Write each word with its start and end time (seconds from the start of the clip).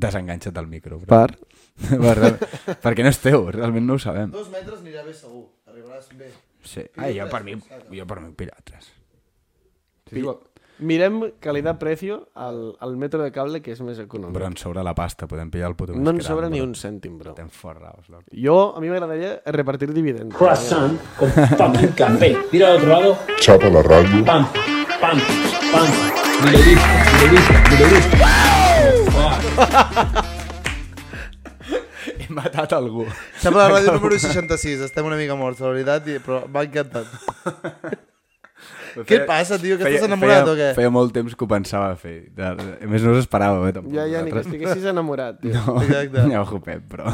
Desenganxa't 0.00 0.56
del 0.56 0.68
micro. 0.70 1.00
Però. 1.04 1.24
Per? 1.26 1.38
per, 2.04 2.76
perquè 2.82 3.06
no 3.06 3.12
és 3.12 3.20
teu, 3.22 3.48
realment 3.54 3.86
no 3.88 3.96
ho 3.96 4.02
sabem. 4.02 4.30
Dos 4.34 4.50
metres 4.52 4.80
anirà 4.82 5.04
bé 5.06 5.16
segur. 5.16 5.46
Arribaràs 5.70 6.12
bé. 6.18 6.30
Sí. 6.66 6.84
Ah, 6.96 7.08
jo 7.14 7.26
per 7.32 7.42
mi, 7.46 7.56
jo 7.96 8.06
per 8.06 8.20
mi 8.20 8.32
pillar 8.36 8.60
tres. 8.64 8.90
Sí, 10.10 10.18
igual. 10.20 10.40
Mirem 10.80 11.32
calidad-precio 11.40 12.30
al, 12.34 12.74
al 12.80 12.96
metro 12.96 13.22
de 13.22 13.30
cable, 13.32 13.60
que 13.60 13.74
és 13.74 13.80
més 13.84 13.98
econòmic. 14.00 14.32
Però 14.36 14.48
ens 14.48 14.62
sobra 14.64 14.84
la 14.86 14.94
pasta, 14.96 15.28
podem 15.28 15.50
pillar 15.52 15.68
el 15.68 15.76
puto 15.76 15.92
més 15.92 16.00
no 16.00 16.14
ens 16.14 16.22
gran, 16.22 16.30
sobra 16.30 16.48
ni 16.52 16.62
un 16.64 16.72
cèntim, 16.72 17.18
bro. 17.20 17.34
Estem 17.34 17.50
forraos, 17.52 18.08
loco. 18.08 18.24
Jo, 18.32 18.56
a 18.72 18.80
mi 18.80 18.88
m'agradaria 18.88 19.34
repartir 19.52 19.92
dividends. 19.92 20.34
croissant 20.36 20.96
con 21.20 21.36
fucking 21.36 21.92
café. 22.00 22.32
Tira 22.50 22.72
al 22.72 22.80
otro 22.80 22.88
lado. 22.94 23.16
Chapa 23.40 23.68
la 23.68 23.84
radio. 23.84 24.24
Pam, 24.24 24.48
pam, 25.04 25.24
pam. 25.70 25.88
Ni 26.48 26.56
lo 26.56 27.88
viste, 27.92 28.39
He 32.20 32.26
matat 32.32 32.72
algú. 32.76 33.04
Sembla 33.40 33.68
la 33.68 33.74
ràdio 33.78 33.92
número 33.96 34.16
66. 34.18 34.80
Estem 34.86 35.04
una 35.06 35.16
mica 35.20 35.34
morts, 35.38 35.60
la 35.60 35.68
veritat, 35.74 36.06
i- 36.08 36.18
però 36.24 36.36
m'ha 36.48 36.62
encantat. 36.66 37.06
Què 39.06 39.20
passa, 39.26 39.54
tio? 39.62 39.76
Que 39.78 39.84
estàs 39.86 40.02
enamorat 40.08 40.42
feia, 40.42 40.52
o 40.52 40.56
què? 40.58 40.68
Feia 40.74 40.90
molt 40.90 41.12
temps 41.14 41.34
que 41.38 41.44
ho 41.44 41.48
pensava 41.50 41.92
fer. 41.96 42.16
De, 42.34 42.42
a 42.42 42.54
més, 42.90 43.02
no 43.06 43.12
us 43.14 43.20
esperava, 43.22 43.68
eh, 43.68 43.72
tampoc. 43.76 43.92
Ja, 43.94 44.02
ja, 44.10 44.22
ni 44.24 44.30
que 44.32 44.40
Vosaltres. 44.40 44.46
estiguessis 44.50 44.84
enamorat, 44.90 45.38
tio. 45.40 45.52
No, 45.54 45.76
Exacte. 45.84 46.18
ja 46.32 46.40
ho 46.42 46.60
Pep, 46.64 46.82
però... 46.90 47.06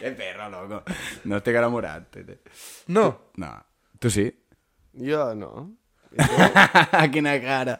que 0.00 0.10
perro, 0.18 0.50
loco. 0.52 0.82
No 1.24 1.36
estic 1.40 1.56
enamorat. 1.56 2.02
tete. 2.12 2.34
No. 2.88 3.06
No. 3.40 3.54
Tu 3.98 4.10
sí? 4.12 4.26
Jo 5.00 5.32
no. 5.34 5.70
Quina 7.12 7.34
cara. 7.42 7.78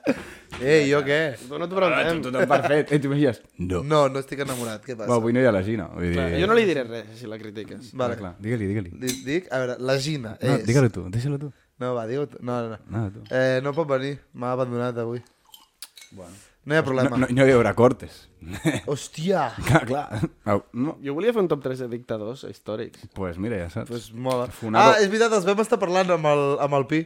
Ei, 0.60 0.86
jo 0.88 1.02
què? 1.04 1.18
Tu 1.48 1.58
no 1.60 1.66
t'ho 1.68 1.76
Ah, 1.76 1.82
preguntem. 1.82 2.22
tu, 2.22 2.30
tothom 2.32 2.48
perfecte. 2.48 2.94
Eh, 2.96 3.00
t'imagines? 3.02 3.42
No. 3.58 3.82
No, 3.84 4.06
no 4.08 4.22
estic 4.22 4.40
enamorat. 4.46 4.80
Què 4.86 4.94
passa? 4.96 5.10
Va, 5.10 5.18
avui 5.20 5.34
no 5.36 5.42
hi 5.42 5.48
ha 5.48 5.52
la 5.52 5.62
Gina. 5.66 5.88
Vull 5.92 6.06
dir... 6.08 6.14
Clar, 6.16 6.30
Jo 6.40 6.46
no 6.48 6.56
li 6.56 6.64
diré 6.68 6.84
res, 6.88 7.10
si 7.18 7.28
la 7.28 7.36
critiques. 7.42 7.90
Vale. 7.92 8.16
Clar, 8.20 8.34
digue-li, 8.40 8.68
digue-li. 8.70 8.92
Dic, 9.02 9.18
dic, 9.26 9.50
a 9.52 9.60
veure, 9.62 9.76
la 9.84 9.98
Gina 10.00 10.32
No, 10.40 10.54
és... 10.56 10.64
digue-li 10.68 10.88
tu, 10.94 11.04
deixa-lo 11.12 11.38
tu. 11.42 11.52
No, 11.82 11.92
va, 11.98 12.06
digue 12.08 12.24
tu. 12.32 12.40
No, 12.40 12.62
no, 12.64 12.76
no. 12.76 12.78
No, 12.96 13.04
tu. 13.12 13.24
Eh, 13.36 13.60
no 13.64 13.74
pot 13.76 13.88
venir, 13.90 14.14
m'ha 14.32 14.54
abandonat 14.56 14.96
avui. 15.04 15.20
Bueno. 16.12 16.32
No 16.66 16.74
hi 16.74 16.78
ha 16.78 16.80
No, 16.80 16.86
problema. 16.88 17.16
no, 17.20 17.26
no 17.30 17.44
hi 17.46 17.52
haurà 17.54 17.74
cortes. 17.78 18.24
Hòstia! 18.90 19.50
clar, 19.68 19.84
clar. 19.86 20.06
Au, 20.50 20.64
no. 20.72 20.96
Jo 21.04 21.12
volia 21.14 21.30
fer 21.36 21.44
un 21.44 21.50
top 21.52 21.60
3 21.62 21.84
de 21.84 21.90
dictadors 21.92 22.42
històrics. 22.48 23.04
Pues 23.14 23.36
mira, 23.38 23.60
ja 23.60 23.68
saps. 23.70 23.90
Pues 23.92 24.08
mola. 24.12 24.48
Fonado- 24.50 24.96
Ah, 24.96 25.02
és 25.04 25.06
veritat, 25.12 25.36
els 25.36 25.46
vam 25.46 25.60
estar 25.62 25.78
parlant 25.78 26.10
amb 26.16 26.26
el, 26.32 26.42
amb 26.64 26.74
el 26.80 26.88
Pi 26.90 27.04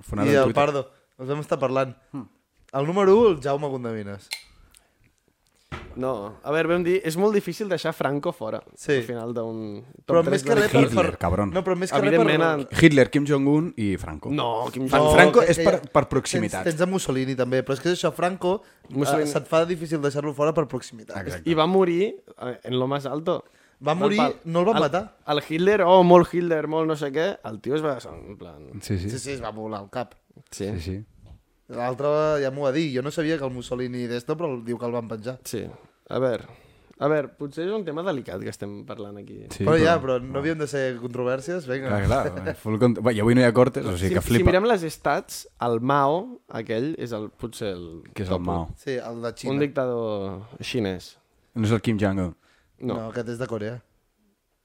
Fonado 0.00 0.28
i 0.30 0.34
en 0.34 0.38
el 0.40 0.44
Twitter. 0.50 0.60
Pardo. 0.64 0.84
Els 1.20 1.28
vam 1.28 1.40
estar 1.40 1.58
parlant. 1.60 1.94
El 2.72 2.86
número 2.86 3.16
1, 3.18 3.28
el 3.36 3.40
Jaume 3.42 3.68
Gondamines. 3.68 4.28
No, 6.00 6.36
a 6.46 6.52
veure, 6.54 6.68
vam 6.70 6.84
dir, 6.86 7.00
és 7.06 7.16
molt 7.18 7.34
difícil 7.34 7.68
deixar 7.70 7.90
Franco 7.94 8.30
fora. 8.34 8.60
Sí. 8.78 9.00
Al 9.00 9.06
final 9.08 9.32
d'un 9.34 9.58
Però 10.06 10.20
3 10.22 10.30
més 10.32 10.44
que 10.46 10.54
res 10.54 10.70
per... 10.70 10.82
Hitler, 10.86 11.04
per... 11.10 11.18
cabron. 11.18 11.50
No, 11.54 11.62
però 11.66 11.74
més 11.78 11.90
que 11.90 12.00
res 12.02 12.14
per... 12.14 12.78
Hitler, 12.86 13.06
Kim 13.10 13.26
Jong-un 13.26 13.72
i 13.76 13.88
Franco. 13.98 14.30
No, 14.34 14.68
Kim 14.74 14.86
Jong-un. 14.90 15.14
Franco 15.16 15.42
que- 15.42 15.50
és 15.50 15.58
per, 15.66 15.74
per 15.90 16.04
proximitat. 16.10 16.62
Tens, 16.66 16.78
tens 16.78 16.86
a 16.86 16.90
Mussolini 16.90 17.34
també, 17.38 17.62
però 17.66 17.74
és 17.74 17.82
que 17.82 17.90
és 17.90 17.98
això, 17.98 18.12
Franco, 18.14 18.60
Mussolini- 18.88 19.00
Mussolini... 19.02 19.32
se't 19.34 19.50
fa 19.50 19.64
difícil 19.66 20.00
deixar-lo 20.02 20.32
fora 20.34 20.54
per 20.54 20.66
proximitat. 20.70 21.18
Exacte. 21.24 21.50
I 21.50 21.58
va 21.58 21.66
morir 21.70 22.04
eh, 22.14 22.54
en 22.70 22.78
lo 22.78 22.86
más 22.90 23.06
alto. 23.10 23.40
Va 23.86 23.94
morir, 23.96 24.18
pal. 24.20 24.34
no 24.44 24.60
el 24.60 24.66
van 24.66 24.76
el, 24.76 24.82
matar. 24.82 25.04
El 25.32 25.42
Hitler, 25.46 25.80
oh, 25.86 26.02
molt 26.04 26.34
Hitler, 26.34 26.66
molt 26.68 26.88
no 26.88 26.96
sé 27.00 27.08
què, 27.14 27.30
el 27.48 27.60
tio 27.64 27.78
es 27.78 27.84
va... 27.84 27.96
En 28.12 28.36
plan... 28.36 28.66
Sí, 28.80 28.98
sí. 28.98 29.08
Sí, 29.10 29.18
sí, 29.18 29.30
es 29.38 29.42
va 29.44 29.52
volar 29.56 29.80
el 29.82 29.90
cap. 29.90 30.14
Sí, 30.50 30.68
sí, 30.76 30.80
sí. 30.80 30.98
L'altre 31.70 32.10
ja 32.42 32.50
m'ho 32.50 32.66
va 32.66 32.72
dir. 32.74 32.88
Jo 32.96 33.04
no 33.06 33.12
sabia 33.14 33.38
que 33.38 33.46
el 33.46 33.54
Mussolini 33.54 34.08
d'esto, 34.10 34.36
però 34.36 34.50
diu 34.66 34.76
que 34.76 34.90
el 34.90 34.98
van 34.98 35.08
penjar. 35.08 35.38
sí. 35.48 35.64
A 36.10 36.18
veure, 36.18 36.48
a 37.00 37.08
veure, 37.08 37.28
potser 37.38 37.62
és 37.64 37.70
un 37.72 37.84
tema 37.86 38.02
delicat 38.02 38.42
que 38.42 38.50
estem 38.50 38.72
parlant 38.84 39.20
aquí. 39.20 39.36
sí 39.54 39.62
però 39.62 39.76
ja, 39.78 39.94
però 40.02 40.18
no 40.20 40.40
havíem 40.40 40.58
de 40.58 40.66
ser 40.68 40.82
controvèrsies, 41.00 41.68
vinga. 41.70 42.00
Clar, 42.04 42.32
clar. 42.34 42.54
Full 42.60 42.80
cont... 42.82 42.98
Va, 43.00 43.14
I 43.14 43.22
avui 43.22 43.38
no 43.38 43.40
hi 43.40 43.46
ha 43.46 43.54
cortes, 43.56 43.86
o 43.86 43.94
sigui 43.94 44.10
si, 44.10 44.16
que 44.18 44.22
si 44.24 44.32
flipa. 44.32 44.50
mirem 44.50 44.66
les 44.68 44.84
stats, 44.92 45.44
el 45.64 45.78
Mao, 45.80 46.18
aquell, 46.60 46.90
és 47.00 47.14
el, 47.16 47.30
potser 47.40 47.70
el... 47.76 47.86
Què 48.10 48.26
és 48.26 48.34
el 48.34 48.42
Mao? 48.44 48.66
Sí, 48.82 48.98
el 48.98 49.22
de 49.22 49.32
Xina. 49.38 49.54
Un 49.54 49.62
dictador 49.62 50.34
xinès. 50.60 51.14
No 51.54 51.70
és 51.70 51.72
el 51.78 51.80
Kim 51.86 51.96
Jong-un. 52.02 52.34
No, 52.80 52.94
No, 52.96 53.08
aquest 53.10 53.28
és 53.28 53.38
de 53.38 53.46
Corea. 53.46 53.80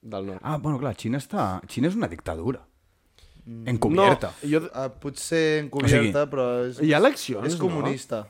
del 0.01 0.25
nord. 0.27 0.39
Ah, 0.43 0.57
bueno, 0.57 0.77
clar, 0.79 0.95
Xina 0.95 1.17
està... 1.17 1.61
Xina 1.67 1.87
és 1.89 1.95
una 1.95 2.07
dictadura. 2.07 2.61
Mm. 3.45 3.67
Encubierta. 3.75 4.31
No, 4.43 4.49
jo... 4.49 4.59
Uh, 4.69 4.89
potser 5.01 5.63
encobierta, 5.63 5.97
O 5.97 6.03
sigui, 6.03 6.29
però 6.31 6.45
és, 6.67 6.79
Hi 6.81 6.93
ha 6.93 6.99
eleccions, 7.01 7.47
és 7.47 7.55
comunista. 7.61 8.23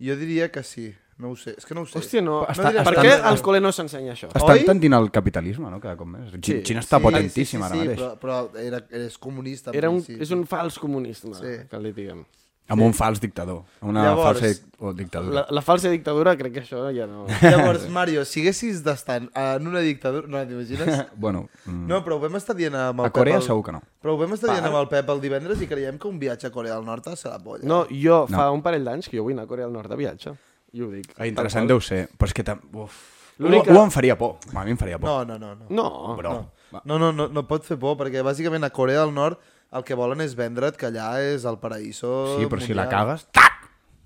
Jo 0.00 0.16
diria 0.16 0.50
que 0.52 0.62
sí. 0.62 0.90
No 1.18 1.32
ho 1.32 1.36
sé. 1.36 1.54
És 1.58 1.66
que 1.66 1.74
no 1.74 1.82
ho 1.82 1.86
sé. 1.88 1.98
Hòstia, 1.98 2.20
no. 2.22 2.40
Està- 2.46 2.70
per 2.72 2.94
està- 2.94 3.02
què 3.02 3.14
als 3.26 3.42
col·le 3.42 3.60
no 3.60 3.72
s'ensenya 3.74 4.12
això? 4.14 4.28
Està 4.30 4.52
Oi? 4.54 4.64
tendint 4.64 4.94
al 4.94 5.08
capitalisme, 5.10 5.68
no?, 5.70 5.80
cada 5.82 5.96
cop 5.98 6.06
més. 6.06 6.30
Sí. 6.46 6.60
Xina 6.62 6.80
està 6.84 7.00
Sí, 7.00 7.02
potentíssima 7.08 7.68
sí, 7.68 7.74
sí, 7.74 7.80
ara 7.80 7.82
sí, 7.82 7.88
mateix. 7.88 7.98
Però, 7.98 8.10
però 8.22 8.60
era, 8.62 8.82
és 9.04 9.16
comunista. 9.18 9.72
Era 9.74 9.90
un, 9.90 9.98
principi. 9.98 10.22
és 10.22 10.30
un 10.36 10.46
fals 10.46 10.78
comunista, 10.78 11.32
Sí. 11.34 11.56
que 11.68 11.80
li 11.82 11.92
diguem. 11.92 12.24
Amb 12.68 12.82
un 12.84 12.92
fals 12.92 13.20
dictador. 13.20 13.62
Una 13.80 14.02
Llavors, 14.04 14.40
falsa 14.40 14.48
dic- 14.52 14.82
o 14.84 14.92
dictadura. 14.92 15.34
La, 15.38 15.44
la 15.56 15.62
falsa 15.64 15.88
dictadura 15.88 16.34
crec 16.36 16.52
que 16.52 16.60
això 16.66 16.82
ja 16.92 17.06
no... 17.08 17.22
Llavors, 17.40 17.86
Mario, 17.88 18.26
si 18.28 18.42
haguessis 18.42 18.82
d'estar 18.84 19.22
en 19.24 19.66
una 19.70 19.80
dictadura... 19.80 20.28
No, 20.28 20.42
t'imagines? 20.46 21.06
Bueno, 21.16 21.46
mm, 21.64 21.86
No, 21.88 22.02
però 22.04 22.18
ho 22.18 22.22
vam 22.26 22.36
estar 22.36 22.54
dient 22.58 22.76
amb 22.76 23.00
el 23.00 23.08
a 23.08 23.10
Corea 23.16 23.38
Pep... 23.38 23.42
el- 23.42 23.46
segur 23.48 23.64
que 23.64 23.72
no. 23.78 23.80
Però 24.04 24.14
ho 24.14 24.20
vam 24.20 24.36
estar 24.36 24.52
dient 24.52 24.68
amb 24.68 24.76
el 24.82 24.88
Pep 24.92 25.08
el 25.14 25.22
divendres 25.24 25.62
i 25.64 25.70
creiem 25.70 25.96
que 25.98 26.08
un 26.12 26.18
viatge 26.20 26.50
a 26.50 26.52
Corea 26.52 26.76
del 26.76 26.84
Nord 26.84 27.08
serà 27.16 27.40
polla. 27.42 27.64
No, 27.64 27.86
jo 27.88 28.26
fa 28.28 28.50
un 28.52 28.60
parell 28.62 28.84
d'anys 28.84 29.08
que 29.08 29.16
jo 29.16 29.24
vull 29.24 29.32
anar 29.38 29.48
a 29.48 29.52
Corea 29.54 29.64
del 29.64 29.72
Nord 29.80 29.88
de 29.88 29.96
viatge. 30.04 30.36
I 30.76 30.84
ho 30.84 30.90
dic. 30.92 31.14
Ah, 31.16 31.24
interessant 31.26 31.66
deu 31.66 31.80
ser, 31.80 32.04
però 32.20 32.28
és 32.28 32.36
que... 32.36 32.44
Tam... 32.44 32.60
Uf. 32.76 33.00
Ho, 33.38 33.48
ho 33.48 33.82
em 33.86 33.90
faria 33.94 34.16
por. 34.18 34.36
A 34.52 34.64
mi 34.66 34.72
em 34.74 34.78
faria 34.80 34.98
por. 34.98 35.08
no, 35.08 35.24
no, 35.24 35.38
no. 35.38 35.54
no. 35.56 35.68
No, 35.70 36.16
Bro. 36.18 36.32
No. 36.34 36.80
No, 36.84 36.98
no, 37.00 37.12
no, 37.16 37.28
no 37.32 37.42
pot 37.48 37.64
fer 37.64 37.78
por, 37.80 37.94
perquè 37.96 38.20
bàsicament 38.26 38.66
a 38.66 38.68
Corea 38.74 39.00
del 39.06 39.14
Nord 39.16 39.38
el 39.72 39.84
que 39.84 39.94
volen 39.94 40.20
és 40.24 40.34
vendre't 40.38 40.76
que 40.76 40.86
allà 40.88 41.10
és 41.20 41.44
el 41.44 41.58
paraíso 41.58 42.38
Sí, 42.38 42.46
però 42.46 42.60
si 42.60 42.72
la 42.74 42.84
mundial. 42.84 42.88
cagues... 42.88 43.26
Tac! 43.32 43.54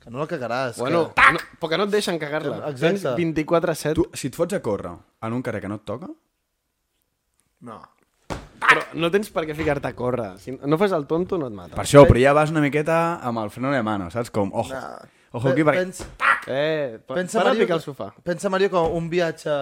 Que 0.02 0.10
no 0.10 0.18
la 0.18 0.26
cagaràs. 0.26 0.78
Bueno, 0.82 1.12
que... 1.14 1.22
no, 1.32 1.38
perquè 1.62 1.78
no 1.78 1.84
et 1.86 1.90
deixen 1.94 2.18
cagar-la. 2.18 2.56
Exacte. 2.72 3.14
Tens 3.14 3.46
24-7. 3.46 3.94
Tu, 3.94 4.06
si 4.18 4.26
et 4.32 4.34
fots 4.34 4.54
a 4.54 4.60
córrer 4.60 4.90
en 5.22 5.32
un 5.32 5.42
carrer 5.46 5.60
que 5.62 5.68
no 5.70 5.76
et 5.78 5.84
toca, 5.86 6.08
No. 7.62 7.76
Però 8.62 8.82
no 8.98 9.10
tens 9.12 9.28
per 9.30 9.44
què 9.46 9.54
ficar-te 9.54 9.86
a 9.90 9.94
córrer. 9.94 10.32
Si 10.42 10.54
no 10.56 10.78
fas 10.80 10.90
el 10.96 11.04
tonto, 11.06 11.36
no 11.38 11.46
et 11.50 11.54
mata. 11.54 11.74
per 11.76 11.84
això, 11.84 12.04
però 12.08 12.18
ja 12.22 12.32
vas 12.34 12.50
una 12.50 12.60
miqueta 12.64 13.18
amb 13.22 13.38
el 13.42 13.50
freno 13.50 13.70
de 13.70 13.82
mano, 13.82 14.08
saps? 14.10 14.30
Com, 14.34 14.50
ojo, 14.54 14.72
No. 14.74 14.98
ojo 15.38 15.48
aquí, 15.50 15.62
perquè... 15.62 15.78
Pens, 15.84 16.06
Eh, 16.46 16.98
pa- 17.06 17.14
pensa, 17.14 17.38
para 17.38 17.50
Mario, 17.50 17.62
picar 17.66 17.76
el 17.76 17.82
que- 17.84 17.90
sofà. 17.92 18.12
pensa, 18.24 18.48
Mario, 18.50 18.68
que 18.70 18.76
un 18.76 19.08
viatge, 19.08 19.52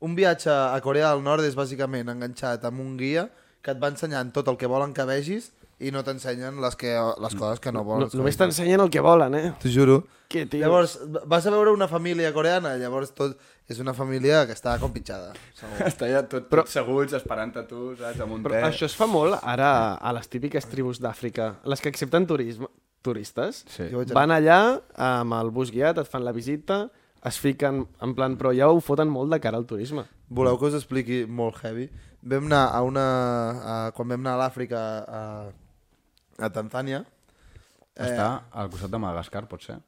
un 0.00 0.16
viatge 0.16 0.50
a 0.50 0.80
Corea 0.82 1.10
del 1.12 1.22
Nord 1.22 1.44
és 1.44 1.54
bàsicament 1.54 2.08
enganxat 2.10 2.64
amb 2.64 2.80
un 2.80 2.96
guia 2.96 3.28
que 3.66 3.74
et 3.74 3.80
va 3.82 3.90
ensenyant 3.90 4.30
tot 4.32 4.46
el 4.52 4.56
que 4.60 4.68
volen 4.70 4.92
que 4.94 5.02
vegis 5.08 5.50
i 5.82 5.90
no 5.92 6.00
t'ensenyen 6.06 6.56
les, 6.62 6.76
que, 6.78 6.94
les 7.20 7.34
coses 7.36 7.58
que 7.60 7.72
no 7.74 7.80
No, 7.82 7.84
volen. 7.84 8.08
només 8.16 8.38
t'ensenyen 8.38 8.80
el 8.80 8.88
que 8.94 9.02
volen, 9.04 9.34
eh? 9.36 9.50
T'ho 9.60 9.68
juro. 9.68 9.96
Que 10.30 10.46
tios. 10.46 10.62
Llavors, 10.62 10.94
vas 11.26 11.44
a 11.46 11.50
veure 11.52 11.70
una 11.74 11.86
família 11.90 12.30
coreana, 12.32 12.76
llavors 12.80 13.12
tot 13.14 13.36
és 13.68 13.78
una 13.82 13.92
família 13.94 14.44
que 14.46 14.54
està 14.54 14.78
com 14.80 14.92
pitjada. 14.94 15.34
segur. 15.58 15.82
Està 15.90 16.08
ja 16.08 16.22
tot, 16.30 16.46
Però- 16.48 16.62
tot 16.64 16.72
seguts, 16.72 17.12
esperant 17.18 17.52
a 17.58 17.66
tu, 17.66 17.92
saps? 17.98 18.20
Amb 18.24 18.32
un 18.38 18.42
Però 18.46 18.54
te. 18.56 18.62
això 18.70 18.86
es 18.88 18.94
fa 18.96 19.06
molt 19.10 19.36
ara 19.42 19.94
a 19.98 20.12
les 20.16 20.28
típiques 20.32 20.64
tribus 20.70 20.98
d'Àfrica, 21.02 21.56
les 21.64 21.80
que 21.82 21.90
accepten 21.92 22.26
turisme, 22.26 22.70
turistes. 23.02 23.64
Sí. 23.70 23.90
Van 24.14 24.30
allà 24.34 24.80
amb 24.96 25.34
el 25.42 25.50
bus 25.54 25.70
guiat, 25.74 25.98
et 25.98 26.08
fan 26.08 26.24
la 26.24 26.32
visita, 26.32 26.86
es 27.26 27.38
fiquen, 27.42 27.84
en 28.02 28.14
plan, 28.14 28.36
però 28.38 28.54
ja 28.56 28.68
ho 28.70 28.80
foten 28.80 29.08
molt 29.12 29.30
de 29.34 29.40
cara 29.42 29.58
al 29.58 29.66
turisme. 29.66 30.06
Voleu 30.28 30.58
que 30.58 30.66
us 30.70 30.74
expliqui 30.78 31.24
molt 31.26 31.60
heavy? 31.62 31.86
Vam 32.26 32.48
anar 32.48 32.64
a 32.74 32.80
una... 32.82 33.04
A, 33.06 33.74
quan 33.94 34.08
vam 34.10 34.24
anar 34.24 34.34
a 34.34 34.40
l'Àfrica, 34.44 34.80
a, 35.06 35.20
a 36.42 36.50
Tanzània... 36.54 37.04
Està 37.96 38.26
al 38.52 38.68
costat 38.68 38.90
de 38.92 38.98
Madagascar, 39.00 39.46
pot 39.48 39.62
ser? 39.64 39.78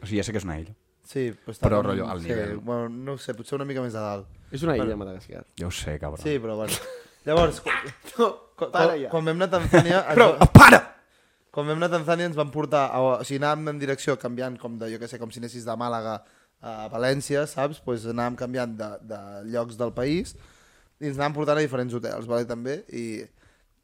O 0.00 0.06
sigui, 0.06 0.20
ja 0.20 0.24
sé 0.24 0.32
que 0.32 0.40
és 0.40 0.46
una 0.46 0.56
illa. 0.62 0.72
Sí, 1.04 1.26
però, 1.34 1.52
està 1.52 1.66
Però, 1.66 1.80
rotllo, 1.84 2.06
al 2.08 2.22
sí, 2.22 2.30
nivell. 2.30 2.60
Bueno, 2.64 2.88
no 2.88 3.16
ho 3.16 3.20
sé, 3.20 3.34
potser 3.36 3.58
una 3.58 3.66
mica 3.68 3.82
més 3.84 3.96
a 3.98 4.04
dalt. 4.04 4.30
És 4.54 4.62
una 4.64 4.76
illa, 4.78 4.96
Madagascar. 4.96 5.42
Ja 5.58 5.66
ho 5.66 5.72
sé, 5.74 5.98
cabrón. 6.00 6.22
Sí, 6.22 6.38
però 6.40 6.54
bueno. 6.56 6.78
Llavors, 7.26 7.60
quan, 7.66 7.82
quan, 8.14 8.70
para 8.70 8.86
quan, 8.94 8.94
ja. 9.02 9.10
quan 9.10 9.26
vam 9.26 9.36
anar 9.36 9.50
a 9.50 9.54
Tanzània... 9.58 10.00
Però, 10.14 10.30
va- 10.38 10.48
para! 10.54 10.80
Quan 11.50 11.66
vam 11.66 11.80
anar 11.80 11.90
a 11.90 11.94
Tanzània 11.98 12.30
ens 12.30 12.38
van 12.38 12.52
portar... 12.54 12.86
A, 12.94 13.02
o 13.02 13.26
sigui, 13.26 13.42
anàvem 13.42 13.74
en 13.74 13.82
direcció 13.82 14.14
canviant, 14.22 14.56
com 14.62 14.78
de, 14.80 14.88
jo 14.94 15.02
que 15.02 15.10
sé, 15.10 15.18
com 15.20 15.34
si 15.34 15.42
anessis 15.42 15.66
de 15.66 15.76
Màlaga 15.76 16.20
a 16.60 16.88
València, 16.92 17.46
saps? 17.48 17.80
Pues 17.84 18.04
anàvem 18.10 18.36
canviant 18.36 18.76
de, 18.76 18.90
de 19.08 19.20
llocs 19.52 19.78
del 19.80 19.92
país 19.96 20.34
i 21.00 21.08
ens 21.08 21.16
anàvem 21.16 21.38
portant 21.40 21.56
a 21.58 21.64
diferents 21.64 21.94
hotels, 21.96 22.26
vale, 22.28 22.44
també? 22.48 22.82
I 22.92 23.04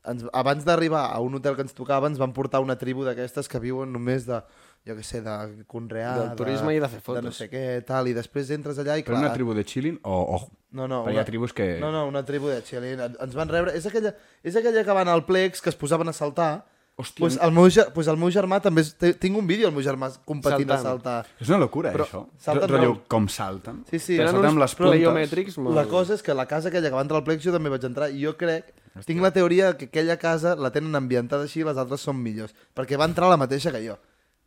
ens, 0.06 0.26
abans 0.37 0.62
d'arribar 0.67 1.06
a 1.11 1.19
un 1.25 1.34
hotel 1.38 1.56
que 1.56 1.64
ens 1.64 1.75
tocava 1.75 2.06
ens 2.11 2.19
van 2.20 2.34
portar 2.37 2.61
una 2.62 2.76
tribu 2.78 3.02
d'aquestes 3.06 3.49
que 3.50 3.58
viuen 3.62 3.90
només 3.93 4.26
de, 4.28 4.43
jo 4.87 4.94
que 4.94 5.02
sé, 5.02 5.23
de 5.25 5.64
conrear... 5.67 6.12
Del 6.20 6.37
turisme 6.38 6.76
i 6.76 6.78
de 6.82 6.90
fer 6.93 7.00
De 7.00 7.06
no 7.08 7.32
fotos. 7.32 7.40
sé 7.40 7.49
què, 7.50 7.64
tal, 7.88 8.06
i 8.06 8.14
després 8.14 8.52
entres 8.55 8.79
allà 8.79 8.99
i 9.00 9.02
Però 9.02 9.17
clar... 9.17 9.25
una 9.25 9.32
tribu 9.34 9.56
de 9.56 9.64
chilling 9.67 9.96
o... 10.05 10.20
Ojo. 10.37 10.52
No, 10.76 10.84
no, 10.87 11.00
Perquè 11.06 11.17
hi 11.17 11.20
ha 11.22 11.25
tribus 11.25 11.55
que... 11.56 11.67
No, 11.81 11.88
no, 11.90 12.05
una 12.11 12.20
tribu 12.29 12.50
de. 12.52 12.61
En- 12.76 13.17
Ens 13.25 13.34
van 13.34 13.49
rebre... 13.49 13.72
És 13.79 13.87
aquella, 13.88 14.12
és 14.44 14.56
aquella 14.61 14.84
que 14.84 14.93
van 14.99 15.08
al 15.08 15.25
plex, 15.25 15.62
que 15.64 15.70
es 15.72 15.76
posaven 15.81 16.12
a 16.12 16.12
saltar, 16.12 16.67
Hòstia, 16.96 17.20
Pues 17.20 17.34
el, 17.44 17.50
meu, 17.52 17.66
pues 17.93 18.06
el 18.08 18.16
meu 18.16 18.31
germà 18.32 18.56
també... 18.64 18.81
és- 18.81 18.94
té- 18.96 19.12
Tinc 19.20 19.37
un 19.37 19.46
vídeo, 19.46 19.69
el 19.69 19.75
meu 19.76 19.82
germà 19.84 20.08
competint 20.25 20.70
a 20.70 20.78
Saltant. 20.78 21.02
saltar. 21.04 21.26
és 21.38 21.48
una 21.50 21.58
locura, 21.58 21.93
Però 21.93 22.06
eh, 22.06 22.08
això. 22.08 22.22
salten 22.40 22.70
Rotllo, 22.70 22.88
molt. 22.94 23.02
com 23.06 23.28
salten. 23.28 23.82
Sí, 23.90 23.98
sí. 23.98 24.14
Però 24.16 24.31
Tenen 24.31 24.32
salten 24.32 24.48
amb 24.48 24.56
uns 24.56 24.62
les 24.64 24.75
puntes. 24.75 25.58
molt... 25.58 25.76
La 25.76 25.84
cosa 25.93 26.14
és 26.14 26.22
que 26.22 26.32
la 26.32 26.46
casa 26.46 26.69
aquella 26.72 26.88
que 26.88 26.94
va 26.96 27.02
entrar 27.04 27.19
al 27.20 27.25
plec 27.25 27.40
jo 27.44 27.52
també 27.52 27.69
vaig 27.69 27.84
entrar 27.84 28.08
i 28.08 28.25
jo 28.25 28.32
crec, 28.40 28.72
tinc 29.04 29.20
la 29.20 29.31
teoria 29.31 29.76
que 29.76 29.90
aquella 29.93 30.16
casa 30.16 30.56
la 30.56 30.70
tenen 30.72 30.94
ambientada 30.96 31.44
així 31.44 31.60
i 31.60 31.64
les 31.69 31.76
altres 31.76 32.00
són 32.00 32.16
millors, 32.16 32.54
perquè 32.75 32.96
va 32.96 33.04
entrar 33.04 33.28
la 33.28 33.37
mateixa 33.37 33.70
que 33.70 33.84
jo. 33.87 33.98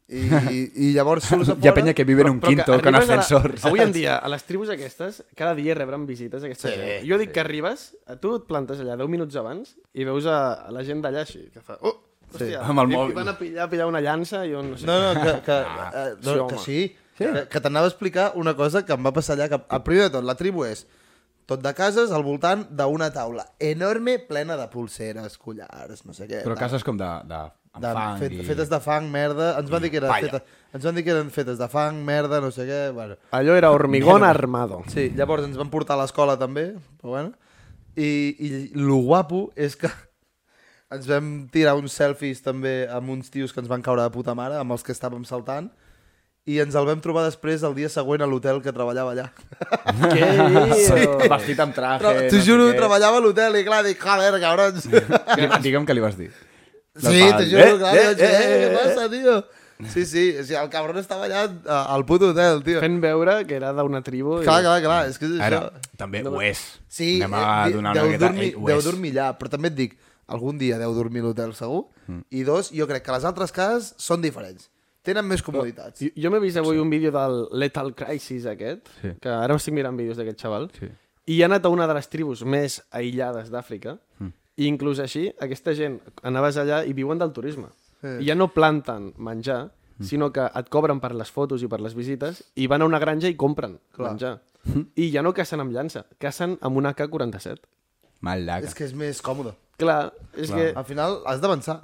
I, 0.09 0.25
i, 0.25 0.71
i 0.89 0.91
llavors 0.95 1.29
surts 1.29 1.49
a 1.49 1.53
fora... 1.53 1.61
Hi 1.61 1.69
ha 1.69 1.73
penya 1.77 1.93
que 1.93 2.03
vive 2.03 2.23
en 2.25 2.31
un 2.31 2.39
Però 2.41 2.49
que 2.49 2.55
quinto 2.55 2.81
con 2.81 2.95
arribes 2.95 3.09
a 3.11 3.15
la- 3.15 3.21
ascensor. 3.21 3.53
Avui 3.69 3.79
en 3.85 3.91
dia, 3.93 4.17
a 4.17 4.27
les 4.27 4.41
tribus 4.43 4.71
aquestes, 4.73 5.21
cada 5.37 5.53
dia 5.53 5.75
rebran 5.77 6.07
visites 6.09 6.41
aquesta 6.43 6.71
Sí, 6.73 6.81
gent. 6.81 7.05
Jo 7.05 7.19
dic 7.21 7.29
que 7.31 7.41
arribes, 7.45 7.91
a 8.09 8.15
tu 8.17 8.33
et 8.41 8.47
plantes 8.49 8.79
allà 8.81 8.97
10 8.97 9.05
minuts 9.07 9.35
abans 9.37 9.75
i 9.93 10.03
veus 10.03 10.25
a, 10.25 10.65
a 10.65 10.71
la 10.73 10.81
gent 10.83 11.05
d'allà 11.05 11.21
així, 11.29 11.45
que 11.53 11.61
fa... 11.61 11.77
Oh, 11.85 11.93
hòstia, 12.33 12.61
amb 12.63 12.83
el 12.85 12.91
mòbil. 12.93 13.15
Van 13.17 13.31
a 13.33 13.35
pillar, 13.39 13.65
a 13.65 13.69
pillar 13.71 13.87
una 13.89 14.01
llança 14.05 14.45
i 14.47 14.53
un... 14.57 14.71
No 14.73 14.77
sé. 14.77 14.85
No, 14.89 14.97
no, 15.01 15.11
que, 15.21 15.35
que, 15.45 15.57
Ah, 15.59 15.89
eh, 15.93 16.15
sí, 16.21 16.25
no, 16.29 16.37
home. 16.45 16.53
que 16.53 16.63
sí, 16.63 16.79
sí. 17.17 17.23
que, 17.25 17.43
que 17.51 17.61
t'anava 17.61 17.89
a 17.89 17.93
explicar 17.93 18.31
una 18.35 18.55
cosa 18.55 18.85
que 18.85 18.93
em 18.95 19.05
va 19.05 19.13
passar 19.15 19.35
allà, 19.37 19.49
que 19.51 19.59
el 19.61 19.83
primer 19.83 20.07
de 20.09 20.15
tot, 20.17 20.27
la 20.27 20.35
tribu 20.39 20.65
és 20.69 20.85
tot 21.49 21.63
de 21.65 21.71
cases 21.73 22.11
al 22.13 22.21
voltant 22.21 22.67
d'una 22.77 23.07
taula 23.09 23.47
enorme 23.57 24.19
plena 24.19 24.55
de 24.59 24.67
pulseres, 24.69 25.37
collars, 25.41 26.03
no 26.05 26.13
sé 26.13 26.27
què. 26.29 26.43
Però 26.45 26.53
tal. 26.53 26.61
cases 26.67 26.83
com 26.85 26.97
de, 26.99 27.07
de, 27.25 27.39
amb 27.73 27.81
de, 27.87 27.93
fang 27.97 28.19
fet, 28.21 28.35
i... 28.37 28.43
fetes 28.45 28.69
de 28.69 28.79
fang, 28.85 29.07
merda, 29.09 29.47
ens 29.57 29.71
van 29.73 29.81
dir 29.81 29.89
que 29.89 29.97
eren 29.97 30.13
fetes, 30.13 30.43
ens 30.77 30.85
van 30.85 30.99
dir 30.99 31.03
que 31.07 31.15
eren 31.15 31.31
fetes 31.33 31.57
de 31.57 31.67
fang, 31.73 32.03
merda, 32.05 32.37
no 32.45 32.51
sé 32.53 32.67
què, 32.69 32.79
bueno. 32.93 33.17
Allò 33.33 33.57
era 33.57 33.71
hormigón 33.73 34.23
armado. 34.27 34.83
Sí, 34.93 35.07
llavors 35.17 35.47
ens 35.49 35.57
van 35.57 35.71
portar 35.73 35.97
a 35.97 36.03
l'escola 36.03 36.37
també, 36.37 36.67
però 37.01 37.15
bueno. 37.17 37.33
I, 37.97 38.11
I 38.37 38.49
lo 38.77 39.01
guapo 39.09 39.47
és 39.57 39.73
que 39.75 39.89
ens 40.91 41.05
vam 41.09 41.27
tirar 41.53 41.75
uns 41.77 41.93
selfies 41.93 42.41
també 42.41 42.87
amb 42.89 43.11
uns 43.13 43.29
tios 43.29 43.53
que 43.53 43.61
ens 43.61 43.69
van 43.69 43.83
caure 43.85 44.01
de 44.05 44.09
puta 44.13 44.33
mare, 44.37 44.57
amb 44.57 44.73
els 44.73 44.83
que 44.85 44.93
estàvem 44.95 45.21
saltant, 45.27 45.69
i 46.49 46.57
ens 46.63 46.73
el 46.79 46.87
vam 46.87 47.01
trobar 47.03 47.27
després 47.27 47.61
el 47.67 47.75
dia 47.77 47.89
següent 47.93 48.23
a 48.25 48.27
l'hotel 48.29 48.57
que 48.65 48.71
treballava 48.73 49.11
allà. 49.13 49.27
Què 50.15 50.29
dius? 50.33 50.89
Vestit 51.29 51.59
amb 51.61 51.75
traje... 51.77 52.01
Però, 52.01 52.13
T'ho 52.15 52.39
no 52.39 52.41
sé 52.41 52.45
juro, 52.47 52.67
què. 52.71 52.77
treballava 52.79 53.19
a 53.19 53.23
l'hotel 53.25 53.59
i 53.59 53.63
clar, 53.67 53.83
dic, 53.85 54.01
joder, 54.01 54.39
cabrons. 54.41 54.87
Digue'm 55.61 55.85
què 55.85 55.93
li 55.97 56.01
vas 56.07 56.17
dir. 56.17 56.31
sí, 56.97 57.21
t'ho 57.21 57.45
juro, 57.51 57.67
Eh, 57.67 57.77
clar, 57.83 57.93
eh, 57.95 58.15
dir, 58.17 58.25
eh, 58.25 58.33
eh, 58.33 58.49
què 58.49 58.67
eh, 58.71 58.75
passa, 58.79 59.05
tio? 59.13 59.37
Sí, 59.93 60.03
sí, 60.09 60.23
o 60.35 60.41
sigui, 60.43 60.57
el 60.59 60.67
cabron 60.73 60.97
estava 60.99 61.29
allà 61.29 61.45
al 61.93 62.01
puto 62.09 62.33
hotel, 62.33 62.63
tio. 62.65 62.81
Fent 62.83 62.97
veure 63.03 63.37
que 63.47 63.55
era 63.61 63.69
d'una 63.77 64.01
tribu. 64.03 64.41
Clar, 64.41 64.57
clar, 64.65 64.81
clar, 64.83 64.97
és 65.07 65.21
que 65.21 65.29
és 65.29 65.37
Ara, 65.45 65.61
això. 65.69 65.93
també 66.01 66.25
ho 66.27 66.41
és. 66.43 66.65
Sí, 66.91 67.13
Anem 67.21 67.37
a 67.39 67.45
eh, 67.69 67.71
donar 67.77 67.93
deu, 67.95 68.09
una 68.09 68.19
dormir, 68.25 68.49
Ei, 68.49 68.55
ho 68.57 68.65
deu 68.67 68.81
és. 68.81 68.89
dormir 68.89 69.13
allà, 69.15 69.29
però 69.39 69.53
també 69.53 69.69
et 69.71 69.77
dic, 69.77 69.95
algun 70.29 70.57
dia 70.61 70.77
deu 70.79 70.93
dormir 70.93 71.21
a 71.23 71.29
l'hotel 71.29 71.53
segur, 71.57 71.87
mm. 72.07 72.21
i 72.31 72.43
dos, 72.47 72.71
jo 72.75 72.87
crec 72.87 73.03
que 73.05 73.11
les 73.15 73.25
altres 73.25 73.51
cases 73.55 73.93
són 73.97 74.21
diferents. 74.21 74.69
Tenen 75.01 75.25
més 75.25 75.41
comoditats. 75.41 76.01
Jo, 76.03 76.09
jo 76.15 76.29
m'he 76.31 76.39
vist 76.43 76.57
avui 76.59 76.77
un 76.77 76.89
vídeo 76.91 77.11
del 77.15 77.47
Lethal 77.57 77.93
Crisis 77.95 78.45
aquest, 78.45 78.89
Sí. 79.01 79.13
que 79.21 79.29
ara 79.29 79.55
estic 79.55 79.73
mirant 79.73 79.97
vídeos 79.97 80.17
d'aquest 80.17 80.39
xaval, 80.41 80.69
Sí. 80.79 80.89
i 81.27 81.41
ha 81.41 81.45
anat 81.45 81.65
a 81.65 81.69
una 81.69 81.87
de 81.87 81.93
les 81.93 82.09
tribus 82.09 82.43
més 82.43 82.81
aïllades 82.91 83.49
d'Àfrica, 83.49 83.97
Mm. 84.19 84.31
i 84.57 84.65
inclús 84.67 84.99
així, 84.99 85.33
aquesta 85.39 85.73
gent, 85.73 86.01
anaves 86.21 86.57
allà 86.57 86.85
i 86.85 86.93
viuen 86.93 87.17
del 87.17 87.31
turisme. 87.31 87.67
Sí. 88.01 88.07
I 88.21 88.25
ja 88.27 88.35
no 88.35 88.49
planten 88.53 89.13
menjar, 89.17 89.71
sinó 90.01 90.31
que 90.31 90.45
et 90.55 90.69
cobren 90.69 90.99
per 91.01 91.13
les 91.15 91.29
fotos 91.31 91.63
i 91.63 91.67
per 91.67 91.81
les 91.81 91.93
visites, 91.95 92.43
i 92.55 92.67
van 92.67 92.81
a 92.81 92.85
una 92.85 92.99
granja 92.99 93.27
i 93.27 93.35
compren 93.35 93.79
Clar. 93.91 94.11
menjar. 94.11 94.41
I 94.95 95.09
ja 95.11 95.21
no 95.23 95.33
cacen 95.33 95.59
amb 95.59 95.71
llança, 95.71 96.05
cacen 96.19 96.57
amb 96.61 96.77
un 96.77 96.85
AK-47. 96.85 97.59
Mal 98.21 98.45
llaca. 98.45 98.67
És 98.67 98.75
que 98.75 98.83
és 98.83 98.93
més 98.93 99.21
còmode. 99.21 99.53
Clar, 99.79 100.01
és 100.35 100.49
Clar. 100.51 100.59
que... 100.59 100.73
Al 100.81 100.85
final 100.85 101.21
has 101.29 101.41
d'avançar. 101.43 101.79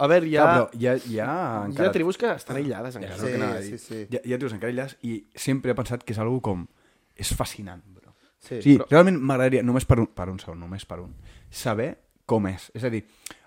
A 0.00 0.06
veure, 0.08 0.24
hi 0.24 0.36
ha, 0.38 0.44
Clar, 0.46 0.52
però 0.56 0.68
hi 0.80 0.86
ha, 0.88 0.92
hi 0.96 1.18
ha 1.20 1.26
hi 1.28 1.70
encara... 1.70 1.88
ha 1.90 1.92
tribus 1.92 2.16
que 2.20 2.30
estan 2.32 2.56
aïllades 2.56 2.96
encara. 2.96 3.18
Sí, 3.20 3.32
a 3.36 3.62
sí, 3.66 3.78
sí. 3.82 3.98
Hi 4.08 4.16
ha, 4.16 4.22
hi 4.24 4.32
ha 4.32 4.38
tios 4.40 4.54
encara 4.56 4.70
aïllats 4.72 4.96
i 5.04 5.18
sempre 5.36 5.74
he 5.74 5.76
pensat 5.76 6.04
que 6.06 6.14
és 6.16 6.20
algo 6.22 6.38
com... 6.40 6.62
És 7.16 7.34
fascinant, 7.36 7.82
bro. 7.96 8.14
Sí, 8.40 8.60
Sí, 8.64 8.76
però- 8.78 8.86
realment 8.94 9.18
m'agradaria, 9.20 9.62
només 9.66 9.84
per 9.88 9.98
un, 10.00 10.08
per 10.16 10.28
un 10.32 10.38
segon, 10.40 10.60
només 10.64 10.86
per 10.88 11.00
un, 11.02 11.12
saber 11.50 11.90
com 12.28 12.46
és. 12.48 12.70
És 12.76 12.84
a 12.88 12.92
dir, 12.92 13.02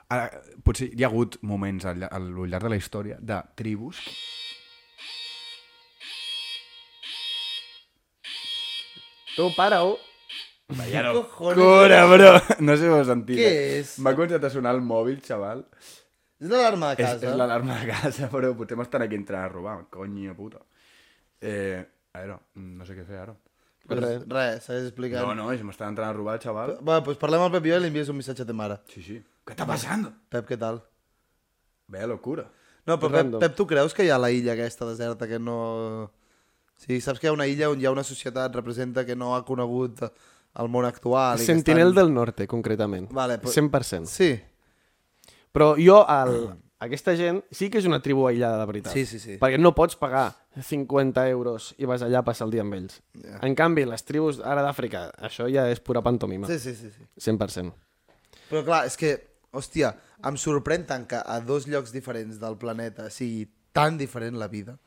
ara, 0.10 0.28
potser 0.66 0.92
hi 0.94 1.04
ha 1.06 1.10
hagut 1.10 1.40
moments 1.42 1.86
al, 1.90 2.06
al 2.12 2.30
llarg 2.46 2.68
de 2.68 2.74
la 2.76 2.80
història 2.82 3.18
de 3.22 3.40
tribus 3.58 4.04
Tu, 9.36 9.54
para-ho. 9.56 9.98
Vaya 10.78 11.02
no. 11.04 11.14
Cojones. 11.24 11.58
Cura, 11.58 12.06
bro! 12.06 12.32
No 12.66 12.76
sé 12.78 12.84
si 12.84 12.90
ho 12.90 13.00
has 13.00 13.08
sentit. 13.10 13.40
Què 13.40 13.50
eh? 13.50 13.80
és? 13.80 13.96
M'ha 14.06 14.14
començat 14.18 14.44
a 14.46 14.52
sonar 14.54 14.76
el 14.78 14.82
mòbil, 14.86 15.20
xaval. 15.26 15.64
És 16.40 16.48
una 16.48 16.60
alarma 16.62 16.94
de 16.94 17.04
És, 17.04 17.10
casa. 17.10 17.32
és 17.32 17.38
l'alarma 17.40 17.80
de 17.82 17.88
casa, 17.90 18.30
però 18.34 18.52
potser 18.56 18.78
m'estan 18.80 19.06
aquí 19.06 19.18
entrant 19.18 19.48
a 19.48 19.52
robar, 19.52 19.78
coño 19.92 20.36
puta. 20.38 20.62
Eh, 21.42 21.82
a 22.14 22.22
veure, 22.22 22.38
no 22.62 22.86
sé 22.86 22.96
què 22.96 23.06
fer 23.08 23.24
ara. 23.26 23.36
Pues 23.90 24.00
Res. 24.04 24.22
res, 24.30 24.64
segueix 24.68 24.86
explicant. 24.92 25.26
No, 25.26 25.34
no, 25.34 25.50
si 25.58 25.66
m'estan 25.66 25.96
entrant 25.96 26.12
a 26.12 26.16
robar 26.16 26.38
el 26.38 26.44
xaval. 26.44 26.76
Va, 26.86 27.00
pues 27.04 27.18
parlem 27.18 27.42
al 27.42 27.52
Pep 27.56 27.66
i 27.66 27.74
jo 27.74 27.80
i 27.80 27.84
li 27.84 27.90
envies 27.90 28.12
un 28.14 28.20
missatge 28.20 28.46
a 28.46 28.48
ta 28.48 28.54
mare. 28.54 28.78
Sí, 28.94 29.02
sí. 29.02 29.18
Què 29.48 29.56
està 29.58 29.66
passant? 29.66 30.06
Pep, 30.30 30.46
què 30.46 30.60
tal? 30.62 30.84
Vaya 31.90 32.06
locura. 32.12 32.46
No, 32.86 33.00
però 33.02 33.18
Pep. 33.18 33.40
Pep, 33.42 33.56
tu 33.58 33.66
creus 33.66 33.98
que 33.98 34.06
hi 34.06 34.12
ha 34.14 34.22
la 34.22 34.30
illa 34.30 34.54
aquesta 34.54 34.86
deserta 34.86 35.28
que 35.28 35.42
no... 35.42 35.58
Sí, 36.80 37.02
saps 37.02 37.20
que 37.20 37.28
hi 37.28 37.32
ha 37.32 37.36
una 37.36 37.50
illa 37.50 37.68
on 37.74 37.82
hi 37.82 37.90
ha 37.90 37.92
una 37.92 38.06
societat 38.08 38.54
representa 38.56 39.04
que 39.08 39.18
no 39.18 39.34
ha 39.36 39.42
conegut 39.48 40.06
el 40.60 40.70
món 40.72 40.86
actual. 40.86 41.40
i 41.40 41.46
Sentinel 41.46 41.90
estan... 41.90 42.00
del 42.04 42.14
Norte, 42.14 42.48
concretament. 42.48 43.10
Vale, 43.16 43.40
però- 43.42 43.54
100%. 43.56 44.06
Sí, 44.12 44.32
Però 45.52 45.72
jo, 45.82 46.04
el, 46.14 46.36
aquesta 46.86 47.16
gent, 47.18 47.42
sí 47.52 47.72
que 47.74 47.80
és 47.82 47.88
una 47.90 47.98
tribu 48.06 48.28
aïllada 48.30 48.60
de 48.62 48.68
veritat. 48.70 48.94
Sí, 48.94 49.06
sí, 49.10 49.18
sí. 49.20 49.38
Perquè 49.42 49.58
no 49.60 49.72
pots 49.76 49.98
pagar 50.00 50.28
50 50.62 51.24
euros 51.32 51.72
i 51.82 51.88
vas 51.90 52.04
allà 52.06 52.22
a 52.22 52.26
passar 52.28 52.46
el 52.48 52.54
dia 52.54 52.62
amb 52.62 52.78
ells. 52.78 53.00
Ja. 53.18 53.40
En 53.48 53.56
canvi, 53.58 53.88
les 53.90 54.06
tribus 54.06 54.40
ara 54.46 54.62
d'Àfrica, 54.66 55.08
això 55.26 55.50
ja 55.52 55.66
és 55.72 55.82
pura 55.82 56.04
pantomima. 56.06 56.48
sí, 56.48 56.60
sí, 56.62 56.76
sí, 56.78 56.92
sí. 56.94 57.08
100%. 57.32 57.74
Però 58.50 58.64
clar, 58.66 58.84
és 58.90 58.96
que, 58.98 59.16
hòstia, 59.52 59.96
em 60.26 60.38
sorprèn 60.38 60.86
tant 60.90 61.08
que 61.10 61.18
a 61.18 61.40
dos 61.42 61.68
llocs 61.68 61.92
diferents 61.94 62.40
del 62.42 62.58
planeta 62.62 63.10
sigui 63.10 63.48
tan 63.74 63.98
diferent 63.98 64.38
la 64.38 64.48
vida, 64.48 64.78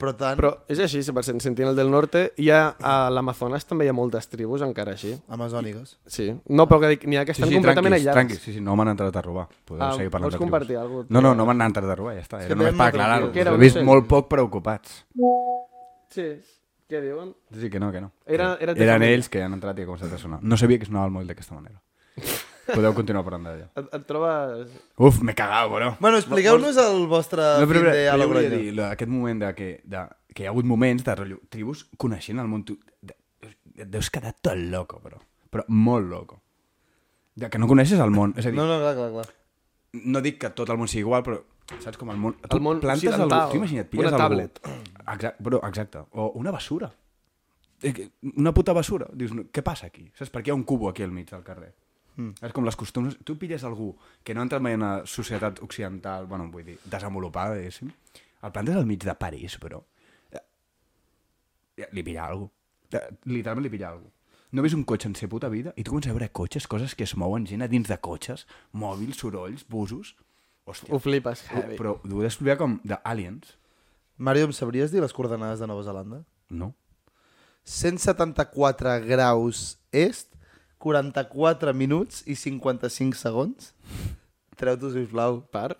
però 0.00 0.14
tant... 0.16 0.38
Però 0.40 0.50
és 0.72 0.80
així, 0.80 1.02
100%. 1.04 1.44
Sentinel 1.44 1.76
del 1.76 1.90
Norte, 1.92 2.22
hi 2.40 2.48
ha, 2.50 2.62
a 2.80 2.94
l'Amazones 3.12 3.66
també 3.68 3.84
hi 3.86 3.90
ha 3.92 3.94
moltes 3.96 4.26
tribus 4.32 4.64
encara 4.66 4.96
així. 4.96 5.12
Amazòniques. 5.28 5.98
Sí. 6.08 6.30
No, 6.48 6.66
però 6.70 6.80
que 6.82 6.94
dic, 6.94 7.04
n'hi 7.06 7.20
ha 7.20 7.26
que 7.28 7.36
estan 7.36 7.52
completament 7.52 7.92
tranquils, 7.92 8.00
aïllats. 8.00 8.16
tranquils. 8.16 8.40
Sí, 8.48 8.54
sí, 8.56 8.60
no 8.64 8.74
m'han 8.80 8.94
entrat 8.96 9.20
a 9.20 9.22
robar. 9.28 9.46
Podeu 9.68 9.84
Ah, 9.86 9.92
seguir 9.94 10.08
parlant 10.10 10.30
vols 10.30 10.34
de 10.34 10.38
tribus. 10.38 10.50
compartir 10.50 10.76
alguna 10.80 11.02
cosa? 11.04 11.12
No, 11.14 11.20
no, 11.28 11.34
no 11.36 11.46
m'han 11.46 11.60
entrat 11.68 11.90
a 11.92 11.98
robar, 12.00 12.14
ja 12.16 12.22
està. 12.24 12.40
Era 12.46 12.54
només 12.56 12.72
per 12.72 12.78
molt 12.80 12.88
aclarar-ho. 12.94 13.30
he 13.34 13.58
vist 13.66 13.82
molt 13.84 14.08
poc 14.08 14.28
preocupats. 14.32 15.04
Sí. 16.10 16.28
Què 16.90 16.98
diuen? 17.04 17.34
Sí, 17.54 17.68
que 17.70 17.78
no, 17.78 17.92
que 17.92 18.00
no. 18.00 18.10
Era- 18.26 18.56
era 18.60 18.72
Eren 18.72 19.02
ells 19.06 19.28
que 19.30 19.42
han 19.44 19.52
entrat 19.54 19.78
i 19.78 19.82
ha 19.82 19.86
començat 19.86 20.12
a 20.12 20.18
sonar. 20.18 20.40
No 20.42 20.56
sabia 20.56 20.76
que 20.80 20.86
sonava 20.86 21.06
el 21.06 21.12
mòbil 21.12 21.28
d'aquesta 21.28 21.54
manera. 21.54 21.80
Podeu 22.66 22.92
continuar 22.94 23.24
parlant 23.26 23.46
d'allò. 23.48 23.66
Et, 23.80 23.86
et 23.96 24.04
trobes... 24.06 24.68
Uf, 24.98 25.20
m'he 25.26 25.34
cagat, 25.34 25.68
bro. 25.72 25.88
Bueno, 26.00 26.18
expliqueu-nos 26.20 26.76
el 26.82 27.06
vostre 27.10 27.42
No, 27.60 27.66
però, 27.70 27.80
però, 27.86 27.92
de 27.96 28.04
a 28.08 28.12
però 28.14 28.22
jo 28.22 28.28
volia 28.34 28.48
Logroño. 28.50 28.62
dir, 28.62 28.74
lo- 28.76 28.86
aquest 28.90 29.10
moment 29.10 29.40
de 29.42 29.54
que, 29.58 29.68
de, 29.84 30.04
que 30.34 30.44
hi 30.44 30.46
ha 30.46 30.52
hagut 30.54 30.68
moments 30.68 31.04
de 31.06 31.14
rotllo, 31.18 31.40
tribus 31.50 31.86
coneixent 31.96 32.38
el 32.42 32.48
món... 32.52 32.64
Tu, 32.68 32.76
de, 33.02 33.16
et 33.80 33.88
deus 33.90 34.10
quedar 34.12 34.34
tot 34.38 34.58
loco, 34.70 35.00
però. 35.02 35.18
Però 35.50 35.64
molt 35.68 36.06
loco. 36.10 36.40
De 37.34 37.48
que 37.50 37.58
no 37.58 37.66
coneixes 37.70 37.98
el 37.98 38.10
món. 38.14 38.34
És 38.36 38.46
a 38.46 38.50
dir, 38.52 38.58
No, 38.60 38.66
no, 38.68 38.78
clar, 38.82 38.94
clar, 38.98 39.10
clar. 39.16 39.26
no 40.04 40.20
dic 40.22 40.38
que 40.44 40.50
tot 40.54 40.68
el 40.70 40.78
món 40.78 40.86
sigui 40.90 41.02
igual, 41.06 41.24
però 41.26 41.40
saps 41.80 41.96
com 41.98 42.10
el 42.12 42.18
món... 42.20 42.36
Tu 42.44 42.56
El 42.58 42.62
món 42.62 42.78
plantes 42.82 43.08
occidental. 43.08 43.40
algú, 43.46 43.52
tu 43.56 43.60
imagina't, 43.62 43.88
pilles 43.90 44.06
Una 44.12 44.16
algú, 44.16 44.22
tablet. 44.28 44.60
Exacte, 45.06 45.36
però, 45.42 45.60
exacte. 45.66 46.04
O 46.12 46.30
una 46.38 46.50
basura. 46.54 46.90
Eh, 47.82 48.10
Una 48.36 48.52
puta 48.52 48.74
basura. 48.76 49.06
Dius, 49.16 49.32
no, 49.32 49.46
què 49.50 49.62
passa 49.64 49.86
aquí? 49.88 50.10
Saps 50.18 50.28
per 50.34 50.42
què 50.44 50.50
hi 50.50 50.52
ha 50.52 50.58
un 50.58 50.64
cubo 50.68 50.90
aquí 50.90 51.02
al 51.02 51.10
mig 51.14 51.30
del 51.30 51.42
carrer? 51.46 51.70
Mm. 52.20 52.34
És 52.44 52.52
com 52.52 52.66
les 52.68 52.76
costums... 52.76 53.16
Tu 53.24 53.34
pilles 53.40 53.62
algú 53.64 53.94
que 54.22 54.34
no 54.36 54.42
ha 54.42 54.46
entrat 54.48 54.60
mai 54.64 54.74
en 54.76 54.82
una 54.82 55.06
societat 55.08 55.62
occidental, 55.64 56.26
bueno, 56.28 56.50
vull 56.52 56.66
dir, 56.66 56.76
desenvolupada, 56.84 57.56
diguéssim, 57.56 57.88
el 58.44 58.52
plantes 58.52 58.76
al 58.76 58.86
mig 58.88 59.00
de 59.04 59.14
París, 59.16 59.56
però... 59.62 59.80
Eh, 60.36 61.88
Li 61.96 62.02
pilla 62.04 62.26
algú. 62.28 62.50
Literalment 63.30 63.64
li 63.64 63.70
pilla 63.72 63.88
algú. 63.94 64.10
No 64.52 64.64
ves 64.66 64.74
un 64.74 64.82
cotxe 64.84 65.06
en 65.08 65.14
sa 65.14 65.28
puta 65.30 65.48
vida 65.48 65.70
i 65.78 65.84
tu 65.86 65.92
comences 65.94 66.10
a 66.10 66.14
veure 66.16 66.28
cotxes, 66.34 66.66
coses 66.66 66.96
que 66.98 67.06
es 67.06 67.14
mouen, 67.16 67.44
gent 67.46 67.62
a 67.62 67.68
dins 67.70 67.86
de 67.88 67.96
cotxes, 68.02 68.46
mòbils, 68.74 69.20
sorolls, 69.22 69.64
busos... 69.70 70.16
Hòstia, 70.68 70.92
Ho 70.92 70.98
flipes, 71.00 71.40
heavy. 71.50 71.76
però 71.78 71.94
ho 72.04 72.18
he 72.20 72.24
d'explicar 72.26 72.58
com 72.60 72.74
d'aliens. 72.84 73.54
Mario, 74.20 74.44
em 74.50 74.52
sabries 74.52 74.92
dir 74.92 75.00
les 75.00 75.14
coordenades 75.16 75.58
de 75.62 75.66
Nova 75.70 75.82
Zelanda? 75.86 76.20
No. 76.52 76.74
174 77.64 78.98
graus 79.06 79.78
est, 79.90 80.28
44 80.80 81.74
minuts 81.76 82.22
i 82.26 82.34
55 82.38 83.18
segons. 83.20 83.70
Treu-t'ho, 84.60 84.90
sisplau. 84.94 85.42
Per? 85.52 85.74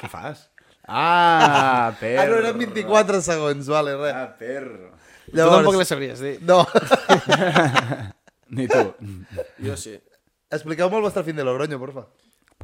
Què 0.00 0.10
fas? 0.10 0.48
Ah, 0.86 1.90
perro. 1.98 2.22
Ah, 2.22 2.26
no, 2.30 2.40
eren 2.42 2.58
24 2.62 3.20
segons, 3.26 3.70
vale, 3.70 3.96
res. 3.98 4.14
Ah, 4.14 4.28
perro. 4.38 4.92
Tu 5.26 5.38
tampoc 5.38 5.78
les 5.80 5.90
sabries 5.90 6.20
dir. 6.22 6.36
No. 6.46 6.60
Ni 8.56 8.68
tu. 8.70 8.82
Jo 9.66 9.74
sí. 9.78 9.96
Expliqueu-me 10.54 11.00
el 11.00 11.06
vostre 11.06 11.24
fin 11.26 11.34
de 11.38 11.46
Logroño, 11.46 11.78
porfa. 11.82 12.04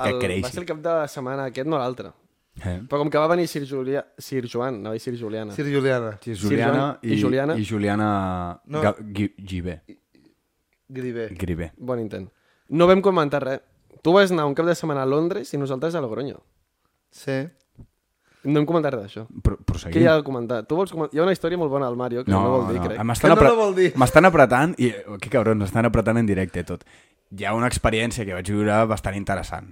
el, 0.07 0.19
creixi. 0.23 0.45
va 0.45 0.51
ser 0.53 0.63
el 0.63 0.69
cap 0.69 0.79
de 0.85 0.93
setmana 1.11 1.49
aquest, 1.51 1.67
no 1.69 1.81
l'altre. 1.81 2.13
Eh? 2.63 2.77
Però 2.87 3.01
com 3.01 3.11
que 3.11 3.19
va 3.19 3.27
venir 3.33 3.49
Sir, 3.49 3.65
Julià, 3.67 4.05
Sir 4.21 4.45
Joan, 4.47 4.79
no, 4.85 4.93
i 4.95 5.01
Sir 5.03 5.17
Juliana. 5.19 5.55
Sir 5.57 5.67
Juliana. 5.73 6.13
Sí, 6.23 6.37
Sir 6.37 6.53
Juliana 6.53 6.79
Joan 6.79 6.99
i, 7.03 7.13
i 7.17 7.21
Juliana. 7.21 7.57
i 7.59 7.67
Juliana 7.67 8.09
No. 8.71 8.95
Gibé. 9.17 9.81
Gribé. 10.93 11.29
Gribé. 11.41 11.73
Bon 11.79 11.99
intent. 12.03 12.29
No 12.69 12.87
vam 12.91 13.01
comentar 13.05 13.43
res. 13.45 13.61
Tu 14.03 14.13
vas 14.13 14.33
anar 14.35 14.47
un 14.49 14.55
cap 14.59 14.67
de 14.67 14.75
setmana 14.75 15.03
a 15.05 15.07
Londres 15.07 15.53
i 15.55 15.59
nosaltres 15.61 15.95
a 15.95 16.01
Logroño. 16.05 16.41
Sí. 17.11 17.37
No 18.45 18.59
hem 18.59 18.67
comentat 18.67 18.95
res 18.97 19.05
d'això. 19.07 19.27
Pro 19.47 19.57
Què 19.61 19.65
proseguim. 19.69 20.03
hi 20.03 20.07
ha 20.11 20.17
de 20.19 20.25
comentar? 20.27 20.63
Tu 20.67 20.75
vols 20.75 20.91
comentar? 20.91 21.15
Hi 21.15 21.21
ha 21.21 21.27
una 21.27 21.35
història 21.37 21.59
molt 21.61 21.71
bona 21.71 21.87
al 21.87 21.97
Mario, 21.97 22.25
que 22.25 22.33
no, 22.33 22.41
no 22.43 22.51
vol 22.57 22.73
dir, 22.73 22.81
crec. 22.83 22.99
M'estan 23.07 23.31
Que 23.31 23.35
no 23.37 23.41
apre- 23.41 23.57
vol 23.61 23.75
dir. 23.77 23.93
M'estan 23.97 24.27
apretant 24.27 24.75
i... 24.83 24.89
oh, 25.07 25.19
Que 25.23 25.31
cabrons, 25.31 25.61
m'estan 25.63 25.87
apretant 25.87 26.19
en 26.19 26.27
directe 26.27 26.65
tot. 26.67 26.83
Hi 27.39 27.45
ha 27.47 27.55
una 27.55 27.69
experiència 27.71 28.27
que 28.27 28.35
vaig 28.35 28.51
viure 28.51 28.81
bastant 28.91 29.15
interessant. 29.17 29.71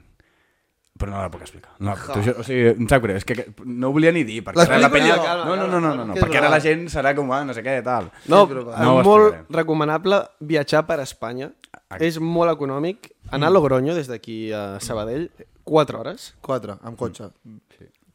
Però 1.01 1.15
no 1.15 1.21
la 1.23 1.31
puc 1.33 1.45
explicar. 1.47 1.73
No, 1.81 1.95
juro, 1.97 2.35
o 2.43 2.45
sigui, 2.45 2.75
em 2.75 2.89
sap 2.91 3.05
greu, 3.05 3.17
és 3.17 3.25
que 3.25 3.39
que 3.39 3.47
no 3.65 3.89
ho 3.89 3.95
volia 3.97 4.13
ni 4.13 4.25
dir, 4.29 4.43
perquè 4.45 4.67
ara 4.67 4.81
la 4.83 4.91
penya... 4.93 5.17
jo. 5.17 5.37
No, 5.49 5.57
no, 5.57 5.67
no, 5.67 5.81
no, 5.81 5.95
no, 5.97 6.05
no, 6.11 6.17
és 6.19 6.23
perquè 6.23 6.43
ara 6.43 6.51
la 6.53 6.61
gent 6.61 6.85
serà 6.93 7.15
com, 7.17 7.31
ah, 7.33 7.41
no 7.49 7.57
sé 7.57 7.65
què, 7.65 7.79
tal. 7.87 8.11
No, 8.29 8.45
Sí, 8.51 8.59
és 8.61 8.85
No 8.85 8.99
ho 8.99 9.07
molt 9.07 9.55
recomanable 9.57 10.21
viatjar 10.53 10.85
per 10.89 11.01
Espanya. 11.05 11.51
Exacte. 11.71 12.05
És 12.07 12.21
molt 12.21 12.53
econòmic. 12.53 13.11
Anar 13.35 13.49
a 13.49 13.55
Logroño 13.57 13.95
des 13.97 14.11
d'aquí 14.11 14.53
a 14.53 14.79
Sabadell, 14.83 15.31
4 15.65 15.99
hores. 16.01 16.35
Quatre, 16.45 16.77
amb 16.83 16.99
cotxe. 16.99 17.31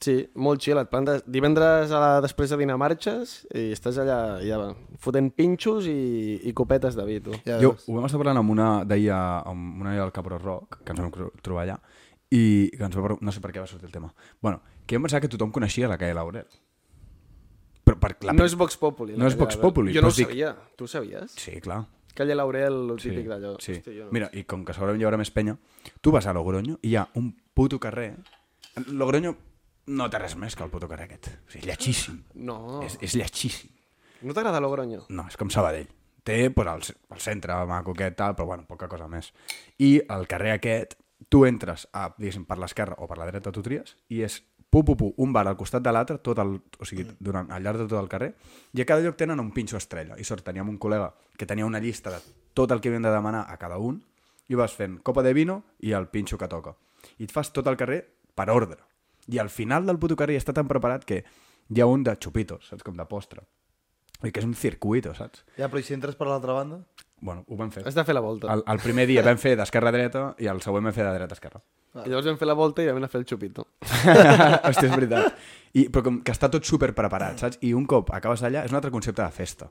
Sí, 0.06 0.16
molt 0.36 0.62
chill. 0.62 0.78
Et 0.78 0.90
plantes 0.92 1.24
divendres 1.26 1.92
a 1.94 2.00
la, 2.02 2.10
després 2.24 2.52
de 2.52 2.60
dinar 2.60 2.76
marxes 2.78 3.38
i 3.56 3.70
estàs 3.74 3.98
allà 4.02 4.18
ja, 4.44 4.60
fotent 5.02 5.32
pinxos 5.34 5.88
i, 5.90 6.42
i 6.46 6.54
copetes 6.58 6.98
de 6.98 7.06
vi, 7.08 7.20
tu. 7.24 7.36
Ja 7.48 7.58
Jo 7.64 7.74
ho 7.76 7.96
vam 7.96 8.08
estar 8.10 8.20
parlant 8.22 8.42
amb 8.42 8.54
una 8.54 8.70
d'ahir 8.88 9.12
amb 9.16 9.82
una 9.82 9.96
del 9.96 10.14
Capro 10.16 10.40
Rock, 10.42 10.82
que 10.84 10.94
ens 10.94 11.02
vam 11.02 11.32
trobar 11.46 11.66
allà, 11.66 11.80
i 12.36 12.70
que 12.76 12.84
ens 12.84 12.96
va, 13.00 13.16
no 13.22 13.32
sé 13.32 13.40
per 13.44 13.54
què 13.56 13.62
va 13.64 13.68
sortir 13.70 13.88
el 13.88 13.94
tema. 13.96 14.10
Bueno, 14.44 14.62
que 14.86 14.96
jo 14.96 15.00
em 15.00 15.06
pensava 15.08 15.24
que 15.24 15.32
tothom 15.32 15.54
coneixia 15.56 15.88
la 15.92 15.98
Calle 16.02 16.16
Laurel. 16.18 16.48
Però 17.86 18.00
per 18.02 18.16
la... 18.26 18.34
No 18.34 18.46
és 18.48 18.56
Vox 18.58 18.78
Populi. 18.82 19.16
No 19.18 19.28
és 19.30 19.36
Vox. 19.38 19.58
Populi, 19.62 19.94
Jo 19.94 20.02
no 20.02 20.10
ho 20.10 20.16
dic- 20.16 20.28
sabia. 20.32 20.56
Tu 20.76 20.86
ho 20.88 20.90
sabies? 20.90 21.36
Sí, 21.38 21.60
clar. 21.62 21.84
Calle 22.16 22.36
Laurel, 22.36 22.78
el 22.96 23.00
Sí, 23.00 23.10
típic 23.12 23.28
d'allò. 23.30 23.56
sí. 23.62 23.74
Hosti, 23.78 23.94
jo 23.98 24.06
no. 24.08 24.12
Mira, 24.16 24.30
i 24.34 24.46
com 24.48 24.64
que 24.66 24.74
segurament 24.74 25.02
hi 25.02 25.06
haurà 25.06 25.20
més 25.20 25.32
penya, 25.36 25.58
tu 26.02 26.14
vas 26.16 26.26
a 26.26 26.34
Logroño 26.34 26.80
i 26.82 26.94
hi 26.94 26.96
ha 26.96 27.08
un 27.20 27.30
puto 27.54 27.80
carrer... 27.80 28.16
Logroño 28.88 29.36
no 29.88 30.08
té 30.10 30.18
res 30.20 30.34
més 30.40 30.56
que 30.58 30.64
el 30.66 30.72
puto 30.74 30.88
carrer 30.90 31.06
aquest. 31.10 31.28
O 31.46 31.52
sigui, 31.52 31.68
lletxíssim. 31.70 32.18
No. 32.48 32.82
És, 32.88 32.98
és 33.06 33.14
lletxíssim. 33.20 33.70
No 34.26 34.34
t'agrada 34.34 34.60
Logroño? 34.64 35.04
No, 35.14 35.28
és 35.30 35.38
com 35.38 35.52
Sabadell. 35.54 35.92
Té 36.26 36.50
pues, 36.50 36.68
el, 36.72 36.82
el 37.14 37.22
centre, 37.22 37.54
maco 37.70 37.94
aquest, 37.94 38.16
tal, 38.18 38.34
però 38.34 38.48
bueno, 38.50 38.66
poca 38.66 38.88
cosa 38.90 39.06
més. 39.12 39.30
I 39.78 40.00
el 40.10 40.26
carrer 40.32 40.56
aquest, 40.56 40.96
tu 41.30 41.46
entres 41.48 41.88
a, 41.94 42.10
diguéssim, 42.18 42.46
per 42.48 42.58
l'esquerra 42.62 42.98
o 43.00 43.08
per 43.08 43.18
la 43.20 43.28
dreta, 43.30 43.54
tu 43.56 43.64
tries, 43.66 43.96
i 44.14 44.22
és 44.26 44.42
pu, 44.70 44.84
pu, 44.84 44.96
pu, 45.00 45.12
un 45.24 45.34
bar 45.34 45.46
al 45.48 45.58
costat 45.58 45.84
de 45.84 45.94
l'altre, 45.94 46.18
tot 46.20 46.40
el, 46.44 46.58
o 46.80 46.88
sigui, 46.88 47.06
durant, 47.20 47.48
al 47.52 47.64
llarg 47.64 47.84
de 47.84 47.88
tot 47.88 48.02
el 48.02 48.10
carrer, 48.12 48.34
i 48.76 48.84
a 48.84 48.88
cada 48.88 49.04
lloc 49.06 49.16
tenen 49.20 49.40
un 49.40 49.54
pinxo 49.56 49.80
estrella. 49.80 50.18
I 50.20 50.28
sort, 50.28 50.44
teníem 50.44 50.70
un 50.70 50.80
col·lega 50.82 51.14
que 51.38 51.48
tenia 51.48 51.66
una 51.66 51.80
llista 51.80 52.12
de 52.12 52.20
tot 52.54 52.72
el 52.72 52.82
que 52.82 52.92
havien 52.92 53.06
de 53.06 53.14
demanar 53.14 53.46
a 53.50 53.58
cada 53.62 53.80
un, 53.80 54.02
i 54.48 54.58
vas 54.60 54.76
fent 54.78 55.00
copa 55.02 55.24
de 55.26 55.34
vino 55.34 55.62
i 55.82 55.96
el 55.98 56.10
pinxo 56.12 56.38
que 56.38 56.50
toca. 56.52 56.76
I 57.18 57.26
et 57.26 57.34
fas 57.34 57.52
tot 57.54 57.68
el 57.68 57.78
carrer 57.80 58.04
per 58.36 58.50
ordre. 58.54 58.82
I 59.32 59.40
al 59.42 59.50
final 59.50 59.88
del 59.88 60.00
puto 60.00 60.18
carrer 60.20 60.38
està 60.38 60.54
tan 60.54 60.68
preparat 60.70 61.06
que 61.08 61.24
hi 61.70 61.82
ha 61.82 61.88
un 61.90 62.04
de 62.06 62.14
xupitos, 62.22 62.68
saps? 62.70 62.86
Com 62.86 62.98
de 62.98 63.08
postre. 63.10 63.42
I 64.24 64.32
que 64.32 64.42
és 64.42 64.48
un 64.48 64.54
circuito, 64.58 65.14
saps? 65.18 65.44
Ja, 65.58 65.70
però 65.70 65.82
i 65.82 65.88
si 65.88 65.96
entres 65.96 66.18
per 66.20 66.28
l'altra 66.30 66.54
banda? 66.54 66.84
Bueno, 67.22 67.44
ho 67.48 67.56
vam 67.58 67.72
fer. 67.72 67.86
Has 67.88 67.96
de 67.96 68.04
fer 68.06 68.14
la 68.14 68.22
volta. 68.22 68.52
El, 68.54 68.64
el 68.68 68.80
primer 68.84 69.06
dia 69.08 69.24
vam 69.26 69.38
fer 69.42 69.56
d'esquerra 69.58 69.90
a 69.90 69.96
dreta 69.96 70.24
i 70.44 70.50
el 70.52 70.60
següent 70.62 70.86
vam 70.90 70.94
fer 70.94 71.06
de 71.08 71.14
dreta 71.16 71.34
a 71.34 71.38
esquerra. 71.40 71.62
I 71.96 72.10
llavors 72.12 72.28
vam 72.28 72.38
fer 72.38 72.48
la 72.50 72.56
volta 72.60 72.84
i 72.84 72.90
vam 72.90 72.98
anar 73.00 73.08
a 73.08 73.14
fer 73.14 73.22
el 73.22 73.26
xupito. 73.30 73.64
Hòstia, 74.68 74.90
és 74.90 74.96
veritat. 74.96 75.38
I, 75.76 75.86
però 75.90 76.04
com 76.10 76.18
que 76.28 76.34
està 76.36 76.50
tot 76.52 76.68
super 76.68 76.92
preparat, 76.96 77.40
saps? 77.40 77.60
I 77.64 77.72
un 77.74 77.86
cop 77.88 78.12
acabes 78.14 78.44
allà, 78.44 78.66
és 78.68 78.74
un 78.74 78.80
altre 78.82 78.92
concepte 78.92 79.24
de 79.24 79.32
festa. 79.32 79.70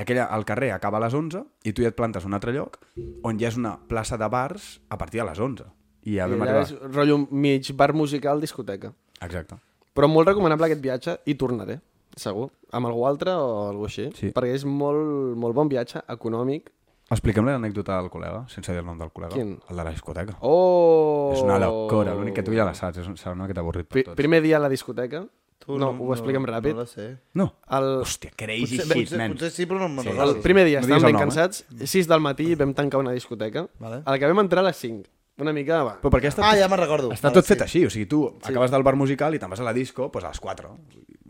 Aquella, 0.00 0.28
el 0.34 0.46
carrer 0.48 0.70
acaba 0.72 0.96
a 0.98 1.02
les 1.04 1.14
11 1.14 1.42
i 1.68 1.74
tu 1.76 1.84
ja 1.84 1.90
et 1.92 1.96
plantes 1.98 2.24
a 2.24 2.30
un 2.30 2.36
altre 2.38 2.54
lloc 2.54 2.78
on 3.26 3.38
ja 3.40 3.48
és 3.50 3.56
una 3.58 3.74
plaça 3.90 4.16
de 4.16 4.28
bars 4.30 4.78
a 4.88 4.96
partir 4.98 5.20
de 5.20 5.26
les 5.28 5.38
11. 5.44 5.66
I 6.08 6.16
ja 6.16 6.26
I 6.28 6.32
vam 6.32 6.44
allà 6.46 6.56
arribar. 6.62 6.88
és 6.88 6.94
rotllo 6.96 7.18
mig 7.30 7.68
bar 7.76 7.92
musical, 7.92 8.40
discoteca. 8.40 8.92
Exacte. 9.20 9.58
Però 9.98 10.08
molt 10.08 10.30
recomanable 10.30 10.70
aquest 10.70 10.80
viatge 10.84 11.16
i 11.26 11.34
tornaré, 11.34 11.80
segur. 12.16 12.48
Amb 12.72 12.86
algú 12.88 13.04
altre 13.08 13.34
o 13.34 13.68
algú 13.68 13.88
així. 13.90 14.08
Sí. 14.16 14.30
Perquè 14.32 14.54
és 14.56 14.64
molt, 14.64 15.36
molt 15.36 15.56
bon 15.58 15.68
viatge, 15.68 16.00
econòmic. 16.08 16.70
Explica'm 17.10 17.46
l'anècdota 17.48 17.96
del 18.02 18.10
col·lega, 18.12 18.42
sense 18.52 18.70
dir 18.72 18.82
el 18.82 18.84
nom 18.86 18.98
del 19.00 19.08
col·lega. 19.14 19.32
Quin? 19.32 19.54
El 19.70 19.76
de 19.80 19.84
la 19.86 19.90
discoteca. 19.94 20.34
Oh! 20.44 21.30
És 21.34 21.40
una 21.40 21.56
locura, 21.62 22.12
l'únic 22.14 22.34
que 22.36 22.42
tu 22.44 22.52
ja 22.52 22.66
la 22.68 22.74
saps, 22.76 22.98
és 23.00 23.08
un, 23.08 23.16
serà 23.16 23.32
una 23.32 23.46
miqueta 23.46 23.62
avorrit 23.64 23.86
per 23.88 23.94
Pri 23.96 24.04
tots. 24.10 24.16
primer 24.18 24.42
dia 24.44 24.58
a 24.58 24.60
la 24.60 24.68
discoteca. 24.68 25.22
no, 25.68 25.88
ho 26.00 26.12
expliquem 26.14 26.44
ràpid. 26.48 26.72
No 26.76 26.80
la 26.84 26.86
sé. 26.86 27.06
No. 27.34 27.46
El, 27.76 27.88
Hòstia, 28.04 28.30
crazy 28.36 28.78
Potser, 28.78 28.84
shit, 28.86 28.92
potser, 29.08 29.18
nen. 29.20 29.32
potser 29.32 29.50
sí, 29.52 29.66
però 29.66 29.78
no 29.80 29.88
me'n 29.88 30.04
Sí. 30.04 30.10
recordo. 30.10 30.34
el 30.36 30.40
primer 30.42 30.64
dia 30.66 30.80
No 30.80 30.86
estàvem 30.86 31.02
ben 31.02 31.12
nom, 31.12 31.20
eh? 31.20 31.24
cansats. 31.24 31.64
6 31.84 32.08
del 32.08 32.20
matí 32.20 32.54
vam 32.54 32.72
tancar 32.74 33.00
una 33.00 33.12
discoteca. 33.12 33.66
Vale. 33.78 34.02
A 34.04 34.10
la 34.10 34.18
que 34.18 34.26
vam 34.26 34.38
entrar 34.40 34.60
a 34.64 34.68
les 34.68 34.76
5. 34.76 35.08
Una 35.38 35.52
mica... 35.52 35.82
Va. 35.84 35.98
Però 36.00 36.10
perquè 36.10 36.28
està, 36.28 36.42
Ah, 36.44 36.56
ja 36.56 36.68
me'n 36.68 36.80
recordo. 36.80 37.10
està 37.12 37.28
Vale, 37.28 37.34
tot 37.40 37.46
fet 37.46 37.58
sí. 37.58 37.64
així, 37.64 37.84
o 37.86 37.90
sigui, 37.90 38.06
tu 38.06 38.26
acabes 38.42 38.70
del 38.70 38.82
bar 38.82 38.96
musical 38.96 39.34
i 39.34 39.38
te'n 39.38 39.48
vas 39.50 39.60
a 39.60 39.64
la 39.64 39.72
disco 39.72 40.10
pues, 40.10 40.24
a 40.24 40.28
les 40.28 40.40
4. 40.40 40.76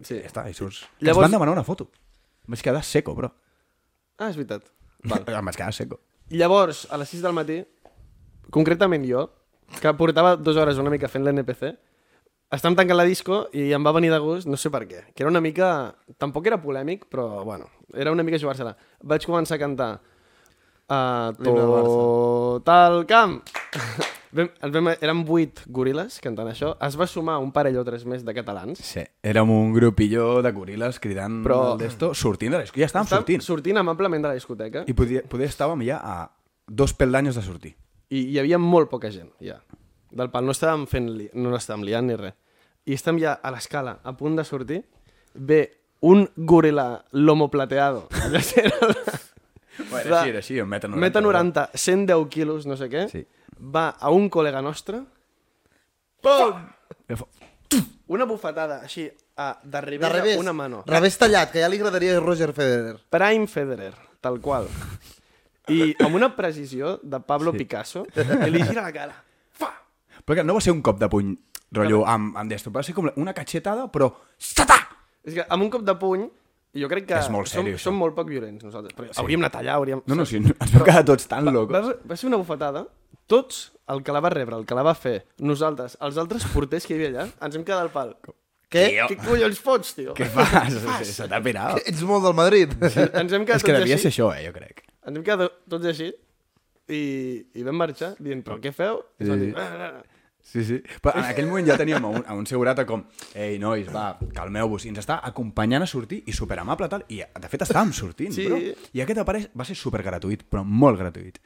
Sí. 0.02 0.20
Ja 0.22 0.26
està, 0.30 0.48
i 0.50 0.54
surts. 0.54 0.86
Llavors... 1.00 1.18
Ens 1.26 1.32
van 1.32 1.38
demanar 1.38 1.52
una 1.58 1.64
foto. 1.64 1.90
Em 2.46 2.54
vaig 2.54 2.62
quedar 2.62 2.82
seco, 2.84 3.14
bro. 3.14 3.32
Ah, 4.18 4.30
és 4.30 4.36
veritat. 4.36 4.62
Val. 5.04 5.24
Em 5.26 5.50
vaig 5.50 5.56
quedar 5.56 5.74
seco. 5.74 6.00
Llavors, 6.30 6.86
a 6.90 6.98
les 7.00 7.12
6 7.14 7.22
del 7.24 7.36
matí, 7.36 7.58
concretament 8.54 9.04
jo, 9.08 9.28
que 9.80 9.92
portava 9.96 10.36
dues 10.36 10.56
hores 10.56 10.80
una 10.80 10.90
mica 10.92 11.08
fent 11.08 11.24
l'NPC, 11.24 11.72
estàvem 12.52 12.76
tancant 12.76 12.96
la 12.98 13.06
disco 13.08 13.42
i 13.52 13.70
em 13.76 13.84
va 13.84 13.92
venir 13.96 14.10
de 14.12 14.18
gust, 14.24 14.48
no 14.48 14.56
sé 14.60 14.72
per 14.72 14.84
què, 14.88 15.04
que 15.12 15.24
era 15.24 15.32
una 15.32 15.42
mica... 15.44 15.94
Tampoc 16.18 16.48
era 16.48 16.60
polèmic, 16.60 17.06
però, 17.12 17.44
bueno, 17.44 17.68
era 17.94 18.12
una 18.12 18.24
mica 18.24 18.40
jugar-se-la. 18.40 18.74
Vaig 19.04 19.26
començar 19.28 19.56
a 19.58 19.62
cantar 19.62 19.90
a 20.88 21.00
L'himne 21.38 21.66
del 21.68 21.90
tot 22.64 22.72
el 22.74 23.02
camp. 23.08 23.42
Vam, 24.38 24.72
vam, 24.74 24.88
érem 25.02 25.20
vuit 25.28 25.60
goril·les 25.68 26.20
cantant 26.24 26.48
això. 26.50 26.72
Es 26.86 26.96
va 27.00 27.06
sumar 27.10 27.36
un 27.42 27.50
parell 27.54 27.76
o 27.80 27.84
tres 27.86 28.04
més 28.08 28.24
de 28.24 28.34
catalans. 28.36 28.78
Sí, 28.84 29.02
érem 29.22 29.50
un 29.50 29.72
grupilló 29.74 30.40
de 30.44 30.52
goril·les 30.54 31.00
cridant 31.02 31.40
Però- 31.44 31.76
d'esto, 31.80 32.12
sortint 32.14 32.52
de 32.54 32.58
la 32.60 32.64
discoteca. 32.66 32.84
Ja 32.84 32.90
estàvem 32.92 33.08
Estàvem 33.08 33.24
sortint. 33.24 33.42
sortint 33.46 33.78
amablement 33.82 34.22
de 34.24 34.28
la 34.32 34.34
discoteca 34.38 34.84
I 34.86 34.94
podia, 34.94 35.22
podia 35.28 35.46
estàvem 35.50 35.82
ja 35.86 35.98
a 36.02 36.30
dos 36.66 36.92
peldaños 36.94 37.34
de 37.36 37.42
sortir. 37.42 37.74
i 38.10 38.22
hi 38.32 38.38
havia 38.38 38.56
molt 38.58 38.88
poca 38.88 39.10
gent, 39.10 39.30
ja. 39.40 39.58
Del 40.10 40.30
pal, 40.30 40.44
no 40.46 40.52
estàvem 40.52 40.86
fent 40.88 41.10
li... 41.12 41.30
no 41.34 41.54
estàvem 41.56 41.82
liant 41.84 42.06
ni 42.08 42.14
res. 42.16 42.32
I 42.86 42.94
estem 42.94 43.18
ja 43.20 43.34
a 43.42 43.50
l'escala, 43.52 43.98
a 44.02 44.16
punt 44.16 44.36
de 44.36 44.44
sortir, 44.44 44.82
ve 45.34 45.58
un 46.00 46.28
goril·la 46.36 47.04
lomo 47.12 47.50
plateado. 47.50 48.06
Allò 48.24 48.40
era... 48.56 48.72
Bueno, 49.90 50.16
així, 50.16 50.28
era 50.30 50.38
així, 50.38 50.60
un 50.60 50.68
metre 50.68 50.88
90. 50.88 51.00
Meta 51.00 51.20
90, 51.20 51.70
110 51.74 52.28
quilos, 52.30 52.64
no 52.66 52.76
sé 52.76 52.88
què, 52.90 53.08
Sí. 53.12 53.26
Va 53.60 53.88
a 53.98 54.10
un 54.14 54.28
col·lega 54.30 54.62
nostre, 54.62 55.02
pum! 56.22 56.66
Una 58.08 58.24
bufetada, 58.24 58.80
així, 58.86 59.04
a, 59.36 59.58
de 59.62 59.68
De 59.70 59.80
revés, 59.84 60.12
revés. 60.12 60.36
a 60.38 60.40
una 60.40 60.52
mano. 60.56 60.82
Revés 60.86 61.18
tallat, 61.20 61.50
que 61.52 61.60
ja 61.60 61.68
li 61.68 61.76
agradaria 61.76 62.16
a 62.16 62.20
Roger 62.24 62.54
Federer. 62.56 62.94
Prime 63.12 63.46
Federer, 63.46 63.92
tal 64.24 64.40
qual. 64.40 64.68
I 65.68 65.90
amb 66.00 66.16
una 66.16 66.30
precisió 66.34 66.94
de 67.02 67.20
Pablo 67.20 67.52
sí. 67.52 67.58
Picasso, 67.58 68.06
que 68.14 68.24
li 68.50 68.62
gira 68.64 68.86
la 68.86 68.92
cara. 68.94 69.18
Fa! 69.52 69.68
Però 70.24 70.38
que 70.40 70.44
no 70.48 70.56
va 70.56 70.62
ser 70.64 70.72
un 70.72 70.80
cop 70.80 70.96
de 70.98 71.10
puny, 71.12 71.34
rotllo, 71.76 72.00
amb, 72.08 72.32
amb 72.40 72.48
d'esto. 72.50 72.72
Va 72.72 72.82
ser 72.82 72.94
com 72.96 73.10
una 73.20 73.34
catxetada, 73.36 73.84
però... 73.92 74.08
Sata! 74.40 74.78
És 75.28 75.34
que 75.36 75.44
amb 75.44 75.66
un 75.66 75.68
cop 75.76 75.84
de 75.84 75.92
puny, 76.00 76.24
jo 76.80 76.88
crec 76.88 77.04
que 77.10 77.18
És 77.20 77.28
molt 77.28 77.52
som, 77.52 77.68
això. 77.68 77.82
som 77.90 78.00
molt 78.00 78.16
poc 78.16 78.32
violents 78.32 78.64
nosaltres. 78.64 78.96
Però 78.96 79.12
hauríem 79.20 79.44
anat 79.44 79.60
allà, 79.60 79.76
hauríem... 79.76 80.00
No, 80.08 80.16
no, 80.16 80.24
sí, 80.24 80.40
ens 80.40 80.72
vam 80.72 80.86
quedar 80.88 81.04
tots 81.04 81.28
tan 81.28 81.44
Va, 81.44 81.52
locos. 81.52 81.92
va 82.08 82.16
ser 82.16 82.30
una 82.32 82.40
bufetada. 82.40 82.86
Tots, 83.28 83.62
el 83.92 84.02
que 84.04 84.12
la 84.16 84.20
va 84.24 84.30
rebre, 84.32 84.56
el 84.56 84.66
que 84.68 84.74
la 84.76 84.82
va 84.86 84.94
fer, 84.96 85.18
nosaltres, 85.44 85.96
els 86.04 86.16
altres 86.20 86.44
porters 86.52 86.86
que 86.88 86.94
hi 86.94 86.98
havia 86.98 87.10
allà, 87.12 87.26
ens 87.46 87.56
hem 87.58 87.64
quedat 87.64 87.82
al 87.86 87.90
pal. 87.94 88.14
Què? 88.68 88.84
Tio. 88.92 89.06
Què 89.08 89.16
collons 89.24 89.60
fots, 89.64 89.94
tio? 89.96 90.12
Què 90.16 90.26
fas? 90.32 90.74
Se 91.08 91.28
t'ha 91.28 91.38
pirat. 91.44 91.78
Ets 91.88 92.02
molt 92.08 92.24
del 92.26 92.34
Madrid. 92.36 92.74
Ens 92.82 93.32
hem 93.32 93.46
quedat 93.48 93.60
És 93.60 93.64
que 93.64 93.72
tots 93.72 93.80
devia 93.84 93.96
així. 93.96 94.08
ser 94.08 94.12
això, 94.12 94.28
eh, 94.36 94.42
jo 94.48 94.52
crec. 94.56 94.82
Ens 95.08 95.16
hem 95.16 95.24
quedat 95.24 95.54
tots 95.72 95.88
així 95.88 96.10
i, 96.88 97.00
i 97.56 97.64
vam 97.64 97.76
marxar 97.80 98.14
dient, 98.20 98.42
però 98.44 98.58
què 98.60 98.72
feu? 98.76 99.00
I 99.20 99.24
Sí. 99.24 99.36
dir, 99.40 99.54
"Ah, 99.56 99.68
ah, 99.72 99.90
ah". 99.98 100.02
Sí, 100.48 100.64
sí. 100.64 100.78
Però 101.02 101.12
en 101.18 101.24
aquell 101.28 101.46
moment 101.46 101.66
ja 101.66 101.76
teníem 101.76 102.02
a 102.04 102.08
un, 102.08 102.24
a 102.26 102.32
un 102.34 102.46
segurata 102.46 102.86
com 102.86 103.02
ei, 103.34 103.58
nois, 103.58 103.88
va, 103.92 104.18
calmeu-vos. 104.34 104.84
I 104.86 104.88
ens 104.88 104.98
està 105.00 105.18
acompanyant 105.22 105.82
a 105.82 105.86
sortir 105.86 106.22
i 106.26 106.32
superamable, 106.32 106.88
tal. 106.88 107.04
I, 107.08 107.18
de 107.40 107.48
fet, 107.48 107.62
estàvem 107.66 107.92
sortint, 107.92 108.32
Sí. 108.32 108.46
bro. 108.46 108.56
I 108.92 109.00
aquest 109.02 109.18
apareix 109.18 109.48
va 109.58 109.64
ser 109.64 109.76
super 109.76 110.02
gratuït, 110.02 110.44
però 110.48 110.64
molt 110.64 110.98
gratuït. 110.98 111.38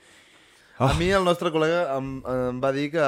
Oh. 0.83 0.89
A 0.91 0.95
mi 0.99 1.11
el 1.15 1.25
nostre 1.25 1.51
col·lega 1.55 1.97
em, 1.97 2.11
em 2.27 2.61
va 2.63 2.73
dir 2.75 2.89
que, 2.91 3.07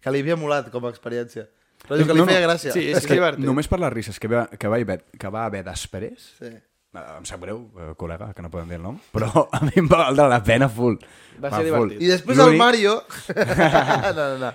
que 0.00 0.10
li 0.14 0.22
havia 0.24 0.36
molat 0.38 0.70
com 0.70 0.84
a 0.86 0.90
experiència. 0.94 1.48
Però 1.86 1.96
diu 1.96 2.06
que 2.06 2.12
li 2.14 2.20
No, 2.20 2.26
no. 2.26 2.30
feia 2.32 2.46
gràcia. 2.46 2.72
Sí, 2.74 2.86
És 2.90 2.98
és 3.00 3.06
que 3.08 3.14
divertit. 3.16 3.44
només 3.44 3.66
per 3.68 3.78
les 3.80 3.92
risses 3.92 4.18
que 4.20 4.28
va, 4.28 4.46
que 4.52 4.68
va, 4.68 4.76
haver, 4.76 5.00
que 5.18 5.28
va 5.32 5.46
haver 5.46 5.64
després, 5.64 6.34
Sí. 6.38 6.46
eh, 6.50 7.04
em 7.16 7.24
sap 7.24 7.40
greu, 7.40 7.70
eh, 7.78 7.92
col·lega, 7.96 8.32
que 8.34 8.42
no 8.42 8.50
podem 8.50 8.68
dir 8.68 8.76
el 8.76 8.82
nom, 8.82 8.98
però 9.12 9.48
a 9.52 9.60
mi 9.64 9.72
em 9.76 9.88
va 9.88 10.04
valdre 10.06 10.28
la 10.28 10.42
pena 10.44 10.68
full. 10.68 10.96
Va 11.42 11.50
ser 11.50 11.70
full. 11.72 11.88
divertit. 11.96 12.02
I 12.02 12.06
després 12.12 12.38
el 12.38 12.56
Mario... 12.60 13.02
no, 14.14 14.14
no, 14.14 14.38
no. 14.38 14.52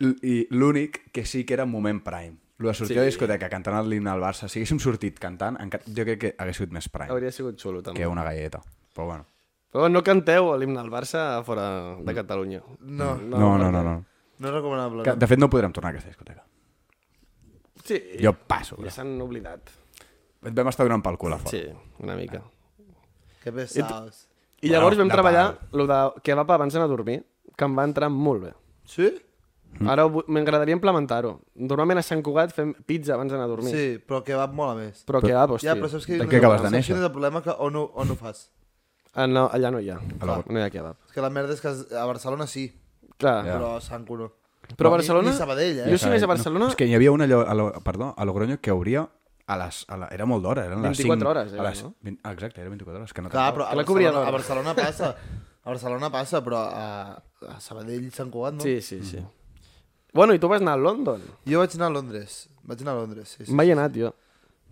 L- 0.00 0.16
I 0.22 0.46
l'únic 0.50 1.02
que 1.12 1.24
sí 1.26 1.44
que 1.44 1.54
era 1.54 1.66
moment 1.66 2.02
prime. 2.02 2.38
Lo 2.58 2.68
de 2.68 2.74
sortir 2.74 2.94
Sí. 2.94 2.98
a 2.98 3.02
la 3.02 3.06
discoteca 3.10 3.48
cantant 3.50 3.86
l'himne 3.88 4.10
al 4.10 4.20
Barça, 4.22 4.48
si 4.48 4.60
haguéssim 4.60 4.78
sortit 4.80 5.18
cantant, 5.18 5.56
jo 5.86 6.04
crec 6.06 6.18
que 6.20 6.34
hagués 6.38 6.56
sigut 6.56 6.72
més 6.72 6.88
prime 6.88 7.10
Hauria 7.10 7.32
sigut 7.32 7.58
xulo, 7.60 7.82
també. 7.82 7.98
que 8.00 8.06
una 8.06 8.22
galleta. 8.24 8.60
Però 8.94 9.06
bueno. 9.08 9.26
Però 9.72 9.88
no 9.88 10.02
canteu 10.04 10.50
l'himne 10.60 10.78
del 10.82 10.90
Barça 10.92 11.42
fora 11.46 11.96
de 11.98 12.14
Catalunya. 12.14 12.60
No, 12.80 13.14
No, 13.16 13.38
no, 13.38 13.58
no. 13.58 13.70
no, 13.72 13.82
no. 13.82 13.94
no 14.38 14.48
és 14.48 14.54
recomanable. 14.54 15.02
Que, 15.02 15.10
No. 15.10 15.16
de 15.16 15.26
fet, 15.26 15.38
no 15.40 15.48
podrem 15.48 15.72
tornar 15.72 15.90
a 15.90 15.92
aquesta 15.96 16.10
discoteca. 16.10 16.44
Sí, 17.84 18.00
Jo 18.22 18.32
passo, 18.34 18.76
ja 18.84 18.90
s'han 18.94 19.16
oblidat. 19.20 19.70
Et 20.42 20.54
vam 20.54 20.68
estar 20.70 20.84
donant 20.86 21.02
pel 21.02 21.16
cul 21.18 21.32
a 21.32 21.38
fora. 21.38 21.50
Sí, 21.50 21.64
una 22.02 22.14
mica. 22.18 22.42
Que 23.42 23.52
pesaos. 23.52 24.28
I 24.60 24.68
llavors 24.70 24.96
Bueno, 24.96 25.08
vam 25.08 25.16
treballar 25.16 25.58
lo 25.72 25.86
de 25.86 25.98
kebab 26.22 26.50
abans 26.54 26.72
d'anar 26.74 26.86
a 26.86 26.92
dormir, 26.92 27.24
que 27.56 27.64
em 27.64 27.76
va 27.78 27.84
entrar 27.84 28.08
molt 28.10 28.42
bé. 28.44 28.52
Sí? 28.84 29.08
Mm. 29.80 29.88
Ara 29.88 30.04
m'agradaria 30.06 30.74
implementar-ho. 30.76 31.40
Normalment 31.56 31.98
a 31.98 32.02
Sant 32.02 32.22
Cugat 32.22 32.52
fem 32.52 32.74
pizza 32.86 33.14
abans 33.14 33.32
d'anar 33.32 33.46
a 33.46 33.48
dormir. 33.48 33.72
Sí, 33.72 33.98
però 34.06 34.22
que 34.22 34.34
va 34.36 34.46
mola 34.46 34.74
més. 34.76 35.02
Però 35.08 35.20
kebab, 35.22 35.56
hòstia. 35.56 35.72
Ja, 35.72 35.78
però 35.80 35.88
saps 35.88 36.06
que... 36.06 36.18
De 36.20 36.28
què 36.28 36.38
acabes 36.38 36.60
de 36.60 36.66
saps 36.68 36.72
néixer? 36.76 36.92
Quin 36.94 37.02
és 37.02 37.08
el 37.08 37.12
problema? 37.14 37.42
Que 37.42 37.54
on 37.58 37.76
ho, 37.76 37.90
on 37.96 38.10
ho 38.10 38.14
fas? 38.20 38.50
Ah, 39.14 39.26
no, 39.26 39.48
allà 39.52 39.70
no 39.70 39.80
hi 39.80 39.90
ha. 39.90 39.98
la- 40.24 40.42
No 40.48 40.58
hi 40.58 40.62
ha 40.62 40.70
kebab. 40.70 40.96
És 41.06 41.12
que 41.12 41.20
la 41.20 41.30
merda 41.30 41.52
és 41.52 41.60
que 41.60 41.68
a 41.68 42.04
Barcelona 42.08 42.46
sí, 42.46 42.72
Clar. 43.18 43.44
Ja. 43.44 43.58
però 43.58 43.76
a 43.76 43.80
Sant 43.80 44.06
Cuno. 44.06 44.30
Però 44.76 44.88
a 44.88 44.92
Barcelona... 44.96 45.28
Ni, 45.28 45.32
ni 45.34 45.38
Sabadell, 45.38 45.78
eh? 45.80 45.90
Jo 45.90 45.98
si 45.98 46.06
anés 46.06 46.22
a 46.22 46.26
Barcelona... 46.30 46.64
No, 46.64 46.70
és 46.70 46.76
que 46.78 46.86
hi 46.86 46.94
havia 46.94 47.12
una 47.12 47.24
allò, 47.24 47.42
a 47.46 47.54
lo, 47.54 47.66
perdó, 47.84 48.14
a 48.16 48.24
Logroño 48.24 48.60
que 48.60 48.70
obria 48.72 49.02
a 49.46 49.56
les... 49.58 49.84
A 49.88 49.96
la, 49.98 50.08
era 50.14 50.24
molt 50.24 50.42
d'hora, 50.46 50.64
eren 50.70 50.80
les 50.86 50.96
24 50.96 51.18
5, 51.18 51.28
hores, 51.28 51.52
a 51.52 51.56
era, 51.58 51.68
les, 51.68 51.82
no? 51.84 51.94
20, 52.00 52.20
ah, 52.24 52.32
exacte, 52.32 52.60
era 52.62 52.70
24 52.70 53.00
hores. 53.02 53.12
Que 53.12 53.22
no 53.22 53.28
Clar, 53.28 53.52
però 53.52 53.66
a 53.66 53.74
Barcelona, 53.74 54.22
a. 54.26 54.30
Barcelona 54.30 54.74
passa. 54.82 55.10
A 55.62 55.68
Barcelona 55.70 56.10
passa, 56.10 56.40
però 56.42 56.62
a, 56.72 56.86
a 57.48 57.60
Sabadell, 57.60 58.08
Sant 58.14 58.30
Cugat, 58.32 58.54
no? 58.54 58.64
Sí, 58.64 58.80
sí, 58.80 59.02
sí. 59.04 59.20
Bueno, 60.14 60.34
i 60.34 60.38
tu 60.38 60.48
vas 60.48 60.60
anar 60.62 60.74
a 60.78 60.80
London? 60.80 61.20
Jo 61.48 61.60
vaig 61.62 61.74
anar 61.76 61.90
a 61.90 61.94
Londres. 61.98 62.48
Vaig 62.62 62.80
anar 62.84 62.96
a 62.96 63.00
Londres, 63.02 63.28
sí. 63.36 63.44
sí. 63.46 63.52
Mai 63.54 63.68
he 63.70 63.76
anat, 63.76 63.94
jo. 63.96 64.14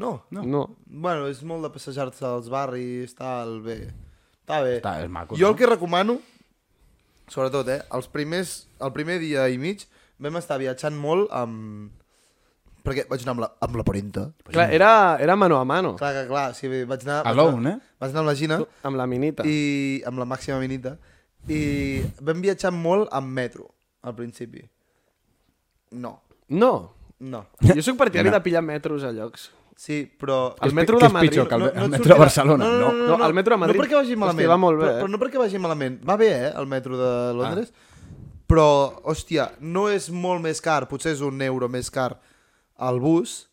No. 0.00 0.24
No. 0.30 0.42
no. 0.46 0.62
Bueno, 0.86 1.28
és 1.28 1.42
molt 1.44 1.66
de 1.66 1.70
passejar-se 1.74 2.24
als 2.24 2.48
barris, 2.52 3.14
tal, 3.18 3.58
bé. 3.64 3.78
Està 4.50 4.60
bé. 4.66 4.74
Està, 4.80 4.92
és 5.04 5.08
maco. 5.14 5.38
Jo 5.38 5.46
no? 5.46 5.52
el 5.54 5.56
que 5.60 5.66
recomano, 5.70 6.18
sobretot, 7.30 7.68
eh, 7.70 7.80
els 7.94 8.10
primers, 8.10 8.66
el 8.82 8.92
primer 8.92 9.20
dia 9.22 9.46
i 9.48 9.56
mig 9.62 9.86
vam 10.20 10.36
estar 10.42 10.58
viatjant 10.60 10.98
molt 10.98 11.30
amb... 11.32 11.92
Perquè 12.80 13.04
vaig 13.10 13.20
anar 13.26 13.34
amb 13.36 13.42
la, 13.44 13.48
amb 13.60 13.76
la 13.76 13.84
parenta. 13.84 14.22
Clar, 14.48 14.70
era, 14.72 14.90
era 15.20 15.34
mano 15.36 15.58
a 15.60 15.64
mano, 15.68 15.96
Clar, 16.00 16.14
que 16.16 16.22
clar, 16.30 16.46
sí, 16.56 16.66
vaig 16.68 17.02
anar... 17.04 17.18
vaig 17.26 17.32
Alone, 17.34 17.58
anar, 17.60 17.72
eh? 17.76 17.96
Vaig 18.00 18.10
anar 18.14 18.22
amb 18.24 18.30
la 18.30 18.34
Gina 18.40 18.56
amb 18.88 18.96
la 18.96 19.06
minita. 19.06 19.44
i 19.44 20.00
amb 20.08 20.18
la 20.18 20.24
màxima 20.24 20.56
minita 20.62 20.94
i 21.48 22.00
vam 22.24 22.40
viatjar 22.40 22.72
molt 22.72 23.12
amb 23.12 23.28
metro, 23.36 23.68
al 24.02 24.14
principi. 24.16 24.64
No, 25.92 26.22
No. 26.48 26.72
no. 27.20 27.44
Jo 27.60 27.82
sóc 27.84 27.98
partidari 28.00 28.30
No. 28.30 28.34
de 28.38 28.40
pillar 28.40 28.62
metros 28.64 29.04
a 29.04 29.12
llocs. 29.12 29.50
Sí, 29.80 30.02
però... 30.20 30.54
El 30.60 30.74
metro 30.76 30.98
de 31.00 31.08
Madrid... 31.08 31.30
pitjor 31.30 31.52
el- 31.56 31.60
no, 31.62 31.68
el 31.70 31.74
no 31.78 31.84
et 31.86 31.90
metro 31.94 32.04
sortirà- 32.04 32.16
de 32.18 32.20
Barcelona, 32.20 32.64
no, 32.66 32.78
no, 32.80 32.92
no, 32.92 33.16
no, 33.16 33.26
el 33.26 33.32
metro 33.38 33.54
de 33.56 33.60
Madrid. 33.62 33.78
No 33.78 33.84
perquè 33.86 33.96
vagi 33.96 34.16
malament. 34.20 34.42
Hòstia, 34.44 34.50
va 34.52 34.58
molt 34.60 34.76
bé, 34.78 34.84
però, 34.84 34.92
eh? 34.92 35.00
però 35.00 35.08
no 35.14 35.20
perquè 35.22 35.40
vagi 35.40 35.60
malament. 35.64 35.94
Va 36.10 36.16
bé, 36.20 36.28
eh, 36.36 36.50
el 36.60 36.66
metro 36.68 36.98
de 37.00 37.12
Londres. 37.38 37.70
Però, 38.50 38.66
hòstia, 39.08 39.46
no 39.62 39.86
és 39.88 40.10
molt 40.12 40.42
més 40.44 40.60
car, 40.60 40.82
potser 40.90 41.14
és 41.14 41.22
un 41.24 41.40
euro 41.46 41.68
més 41.72 41.88
car 41.94 42.10
el 42.90 43.00
bus, 43.00 43.46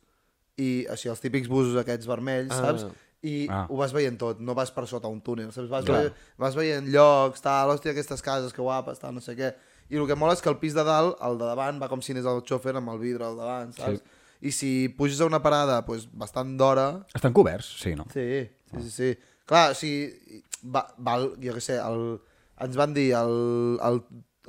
i 0.57 0.87
així 0.91 1.07
els 1.11 1.21
típics 1.23 1.47
busos 1.47 1.77
aquests 1.79 2.09
vermells, 2.09 2.51
Ah. 2.51 2.59
saps? 2.65 2.87
I 3.23 3.47
Ah. 3.49 3.63
ho 3.69 3.77
vas 3.79 3.93
veient 3.93 4.17
tot, 4.19 4.39
no 4.43 4.53
vas 4.53 4.69
per 4.71 4.85
sota 4.87 5.07
un 5.07 5.21
túnel, 5.21 5.51
saps? 5.53 5.69
Vas, 5.69 5.85
veient, 5.85 6.13
vas 6.37 6.55
veient 6.59 6.87
llocs, 6.91 7.39
tal, 7.41 7.69
hòstia, 7.71 7.91
aquestes 7.95 8.21
cases, 8.21 8.51
que 8.53 8.61
guapes, 8.61 8.99
tal, 8.99 9.13
no 9.15 9.21
sé 9.21 9.35
què. 9.37 9.53
I 9.89 9.95
el 9.95 10.05
que 10.07 10.15
mola 10.15 10.33
és 10.33 10.41
que 10.43 10.49
el 10.49 10.57
pis 10.59 10.73
de 10.75 10.83
dalt, 10.83 11.15
el 11.23 11.37
de 11.39 11.45
davant, 11.45 11.79
va 11.81 11.87
com 11.87 12.01
si 12.01 12.11
anés 12.11 12.25
el 12.25 12.41
xòfer 12.43 12.75
amb 12.75 12.89
el 12.89 12.99
vidre 12.99 13.23
al 13.23 13.37
davant, 13.37 13.71
saps? 13.73 14.01
I 14.41 14.51
si 14.53 14.89
puges 14.89 15.19
a 15.21 15.25
una 15.25 15.41
parada 15.41 15.81
pues, 15.85 16.07
bastant 16.13 16.55
d'hora, 16.59 17.05
Estan 17.15 17.33
coberts? 17.33 17.71
Sí, 17.81 17.95
no? 17.95 18.05
Sí, 18.13 18.45
sí, 18.71 18.81
sí. 18.83 18.89
sí. 18.91 19.11
Clar, 19.47 19.71
o 19.71 19.75
sigui, 19.79 20.41
va, 20.73 20.85
val, 20.97 21.31
jo 21.41 21.53
què 21.55 21.61
sé, 21.63 21.77
el, 21.79 22.17
ens 22.61 22.75
van 22.77 22.93
dir 22.93 23.13
el, 23.15 23.77
el, 23.87 24.01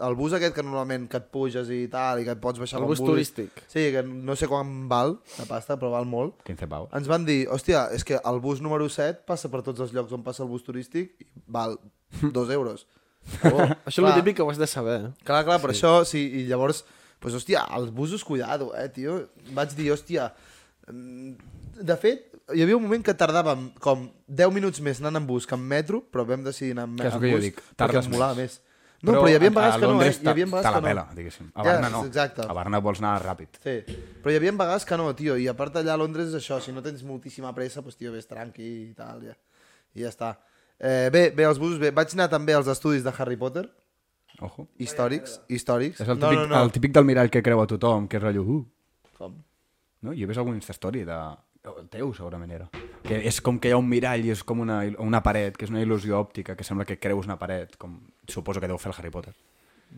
el 0.09 0.15
bus 0.19 0.35
aquest 0.37 0.55
que 0.57 0.63
normalment 0.67 1.07
que 1.11 1.21
et 1.23 1.29
puges 1.33 1.71
i 1.75 1.85
tal, 1.93 2.21
i 2.21 2.27
que 2.27 2.35
et 2.35 2.41
pots 2.43 2.59
baixar 2.59 2.81
El 2.83 2.87
bus 2.91 2.99
vulguis. 3.01 3.31
turístic. 3.33 3.63
Sí, 3.71 3.89
que 3.95 4.03
no 4.03 4.35
sé 4.37 4.49
quan 4.51 4.89
val, 4.91 5.17
de 5.39 5.47
pasta, 5.49 5.79
però 5.79 5.93
val 5.95 6.05
molt. 6.11 6.37
15 6.49 6.69
pavos. 6.71 6.91
Ens 6.99 7.09
van 7.11 7.25
dir, 7.29 7.45
hòstia, 7.49 7.87
és 7.95 8.05
que 8.05 8.19
el 8.19 8.41
bus 8.45 8.61
número 8.65 8.89
7 8.91 9.23
passa 9.27 9.49
per 9.53 9.63
tots 9.67 9.81
els 9.87 9.95
llocs 9.97 10.13
on 10.19 10.27
passa 10.27 10.43
el 10.45 10.51
bus 10.51 10.67
turístic 10.67 11.15
i 11.23 11.31
val 11.47 11.79
dos 12.37 12.51
euros. 12.51 12.89
Oh, 13.45 13.59
Això 13.87 14.01
és 14.03 14.07
el 14.09 14.15
típic 14.19 14.39
que 14.39 14.43
ho 14.47 14.51
has 14.51 14.59
de 14.59 14.67
saber. 14.67 14.99
eh? 15.05 15.11
Clar, 15.27 15.45
clar, 15.47 15.59
per 15.63 15.71
sí. 15.75 15.79
això, 15.79 15.99
sí, 16.09 16.23
i 16.41 16.47
llavors, 16.51 16.85
pues, 17.21 17.35
hòstia, 17.35 17.65
els 17.79 17.91
busos, 17.95 18.25
cuidado, 18.25 18.73
eh, 18.77 18.89
tio. 18.95 19.21
Vaig 19.57 19.75
dir, 19.79 19.91
hòstia, 19.93 20.31
mm, 20.89 21.35
de 21.83 21.97
fet, 21.97 22.31
hi 22.55 22.63
havia 22.65 22.77
un 22.79 22.83
moment 22.87 23.05
que 23.05 23.15
tardàvem 23.15 23.69
com 23.83 24.09
10 24.27 24.55
minuts 24.55 24.81
més 24.81 25.03
anant 25.03 25.21
en 25.21 25.27
bus 25.29 25.47
que 25.47 25.55
en 25.55 25.67
metro, 25.69 26.01
però 26.13 26.25
vam 26.27 26.43
decidir 26.47 26.73
anar 26.73 26.89
en, 26.89 26.97
Que 26.97 27.11
el 27.11 27.21
que 27.21 27.31
jo 27.31 27.37
bus 27.37 27.45
dic, 27.45 27.63
perquè 27.77 28.03
em 28.03 28.11
molava 28.11 28.35
més. 28.39 28.61
No, 29.01 29.13
però, 29.13 29.29
hi 29.31 29.37
havia 29.39 29.51
vegades 29.55 29.77
que 29.79 29.87
no, 29.87 30.03
eh? 30.03 30.11
Hi 30.11 30.29
havia 30.33 30.47
vegades 30.51 30.75
que 30.75 30.81
no. 30.81 30.87
pela, 30.89 31.05
diguéssim. 31.15 31.51
A 31.55 31.63
Ja, 31.63 31.73
Barna 31.77 31.89
no. 31.93 32.01
exacte. 32.09 32.43
A 32.43 32.55
Barna 32.57 32.81
vols 32.83 32.99
anar 32.99 33.13
ràpid. 33.23 33.61
Sí, 33.63 33.77
però 34.25 34.33
hi 34.33 34.39
havia 34.41 34.53
vegades 34.59 34.85
que 34.85 34.97
no, 34.99 35.07
tio, 35.15 35.37
i 35.39 35.47
a 35.47 35.55
part 35.55 35.77
allà 35.79 35.93
a 35.95 36.01
Londres 36.01 36.33
és 36.33 36.41
això, 36.41 36.59
si 36.61 36.73
no 36.75 36.83
tens 36.83 37.05
moltíssima 37.07 37.53
pressa, 37.55 37.81
doncs, 37.81 37.95
tio, 38.01 38.11
ves 38.11 38.27
tranqui 38.27 38.67
i 38.67 38.95
tal, 38.99 39.23
ja. 39.23 39.37
I 39.95 40.03
ja 40.03 40.11
està. 40.11 40.33
Eh, 40.81 41.11
bé, 41.15 41.31
bé, 41.31 41.47
els 41.47 41.61
busos, 41.63 41.79
bé. 41.79 41.93
Vaig 41.95 42.11
anar 42.15 42.27
també 42.33 42.55
als 42.55 42.67
estudis 42.67 43.05
de 43.07 43.13
Harry 43.17 43.37
Potter, 43.39 43.69
Ojo. 44.41 44.69
històrics, 44.79 45.41
històrics. 45.49 46.01
És 46.01 46.09
el 46.09 46.19
típic, 46.21 46.53
el 46.61 46.73
típic 46.73 46.93
del 46.95 47.05
mirall 47.05 47.31
que 47.31 47.43
creu 47.43 47.61
a 47.61 47.67
tothom, 47.67 48.07
que 48.09 48.17
és 48.21 48.23
rotllo... 48.23 48.43
Uh, 48.47 48.65
Com? 49.19 49.35
no? 50.03 50.13
Jo 50.15 50.23
he 50.25 50.27
vist 50.31 50.39
algun 50.39 50.55
Instastory 50.55 51.05
de... 51.05 51.19
El 51.69 51.89
teu 51.91 52.13
segurament 52.15 52.53
era. 52.55 52.69
Que 53.05 53.19
és 53.29 53.41
com 53.45 53.59
que 53.61 53.69
hi 53.69 53.73
ha 53.75 53.81
un 53.81 53.89
mirall 53.91 54.23
i 54.25 54.31
és 54.33 54.45
com 54.47 54.61
una, 54.63 54.79
una 55.03 55.21
paret, 55.27 55.57
que 55.59 55.67
és 55.67 55.73
una 55.75 55.83
il·lusió 55.83 56.17
òptica, 56.23 56.55
que 56.57 56.65
sembla 56.65 56.87
que 56.89 56.97
creus 57.03 57.27
una 57.27 57.37
paret, 57.37 57.75
com 57.77 57.99
suposo 58.31 58.61
que 58.63 58.71
deu 58.71 58.79
fer 58.79 58.93
el 58.93 58.97
Harry 59.01 59.11
Potter. 59.11 59.35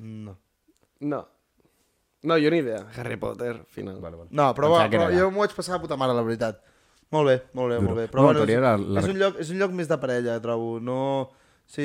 No. 0.01 0.35
No. 1.05 1.21
No, 2.23 2.37
jo 2.41 2.51
ni 2.51 2.59
idea. 2.65 2.81
Harry 2.97 3.17
Potter, 3.21 3.61
final. 3.69 4.01
Vale, 4.01 4.17
vale. 4.17 4.29
No, 4.33 4.49
però, 4.57 4.73
era 4.81 4.89
però 4.91 5.07
jo 5.15 5.29
m'ho 5.31 5.45
vaig 5.45 5.55
passar 5.57 5.77
de 5.77 5.83
puta 5.85 5.97
mare, 6.01 6.17
la 6.17 6.25
veritat. 6.27 6.59
Molt 7.13 7.29
bé, 7.29 7.37
molt 7.59 7.71
bé, 7.73 7.77
Duro. 7.77 7.87
molt 7.91 7.99
bé. 8.01 8.09
Però 8.11 8.25
No, 8.25 8.27
bueno, 8.33 8.43
és, 8.45 8.61
la- 8.61 9.01
és, 9.05 9.09
un 9.13 9.19
lloc, 9.21 9.39
és 9.45 9.51
un 9.53 9.59
lloc 9.63 9.73
més 9.77 9.89
de 9.93 9.99
parella, 10.01 10.41
trobo. 10.43 10.79
No... 10.81 10.99
Sí, 11.71 11.85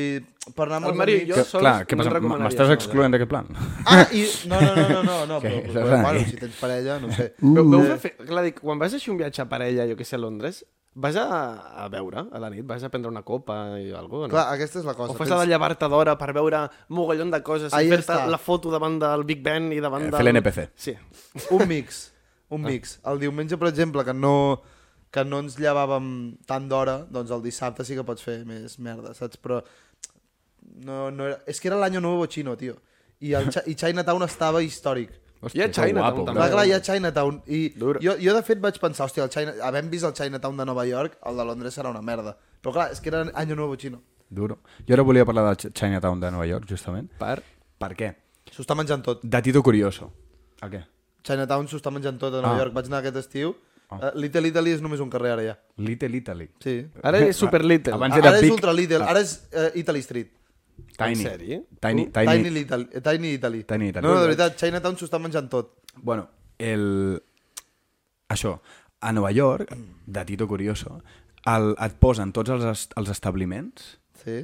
per 0.57 0.65
anar 0.65 0.79
amb 0.79 0.87
El 0.87 0.91
els 0.95 0.97
Mario 0.97 1.17
i 1.21 1.25
jo 1.29 1.35
Que, 1.37 1.43
sols 1.45 1.61
clar, 1.61 1.73
què 1.85 1.97
no 1.97 2.05
passa? 2.07 2.37
M'estàs 2.41 2.71
excloent 2.73 3.13
d'aquest 3.13 3.29
plan? 3.29 3.49
Ah, 3.85 4.07
i... 4.17 4.23
No, 4.49 4.57
no, 4.63 4.71
no, 4.75 4.85
no, 4.89 5.01
no, 5.05 5.17
no 5.35 5.41
però, 5.43 5.59
Estàs 5.61 5.75
però, 5.91 5.99
bueno, 6.07 6.23
si 6.31 6.39
tens 6.41 6.55
parella, 6.61 6.95
no 7.03 7.11
sé. 7.13 7.27
Veu, 7.59 7.67
veu 7.69 7.83
Eh, 7.93 7.97
fer, 8.01 8.15
clar, 8.23 8.43
dic, 8.47 8.57
quan 8.63 8.81
vas 8.81 8.95
a 8.97 9.01
fer 9.03 9.11
un 9.13 9.19
viatge 9.21 9.43
a 9.43 9.45
parella, 9.51 9.85
jo 9.91 9.97
que 9.99 10.07
sé, 10.09 10.17
a 10.17 10.21
Londres, 10.23 10.63
vas 10.97 11.19
a, 11.21 11.27
a 11.83 11.87
veure 11.93 12.23
a 12.33 12.41
la 12.41 12.49
nit? 12.49 12.65
Vas 12.65 12.81
a 12.81 12.89
prendre 12.89 13.11
una 13.13 13.21
copa 13.21 13.59
i 13.77 13.91
alguna 13.93 14.25
cosa? 14.25 14.33
Clar, 14.33 14.47
aquesta 14.57 14.81
és 14.81 14.85
la 14.89 14.95
cosa. 14.97 15.13
O 15.13 15.19
fas 15.21 15.29
la 15.29 15.41
de 15.43 15.51
llevar-te 15.53 15.89
d'hora 15.93 16.17
per 16.17 16.31
veure 16.33 16.63
mogallon 16.89 17.29
de 17.35 17.43
coses 17.45 17.73
Ahí 17.77 17.85
i 17.85 17.93
fer-te 17.93 18.17
la 18.31 18.39
foto 18.41 18.73
davant 18.73 18.97
del 19.03 19.23
Big 19.29 19.43
Ben 19.45 19.69
i 19.75 19.81
davant 19.85 20.07
Eh, 20.07 20.09
del... 20.09 20.17
fer 20.17 20.25
l'NPC. 20.31 20.69
Sí. 20.73 20.95
Un 21.53 21.67
mix, 21.69 22.07
un 22.49 22.65
mix. 22.65 22.97
El 23.05 23.21
diumenge, 23.21 23.57
per 23.61 23.69
exemple, 23.69 24.01
que 24.07 24.17
no, 24.17 24.33
que 25.15 25.23
no 25.23 25.39
ens 25.45 25.55
llevàvem 25.61 26.07
tant 26.49 26.65
d'hora, 26.71 26.97
doncs 27.07 27.31
el 27.31 27.43
dissabte 27.45 27.85
sí 27.87 27.95
que 27.95 28.03
pots 28.03 28.23
fer 28.25 28.41
més 28.47 28.75
merda, 28.83 29.13
saps? 29.15 29.39
Però 29.39 29.61
no, 30.85 31.09
no 31.11 31.27
era... 31.29 31.37
és 31.47 31.59
que 31.61 31.69
era 31.71 31.77
l'any 31.79 31.99
nou 32.03 32.25
xino, 32.31 32.55
tio. 32.59 32.75
I, 33.23 33.31
el, 33.37 33.47
I 33.71 33.75
Chinatown 33.79 34.25
estava 34.27 34.61
històric. 34.65 35.13
Hi 35.53 35.61
ha 35.61 35.67
Chinatown, 35.69 36.25
també. 36.25 36.39
Clar, 36.39 36.49
clar, 36.51 36.63
hi 36.67 36.73
ha 36.75 36.79
Chinatown. 36.83 37.37
I 37.47 37.59
jo, 37.77 38.15
jo, 38.17 38.33
de 38.33 38.41
fet, 38.47 38.59
vaig 38.63 38.79
pensar, 38.81 39.05
hòstia, 39.07 39.27
el 39.27 39.31
China... 39.33 39.53
havent 39.67 39.91
vist 39.91 40.07
el 40.09 40.15
Chinatown 40.17 40.57
de 40.57 40.65
Nova 40.67 40.85
York, 40.89 41.19
el 41.29 41.37
de 41.39 41.45
Londres 41.47 41.77
serà 41.77 41.91
una 41.93 42.01
merda. 42.03 42.33
Però 42.63 42.73
clar, 42.75 42.87
és 42.95 42.99
que 43.03 43.11
era 43.13 43.23
any 43.37 43.53
nou 43.55 43.75
xino. 43.79 44.01
Duro. 44.35 44.57
Jo 44.87 44.95
ara 44.97 45.05
volia 45.05 45.25
parlar 45.27 45.45
del 45.51 45.59
Ch- 45.61 45.71
Chinatown 45.77 46.19
de 46.23 46.31
Nova 46.33 46.47
York, 46.49 46.65
justament. 46.71 47.11
Per? 47.21 47.37
Per 47.79 47.91
què? 47.99 48.09
S'ho 48.51 48.63
està 48.65 48.75
menjant 48.77 49.03
tot. 49.05 49.21
Datito 49.23 49.61
curioso. 49.63 50.09
El 50.65 50.73
què? 50.73 50.81
Chinatown 51.25 51.69
s'ho 51.69 51.77
està 51.79 51.93
menjant 51.93 52.17
tot 52.21 52.33
a 52.33 52.41
Nova 52.41 52.55
Ah. 52.57 52.63
York. 52.65 52.73
Vaig 52.73 52.89
anar 52.89 53.03
aquest 53.03 53.21
estiu. 53.21 53.53
Ah. 53.89 53.99
Uh, 54.09 54.11
Little 54.19 54.47
Italy 54.47 54.71
és 54.71 54.81
només 54.81 54.99
un 54.99 55.09
carrer 55.09 55.31
ara 55.35 55.43
ja. 55.43 55.57
Little 55.77 56.17
Italy. 56.17 56.49
Sí. 56.63 56.85
Ara 57.03 57.19
és 57.27 57.35
super 57.37 57.63
little. 57.63 57.93
Abans 57.93 58.13
Ara, 58.15 58.21
era 58.23 58.29
ara 58.29 58.37
és 58.39 58.43
Big- 58.47 58.51
Ultra 58.55 58.73
Little, 58.73 59.03
Ah. 59.03 59.09
ara 59.11 59.21
és 59.21 59.35
uh, 59.53 59.69
Italy 59.77 60.01
Street. 60.01 60.31
Tiny. 60.97 61.11
En 61.11 61.31
sèrio? 61.31 61.59
Tiny, 61.79 62.01
Uh, 62.07 62.11
tiny, 62.11 62.31
Tiny, 62.31 62.49
Little, 62.51 62.87
eh, 62.91 63.01
Tiny 63.01 63.33
Italy. 63.33 63.63
Tiny 63.63 63.87
Italy. 63.89 64.03
No, 64.07 64.13
no, 64.15 64.21
de 64.21 64.27
veritat, 64.27 64.57
Chinatown 64.59 64.97
s'ho 64.97 65.05
està 65.07 65.19
menjant 65.21 65.47
tot. 65.49 65.75
Bueno, 65.95 66.27
el... 66.57 67.21
Això, 68.29 68.59
a 69.01 69.11
Nova 69.13 69.31
York, 69.31 69.69
datito 70.05 70.47
curioso, 70.47 71.01
el, 71.45 71.75
et 71.79 71.93
posen 72.01 72.31
tots 72.33 72.49
els, 72.49 72.63
est 72.65 72.95
els 72.97 73.09
establiments 73.13 73.99
Sí. 74.23 74.39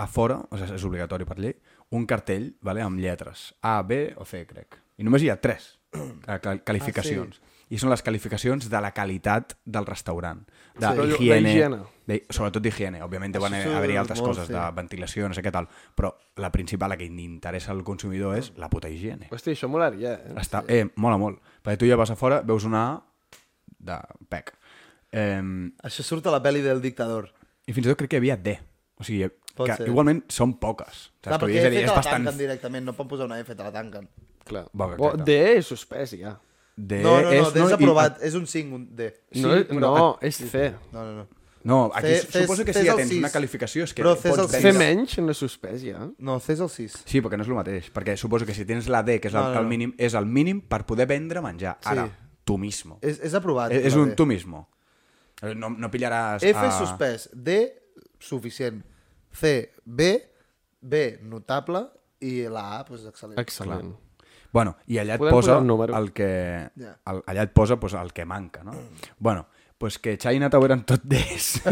a 0.00 0.06
fora, 0.08 0.38
o 0.48 0.56
sigui, 0.56 0.74
és 0.74 0.84
obligatori 0.88 1.26
per 1.28 1.36
llei, 1.38 1.54
un 1.90 2.06
cartell 2.06 2.54
vale, 2.62 2.80
amb 2.80 2.98
lletres 2.98 3.50
A, 3.60 3.82
B 3.82 4.14
o 4.16 4.24
C, 4.24 4.46
crec. 4.48 4.78
I 4.96 5.04
només 5.04 5.22
hi 5.22 5.28
ha 5.28 5.36
tres 5.40 5.74
eh, 5.92 6.38
cal- 6.40 6.62
qualificacions. 6.64 7.40
I 7.70 7.78
són 7.78 7.90
les 7.92 8.02
qualificacions 8.02 8.66
de 8.70 8.80
la 8.82 8.90
qualitat 8.92 9.54
del 9.64 9.86
restaurant. 9.86 10.40
De 10.74 10.86
Sí. 10.90 11.14
higiene, 11.22 11.48
D'higiene. 11.48 11.78
de, 12.06 12.26
sobretot 12.28 12.62
d'higiene. 12.62 13.02
Òbviament 13.02 13.32
deuen 13.32 13.54
haver-hi 13.54 13.94
és 13.94 14.00
altres 14.00 14.18
molt, 14.20 14.30
coses, 14.32 14.46
sí. 14.48 14.52
de 14.52 14.64
ventilació, 14.74 15.28
no 15.28 15.34
sé 15.34 15.42
què 15.42 15.52
tal, 15.54 15.68
però 15.94 16.10
la 16.36 16.50
principal, 16.50 16.90
la 16.90 16.96
que 16.96 17.04
interessa 17.06 17.70
al 17.72 17.84
consumidor 17.84 18.36
és 18.36 18.52
la 18.56 18.68
puta 18.68 18.88
higiene. 18.90 19.28
Hosti, 19.30 19.52
això 19.52 19.68
molaria, 19.68 20.14
eh? 20.14 20.34
Està, 20.42 20.64
eh, 20.68 20.88
mola 20.96 21.16
molt. 21.16 21.38
Perquè 21.62 21.78
tu 21.78 21.86
ja 21.86 21.96
vas 21.96 22.10
a 22.10 22.16
fora, 22.16 22.40
veus 22.42 22.64
una 22.64 22.86
A 22.94 23.02
de 23.78 23.98
pec. 24.28 24.52
Eh, 25.12 25.40
Això 25.82 26.02
surt 26.02 26.26
a 26.26 26.30
la 26.30 26.42
pel·li 26.42 26.60
del 26.62 26.80
dictador. 26.82 27.30
I 27.66 27.72
fins 27.72 27.86
i 27.86 27.90
tot 27.90 27.98
crec 27.98 28.10
que 28.10 28.16
hi 28.16 28.22
havia 28.24 28.36
D. 28.36 28.58
O 28.98 29.04
sigui, 29.04 29.28
Pot 29.54 29.66
que 29.68 29.76
ser. 29.76 29.86
igualment 29.88 30.24
són 30.28 30.58
poques. 30.58 31.10
Clar, 31.22 31.38
que 31.38 31.46
vull 31.46 31.54
perquè 31.54 31.70
dir, 31.70 31.70
F 31.70 31.76
és 31.78 31.80
te 31.84 31.86
la 31.86 31.94
bastant... 31.96 32.24
tanquen 32.24 32.38
directament, 32.38 32.84
no 32.84 32.92
poden 32.92 33.08
posar 33.08 33.26
una 33.26 33.38
F, 33.40 33.54
te 33.54 33.62
la 33.62 33.72
tanquen. 33.72 34.08
Clar. 34.44 34.66
Bueno, 34.72 34.96
O 34.98 35.08
exacte. 35.12 35.24
D 35.24 35.56
és 35.58 35.66
suspès, 35.66 36.10
ja. 36.18 36.38
D 36.88 37.02
No, 37.02 37.16
no, 37.20 37.28
no, 37.28 37.32
és, 37.32 37.52
D 37.52 37.60
és 37.64 37.70
i- 37.70 37.74
aprovat, 37.76 38.22
és 38.22 38.34
un 38.34 38.46
5, 38.46 38.74
un 38.74 38.88
D. 38.96 39.10
No, 39.34 39.54
Sí, 39.56 39.64
però 39.68 39.80
no 39.80 40.18
és 40.22 40.36
C. 40.36 40.72
No, 40.92 41.04
no, 41.04 41.12
no. 41.20 41.28
No, 41.62 41.90
aquí 41.94 42.06
Fes- 42.06 42.26
fes- 42.26 42.42
suposo 42.46 42.64
que 42.64 42.72
si 42.72 42.86
ja 42.86 42.94
tens 42.96 43.10
una 43.12 43.28
qualificació 43.28 43.84
és 43.84 43.92
que 43.92 44.00
Però 44.02 44.14
pots 44.16 44.50
vendre. 44.52 44.72
menys 44.78 45.18
no 45.20 45.34
suspès, 45.36 45.82
ja. 45.84 46.06
No, 46.18 46.38
C 46.40 46.54
és 46.54 46.60
el 46.64 46.70
6. 46.72 46.94
Sí, 47.04 47.20
perquè 47.20 47.36
no 47.36 47.42
és 47.44 47.50
el 47.50 47.54
mateix. 47.58 47.90
Perquè 47.92 48.16
suposo 48.16 48.46
que 48.46 48.54
si 48.54 48.64
tens 48.64 48.88
la 48.88 49.02
D, 49.02 49.18
que 49.20 49.28
és 49.28 49.34
el, 49.34 49.40
No, 49.42 49.48
no, 49.52 49.58
el 49.58 49.64
no. 49.64 49.68
mínim, 49.68 49.92
és 49.98 50.14
el 50.14 50.24
mínim 50.24 50.62
per 50.62 50.86
poder 50.86 51.06
vendre 51.06 51.42
menjar. 51.42 51.76
Ara, 51.84 52.06
Sí. 52.06 52.12
tu 52.44 52.56
mismo. 52.56 52.98
És, 53.02 53.20
és 53.20 53.34
aprovat. 53.34 53.72
És, 53.72 53.84
és 53.84 53.94
un 53.94 54.08
D. 54.08 54.14
tu 54.16 54.24
mismo. 54.26 54.70
Eh, 55.42 55.54
No, 55.54 55.68
no 55.68 55.90
pillaràs... 55.90 56.42
F 56.42 56.56
a- 56.56 56.70
suspès, 56.78 57.28
D 57.34 57.74
suficient, 58.18 58.82
C, 59.30 59.72
B, 59.84 60.30
B 60.80 61.18
notable 61.22 61.84
i 62.20 62.42
la 62.48 62.78
A, 62.80 62.84
pues, 62.86 63.02
excel·lent. 63.04 63.36
Excel·lent. 63.36 63.94
Bueno, 64.52 64.76
i 64.86 64.98
allà 64.98 65.14
et 65.14 65.20
Podem 65.22 65.32
posa 65.34 65.52
posar 65.52 65.60
un 65.62 65.66
número. 65.68 65.96
el 65.96 66.12
que... 66.12 66.70
Ja. 66.78 66.96
El, 67.12 67.22
allà 67.26 67.42
et 67.46 67.52
posa 67.54 67.78
pues, 67.78 67.94
el 67.94 68.12
que 68.12 68.24
manca, 68.24 68.64
no? 68.64 68.72
Bueno, 69.18 69.46
pues 69.78 69.98
que 69.98 70.16
Chinatown 70.18 70.64
eren 70.64 70.82
tot 70.84 71.02
Ds. 71.04 71.62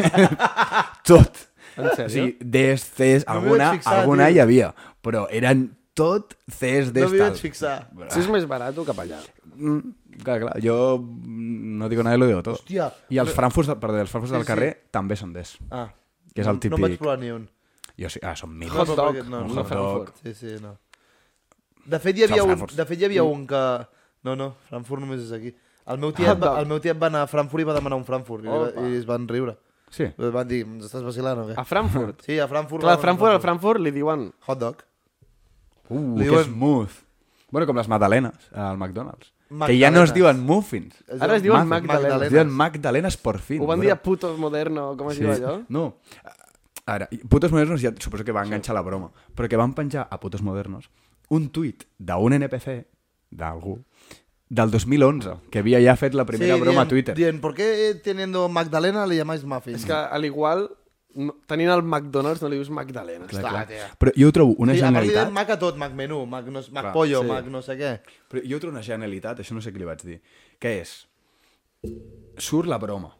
tot. 1.04 1.36
En 1.78 1.90
sèrio? 1.94 2.06
O 2.06 2.10
sigui, 2.10 2.38
Ds, 2.40 2.84
Cs, 2.96 3.26
No 3.26 3.32
alguna, 3.34 3.72
fixar, 3.76 3.98
alguna 4.00 4.26
tio. 4.26 4.34
hi 4.34 4.40
havia, 4.42 4.70
però 5.02 5.26
eren 5.30 5.66
tot 5.94 6.34
Cs, 6.48 6.92
Ds, 6.94 7.04
No 7.04 7.10
m'hi 7.12 7.20
vaig 7.22 7.36
fixar. 7.42 7.76
Si 8.10 8.22
és 8.22 8.30
més 8.32 8.46
barat 8.50 8.78
cap 8.86 8.98
allà. 9.04 9.20
Mm, 9.58 9.92
clar, 10.24 10.38
clar, 10.42 10.56
jo 10.62 10.98
mm, 11.02 11.78
no 11.78 11.88
digo 11.90 12.02
nada 12.02 12.16
y 12.16 12.18
lo 12.18 12.26
digo 12.26 12.42
todo. 12.42 12.56
Hòstia. 12.58 12.90
I 13.10 13.18
els 13.18 13.32
frankfurts, 13.34 13.68
de, 13.68 13.76
perdó, 13.76 14.00
els 14.00 14.10
frankfurts 14.10 14.30
Sí, 14.32 14.38
del 14.38 14.46
sí. 14.46 14.52
carrer 14.54 14.72
també 14.94 15.16
són 15.18 15.32
Ds. 15.34 15.58
Ah, 15.70 15.88
Que 16.34 16.42
és 16.42 16.46
el 16.46 16.54
no, 16.54 16.60
no 16.70 16.76
en 16.76 16.82
vaig 16.82 16.92
típic- 16.92 16.98
provar 17.02 17.18
ni 17.18 17.30
un. 17.34 17.48
Jo 17.98 18.08
sí, 18.10 18.20
ah, 18.22 18.36
són 18.38 18.52
mil. 18.56 18.70
Hot 18.70 18.86
dog, 18.94 19.14
perquè- 19.16 19.26
no, 19.26 19.40
un 19.44 19.54
no, 19.54 19.62
hot 19.62 19.70
dog. 19.74 20.12
Sí, 20.22 20.34
sí, 20.34 20.54
no. 20.62 20.76
De 21.88 21.98
fet, 22.02 22.18
hi 22.20 22.26
havia, 22.26 22.44
un, 22.44 22.66
de 22.76 22.84
fet, 22.84 23.00
hi 23.00 23.06
havia 23.08 23.24
un 23.24 23.46
que... 23.48 23.62
No, 24.26 24.34
no, 24.36 24.50
Frankfurt 24.68 25.00
només 25.04 25.22
és 25.24 25.32
aquí. 25.32 25.54
El 25.88 26.00
meu 26.02 26.10
tiet, 26.12 26.28
Hot 26.34 26.42
va, 26.42 26.50
el 26.60 26.66
meu 26.68 26.80
tiet 26.84 26.98
va 27.00 27.08
anar 27.08 27.22
a 27.24 27.30
Frankfurt 27.30 27.62
i 27.62 27.66
va 27.68 27.74
demanar 27.78 27.96
un 27.96 28.04
Frankfurt. 28.04 28.44
I, 28.44 28.50
Opa. 28.52 28.84
i 28.90 28.98
es 28.98 29.06
van 29.08 29.24
riure. 29.30 29.54
Sí. 29.94 30.04
Es 30.10 30.32
van 30.34 30.48
dir, 30.50 30.58
ens 30.66 30.84
estàs 30.90 31.04
vacilant 31.06 31.38
o 31.40 31.46
què? 31.48 31.54
A 31.56 31.64
Frankfurt. 31.64 32.20
Sí, 32.26 32.36
a 32.38 32.48
Frankfurt. 32.50 32.82
Clar, 32.84 32.98
a 32.98 33.00
Frankfurt, 33.00 33.32
al 33.38 33.40
Frankfurt 33.40 33.80
li 33.80 33.92
diuen... 33.94 34.26
Hot 34.50 34.60
dog. 34.60 34.82
Uh, 35.88 36.18
Li 36.18 36.26
que 36.26 36.30
diuen- 36.34 36.44
smooth. 36.50 36.98
Bueno, 37.50 37.66
com 37.70 37.78
les 37.80 37.88
magdalenes 37.88 38.50
al 38.52 38.76
McDonald's. 38.76 39.30
Que 39.48 39.54
Magdalenes. 39.54 39.80
ja 39.80 39.90
no 39.94 40.02
es 40.04 40.12
diuen 40.12 40.42
muffins. 40.44 40.98
Ara 41.18 41.38
es 41.38 41.42
diuen 41.46 41.64
Mag- 41.70 41.86
Magdalenes. 41.88 42.26
Es 42.26 42.34
diuen 42.34 42.50
magdalenes 42.52 43.16
por 43.16 43.38
fin. 43.40 43.62
Ho 43.64 43.66
van 43.70 43.80
dir 43.80 43.94
a 43.94 43.96
putos 44.02 44.36
moderno, 44.36 44.90
com 44.98 45.08
es 45.08 45.16
Sí. 45.16 45.24
diu 45.24 45.32
allò? 45.32 45.54
No. 45.72 45.86
Ara, 46.84 47.08
Putos 47.28 47.52
Modernos 47.52 47.80
ja 47.80 47.90
suposo 48.00 48.24
que 48.24 48.32
va 48.32 48.42
enganxar 48.44 48.74
la 48.76 48.80
broma, 48.84 49.10
però 49.36 49.48
que 49.48 49.56
van 49.60 49.72
penjar 49.76 50.06
a 50.10 50.18
Putos 50.20 50.40
Modernos 50.40 50.90
un 51.30 51.48
tuit 51.52 51.84
d'un 51.98 52.32
NPC, 52.32 52.86
d'algú, 53.30 53.78
del 54.48 54.70
2011, 54.72 55.34
que 55.52 55.60
havia 55.60 55.80
ja 55.84 55.94
fet 56.00 56.14
la 56.16 56.24
primera 56.24 56.54
sí, 56.56 56.60
broma 56.60 56.80
dient, 56.80 56.86
a 56.86 56.88
Twitter. 56.88 57.14
Dient, 57.16 57.40
¿por 57.40 57.54
qué 57.54 57.94
teniendo 58.02 58.48
Magdalena 58.48 59.06
le 59.06 59.16
llamáis 59.16 59.44
muffin? 59.44 59.74
És 59.76 59.84
que, 59.84 59.92
al 59.92 60.24
igual, 60.24 60.70
no, 61.14 61.34
tenint 61.50 61.68
el 61.74 61.82
McDonald's 61.82 62.40
no 62.40 62.48
li 62.48 62.56
dius 62.56 62.70
Magdalenes. 62.70 63.28
Clar, 63.28 63.42
Clar, 63.42 63.52
clar. 63.52 63.66
tia. 63.68 63.90
Però 64.00 64.12
jo 64.16 64.28
ho 64.30 64.32
trobo 64.32 64.54
una 64.58 64.72
sí, 64.72 64.80
a 64.80 64.88
part 64.88 64.94
genialitat... 65.02 65.32
Mac 65.36 65.50
a 65.52 65.58
tot, 65.60 65.76
Mac 65.76 65.92
menú, 65.92 66.22
Mac, 66.26 66.46
no, 66.48 66.62
Mac 66.72 66.88
Clar, 66.88 66.94
pollo, 66.96 67.20
sí. 67.20 67.28
Mac 67.28 67.46
no 67.52 67.60
sé 67.62 67.76
què. 67.76 67.92
Però 68.32 68.42
jo 68.48 68.60
trobo 68.62 68.72
una 68.78 68.82
genialitat, 68.86 69.40
això 69.44 69.52
no 69.56 69.60
sé 69.64 69.72
què 69.74 69.82
li 69.82 69.88
vaig 69.88 70.04
dir, 70.06 70.18
que 70.58 70.78
és... 70.80 70.96
Surt 72.38 72.68
la 72.68 72.78
broma. 72.78 73.12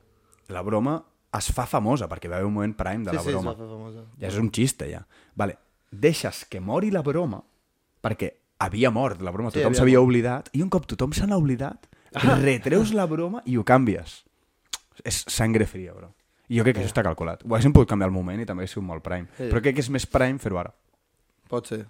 La 0.49 0.63
broma 0.63 0.97
es 1.39 1.51
fa 1.53 1.67
famosa, 1.69 2.09
perquè 2.09 2.31
va 2.31 2.39
haver 2.41 2.49
un 2.49 2.55
moment 2.57 2.73
prime 2.77 3.05
de 3.05 3.13
Sí, 3.13 3.17
la 3.17 3.23
sí, 3.23 3.29
es 3.29 3.35
broma. 3.37 3.53
va 3.53 3.59
fer 3.61 3.69
famosa. 3.69 4.05
Ja 4.19 4.31
és 4.33 4.39
un 4.41 4.49
xiste, 4.55 4.89
ja. 4.91 5.05
Vale. 5.37 5.59
Deixes 5.91 6.45
que 6.49 6.61
mori 6.61 6.91
la 6.91 7.03
broma, 7.03 7.43
perquè 8.03 8.33
havia 8.59 8.91
mort 8.91 9.21
la 9.23 9.31
broma, 9.31 9.51
Sí, 9.51 9.59
tothom 9.61 9.73
havia 9.73 9.79
s'havia 9.81 10.01
oblidat, 10.01 10.49
i 10.53 10.63
un 10.63 10.71
cop 10.71 10.87
tothom 10.87 11.13
se 11.13 11.27
n'ha 11.27 11.37
oblidat, 11.39 11.87
retreus 12.43 12.93
la 12.93 13.07
broma 13.07 13.43
i 13.47 13.57
ho 13.57 13.65
canvies. 13.65 14.25
És 15.05 15.25
sangre 15.31 15.67
fria, 15.67 15.93
bro. 15.95 16.13
I 16.49 16.57
jo 16.59 16.65
crec 16.65 16.77
que 16.79 16.83
això 16.83 16.91
està 16.95 17.03
calculat. 17.05 17.43
Ho 17.45 17.53
haguéssim 17.55 17.73
pogut 17.77 17.89
canviar 17.91 18.09
al 18.09 18.15
moment 18.15 18.41
i 18.41 18.47
també 18.49 18.63
hagués 18.65 18.73
sigut 18.73 18.87
molt 18.89 19.03
prime. 19.05 19.29
Sí. 19.37 19.45
Però 19.51 19.61
crec 19.63 19.75
que 19.77 19.83
és 19.85 19.91
més 19.93 20.07
prime 20.09 20.39
fer-ho 20.41 20.59
ara. 20.59 20.73
Pot 21.49 21.67
ser. 21.69 21.83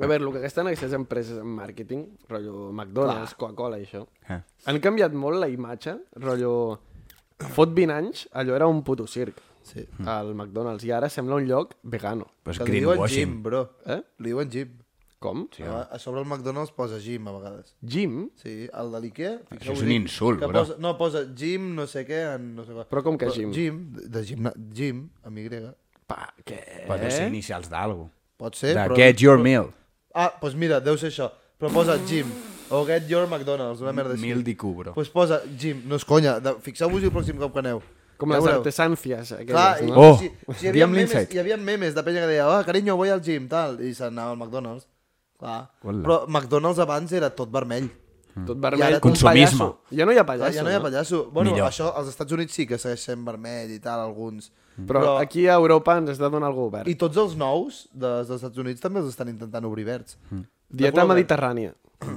A 0.00 0.06
veure, 0.08 0.24
el 0.24 0.32
que 0.32 0.40
gasten 0.40 0.66
aquestes 0.66 0.92
empreses 0.96 1.38
en 1.38 1.46
màrqueting, 1.56 2.02
rotllo 2.28 2.70
McDonald's, 2.72 3.34
Coca-Cola 3.36 3.78
i 3.78 3.84
això, 3.86 4.06
Eh. 4.28 4.40
han 4.66 4.80
canviat 4.80 5.12
molt 5.12 5.38
la 5.38 5.48
imatge, 5.48 5.96
rotllo... 6.16 6.80
Fot 7.54 7.72
20 7.74 7.90
anys, 7.92 8.28
allò 8.38 8.54
era 8.54 8.66
un 8.68 8.82
puto 8.84 9.06
circ, 9.06 9.40
Sí. 9.64 9.84
al 10.06 10.34
McDonald's, 10.34 10.84
i 10.84 10.90
ara 10.92 11.08
sembla 11.08 11.36
un 11.36 11.46
lloc 11.46 11.74
vegano. 11.82 12.26
Pues 12.42 12.58
Que 12.58 12.64
li 12.64 12.80
diuen 12.80 12.94
greenwashing. 12.96 13.18
gym, 13.32 13.42
bro. 13.42 13.62
Eh? 13.86 14.00
Li 14.18 14.28
diuen 14.30 14.50
gym. 14.50 14.78
Com? 15.22 15.44
Sí, 15.54 15.62
a, 15.62 15.82
a 15.94 15.98
sobre 16.02 16.20
el 16.24 16.26
McDonald's 16.26 16.72
posa 16.74 16.98
gym 17.02 17.28
a 17.30 17.32
vegades. 17.36 17.74
Gym? 17.80 18.16
Sí, 18.42 18.54
el 18.68 18.90
de 18.92 19.00
l'Ikea... 19.04 19.32
Això 19.56 19.76
és 19.76 19.82
un 19.86 19.92
insult, 19.94 20.40
que 20.42 20.48
bro. 20.50 20.64
Posa, 20.64 20.76
no, 20.82 20.96
posa 20.98 21.22
gym, 21.38 21.68
no 21.78 21.86
sé 21.86 22.02
què, 22.08 22.22
en 22.34 22.48
no 22.56 22.64
sé 22.66 22.74
què. 22.74 22.86
Però 22.90 23.02
com 23.06 23.18
que 23.20 23.30
gym? 23.36 23.52
Gym, 23.54 23.78
de, 24.02 24.24
gimna, 24.26 24.52
gym, 24.74 25.04
amb 25.24 25.38
Y. 25.38 25.62
Pa, 26.10 26.26
què? 26.44 26.58
Pot 26.90 27.06
ser 27.08 27.28
inicials 27.30 27.70
d'algú. 27.70 28.08
Pot 28.42 28.58
ser, 28.58 28.74
De 28.74 28.82
però... 28.88 28.98
get 28.98 29.22
your 29.22 29.38
però- 29.38 29.46
meal. 29.46 29.70
Ah, 30.12 30.26
doncs 30.28 30.40
pues 30.42 30.58
mira, 30.58 30.80
deu 30.84 30.98
ser 31.00 31.08
això. 31.14 31.30
Però 31.62 31.70
posa 31.72 31.94
gym. 32.10 32.28
O 32.72 32.82
get 32.88 33.06
your 33.08 33.28
McDonald's, 33.28 33.80
una 33.84 33.92
merda 33.94 34.16
així. 34.16 34.26
Meal 34.26 34.42
d'IQ, 34.44 34.62
bro. 34.74 34.90
Doncs 34.90 34.96
pues 34.98 35.10
posa 35.14 35.38
gym. 35.60 35.84
No 35.88 35.96
és 36.00 36.04
conya. 36.08 36.38
De, 36.42 36.56
Fixeu-vos-hi 36.64 37.06
el 37.08 37.12
pròxim 37.14 37.38
cop 37.40 37.52
que 37.54 37.62
aneu. 37.62 37.80
Com 38.18 38.30
Ja 38.30 38.36
les 38.38 38.44
veureu. 38.44 38.60
artesàncies, 38.60 39.32
aquelles, 39.34 39.50
Clar, 39.50 39.82
i, 39.82 39.86
no? 39.90 39.96
Oh, 39.98 40.10
o 40.12 40.18
sigui, 40.20 40.30
o 40.46 40.52
sigui, 40.54 40.66
hi, 40.66 40.70
havia 40.70 40.86
memes, 40.86 41.32
hi 41.34 41.40
havia 41.42 41.56
memes 41.58 41.94
de 41.96 42.02
penya 42.06 42.20
que 42.22 42.28
deia, 42.30 42.44
ah, 42.46 42.60
carinyo, 42.64 42.94
voy 43.00 43.10
al 43.10 43.22
gym, 43.24 43.48
tal, 43.50 43.80
i 43.82 43.90
s'anava 43.98 44.30
al 44.34 44.38
McDonald's. 44.38 44.84
Clar. 45.42 45.58
Uala. 45.82 46.02
Però 46.06 46.16
McDonald's 46.28 46.78
abans 46.82 47.12
era 47.18 47.32
tot 47.34 47.50
vermell. 47.50 47.90
Tot 48.32 48.56
I 48.56 48.60
vermell, 48.62 48.94
com 49.02 49.10
consumisme. 49.10 49.58
pallasso. 49.58 49.96
Ja 49.98 50.06
no 50.06 50.14
hi 50.14 50.20
ha 50.20 50.24
pallasso, 50.24 50.56
ja 50.56 50.62
no 50.64 50.70
hi 50.70 50.76
ha 50.78 50.80
pallasso. 50.80 51.24
Bueno, 51.34 51.50
Millor. 51.50 51.68
això 51.68 51.90
als 51.98 52.08
Estats 52.14 52.32
Units 52.32 52.54
sí 52.56 52.64
que 52.68 52.78
segueix 52.80 53.02
sent 53.10 53.26
vermell 53.26 53.74
i 53.74 53.80
tal, 53.82 54.00
alguns. 54.06 54.52
Però, 54.78 55.02
Però 55.02 55.16
aquí 55.20 55.48
a 55.48 55.58
Europa 55.60 55.98
ens 56.00 56.16
de 56.16 56.30
donar 56.30 56.48
algú 56.48 56.68
obert. 56.70 56.88
I 56.88 56.94
tots 56.96 57.18
els 57.20 57.34
nous 57.36 57.82
dels, 57.92 58.30
dels 58.30 58.38
Estats 58.38 58.62
Units 58.62 58.80
també 58.80 59.02
els 59.02 59.10
estan 59.10 59.28
intentant 59.28 59.66
obrir 59.68 59.84
verds. 59.84 60.16
Mm. 60.30 60.46
Dieta 60.80 61.04
mediterrània. 61.04 61.74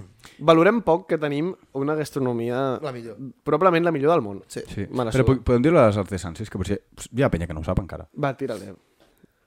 Valorem 0.49 0.79
poc 0.85 1.09
que 1.09 1.17
tenim 1.21 1.51
una 1.81 1.97
gastronomia... 1.99 2.61
La 2.81 2.93
millor. 2.95 3.17
Probablement 3.43 3.83
la 3.85 3.91
millor 3.91 4.13
del 4.15 4.23
món. 4.23 4.39
Sí. 4.47 4.63
La 4.95 5.09
Però 5.11 5.25
podem 5.35 5.65
dir 5.65 5.73
les 5.75 5.99
artesans, 5.99 6.39
que 6.47 6.61
potser 6.61 6.79
hi 7.11 7.25
ha 7.25 7.29
penya 7.33 7.49
que 7.49 7.57
no 7.57 7.65
ho 7.65 7.67
sap 7.67 7.81
encara. 7.83 8.07
Va, 8.15 8.31
tira-li. 8.39 8.71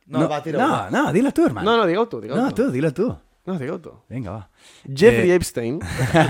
No, 0.08 0.28
va, 0.28 0.42
tira 0.44 0.60
No, 0.60 0.76
no, 0.92 1.06
dila 1.12 1.32
tu, 1.32 1.44
hermano. 1.48 1.68
No, 1.70 1.80
no, 1.80 1.88
digue-ho 1.88 2.06
tu, 2.08 2.20
digue-ho 2.20 2.36
no, 2.36 2.50
tu. 2.52 2.64
tu, 2.66 2.70
dila 2.76 2.92
tu. 2.96 3.08
No, 3.48 3.56
digue-ho 3.56 3.78
tu. 3.80 3.94
Vinga, 4.12 4.34
va. 4.34 4.48
Jeffrey 4.84 5.30
Eh, 5.32 5.36
Epstein. 5.40 5.78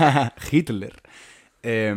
Hitler. 0.51 0.93
Eh, 1.63 1.93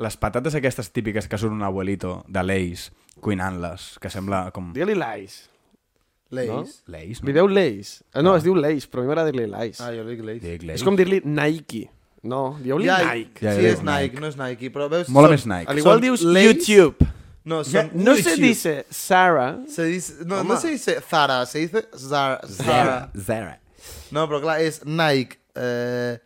les 0.00 0.16
patates 0.16 0.54
aquestes 0.56 0.88
típiques 0.96 1.28
que 1.28 1.36
surt 1.38 1.52
un 1.52 1.62
abuelito 1.66 2.22
de 2.32 2.42
Leis 2.46 2.88
cuinant-les, 3.22 3.98
que 4.00 4.08
sembla 4.10 4.46
com... 4.56 4.70
Digue-li 4.72 4.94
Lays. 4.96 5.42
Lays. 6.32 6.48
No? 6.48 6.62
Leis, 6.94 7.20
no? 7.20 7.28
Li 7.28 7.34
deu 7.36 7.48
Lays. 7.52 7.90
Ah, 8.16 8.22
no, 8.24 8.32
es 8.38 8.46
diu 8.46 8.54
Lays, 8.56 8.86
però 8.88 9.02
a 9.02 9.04
mi 9.04 9.10
m'agrada 9.12 9.28
dir-li 9.30 9.44
Lays. 9.52 9.82
Ah, 9.84 9.90
jo 9.92 10.06
dic 10.08 10.22
Leis. 10.24 10.46
És 10.78 10.82
com 10.86 10.96
dir-li 10.96 11.20
Nike. 11.28 11.84
No, 12.24 12.54
dieu-li 12.62 12.86
Ja, 12.88 12.96
Nike. 13.12 13.42
Ja, 13.44 13.52
sí, 13.58 13.66
és 13.68 13.82
Nike, 13.84 14.14
Nike. 14.14 14.20
no 14.24 14.30
és 14.32 14.38
Nike, 14.40 14.70
però 14.72 14.88
veus... 14.88 15.10
Mola 15.12 15.28
són- 15.28 15.36
més 15.36 15.44
Nike. 15.50 15.68
Al 15.74 15.82
igual 15.82 16.00
dius 16.00 16.24
Lays? 16.24 16.48
YouTube. 16.48 17.10
No, 17.44 17.64
son 17.66 17.90
No 17.98 18.14
se 18.14 18.22
YouTube. 18.30 18.46
dice 18.46 18.74
Sarah. 18.88 19.58
Se 19.68 19.84
dice, 19.90 20.24
no, 20.24 20.38
Home. 20.40 20.54
no 20.54 20.60
se 20.62 20.70
dice 20.70 20.96
Zara, 21.10 21.44
se 21.44 21.58
dice 21.66 21.84
Zara. 21.98 22.40
Zara. 22.48 23.10
Zara. 23.18 23.58
No, 24.12 24.26
però 24.30 24.40
clar, 24.44 24.60
és 24.64 24.82
Nike, 24.84 25.38
eh, 25.56 26.18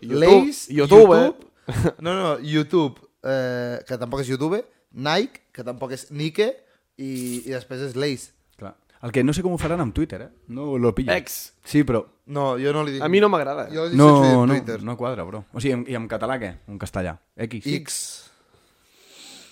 YouTube- 0.00 0.20
Lays, 0.20 0.64
YouTube. 0.70 1.16
YouTube, 1.18 1.96
no, 2.04 2.14
no, 2.14 2.38
YouTube, 2.40 3.00
eh, 3.22 3.78
que 3.86 3.98
tampoc 3.98 4.20
és 4.24 4.28
YouTube, 4.28 4.62
Nike, 4.92 5.44
que 5.52 5.64
tampoc 5.64 5.92
és 5.96 6.08
Nike, 6.10 6.50
i, 6.98 7.42
i 7.46 7.50
després 7.54 7.80
és 7.88 7.94
Lays. 7.96 8.28
Clar. 8.58 8.74
El 9.02 9.12
que 9.12 9.24
no 9.24 9.32
sé 9.36 9.42
com 9.42 9.52
ho 9.54 9.58
faran 9.58 9.80
amb 9.82 9.94
Twitter, 9.96 10.20
eh? 10.22 10.28
No 10.48 10.76
lo 10.78 10.94
pillo. 10.94 11.12
Ex. 11.12 11.54
Sí, 11.64 11.82
però... 11.84 12.04
No, 12.26 12.54
jo 12.56 12.72
no 12.72 12.84
li 12.86 12.94
dic... 12.94 13.02
A 13.04 13.08
mi 13.12 13.18
no 13.20 13.28
m'agrada. 13.28 13.66
Jo 13.72 13.84
li 13.90 13.98
No, 13.98 14.46
no, 14.46 14.52
Twitter. 14.54 14.82
no 14.82 14.94
quadra, 14.96 15.24
bro. 15.28 15.42
O 15.52 15.60
sigui, 15.60 15.74
en, 15.76 15.82
i 15.92 15.96
en 15.98 16.06
català 16.08 16.38
què? 16.40 16.54
En 16.70 16.78
castellà? 16.80 17.18
X. 17.36 17.66
X. 17.80 17.98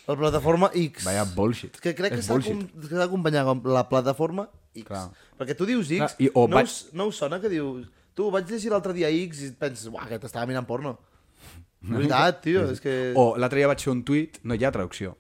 La 0.09 0.17
plataforma 0.17 0.71
X. 0.75 1.05
Vaya 1.05 1.25
bullshit. 1.25 1.77
Que 1.83 1.93
crec 1.95 2.15
És 2.17 2.27
que 2.27 2.41
s'ha 2.41 2.99
d'acompanyar 3.03 3.45
amb 3.53 3.67
la 3.71 3.85
plataforma 3.91 4.49
X. 4.75 4.87
Clar. 4.89 5.09
Perquè 5.39 5.57
tu 5.59 5.67
dius 5.69 5.91
X, 5.91 5.99
Clar, 5.99 6.11
i- 6.19 6.31
no, 6.35 6.47
vaig- 6.57 6.65
us, 6.71 6.89
no 6.93 7.07
us 7.13 7.17
sona 7.23 7.41
que 7.41 7.49
dius... 7.53 7.89
Tu 8.15 8.27
vaig 8.31 8.45
llegir 8.51 8.69
l'altre 8.71 8.93
dia 8.93 9.09
X 9.09 9.41
i 9.41 9.47
et 9.53 9.57
penses, 9.59 9.87
uah, 9.89 10.05
que 10.09 10.19
t'estava 10.21 10.45
mirant 10.47 10.67
porno. 10.69 10.99
Veritat, 11.83 12.43
tio, 12.45 12.67
és 12.71 12.81
que... 12.81 13.13
O 13.17 13.35
l'altre 13.41 13.59
dia 13.63 13.69
vaig 13.71 13.81
fer 13.83 13.93
un 13.93 14.03
tuit, 14.07 14.39
no 14.45 14.55
hi 14.55 14.65
ha 14.65 14.71
traducció. 14.75 15.15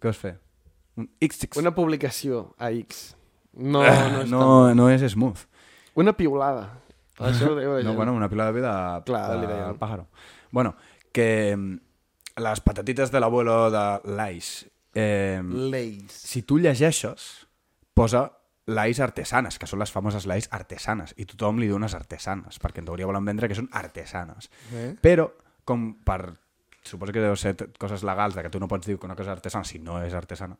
Què 0.00 0.10
vas 0.12 0.20
fer? 0.20 0.34
Un 1.00 1.08
XX. 1.24 1.56
Una 1.58 1.72
publicació 1.74 2.50
a 2.58 2.68
X. 2.70 3.14
No, 3.54 3.80
Ah, 3.82 4.08
no 4.12 4.20
és 4.22 4.30
no, 4.30 4.42
no 4.74 4.88
és 4.92 5.02
smooth. 5.14 5.40
tan... 5.40 5.50
Una 6.04 6.12
piulada. 6.18 6.68
Això 7.18 7.52
ho 7.52 7.54
la 7.56 7.82
No, 7.86 7.94
bueno, 7.94 8.12
una 8.12 8.28
pila 8.28 8.46
de 8.46 8.52
vida 8.60 9.02
Clar, 9.06 9.38
de, 9.40 9.46
deien. 9.46 9.66
del 9.68 9.76
pájaro. 9.78 10.08
Bueno, 10.50 10.74
que 11.12 11.54
mm, 11.56 11.76
les 12.42 12.60
patatites 12.60 13.10
de 13.14 13.20
l'abuelo 13.22 13.70
de 13.70 13.84
l'Ais, 14.16 14.66
eh, 14.94 15.40
Leis. 15.44 16.10
si 16.12 16.42
tu 16.42 16.58
llegeixes, 16.58 17.46
posa 17.94 18.32
l'Ais 18.66 19.00
artesanes, 19.04 19.58
que 19.60 19.66
són 19.68 19.78
les 19.82 19.90
famoses 19.92 20.24
l'Ais 20.26 20.46
artesanes, 20.56 21.12
i 21.20 21.26
tothom 21.28 21.58
li 21.60 21.66
diu 21.68 21.76
unes 21.76 21.94
artesanes, 21.94 22.56
perquè 22.62 22.80
en 22.80 22.86
teoria 22.88 23.06
volen 23.10 23.24
vendre 23.28 23.48
que 23.50 23.54
són 23.58 23.68
artesanes. 23.72 24.48
Eh? 24.72 24.94
Però, 25.00 25.28
com 25.64 25.90
per... 26.04 26.22
Suposo 26.84 27.12
que 27.16 27.20
deu 27.24 27.32
ser 27.40 27.54
coses 27.80 28.02
legals 28.04 28.34
de 28.36 28.42
que 28.44 28.50
tu 28.52 28.60
no 28.60 28.68
pots 28.68 28.84
dir 28.86 28.98
que 29.00 29.06
una 29.08 29.16
cosa 29.16 29.30
és 29.32 29.38
artesana 29.38 29.64
si 29.64 29.78
no 29.80 30.02
és 30.04 30.12
artesana, 30.12 30.56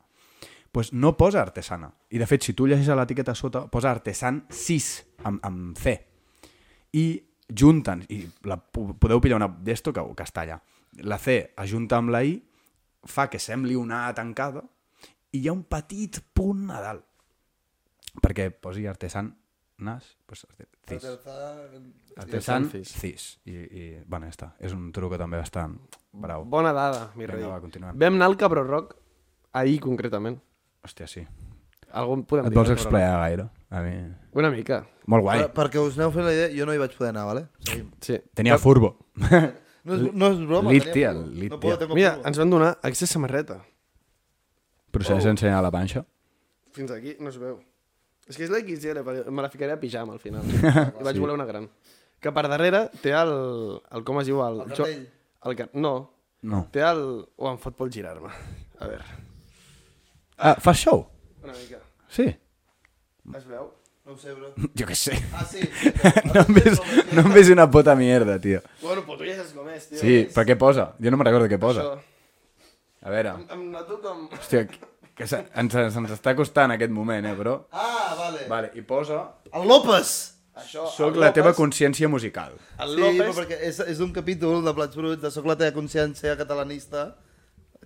pues 0.72 0.92
no 0.96 1.10
posa 1.20 1.42
artesana. 1.42 1.90
I 2.10 2.18
de 2.18 2.26
fet, 2.26 2.42
si 2.46 2.54
tu 2.56 2.64
llegeixes 2.66 2.88
a 2.92 2.96
l'etiqueta 2.96 3.34
sota, 3.36 3.66
posa 3.68 3.90
artesan 3.92 4.46
6 4.48 4.86
amb, 5.28 5.44
amb 5.44 5.76
C. 5.76 5.92
I 6.96 7.04
junten, 7.52 8.06
i 8.08 8.22
la, 8.48 8.56
po- 8.56 8.94
podeu 8.96 9.20
pillar 9.20 9.36
una 9.36 9.48
d'esto 9.52 9.92
que, 9.92 10.00
que 10.16 10.24
està 10.24 10.46
allà. 10.46 10.56
La 11.04 11.18
C 11.20 11.36
ajunta 11.60 11.98
amb 12.00 12.12
la 12.14 12.22
I, 12.24 12.38
fa 13.04 13.28
que 13.28 13.38
sembli 13.38 13.76
una 13.76 14.06
A 14.08 14.14
tancada, 14.16 14.62
i 15.34 15.42
hi 15.44 15.48
ha 15.48 15.52
un 15.52 15.64
petit 15.68 16.22
punt 16.32 16.70
a 16.72 16.80
dalt. 16.80 17.04
Perquè 18.22 18.50
posi 18.52 18.86
artesan 18.86 19.32
nas, 19.78 20.16
pues, 20.26 20.44
arte- 20.48 20.68
cis. 20.86 21.04
Artesan 22.16 22.68
cis. 22.70 23.38
I, 23.44 23.50
i, 23.54 23.84
bueno, 24.06 24.26
ja 24.26 24.32
està. 24.34 24.50
És 24.62 24.72
un 24.72 24.90
truco 24.94 25.18
també 25.18 25.40
bastant 25.40 25.74
brau. 26.12 26.44
Bona 26.46 26.72
dada, 26.72 27.08
mi 27.16 27.24
Vinga, 27.26 27.34
rei. 27.40 27.48
va, 27.50 27.60
continuem. 27.60 27.96
Vam 27.98 28.14
anar 28.20 28.26
al 28.30 28.36
Cabró 28.38 28.62
Rock 28.64 28.94
ahir, 29.52 29.80
concretament. 29.80 30.38
Hòstia, 30.84 31.08
sí. 31.10 31.24
Algun 31.94 32.24
podem 32.26 32.46
Et 32.46 32.50
dir 32.50 32.58
vols 32.58 32.68
Cabró 32.68 32.80
explayar 32.82 33.18
gaire? 33.18 33.48
A 33.70 33.80
mi... 33.82 33.94
Una 34.34 34.50
mica, 34.50 34.84
Molt 35.06 35.22
guai. 35.26 35.40
Per, 35.42 35.50
perquè 35.58 35.82
us 35.82 35.98
aneu 35.98 36.10
fent 36.14 36.24
la 36.26 36.32
idea, 36.32 36.48
jo 36.54 36.64
no 36.66 36.72
hi 36.74 36.78
vaig 36.80 36.94
poder 36.96 37.10
anar, 37.10 37.26
vale? 37.28 37.44
Seguim. 37.66 37.90
sí. 38.00 38.16
Tenia 38.34 38.56
furbo. 38.58 38.94
No 39.84 39.94
és, 39.98 40.02
no 40.16 40.28
és 40.32 40.38
broma. 40.46 40.70
Lit, 40.72 40.86
tenia 40.86 40.94
tia, 40.94 41.10
furbo. 41.12 41.30
lit, 41.42 41.50
no 41.52 41.58
puedo, 41.60 41.88
Mira, 41.94 42.12
furbo. 42.14 42.28
ens 42.30 42.38
van 42.40 42.50
donar 42.54 42.70
accés 42.82 43.10
samarreta. 43.10 43.58
Procedeix 44.94 45.26
a 45.26 45.32
ensenyar 45.34 45.62
la 45.66 45.70
panxa. 45.74 46.04
Fins 46.72 46.90
aquí 46.94 47.16
no 47.20 47.28
es 47.28 47.36
veu. 47.38 47.58
És 48.28 48.38
que 48.38 48.46
és 48.46 48.52
la 48.52 48.62
XL, 48.64 49.02
me 49.28 49.44
la 49.44 49.50
ficaré 49.52 49.74
a 49.74 49.80
pijama 49.80 50.14
al 50.16 50.22
final. 50.22 50.46
I 51.00 51.04
vaig 51.04 51.20
voler 51.20 51.36
una 51.36 51.46
gran. 51.48 51.68
Que 52.24 52.32
per 52.32 52.46
darrere 52.48 52.86
té 53.02 53.12
el... 53.12 53.34
el 53.92 54.04
com 54.06 54.20
es 54.22 54.30
diu? 54.30 54.40
El, 54.46 54.62
El 54.64 54.72
cartell. 54.72 55.06
El. 55.44 55.64
No. 55.84 55.94
No. 56.44 56.64
Té 56.72 56.84
el... 56.84 57.04
Oh, 57.36 57.50
em 57.50 57.60
fot 57.60 57.76
por 57.76 57.92
girar-me. 57.92 58.32
A 58.80 58.88
veure. 58.88 59.20
Ah, 60.36 60.56
fas 60.60 60.80
show? 60.80 61.04
Una 61.44 61.52
mica. 61.52 61.80
Sí. 62.08 62.26
Es 63.34 63.44
veu? 63.48 63.68
No 64.04 64.12
ho 64.12 64.18
sé, 64.20 64.34
bro. 64.36 64.50
Jo 64.78 64.88
què 64.88 64.96
sé. 64.98 65.16
Ah, 65.32 65.44
sí. 65.48 65.62
No 66.32 66.42
em 66.42 66.56
ves, 66.58 66.80
no 67.12 67.24
em 67.24 67.30
ves 67.32 67.52
una 67.52 67.68
puta 67.70 67.94
mierda, 67.96 68.38
tio. 68.40 68.60
Bueno, 68.82 69.04
però 69.06 69.16
tu 69.20 69.28
ja 69.28 69.36
saps 69.38 69.54
com 69.56 69.68
és, 69.72 69.86
tio. 69.88 70.00
Sí, 70.00 70.16
però 70.34 70.44
què 70.48 70.58
posa? 70.60 70.90
Jo 71.00 71.12
no 71.12 71.20
me'n 71.20 71.30
recordo 71.30 71.48
què 71.52 71.60
posa. 71.60 71.84
Això. 71.84 72.74
A 73.04 73.12
veure. 73.12 73.36
Em, 73.38 73.46
em 73.56 73.64
noto 73.72 74.00
com... 74.04 74.26
Hòstia, 74.36 74.64
que 75.16 75.28
se, 75.30 75.40
ens, 75.60 75.76
ens 75.80 76.12
està 76.16 76.34
costant 76.36 76.72
aquest 76.74 76.92
moment, 76.92 77.24
eh, 77.30 77.34
però... 77.38 77.58
Ah, 77.72 77.93
vale. 78.24 78.46
Vale, 78.50 78.70
i 78.74 78.82
posa... 78.86 79.20
El 79.52 79.68
López! 79.70 80.14
Això, 80.54 80.84
Soc 80.86 81.16
la 81.18 81.32
teva 81.34 81.50
consciència 81.54 82.06
musical. 82.08 82.52
El 82.78 82.92
Sí, 82.94 83.00
però 83.02 83.10
López... 83.10 83.36
perquè 83.40 83.56
és, 83.68 83.80
és 83.90 84.00
un 84.04 84.12
capítol 84.14 84.60
de 84.62 84.74
Plats 84.76 84.94
Bruts 84.98 85.22
de 85.22 85.30
Soc 85.34 85.48
la 85.50 85.56
teva 85.58 85.74
consciència 85.74 86.36
catalanista 86.38 87.08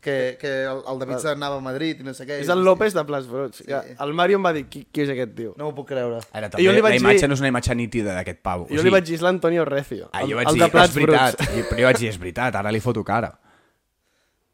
que, 0.04 0.36
que 0.38 0.50
el, 0.68 0.82
el 0.86 0.98
David 1.00 1.18
se 1.22 1.32
n'anava 1.32 1.56
a 1.58 1.62
Madrid 1.64 2.02
i 2.02 2.06
no 2.06 2.12
sé 2.14 2.26
què. 2.28 2.36
És 2.44 2.50
el 2.52 2.60
López 2.66 2.92
de 2.94 3.02
Plats 3.08 3.26
Bruts. 3.26 3.64
Ja, 3.66 3.80
el 4.04 4.12
Mario 4.14 4.36
em 4.38 4.44
va 4.46 4.52
dir, 4.54 4.66
qui, 4.70 4.84
qui 4.92 5.02
és 5.06 5.10
aquest 5.14 5.32
tio? 5.34 5.54
No 5.58 5.70
m'ho 5.70 5.74
puc 5.80 5.88
creure. 5.94 6.20
Ara, 6.30 6.52
I 6.54 6.68
jo 6.68 6.70
li 6.76 6.78
també, 6.78 6.84
vaig 6.90 6.94
la 6.94 7.00
imatge 7.02 7.24
dir- 7.24 7.30
no 7.32 7.38
és 7.38 7.42
una 7.46 7.50
imatge 7.54 7.74
nítida 7.80 8.14
d'aquest 8.20 8.44
pavo. 8.44 8.68
Jo 8.70 8.84
li 8.84 8.92
vaig 8.94 9.08
dir, 9.08 9.16
és 9.18 9.24
l'Antonio 9.26 9.64
Recio. 9.66 10.06
Ah, 10.12 10.22
el, 10.22 10.30
jo 10.34 10.38
vaig 10.38 10.52
el 10.52 10.60
dir, 10.60 10.62
de 10.66 10.70
Plats 10.76 10.92
és 10.92 11.00
veritat. 11.00 11.40
Bruts. 11.40 11.56
I, 11.56 11.64
però 11.72 11.80
jo 11.82 11.88
vaig 11.90 11.98
dir, 12.04 12.12
és 12.12 12.20
veritat, 12.20 12.60
ara 12.60 12.70
li 12.76 12.84
foto 12.84 13.02
cara. 13.02 13.32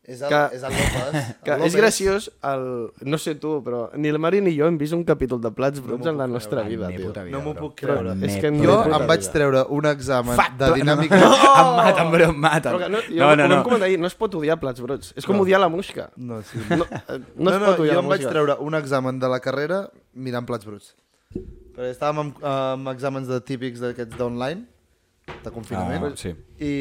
És 0.04 0.20
el, 0.20 0.28
Que- 0.28 0.56
és 0.56 0.62
el 0.62 0.72
López. 0.74 1.36
Que 1.44 1.50
El 1.52 1.56
és 1.64 1.72
López. 1.72 1.76
graciós, 1.76 2.30
el... 2.44 2.64
no 3.08 3.16
sé 3.16 3.34
tu, 3.40 3.62
però 3.64 3.86
ni 3.96 4.08
el 4.08 4.18
Mario 4.18 4.42
ni 4.44 4.52
jo 4.56 4.66
hem 4.68 4.76
vist 4.76 4.92
un 4.92 5.02
capítol 5.04 5.40
de 5.40 5.50
Plats 5.50 5.80
Bruts 5.80 6.06
en 6.06 6.18
la 6.18 6.26
nostra 6.26 6.60
vida, 6.62 6.88
Ni 6.90 6.96
tio. 6.98 7.06
puta 7.06 7.22
vida, 7.24 7.38
No 7.38 7.42
m'ho 7.42 7.54
puc 7.56 7.74
creure. 7.80 8.12
Però 8.12 8.26
és 8.28 8.36
que 8.42 8.50
no- 8.50 8.62
Jo 8.64 8.76
em 8.84 9.06
vaig 9.08 9.20
vida. 9.20 9.32
treure 9.32 9.62
un 9.70 9.86
examen 9.86 10.36
Fuck, 10.36 10.58
de 10.60 10.68
no, 10.68 10.74
dinàmica... 10.74 11.16
No, 11.20 11.30
no. 11.30 11.54
Em 11.64 11.70
maten, 11.78 12.10
bro, 12.12 12.24
em 12.28 12.38
maten. 12.40 12.72
Però 12.76 12.88
no, 12.90 12.98
jo, 13.08 13.16
no, 13.24 13.36
no, 13.36 13.48
no. 13.56 13.62
comentar 13.64 13.88
no 13.98 14.06
es 14.06 14.14
pot 14.14 14.34
odiar 14.34 14.58
Plats 14.60 14.80
Bruts. 14.84 15.14
És 15.16 15.24
com 15.24 15.40
odiar 15.40 15.60
la 15.60 15.68
musca. 15.72 16.10
No, 16.16 16.42
sí. 16.42 16.58
No, 16.68 16.84
eh, 16.84 17.18
no, 17.18 17.48
No, 17.48 17.50
es 17.54 17.60
no, 17.60 17.64
pot 17.66 17.80
odiar 17.80 17.94
jo 17.96 18.02
em 18.04 18.08
vaig 18.12 18.28
treure 18.28 18.56
un 18.60 18.74
examen 18.74 19.18
de 19.18 19.28
la 19.32 19.40
carrera 19.40 19.88
mirant 20.12 20.44
plats 20.44 20.66
bruts. 20.68 20.92
Perquè 21.74 21.90
estàvem 21.96 22.20
amb, 22.28 22.44
amb 22.44 22.88
exàmens 22.92 23.26
de 23.26 23.40
típics 23.40 23.80
d'aquests 23.82 24.16
d'online, 24.20 24.66
de 25.44 25.50
confinament, 25.52 26.04
Ah, 26.04 26.16
sí. 26.16 26.34
i, 26.58 26.72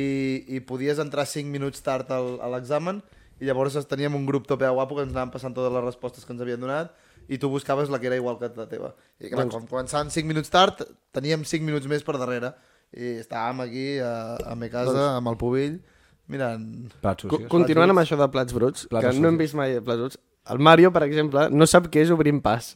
i 0.56 0.60
podies 0.68 1.00
entrar 1.00 1.26
5 1.28 1.50
minuts 1.52 1.82
tard 1.84 2.10
al, 2.12 2.38
a 2.44 2.50
l'examen, 2.52 3.02
i 3.40 3.48
llavors 3.48 3.76
teníem 3.90 4.16
un 4.16 4.26
grup 4.28 4.46
tope 4.48 4.68
guapo 4.68 4.96
que 4.96 5.04
ens 5.08 5.12
anaven 5.16 5.32
passant 5.34 5.56
totes 5.56 5.74
les 5.74 5.84
respostes 5.84 6.26
que 6.26 6.34
ens 6.36 6.42
havien 6.44 6.60
donat, 6.62 6.94
i 7.32 7.38
tu 7.40 7.48
buscaves 7.50 7.90
la 7.90 8.00
que 8.00 8.08
era 8.12 8.18
igual 8.20 8.38
que 8.40 8.50
la 8.56 8.68
teva. 8.68 8.94
I 9.20 9.30
clar, 9.32 9.46
Doncs- 9.46 9.56
quan 9.56 9.68
començaven 9.72 10.12
5 10.12 10.28
minuts 10.28 10.52
tard, 10.52 10.84
teníem 11.16 11.44
5 11.48 11.64
minuts 11.64 11.88
més 11.88 12.04
per 12.04 12.18
darrere, 12.20 12.54
i 12.94 13.16
estàvem 13.24 13.64
aquí 13.64 13.86
a, 14.04 14.36
a 14.52 14.56
mi 14.60 14.70
casa, 14.70 14.92
Doncs- 14.92 15.18
amb 15.24 15.32
el 15.32 15.38
pubill, 15.40 15.80
mirant... 16.28 16.68
Plats 17.04 17.26
sucios. 17.26 17.50
Continuant 17.52 17.92
amb 17.96 18.04
això 18.04 18.20
de 18.20 18.28
Plats 18.32 18.54
Bruts, 18.56 18.88
Plats 18.92 19.08
que 19.10 19.20
no 19.24 19.32
hem 19.32 19.40
vist 19.40 19.56
mai 19.60 19.80
Plats 19.82 20.00
Bruts, 20.04 20.20
el 20.52 20.60
Mario, 20.60 20.92
per 20.92 21.04
exemple, 21.08 21.48
no 21.52 21.68
sap 21.68 21.88
què 21.92 22.04
és 22.04 22.12
obrir 22.12 22.34
un 22.36 22.42
pas. 22.44 22.74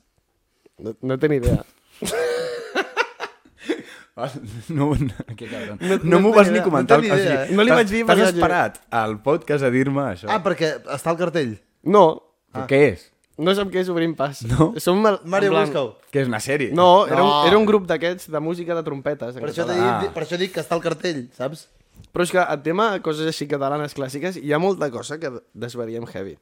No, 0.79 0.93
no 1.01 1.17
té 1.19 1.27
ni 1.27 1.41
idea. 1.41 1.63
Ah, 4.17 4.31
No, 4.69 4.87
no, 4.95 5.35
que 5.37 5.45
cabron. 5.47 5.77
No- 5.79 5.99
No, 6.03 6.19
m'ho 6.19 6.33
vas 6.33 6.49
ni 6.51 6.59
comentar. 6.65 6.97
no 6.97 7.03
tenia 7.05 7.19
idea, 7.21 7.43
eh? 7.45 7.51
No 7.53 7.63
li 7.63 7.69
vaig 7.71 7.87
dir 7.91 8.03
T'has 8.05 8.19
esperat 8.33 8.79
al 8.89 9.19
podcast 9.21 9.63
a 9.63 9.69
dir-me 9.69 10.01
això. 10.15 10.25
Ah, 10.33 10.41
perquè 10.43 10.71
està 10.95 11.11
al 11.13 11.19
cartell. 11.21 11.59
No, 11.83 12.23
Però 12.51 12.65
Què 12.65 12.79
és? 12.93 13.11
no 13.37 13.53
sap 13.53 13.69
què 13.69 13.83
és 13.83 13.89
obrir 13.93 14.07
un 14.09 14.15
pas. 14.17 14.39
No? 14.49 14.71
Som 14.81 14.97
mal... 15.03 15.19
Mario, 15.23 15.51
busca-ho. 15.53 15.91
Que 16.09 16.23
és 16.23 16.27
una 16.27 16.39
sèrie? 16.41 16.71
No, 16.73 17.05
era, 17.05 17.17
No. 17.21 17.27
un, 17.43 17.47
era 17.51 17.57
un 17.59 17.65
grup 17.69 17.85
d'aquests 17.85 18.31
de 18.33 18.39
música 18.41 18.73
de 18.73 18.81
trompetes. 18.81 19.35
En 19.35 19.41
Per 19.43 19.51
això, 19.51 19.65
dit, 19.69 19.77
Ah. 19.77 20.09
per 20.13 20.23
això 20.25 20.37
dic 20.41 20.51
que 20.55 20.61
està 20.65 20.73
al 20.73 20.81
cartell, 20.81 21.27
saps? 21.37 21.67
Però 22.13 22.23
és 22.25 22.31
que 22.33 22.39
el 22.41 22.61
tema 22.65 22.87
coses 23.05 23.27
així 23.29 23.45
catalanes 23.47 23.93
clàssiques, 23.93 24.37
hi 24.41 24.51
ha 24.53 24.57
molta 24.57 24.89
cosa 24.89 25.19
que 25.19 25.29
desvariem 25.53 26.07
heavy. 26.07 26.37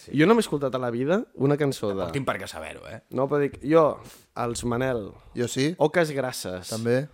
Sí. 0.00 0.10
Jo 0.18 0.26
no 0.26 0.34
m'he 0.34 0.40
escoltat 0.40 0.74
a 0.74 0.78
la 0.78 0.90
vida 0.90 1.20
una 1.34 1.56
cançó 1.60 1.90
de... 1.90 2.06
No 2.06 2.10
tinc 2.10 2.26
per 2.26 2.38
què 2.40 2.48
saber-ho, 2.48 2.82
eh? 2.88 3.02
No, 3.10 3.28
però 3.28 3.38
dic, 3.42 3.60
jo, 3.62 4.00
els 4.34 4.64
Manel, 4.64 5.10
Jo 5.36 5.46
sí, 5.46 5.74
Oques 5.78 6.10
Grasses, 6.16 6.68
també. 6.72 7.06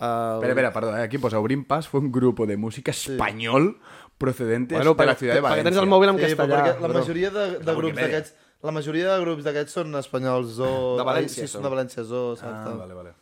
El... 0.00 0.34
Espera, 0.34 0.52
espera, 0.52 0.72
perdó, 0.72 0.96
eh? 0.96 1.02
aquí 1.02 1.18
posa 1.18 1.38
Obrim 1.38 1.64
Pas 1.64 1.86
fue 1.88 2.00
un 2.00 2.10
grupo 2.12 2.46
de 2.46 2.56
música 2.56 2.90
español 2.90 3.78
procedente 4.18 4.74
Bueno, 4.74 4.94
de 4.94 5.06
la 5.06 5.12
perquè, 5.12 5.18
ciudad 5.18 5.34
de 5.34 5.40
perquè 5.40 5.42
Valencia. 5.50 5.70
tens 5.70 5.82
el 5.82 5.88
mòbil 5.88 6.08
en 6.10 6.18
Sí, 6.18 6.34
però 6.34 6.46
castellà. 6.48 6.64
perquè 6.74 6.80
la 6.80 6.94
majoria 7.00 7.30
de, 7.30 7.44
de 7.58 7.74
grups 7.74 7.96
d'aquests 7.96 8.34
la 8.64 8.72
majoria 8.72 9.12
de 9.14 9.20
grups 9.20 9.44
d'aquests 9.44 9.72
són 9.76 9.94
espanyols 9.96 10.48
Zo... 10.56 10.96
De 10.96 11.04
València, 11.04 11.44
Sí, 11.46 11.52
són 11.52 11.62
de 11.62 11.68
València, 11.74 12.04
saps? 12.04 12.42
Ah, 12.42 12.62
tal. 12.64 12.78
vale, 12.78 12.94
vale. 12.94 13.12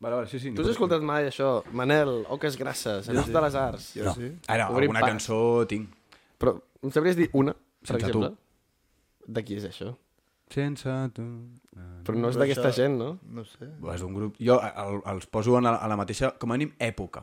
Vale, 0.00 0.14
vale, 0.16 0.28
sí, 0.28 0.38
sí. 0.40 0.50
Tu 0.56 0.62
has 0.62 0.68
escoltat 0.72 1.02
mai 1.04 1.26
això? 1.28 1.62
Manel, 1.76 2.24
Oques 2.32 2.56
Grasses, 2.56 3.08
Amics 3.12 3.32
de 3.32 3.40
les 3.44 3.54
Arts. 3.54 3.90
Jo 3.96 4.04
No. 4.04 4.14
sí. 4.14 4.30
Ara, 4.48 4.70
Obrim 4.70 4.88
alguna 4.90 5.00
pas. 5.00 5.10
cançó 5.10 5.66
tinc. 5.68 5.90
Però 6.40 6.54
em 6.82 6.90
sabries 6.90 7.16
dir 7.16 7.28
una, 7.34 7.52
per 7.52 7.86
Sense 7.96 8.06
exemple? 8.06 8.30
tu. 8.30 9.32
De 9.32 9.44
qui 9.44 9.56
és 9.60 9.64
això? 9.68 9.90
Sense 10.50 10.94
tu... 11.14 11.24
Però 12.04 12.18
no 12.18 12.30
és 12.32 12.38
d'aquesta 12.40 12.68
això- 12.72 12.82
gent, 12.82 12.96
no? 12.98 13.10
No 13.22 13.44
sé. 13.46 13.68
És 13.94 14.02
un 14.02 14.14
grup... 14.16 14.36
Jo 14.42 14.58
el, 14.66 15.00
els 15.12 15.26
poso 15.30 15.54
en 15.58 15.68
la, 15.68 15.76
a 15.78 15.88
la 15.90 15.96
mateixa, 16.00 16.32
com 16.42 16.50
a 16.50 16.58
mínim, 16.58 16.72
època 16.82 17.22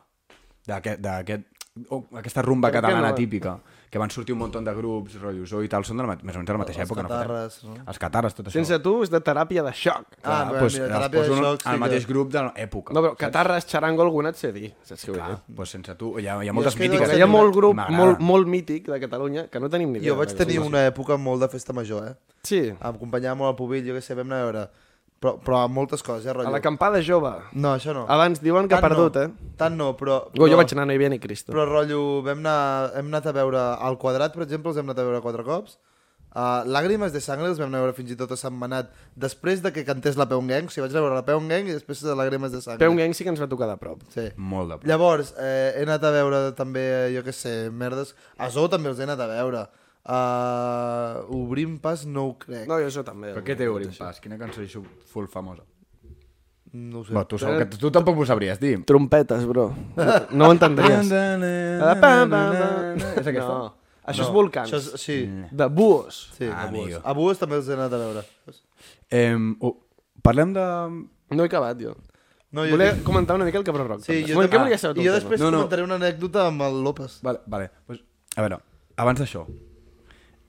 d'aquest... 0.68 1.46
o 1.90 2.06
aquesta 2.18 2.42
rumba 2.42 2.72
catalana 2.72 3.10
no? 3.10 3.16
típica, 3.16 3.60
que 3.90 4.00
van 4.00 4.10
sortir 4.12 4.34
un 4.36 4.40
munt 4.40 4.52
de 4.66 4.74
grups, 4.76 5.16
rotllos, 5.22 5.52
i 5.63 5.70
tal, 5.72 5.86
són 5.88 5.98
de 5.98 6.04
la, 6.04 6.16
més 6.22 6.36
o 6.36 6.40
menys 6.42 6.48
de 6.50 6.54
la 6.54 6.60
mateixa 6.60 6.82
Els 6.84 6.90
època. 6.90 7.04
catarres, 7.08 7.60
no? 7.63 7.76
no? 7.78 7.84
Els 7.88 8.00
catarres, 8.00 8.34
tot 8.36 8.48
això. 8.48 8.54
Sense 8.60 8.80
tu 8.84 8.94
és 9.04 9.10
de 9.13 9.22
teràpia 9.24 9.63
de 9.63 9.72
xoc. 9.74 10.06
Ah, 10.18 10.22
Clar, 10.22 10.40
però 10.52 10.60
doncs, 10.66 10.74
mira, 10.74 10.86
els 10.88 10.96
teràpia 10.98 11.22
de 11.22 11.28
xoc 11.42 11.62
sí 11.62 11.70
al 11.70 11.76
que- 11.78 11.80
mateix 11.86 12.08
grup 12.08 12.32
de 12.34 12.42
l'època. 12.48 12.94
No, 12.94 13.02
però 13.06 13.16
catarres, 13.16 13.66
xarango, 13.68 14.02
alguna 14.04 14.30
et 14.30 14.36
sé 14.42 14.52
dir. 14.52 14.74
Saps 14.84 15.06
què 15.08 15.13
Clar, 15.13 15.30
dir? 15.30 15.56
doncs 15.62 15.70
sense 15.78 15.96
tu, 15.96 16.13
hi 16.20 16.28
ha, 16.28 16.36
hi 16.44 16.50
ha 16.50 16.54
moltes 16.54 16.74
és 16.74 16.80
que 16.82 16.88
mítiques. 16.90 17.13
Hi 17.18 17.22
ha 17.22 17.28
molt 17.32 17.54
grup 17.56 17.76
molt, 17.90 18.20
molt 18.20 18.48
mític 18.48 18.88
de 18.92 19.00
Catalunya 19.00 19.48
que 19.48 19.60
no 19.60 19.70
tenim 19.70 19.92
ni 19.94 20.00
idea. 20.00 20.10
Jo 20.12 20.18
vaig 20.20 20.34
tenir 20.36 20.60
una 20.60 20.86
època 20.92 21.16
molt 21.18 21.42
de 21.42 21.48
festa 21.50 21.72
major, 21.74 22.08
eh? 22.10 22.16
Sí, 22.44 22.60
Em 22.70 22.78
acompanyava 22.82 23.36
molt 23.36 23.50
al 23.54 23.56
Pubill, 23.56 23.86
jo 23.88 23.96
què 23.96 24.02
sé, 24.02 24.16
vam 24.16 24.28
anar 24.28 24.42
a 24.42 24.52
veure... 24.52 24.68
Però, 25.17 25.34
però 25.41 25.63
amb 25.65 25.73
moltes 25.73 26.03
coses, 26.06 26.27
eh, 26.27 26.30
a 26.30 26.36
rotllo? 26.36 26.51
l'acampada 26.53 27.01
jove. 27.01 27.32
No, 27.58 27.73
això 27.73 27.93
no. 27.95 28.06
Abans 28.13 28.38
diuen 28.43 28.67
que 28.69 28.77
ha 28.77 28.82
Tant 28.84 28.93
perdut, 28.93 29.15
no. 29.17 29.23
eh? 29.23 29.53
Tant 29.58 29.73
no, 29.73 29.91
però... 29.97 30.19
Jo, 30.30 30.43
però... 30.43 30.49
jo 30.51 30.60
vaig 30.62 30.73
anar, 30.75 30.86
no 30.86 30.93
hi 30.93 30.99
havia 31.01 31.10
ni 31.10 31.17
Cristo. 31.19 31.51
Però 31.56 31.65
rotllo, 31.65 32.21
vam 32.27 32.43
anar, 32.45 32.91
hem 32.99 33.10
anat 33.10 33.32
a 33.32 33.34
veure 33.34 33.63
al 33.89 33.97
quadrat, 33.97 34.36
per 34.38 34.45
exemple, 34.45 34.69
els 34.69 34.77
hem 34.77 34.86
anat 34.86 35.01
a 35.01 35.08
veure 35.08 35.23
quatre 35.25 35.45
cops. 35.47 35.80
Uh, 36.38 36.62
Làgrimes 36.69 37.10
de 37.15 37.21
sangre 37.23 37.47
els 37.49 37.58
vam 37.58 37.71
veure 37.73 37.95
fins 37.97 38.12
i 38.13 38.15
tot 38.19 38.30
a 38.30 38.38
Sant 38.38 38.53
Manat 38.53 38.91
després 39.17 39.62
de 39.63 39.71
que 39.73 39.82
cantés 39.88 40.19
la 40.19 40.27
Peun 40.30 40.45
Gang. 40.45 40.67
O 40.69 40.73
sigui, 40.73 40.84
vaig 40.86 40.93
veure 40.93 41.15
la 41.15 41.23
Peun 41.25 41.47
Gang 41.49 41.65
i 41.65 41.73
després 41.73 42.03
de 42.06 42.13
Làgrimes 42.13 42.51
de 42.53 42.62
sangre. 42.62 42.84
Peu 42.84 42.93
Gang 42.99 43.15
sí 43.17 43.25
que 43.25 43.32
ens 43.34 43.41
va 43.41 43.47
tocar 43.49 43.65
de 43.71 43.77
prop. 43.82 44.03
Sí. 44.13 44.27
Molt 44.38 44.69
de 44.69 44.77
prop. 44.77 44.86
Llavors, 44.91 45.32
eh, 45.41 45.71
he 45.80 45.88
anat 45.88 46.06
a 46.06 46.12
veure 46.13 46.43
també, 46.60 46.84
jo 47.15 47.23
què 47.25 47.34
sé, 47.34 47.56
merdes... 47.73 48.13
A 48.38 48.51
Zoo 48.53 48.69
també 48.69 48.91
els 48.91 49.01
he 49.01 49.08
anat 49.08 49.23
a 49.23 49.30
veure. 49.32 49.63
Uh, 50.08 51.26
obrim 51.36 51.78
pas 51.84 52.06
no 52.08 52.30
ho 52.30 52.36
crec. 52.39 52.63
No, 52.70 52.78
jo 52.80 52.88
això 52.88 53.04
també. 53.04 53.34
Però 53.36 53.43
què 53.43 53.58
té 53.60 53.67
Obrim 53.67 53.91
Pas? 53.98 54.22
Quina 54.24 54.38
cançó 54.39 54.63
hi 54.63 54.70
full 55.12 55.28
famosa? 55.28 55.65
No 56.78 57.02
ho 57.02 57.04
sé. 57.08 57.13
Bé, 57.15 57.24
tu, 57.28 57.39
segur 57.41 57.58
que 57.60 57.80
tu 57.82 57.91
tampoc 57.91 58.17
ho 58.22 58.26
sabries 58.28 58.60
dir. 58.62 58.78
Trompetes, 58.88 59.43
bro. 59.50 59.65
No, 59.98 60.06
no 60.32 60.48
ho 60.48 60.56
entendries. 60.56 61.12
Ah. 61.12 62.96
És 63.17 63.28
aquesta? 63.28 63.52
No. 63.52 63.74
Això 64.08 64.24
és 64.24 64.32
volcans. 64.32 64.72
Això 64.72 64.80
és, 64.80 65.02
sí, 65.04 65.17
De 65.52 65.67
buos. 65.67 66.22
sí, 66.38 66.46
Ah, 66.48 66.63
a 66.63 66.67
Bues. 66.72 66.84
amigo. 66.86 67.02
A 67.04 67.13
Bues 67.13 67.39
també 67.41 67.58
els 67.60 67.67
he 67.67 67.74
anat 67.76 67.91
a 67.91 67.98
veure. 68.00 68.24
Eh, 69.12 69.36
oh, 69.60 69.74
parlem 70.24 70.54
de... 70.56 70.63
No 71.36 71.43
he 71.43 71.48
acabat, 71.52 71.76
jo. 71.84 71.96
No, 72.56 72.63
jo, 72.63 72.78
Volia 72.78 72.93
comentar 73.04 73.36
una 73.36 73.43
mica 73.43 73.58
el 73.60 73.65
Cabró 73.67 73.84
Rock. 73.84 74.06
sí, 74.06 74.22
també. 74.24 74.30
jo, 74.32 74.36
bueno? 74.39 75.02
I 75.02 75.06
jo 75.08 75.13
després 75.13 75.41
No, 75.41 75.52
no. 75.52 75.58
comentaré 75.58 75.84
una 75.84 75.96
anècdota 76.00 76.48
amb 76.48 76.62
el 76.63 76.82
López. 76.86 77.20
Vale, 77.22 77.41
vale. 77.46 77.70
Pues, 77.86 78.00
a 78.38 78.41
veure, 78.46 78.62
abans 78.96 79.20
d'això, 79.20 79.43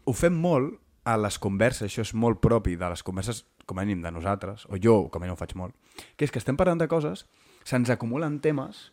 ho 0.09 0.15
fem 0.17 0.37
molt 0.41 0.79
a 1.09 1.17
les 1.21 1.39
converses, 1.41 1.89
això 1.89 2.05
és 2.05 2.15
molt 2.17 2.41
propi 2.45 2.77
de 2.81 2.89
les 2.91 3.05
converses, 3.05 3.45
com 3.69 3.79
a 3.79 3.85
mínim, 3.85 4.03
de 4.05 4.13
nosaltres, 4.13 4.65
o 4.69 4.81
jo, 4.81 5.07
com 5.13 5.21
a 5.21 5.27
mínim, 5.27 5.37
ho 5.37 5.41
faig 5.41 5.55
molt, 5.57 5.77
que 6.17 6.27
és 6.27 6.33
que 6.33 6.41
estem 6.41 6.57
parlant 6.57 6.81
de 6.81 6.89
coses, 6.89 7.27
se'ns 7.69 7.93
acumulen 7.93 8.41
temes, 8.45 8.89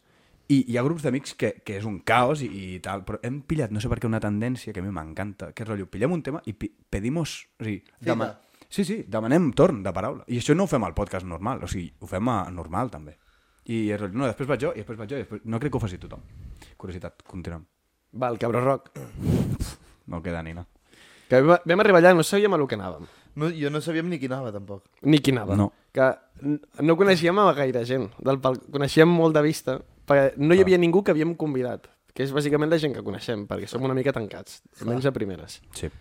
i 0.51 0.61
hi 0.69 0.77
ha 0.77 0.83
grups 0.85 1.01
d'amics 1.05 1.33
que, 1.39 1.51
que 1.65 1.79
és 1.79 1.85
un 1.89 1.97
caos 2.05 2.43
i, 2.45 2.47
i 2.47 2.79
tal, 2.83 3.01
però 3.07 3.17
hem 3.25 3.39
pillat, 3.49 3.73
no 3.73 3.81
sé 3.81 3.89
per 3.89 3.97
què, 3.97 4.09
una 4.09 4.21
tendència 4.21 4.73
que 4.75 4.83
a 4.83 4.85
mi 4.85 4.93
m'encanta, 4.93 5.49
que 5.55 5.65
és 5.65 5.69
rotllo, 5.69 5.87
pillem 5.89 6.13
un 6.13 6.21
tema 6.25 6.41
i 6.45 6.53
pi 6.53 6.69
pedimos... 6.91 7.39
O 7.59 7.65
sigui, 7.65 7.79
dema 8.03 8.29
sí, 8.69 8.85
sí, 8.85 8.99
demanem 9.09 9.49
torn 9.57 9.81
de 9.83 9.93
paraula. 9.95 10.25
I 10.29 10.37
això 10.41 10.53
no 10.55 10.67
ho 10.67 10.69
fem 10.69 10.85
al 10.85 10.93
podcast 10.97 11.25
normal, 11.25 11.63
o 11.65 11.71
sigui, 11.71 11.87
ho 11.97 12.09
fem 12.09 12.29
a 12.29 12.43
normal, 12.53 12.93
també. 12.93 13.15
I 13.65 13.87
és 13.89 13.99
rotllo, 13.99 14.21
no, 14.21 14.29
després 14.29 14.51
vaig 14.51 14.67
jo, 14.67 14.75
i 14.75 14.83
després 14.83 15.01
vaig 15.01 15.15
jo, 15.15 15.21
i 15.21 15.25
després... 15.25 15.41
No 15.49 15.61
crec 15.61 15.73
que 15.73 15.81
ho 15.81 15.83
faci 15.87 15.99
tothom. 16.01 16.21
Curiositat, 16.77 17.25
continuem. 17.25 17.65
Va, 18.13 18.29
el 18.29 18.37
Cabró 18.41 18.61
Rock. 18.61 18.93
No 20.11 20.21
queda 20.21 20.43
ni 20.45 20.53
no. 20.53 20.67
Que 21.29 21.41
vam, 21.41 21.57
vam 21.65 21.83
arribar 21.83 22.01
allà 22.01 22.13
i 22.13 22.19
no 22.19 22.25
sabíem 22.25 22.53
a 22.53 22.59
lo 22.61 22.67
que 22.69 22.77
anàvem. 22.77 23.07
No, 23.35 23.49
jo 23.51 23.69
no 23.69 23.81
sabíem 23.83 24.07
ni 24.09 24.19
qui 24.19 24.29
anava, 24.31 24.53
tampoc. 24.55 24.85
Ni 25.03 25.19
qui 25.19 25.33
anava. 25.35 25.57
No. 25.59 25.71
Que 25.95 26.07
no 26.85 26.95
coneixíem 26.99 27.37
a 27.39 27.49
gaire 27.57 27.83
gent 27.87 28.07
del 28.23 28.39
pal... 28.43 28.59
Coneixíem 28.71 29.11
molt 29.11 29.35
de 29.35 29.43
vista, 29.43 29.77
perquè 30.07 30.33
no 30.39 30.55
hi 30.55 30.63
havia 30.63 30.79
ningú 30.79 31.03
que 31.03 31.11
havíem 31.11 31.33
convidat, 31.39 31.89
que 32.15 32.23
és 32.23 32.31
bàsicament 32.35 32.71
la 32.71 32.79
gent 32.79 32.95
que 32.95 33.03
coneixem, 33.03 33.43
perquè 33.49 33.67
som 33.67 33.83
una 33.83 33.95
mica 33.97 34.13
tancats, 34.15 34.61
almenys 34.79 35.09
a 35.09 35.13
primeres. 35.15 35.59
Sí. 35.75 35.91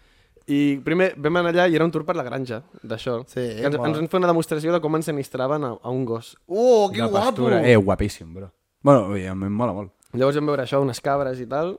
I 0.45 0.61
primer 0.85 1.15
vam 1.17 1.41
anar 1.41 1.55
allà 1.55 1.65
i 1.73 1.79
era 1.79 1.87
un 1.89 1.91
tour 1.95 2.05
per 2.05 2.15
la 2.19 2.23
granja, 2.27 2.61
d'això. 2.85 3.23
Sí, 3.31 3.41
que 3.41 3.65
ens, 3.65 3.79
ens 3.81 3.97
van 3.97 4.11
fer 4.13 4.21
una 4.21 4.29
demostració 4.29 4.75
de 4.75 4.83
com 4.85 4.99
ens 4.99 5.09
enistraven 5.09 5.65
a, 5.65 5.73
a 5.81 5.95
un 5.95 6.05
gos. 6.05 6.35
Oh, 6.47 6.91
que 6.93 7.01
guapo! 7.01 7.33
pastura. 7.33 7.63
Eh, 7.65 7.79
guapíssim, 7.81 8.29
bro. 8.37 8.51
Bueno, 8.85 9.09
a 9.09 9.35
mi 9.35 9.49
em 9.49 9.57
mola 9.57 9.73
molt. 9.73 9.95
Llavors 10.13 10.37
vam 10.39 10.53
veure 10.53 10.67
això, 10.69 10.83
unes 10.85 11.01
cabres 11.03 11.41
i 11.41 11.49
tal. 11.51 11.79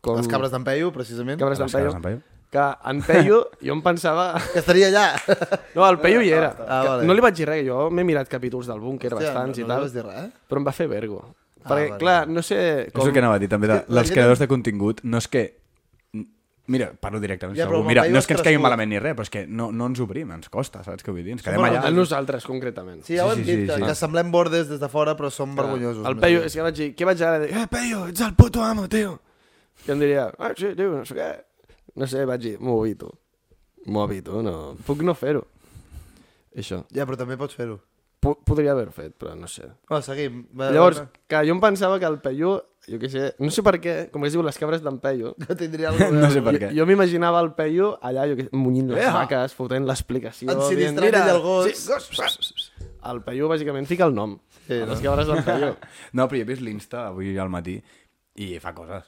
Com... 0.00 0.16
Les 0.16 0.30
cabres 0.30 0.50
d'en 0.50 0.64
Peyu, 0.64 0.90
precisament. 0.94 1.38
cabres 1.38 1.60
d'en 1.60 2.02
Peyu. 2.02 2.18
Que 2.48 2.62
en 2.88 3.02
Peyu, 3.04 3.42
jo 3.60 3.74
em 3.74 3.80
pensava... 3.84 4.30
Que 4.54 4.62
estaria 4.62 4.88
allà. 4.88 5.06
No, 5.74 5.82
el 5.84 5.98
Peyu 6.00 6.22
hi 6.24 6.30
era. 6.32 6.54
Ah, 6.64 6.78
vale. 6.86 7.04
No 7.08 7.12
li 7.12 7.20
vaig 7.20 7.36
dir 7.36 7.44
res, 7.50 7.60
jo 7.66 7.90
m'he 7.92 8.06
mirat 8.08 8.30
capítols 8.32 8.70
del 8.70 8.80
búnquer 8.80 9.10
Hòstia, 9.12 9.34
bastants 9.34 9.58
no, 9.58 9.60
i 9.60 9.66
no 9.66 9.68
tal, 9.74 9.82
li 9.82 9.88
vas 9.90 9.92
dir 9.98 10.04
res, 10.06 10.30
però 10.48 10.62
em 10.62 10.68
va 10.70 10.72
fer 10.72 10.86
vergo. 10.88 11.20
Perquè, 11.58 11.88
vale. 11.90 11.98
clar, 12.00 12.18
no 12.32 12.40
sé 12.46 12.58
Com... 12.94 13.02
És 13.02 13.08
el 13.10 13.12
que 13.12 13.20
anava 13.20 13.36
a 13.36 13.42
dir, 13.42 13.50
també, 13.52 13.68
de, 13.68 13.82
gent- 13.84 14.14
creadors 14.14 14.40
de 14.40 14.48
contingut, 14.48 15.02
no 15.04 15.20
és 15.20 15.28
que... 15.28 15.42
Mira, 16.68 16.90
parlo 17.00 17.16
directament. 17.20 17.56
Ja, 17.56 17.64
segur. 17.64 17.80
Mira, 17.88 18.02
no 18.12 18.20
és 18.20 18.26
que 18.28 18.34
ens 18.36 18.42
caigui 18.44 18.60
malament 18.60 18.90
ni 18.92 18.98
res, 19.00 19.14
però 19.16 19.24
és 19.24 19.30
que 19.32 19.42
no, 19.48 19.70
no 19.72 19.86
ens 19.88 20.00
obrim, 20.04 20.32
ens 20.36 20.50
costa, 20.52 20.82
saps 20.84 21.04
què 21.04 21.12
vull 21.12 21.24
dir? 21.24 21.32
Ens 21.36 21.44
quedem 21.44 21.64
allà. 21.64 21.80
A 21.88 21.92
nosaltres, 21.92 22.44
concretament. 22.48 23.00
Sí, 23.06 23.16
ja 23.16 23.24
ho 23.24 23.30
Sí, 23.32 23.38
hem 23.40 23.44
sí, 23.44 23.50
dit, 23.54 23.62
sí, 23.62 23.68
que, 23.70 23.78
sí. 23.80 23.86
que 23.88 23.94
semblem 23.96 24.28
bordes 24.32 24.68
des 24.68 24.80
de 24.80 24.88
fora, 24.92 25.14
però 25.16 25.30
som 25.32 25.54
vergonyosos. 25.56 26.04
El 26.08 26.16
Peyu, 26.20 26.42
és 26.44 26.52
que 26.56 26.64
vaig 26.66 26.76
dir, 26.76 26.88
què 26.96 27.08
vaig 27.08 27.22
anar 27.24 27.38
a 27.38 27.44
dir? 27.46 27.48
Eh, 27.56 27.64
Peyu, 27.72 28.02
ets 28.12 28.20
el 28.24 28.34
puto 28.36 28.60
amo, 28.64 28.84
tio. 28.92 29.14
I 29.86 29.94
em 29.96 30.02
diria, 30.04 30.26
ah, 30.36 30.52
sí, 30.60 30.74
tio, 30.76 30.90
no 30.98 31.08
sé 31.08 31.16
què. 31.16 31.30
No 31.96 32.06
sé, 32.10 32.24
vaig 32.28 32.42
dir, 32.42 32.56
m'ho 32.60 32.78
evito. 32.84 33.12
M'ho 33.86 34.04
evito, 34.08 34.42
no. 34.42 34.74
Puc 34.86 35.02
no 35.06 35.14
fer-ho. 35.14 35.44
Això. 36.58 36.82
Ja, 36.94 37.06
però 37.06 37.16
també 37.20 37.36
pots 37.40 37.54
fer-ho. 37.56 37.78
Podria 38.20 38.72
haver 38.74 38.88
fet, 38.90 39.12
però 39.14 39.36
no 39.38 39.46
sé. 39.46 39.68
Va, 39.90 40.00
seguim. 40.02 40.40
Va, 40.58 40.72
Llavors, 40.74 40.98
va, 41.04 41.20
que 41.30 41.42
jo 41.46 41.54
em 41.54 41.60
pensava 41.62 42.00
que 42.02 42.08
el 42.08 42.16
Peyu, 42.24 42.56
jo 42.88 42.98
què 42.98 43.10
sé, 43.12 43.28
no 43.38 43.50
sé 43.54 43.62
per 43.62 43.76
què, 43.78 43.94
com 44.10 44.24
es 44.26 44.34
diu, 44.34 44.42
les 44.42 44.58
cabres 44.58 44.82
d'en 44.82 44.98
Peyu, 44.98 45.30
Que 45.46 45.54
tindria 45.54 45.92
alguna 45.92 46.08
cosa 46.10 46.24
No 46.24 46.30
sé 46.34 46.42
per 46.42 46.54
què. 46.56 46.70
Jo, 46.72 46.80
jo 46.80 46.86
m'imaginava 46.90 47.44
el 47.44 47.52
Peyu 47.54 47.92
allà, 48.02 48.26
jo 48.26 48.34
què 48.40 48.48
sé, 48.48 48.52
munyint 48.58 48.90
les 48.90 49.04
Ea! 49.04 49.12
vaques, 49.14 49.54
fotent 49.54 49.86
l'explicació. 49.86 50.50
Ensinistrant 50.50 50.98
dient, 51.06 51.20
ell 51.22 51.30
el 51.36 51.40
gos. 51.44 51.70
Sí, 51.70 51.92
gos. 51.92 52.72
El 53.12 53.22
Peyu, 53.22 53.46
bàsicament, 53.54 53.86
fica 53.86 54.08
el 54.10 54.16
nom. 54.18 54.34
Sí, 54.64 54.64
Sí, 54.68 54.80
no? 54.82 54.90
Les 54.90 55.00
cabres 55.00 55.30
del 55.30 55.44
Peyu. 55.46 55.70
No, 56.18 56.26
però 56.26 56.42
jo 56.42 56.44
he 56.44 56.48
vist 56.50 56.60
l'Insta 56.66 57.06
avui 57.12 57.30
al 57.38 57.48
matí 57.54 57.78
i 58.42 58.50
fa 58.60 58.74
coses. 58.76 59.06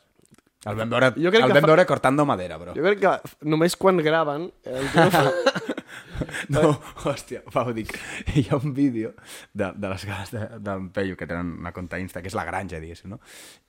El 0.68 0.76
vam 0.76 0.90
veure, 0.92 1.12
Jo 1.16 1.30
crec 1.32 1.44
el 1.46 1.52
vam 1.54 1.62
fa- 1.64 1.70
veure 1.72 1.86
cortando 1.88 2.26
madera, 2.28 2.58
bro. 2.60 2.74
Jo 2.76 2.82
crec 2.84 3.00
que 3.00 3.12
només 3.48 3.76
quan 3.80 3.96
graven... 4.04 4.50
El 4.64 4.88
tio 4.92 5.06
fa... 5.14 5.24
No, 6.52 6.74
hòstia, 7.08 7.40
ho 7.56 7.72
dic. 7.72 7.94
Hi 8.36 8.42
ha 8.50 8.56
un 8.58 8.74
vídeo 8.76 9.14
de, 9.56 9.70
de 9.72 9.88
les 9.88 10.02
de- 10.34 10.58
d'en 10.60 10.90
Peyu, 10.92 11.16
que 11.16 11.26
tenen 11.26 11.54
una 11.62 11.72
compte 11.72 11.96
Insta, 12.00 12.20
que 12.20 12.28
és 12.28 12.36
la 12.36 12.44
granja, 12.44 12.76
diguéssim, 12.82 13.08
no? 13.14 13.20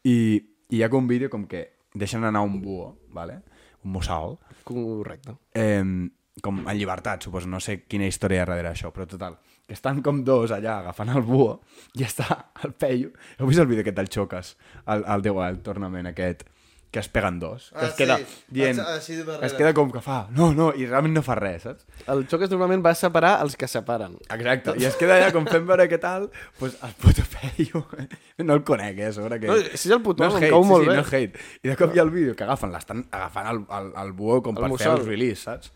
I, 0.03 0.35
i 0.67 0.75
hi 0.75 0.83
ha 0.83 0.89
com 0.91 1.05
un 1.05 1.07
vídeo 1.07 1.29
com 1.31 1.45
que 1.47 1.61
deixen 1.95 2.25
anar 2.27 2.41
un 2.43 2.59
búho, 2.61 2.97
vale? 3.15 3.39
un 3.85 3.93
mussol, 3.95 4.35
Correcte. 4.67 5.37
eh, 5.55 5.79
com 6.43 6.59
en 6.67 6.77
llibertat, 6.77 7.23
suposo, 7.23 7.47
no 7.47 7.59
sé 7.63 7.85
quina 7.87 8.05
història 8.05 8.41
hi 8.41 8.43
ha 8.43 8.45
darrere 8.51 8.69
això, 8.75 8.91
però 8.93 9.07
total, 9.09 9.39
que 9.65 9.73
estan 9.73 10.01
com 10.03 10.19
dos 10.27 10.51
allà 10.51 10.79
agafant 10.83 11.09
el 11.15 11.23
búho 11.25 11.61
i 11.95 12.03
està 12.05 12.51
el 12.65 12.73
Peyu. 12.73 13.09
Heu 13.39 13.47
vist 13.49 13.63
el 13.63 13.67
vídeo 13.71 13.81
aquest 13.87 13.97
del 13.97 14.11
Xoques, 14.11 14.57
el, 14.85 15.07
el 15.07 15.23
Déu, 15.25 15.39
el 15.47 15.61
tornament 15.65 16.11
aquest, 16.11 16.43
que 16.91 16.99
es 16.99 17.07
peguen 17.07 17.37
dos, 17.39 17.69
que 17.71 17.79
Ah, 17.79 17.87
es 17.87 17.93
queda 17.95 18.17
sí. 18.17 18.25
dient, 18.51 18.79
Ah, 18.83 18.97
sí, 18.99 19.15
es 19.41 19.53
queda 19.55 19.73
com 19.73 19.89
que 19.93 20.01
fa, 20.03 20.27
no, 20.35 20.49
no, 20.53 20.73
i 20.75 20.85
realment 20.85 21.13
no 21.15 21.21
fa 21.23 21.37
res, 21.39 21.63
saps? 21.63 21.85
El 22.11 22.25
xoc 22.27 22.43
normalment 22.51 22.83
va 22.83 22.91
separar 22.99 23.37
els 23.45 23.55
que 23.55 23.69
separen. 23.71 24.17
Exacte, 24.27 24.73
i 24.77 24.85
es 24.89 24.97
queda 24.99 25.15
allà 25.15 25.29
com 25.31 25.47
fent 25.47 25.63
veure 25.69 25.85
què 25.87 25.99
tal, 26.03 26.27
pues 26.59 26.75
el 26.83 26.91
puto 26.99 27.23
Peyu, 27.31 27.79
no 28.43 28.57
el 28.59 28.63
conec, 28.67 28.99
eh, 28.99 29.13
sobre 29.15 29.39
que... 29.39 29.47
No, 29.47 29.55
si 29.71 29.87
és 29.87 29.95
el 29.95 30.01
puto, 30.03 30.25
no 30.25 30.33
és 30.33 30.35
hate, 30.41 30.49
cau 30.51 30.65
molt 30.67 30.83
sí, 30.83 30.89
sí, 30.89 30.89
bé. 30.91 30.97
no 30.99 31.05
és 31.07 31.13
hate. 31.15 31.45
I 31.63 31.71
de 31.71 31.77
cop 31.79 31.95
hi 31.95 31.99
ha 32.03 32.05
el 32.09 32.11
vídeo 32.11 32.35
que 32.35 32.43
agafen, 32.43 32.73
l'estan 32.75 33.05
agafant 33.09 33.47
el, 33.53 33.63
el, 33.79 33.89
el 34.03 34.11
búho 34.19 34.41
com 34.43 34.59
El 34.59 34.65
per 34.65 34.69
fer 34.73 34.75
mussol. 34.75 34.99
el 34.99 35.07
release, 35.07 35.41
saps? 35.47 35.71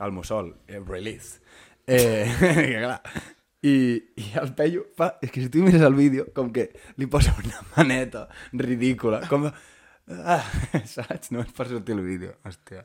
El 0.00 0.12
mussol, 0.14 0.54
el 0.68 0.86
release. 0.86 1.40
Eh, 1.90 2.30
que 2.70 2.78
clar, 2.84 3.00
i, 3.66 3.74
i 4.22 4.30
el 4.40 4.54
Peyu 4.56 4.86
fa... 4.96 5.10
És 5.20 5.34
que 5.34 5.42
si 5.42 5.50
tu 5.52 5.60
mires 5.66 5.82
el 5.82 5.98
vídeo, 5.98 6.28
com 6.32 6.48
que 6.54 6.70
li 6.96 7.10
posa 7.10 7.34
una 7.42 7.58
maneta 7.74 8.28
ridícula, 8.54 9.24
com... 9.28 9.50
Ah, 10.10 10.42
saps? 10.94 11.30
No 11.34 11.42
és 11.44 11.52
per 11.54 11.68
sortir 11.70 11.94
el 11.96 12.02
vídeo, 12.04 12.34
hòstia. 12.46 12.84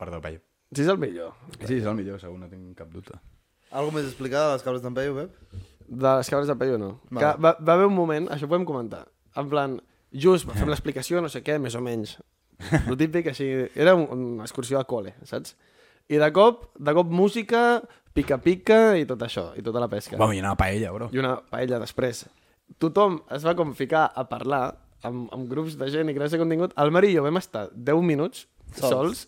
Perdó, 0.00 0.20
Peyu. 0.24 0.40
Si 0.74 0.84
és 0.84 0.90
el 0.90 0.98
millor. 1.02 1.34
Sí, 1.64 1.76
és 1.80 1.86
el 1.86 1.96
millor, 1.98 2.20
segur, 2.22 2.38
no 2.40 2.48
tinc 2.50 2.76
cap 2.78 2.90
dubte. 2.92 3.18
Algo 3.70 3.92
més 3.94 4.08
explicar 4.08 4.46
de 4.46 4.56
les 4.56 4.66
cabres 4.66 4.82
d'en 4.82 4.94
Peyu, 4.96 5.14
Pep? 5.16 5.62
De 5.90 6.16
les 6.18 6.30
cabres 6.30 6.50
de 6.50 6.56
Peyu, 6.58 6.78
no. 6.78 6.92
Vale. 7.10 7.22
Que 7.22 7.30
va, 7.42 7.54
va 7.58 7.76
haver 7.76 7.88
un 7.90 7.96
moment, 7.96 8.28
això 8.30 8.46
ho 8.46 8.50
podem 8.50 8.66
comentar, 8.66 9.04
en 9.38 9.50
plan, 9.50 9.78
just 10.10 10.50
fem 10.50 10.70
l'explicació, 10.72 11.22
no 11.22 11.30
sé 11.32 11.44
què, 11.46 11.58
més 11.62 11.78
o 11.78 11.82
menys. 11.84 12.16
Lo 12.86 12.96
típic, 12.98 13.30
així, 13.32 13.48
era 13.74 13.94
un, 13.96 14.06
una 14.14 14.46
excursió 14.46 14.80
a 14.80 14.86
col·le, 14.88 15.14
saps? 15.26 15.54
I 16.10 16.18
de 16.20 16.28
cop, 16.34 16.68
de 16.78 16.94
cop 16.96 17.10
música, 17.14 17.80
pica-pica 18.14 18.98
i 18.98 19.06
tot 19.08 19.22
això, 19.22 19.50
i 19.58 19.62
tota 19.66 19.82
la 19.82 19.88
pesca. 19.90 20.18
Vam, 20.20 20.34
hi 20.34 20.42
anava 20.42 20.58
paella, 20.58 20.90
bro. 20.94 21.08
I 21.14 21.22
una 21.22 21.36
paella 21.50 21.78
després. 21.82 22.24
Tothom 22.82 23.20
es 23.34 23.46
va 23.46 23.54
com 23.58 23.72
ficar 23.78 24.08
a 24.14 24.26
parlar 24.30 24.64
amb, 25.06 25.28
amb 25.34 25.50
grups 25.50 25.76
de 25.80 25.90
gent 25.92 26.10
i 26.10 26.16
crear 26.16 26.40
contingut. 26.40 26.74
El 26.80 26.92
Mari 26.94 27.12
i 27.12 27.18
jo 27.18 27.24
vam 27.26 27.40
estar 27.40 27.68
10 27.74 28.02
minuts 28.06 28.46
sols, 28.78 29.24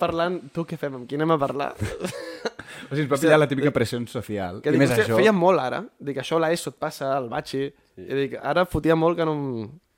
parlant, 0.00 0.40
tu 0.52 0.66
què 0.68 0.76
fem, 0.80 0.98
amb 0.98 1.08
qui 1.08 1.16
anem 1.18 1.34
a 1.36 1.40
parlar? 1.40 1.72
O 2.84 2.92
sigui, 2.92 3.06
es 3.06 3.08
va 3.08 3.16
pillar 3.16 3.38
la 3.38 3.46
típica 3.48 3.70
pressió 3.72 3.96
social. 4.10 4.58
que 4.60 4.68
I 4.68 4.74
dic, 4.74 4.82
més 4.82 4.90
això... 4.92 5.16
feia 5.16 5.32
molt 5.32 5.62
ara, 5.62 5.78
dic, 6.04 6.18
això 6.20 6.36
a 6.36 6.42
l'ESO 6.44 6.74
et 6.74 6.76
passa, 6.82 7.14
al 7.16 7.30
batxi, 7.32 7.62
sí. 7.70 8.02
i 8.04 8.18
dic, 8.18 8.34
ara 8.42 8.66
fotia 8.68 8.96
molt 8.98 9.16
que 9.16 9.24
no... 9.24 9.34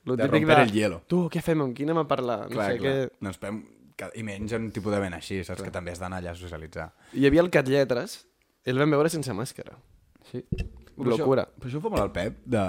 Lo 0.06 0.14
De 0.14 0.28
romper 0.30 0.60
el 0.62 0.70
hielo. 0.70 1.00
Tu, 1.10 1.18
què 1.34 1.42
fem, 1.42 1.64
amb 1.64 1.74
qui 1.74 1.82
anem 1.82 1.98
a 1.98 2.04
parlar? 2.06 2.44
No 2.44 2.54
Clar, 2.54 2.68
sé, 2.70 2.78
clar. 2.78 2.92
què... 2.94 3.24
No 3.26 3.32
esperem... 3.34 3.58
Que... 3.98 4.10
I 4.20 4.22
menys 4.22 4.54
en 4.54 4.68
un 4.68 4.70
tipus 4.76 4.94
de 4.94 5.00
vent 5.02 5.16
així, 5.16 5.40
saps? 5.42 5.64
Que 5.66 5.72
també 5.74 5.90
has 5.96 5.98
d'anar 5.98 6.20
allà 6.22 6.36
a 6.36 6.38
socialitzar. 6.38 6.86
Hi 7.18 7.26
havia 7.26 7.42
el 7.42 7.50
Cat 7.50 7.66
Lletres, 7.72 8.20
i 8.62 8.70
el 8.70 8.78
vam 8.78 8.94
veure 8.94 9.10
sense 9.10 9.34
màscara. 9.34 9.74
Sí. 10.30 10.44
Locura. 10.94 10.94
Però 10.94 11.16
això, 11.16 11.58
però 11.58 11.72
això 11.72 11.82
fa 11.82 11.92
molt 11.96 12.04
el 12.04 12.14
Pep, 12.14 12.38
de... 12.54 12.64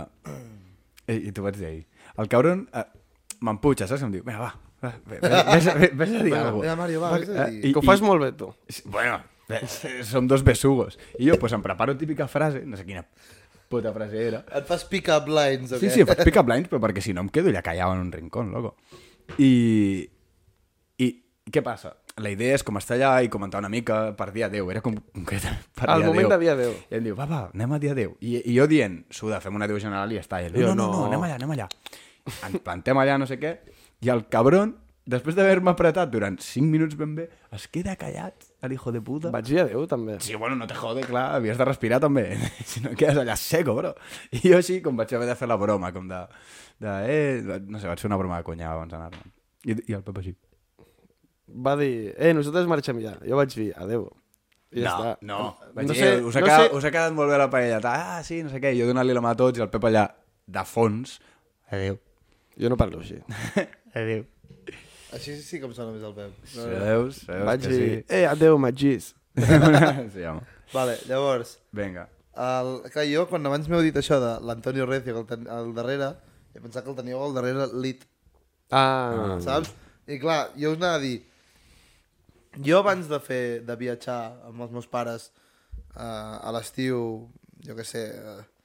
I, 1.05 1.19
i 1.29 1.35
t'ho 1.35 1.45
vaig 1.45 1.61
dir 1.61 1.69
ahir. 1.69 1.85
El 2.17 2.27
cabron 2.27 2.67
eh, 2.73 2.83
m'empuja, 3.41 3.87
saps? 3.87 4.03
Em 4.07 4.11
diu, 4.11 4.23
vinga, 4.25 4.39
va, 4.39 4.51
va, 4.83 4.93
ve- 5.05 5.19
ve- 5.21 5.43
vés, 5.53 5.67
a- 5.67 5.73
ve- 5.77 5.91
vés 5.93 6.09
a 6.09 6.13
dir 6.17 6.23
Vinga, 6.31 6.41
alguna 6.47 6.61
vinga, 6.63 6.75
Mario, 6.75 7.01
va, 7.01 7.11
vés 7.17 7.29
a 7.29 7.45
dir. 7.49 7.65
I- 7.65 7.73
que 7.73 7.79
ho 7.79 7.85
fas 7.85 8.01
molt 8.01 8.21
bé, 8.23 8.31
tu. 8.33 8.51
Bueno, 8.85 9.19
eh, 9.49 9.67
som 10.03 10.27
dos 10.27 10.43
besugos. 10.43 10.97
I 11.19 11.29
jo, 11.29 11.37
pues, 11.39 11.53
em 11.53 11.61
preparo 11.61 11.95
típica 11.97 12.27
frase, 12.27 12.63
no 12.65 12.77
sé 12.77 12.85
quina 12.85 13.05
puta 13.69 13.91
frase 13.93 14.21
era. 14.27 14.45
Et 14.55 14.65
fas 14.65 14.85
pick-up 14.85 15.27
lines, 15.27 15.71
o 15.73 15.77
Sí, 15.79 15.87
què? 15.87 15.91
sí, 15.91 16.05
faig 16.07 16.23
pick-up 16.23 16.47
lines, 16.47 16.69
però 16.71 16.79
perquè 16.79 17.01
si 17.03 17.13
no 17.13 17.21
em 17.21 17.29
quedo 17.29 17.49
allà 17.51 17.61
callat 17.61 17.93
en 17.93 17.99
un 18.05 18.11
rincón, 18.11 18.51
loco. 18.51 18.75
I... 19.37 20.09
I 20.97 21.07
què 21.51 21.61
passa? 21.63 21.95
la 22.17 22.31
idea 22.33 22.55
és 22.57 22.63
com 22.65 22.73
estar 22.79 22.95
allà 22.97 23.19
i 23.21 23.27
comentar 23.29 23.59
una 23.61 23.69
mica 23.69 24.15
per 24.17 24.31
dir 24.33 24.41
adéu. 24.47 24.71
Era 24.73 24.81
com 24.81 24.95
concretament 25.13 25.59
per 25.77 25.85
Al 25.93 26.01
dir 26.01 26.07
moment 26.07 26.25
adéu. 26.25 26.39
de 26.39 26.39
dir 26.41 26.49
adéu. 26.49 26.71
I 26.89 26.95
em 26.97 27.03
diu, 27.05 27.15
va, 27.15 27.27
va, 27.29 27.41
anem 27.53 27.75
a 27.75 27.77
dir 27.83 27.91
adéu. 27.91 28.15
I, 28.25 28.39
i 28.41 28.55
jo 28.57 28.65
dient, 28.65 29.03
suda, 29.13 29.37
fem 29.39 29.53
un 29.53 29.61
adéu 29.61 29.77
general 29.79 30.09
i 30.11 30.17
ja 30.17 30.23
està. 30.25 30.39
I 30.41 30.47
ell, 30.47 30.55
no, 30.55 30.63
Jo 30.63 30.71
no, 30.73 30.87
no, 30.87 30.87
no. 30.87 30.97
no, 30.97 31.05
anem 31.11 31.27
allà, 31.27 31.35
anem 31.37 31.51
allà. 31.53 31.67
Ens 32.47 32.59
plantem 32.65 32.99
allà, 32.99 33.17
no 33.21 33.27
sé 33.29 33.39
què, 33.41 33.55
i 34.03 34.11
el 34.13 34.25
cabron, 34.33 34.73
després 35.07 35.37
d'haver-me 35.37 35.71
apretat 35.71 36.11
durant 36.11 36.35
5 36.43 36.67
minuts 36.69 36.97
ben 36.99 37.15
bé, 37.17 37.27
es 37.55 37.67
queda 37.71 37.95
callat, 37.99 38.49
el 38.65 38.75
hijo 38.75 38.91
de 38.91 39.01
puta. 39.01 39.31
Vaig 39.33 39.47
dir 39.47 39.61
adéu, 39.63 39.85
també. 39.89 40.17
Sí, 40.23 40.35
bueno, 40.35 40.57
no 40.59 40.67
te 40.67 40.75
jode, 40.77 41.05
clar, 41.07 41.29
havies 41.37 41.57
de 41.57 41.67
respirar 41.69 42.01
també, 42.03 42.27
si 42.69 42.83
no 42.83 42.93
quedes 42.97 43.21
allà 43.23 43.37
seco, 43.39 43.77
bro. 43.77 43.95
I 44.35 44.43
jo 44.43 44.59
així, 44.59 44.81
com 44.85 44.99
vaig 44.99 45.15
haver 45.15 45.29
de 45.31 45.37
fer 45.39 45.49
la 45.49 45.59
broma, 45.61 45.93
com 45.95 46.11
de, 46.11 46.21
de 46.83 46.99
eh, 47.07 47.59
no 47.65 47.79
sé, 47.79 47.87
vaig 47.89 48.03
fer 48.03 48.11
una 48.11 48.19
broma 48.19 48.41
de 48.41 48.47
conya 48.47 48.69
abans 48.73 48.93
d'anar-me'n. 48.93 49.33
I, 49.67 49.79
I 49.87 49.97
el 49.97 50.05
Pep 50.05 50.21
així. 50.21 50.35
Va 51.67 51.75
dir, 51.79 52.13
eh, 52.19 52.33
nosaltres 52.35 52.67
marxem 52.69 52.99
ja. 53.03 53.15
Jo 53.23 53.39
vaig 53.39 53.53
dir 53.55 53.71
adéu. 53.79 54.09
I 54.75 54.83
ja 54.83 54.91
no, 54.91 54.95
està. 54.97 55.11
no, 55.23 55.37
vaig 55.77 55.87
no 55.87 55.95
dir, 55.95 56.01
sé, 56.03 56.09
us, 56.19 56.35
ha 56.35 56.43
no 56.43 56.49
quedat, 56.49 56.65
sé... 56.65 56.75
us 56.75 56.85
ha 56.87 56.91
quedat 56.91 57.15
molt 57.15 57.31
bé 57.31 57.39
la 57.39 57.47
paella. 57.51 57.79
Ah, 57.87 58.19
sí, 58.27 58.41
no 58.43 58.51
sé 58.51 58.59
què, 58.63 58.73
jo 58.75 58.89
donant-li 58.89 59.15
la 59.15 59.23
mà 59.23 59.31
a 59.31 59.39
tots 59.39 59.59
i 59.59 59.63
el 59.63 59.71
Pep 59.71 59.87
allà, 59.87 60.03
de 60.47 60.63
fons, 60.67 61.15
adéu. 61.71 62.01
Jo 62.59 62.69
no 62.73 62.77
parlo 62.79 62.99
així. 63.03 63.19
Adéu. 63.97 64.25
Així 65.15 65.37
sí 65.39 65.59
que 65.61 65.67
em 65.69 65.73
sona 65.75 65.93
més 65.95 66.03
el 66.03 66.13
Pep. 66.17 66.33
Sí, 66.51 66.63
veus, 66.67 67.21
veus 67.29 67.45
Vaig 67.47 67.61
que 67.63 67.69
dir, 67.71 67.91
eh, 68.11 68.25
adéu, 68.27 68.57
Magís. 68.59 69.13
sí. 69.37 69.59
sí, 70.13 70.23
home. 70.27 70.41
Vale, 70.73 70.97
llavors, 71.07 71.53
Vinga. 71.71 72.09
el, 72.35 72.71
clar, 72.91 73.05
jo 73.07 73.23
quan 73.29 73.45
abans 73.47 73.69
m'heu 73.71 73.81
dit 73.85 73.95
això 73.95 74.17
de 74.19 74.33
l'Antonio 74.43 74.85
Recio 74.89 75.13
que 75.15 75.21
el 75.23 75.27
ten, 75.29 75.45
al 75.47 75.71
darrere, 75.77 76.09
he 76.53 76.59
pensat 76.59 76.83
que 76.83 76.91
el 76.91 76.97
teníeu 76.97 77.21
al 77.23 77.33
darrere 77.37 77.69
lit, 77.79 78.03
Ah, 78.69 79.37
saps? 79.39 79.71
I 80.11 80.17
clar, 80.19 80.49
jo 80.59 80.73
us 80.73 80.79
anava 80.81 80.97
a 80.99 81.03
dir, 81.05 81.21
jo 82.67 82.81
abans 82.81 83.07
de 83.07 83.19
fer, 83.23 83.61
de 83.63 83.75
viatjar 83.79 84.19
amb 84.49 84.65
els 84.65 84.73
meus 84.75 84.87
pares 84.91 85.29
uh, 85.95 86.43
a 86.43 86.51
l'estiu, 86.55 86.99
jo 87.63 87.77
què 87.77 87.85
sé, 87.87 88.03
uh, 88.19 88.41
pa, 88.43 88.56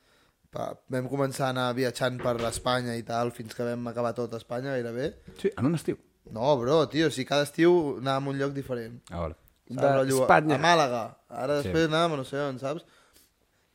vam 0.52 1.08
començar 1.08 1.46
a 1.48 1.50
anar 1.54 1.68
viatjant 1.76 2.18
per 2.22 2.34
Espanya 2.48 2.94
i 2.98 3.02
tal, 3.08 3.30
fins 3.32 3.54
que 3.56 3.64
vam 3.64 3.86
acabar 3.88 4.12
tot 4.14 4.32
a 4.34 4.40
Espanya 4.40 4.74
gairebé. 4.76 5.14
Sí, 5.40 5.50
en 5.56 5.66
un 5.66 5.74
estiu. 5.78 5.96
No, 6.32 6.56
bro, 6.60 6.86
tio, 6.92 7.10
si 7.10 7.24
cada 7.24 7.42
estiu 7.48 7.98
anàvem 8.00 8.28
a 8.28 8.30
un 8.34 8.38
lloc 8.38 8.52
diferent. 8.54 9.00
A 9.10 9.18
veure. 9.22 9.36
De 9.72 9.80
rotllo, 9.94 10.22
Espanya. 10.22 10.56
A 10.56 10.58
Màlaga. 10.62 11.02
Ara 11.30 11.60
Sí. 11.60 11.68
després 11.68 11.88
anàvem 11.88 12.12
a 12.14 12.16
no 12.20 12.24
sé 12.24 12.38
on, 12.38 12.58
saps? 12.58 12.84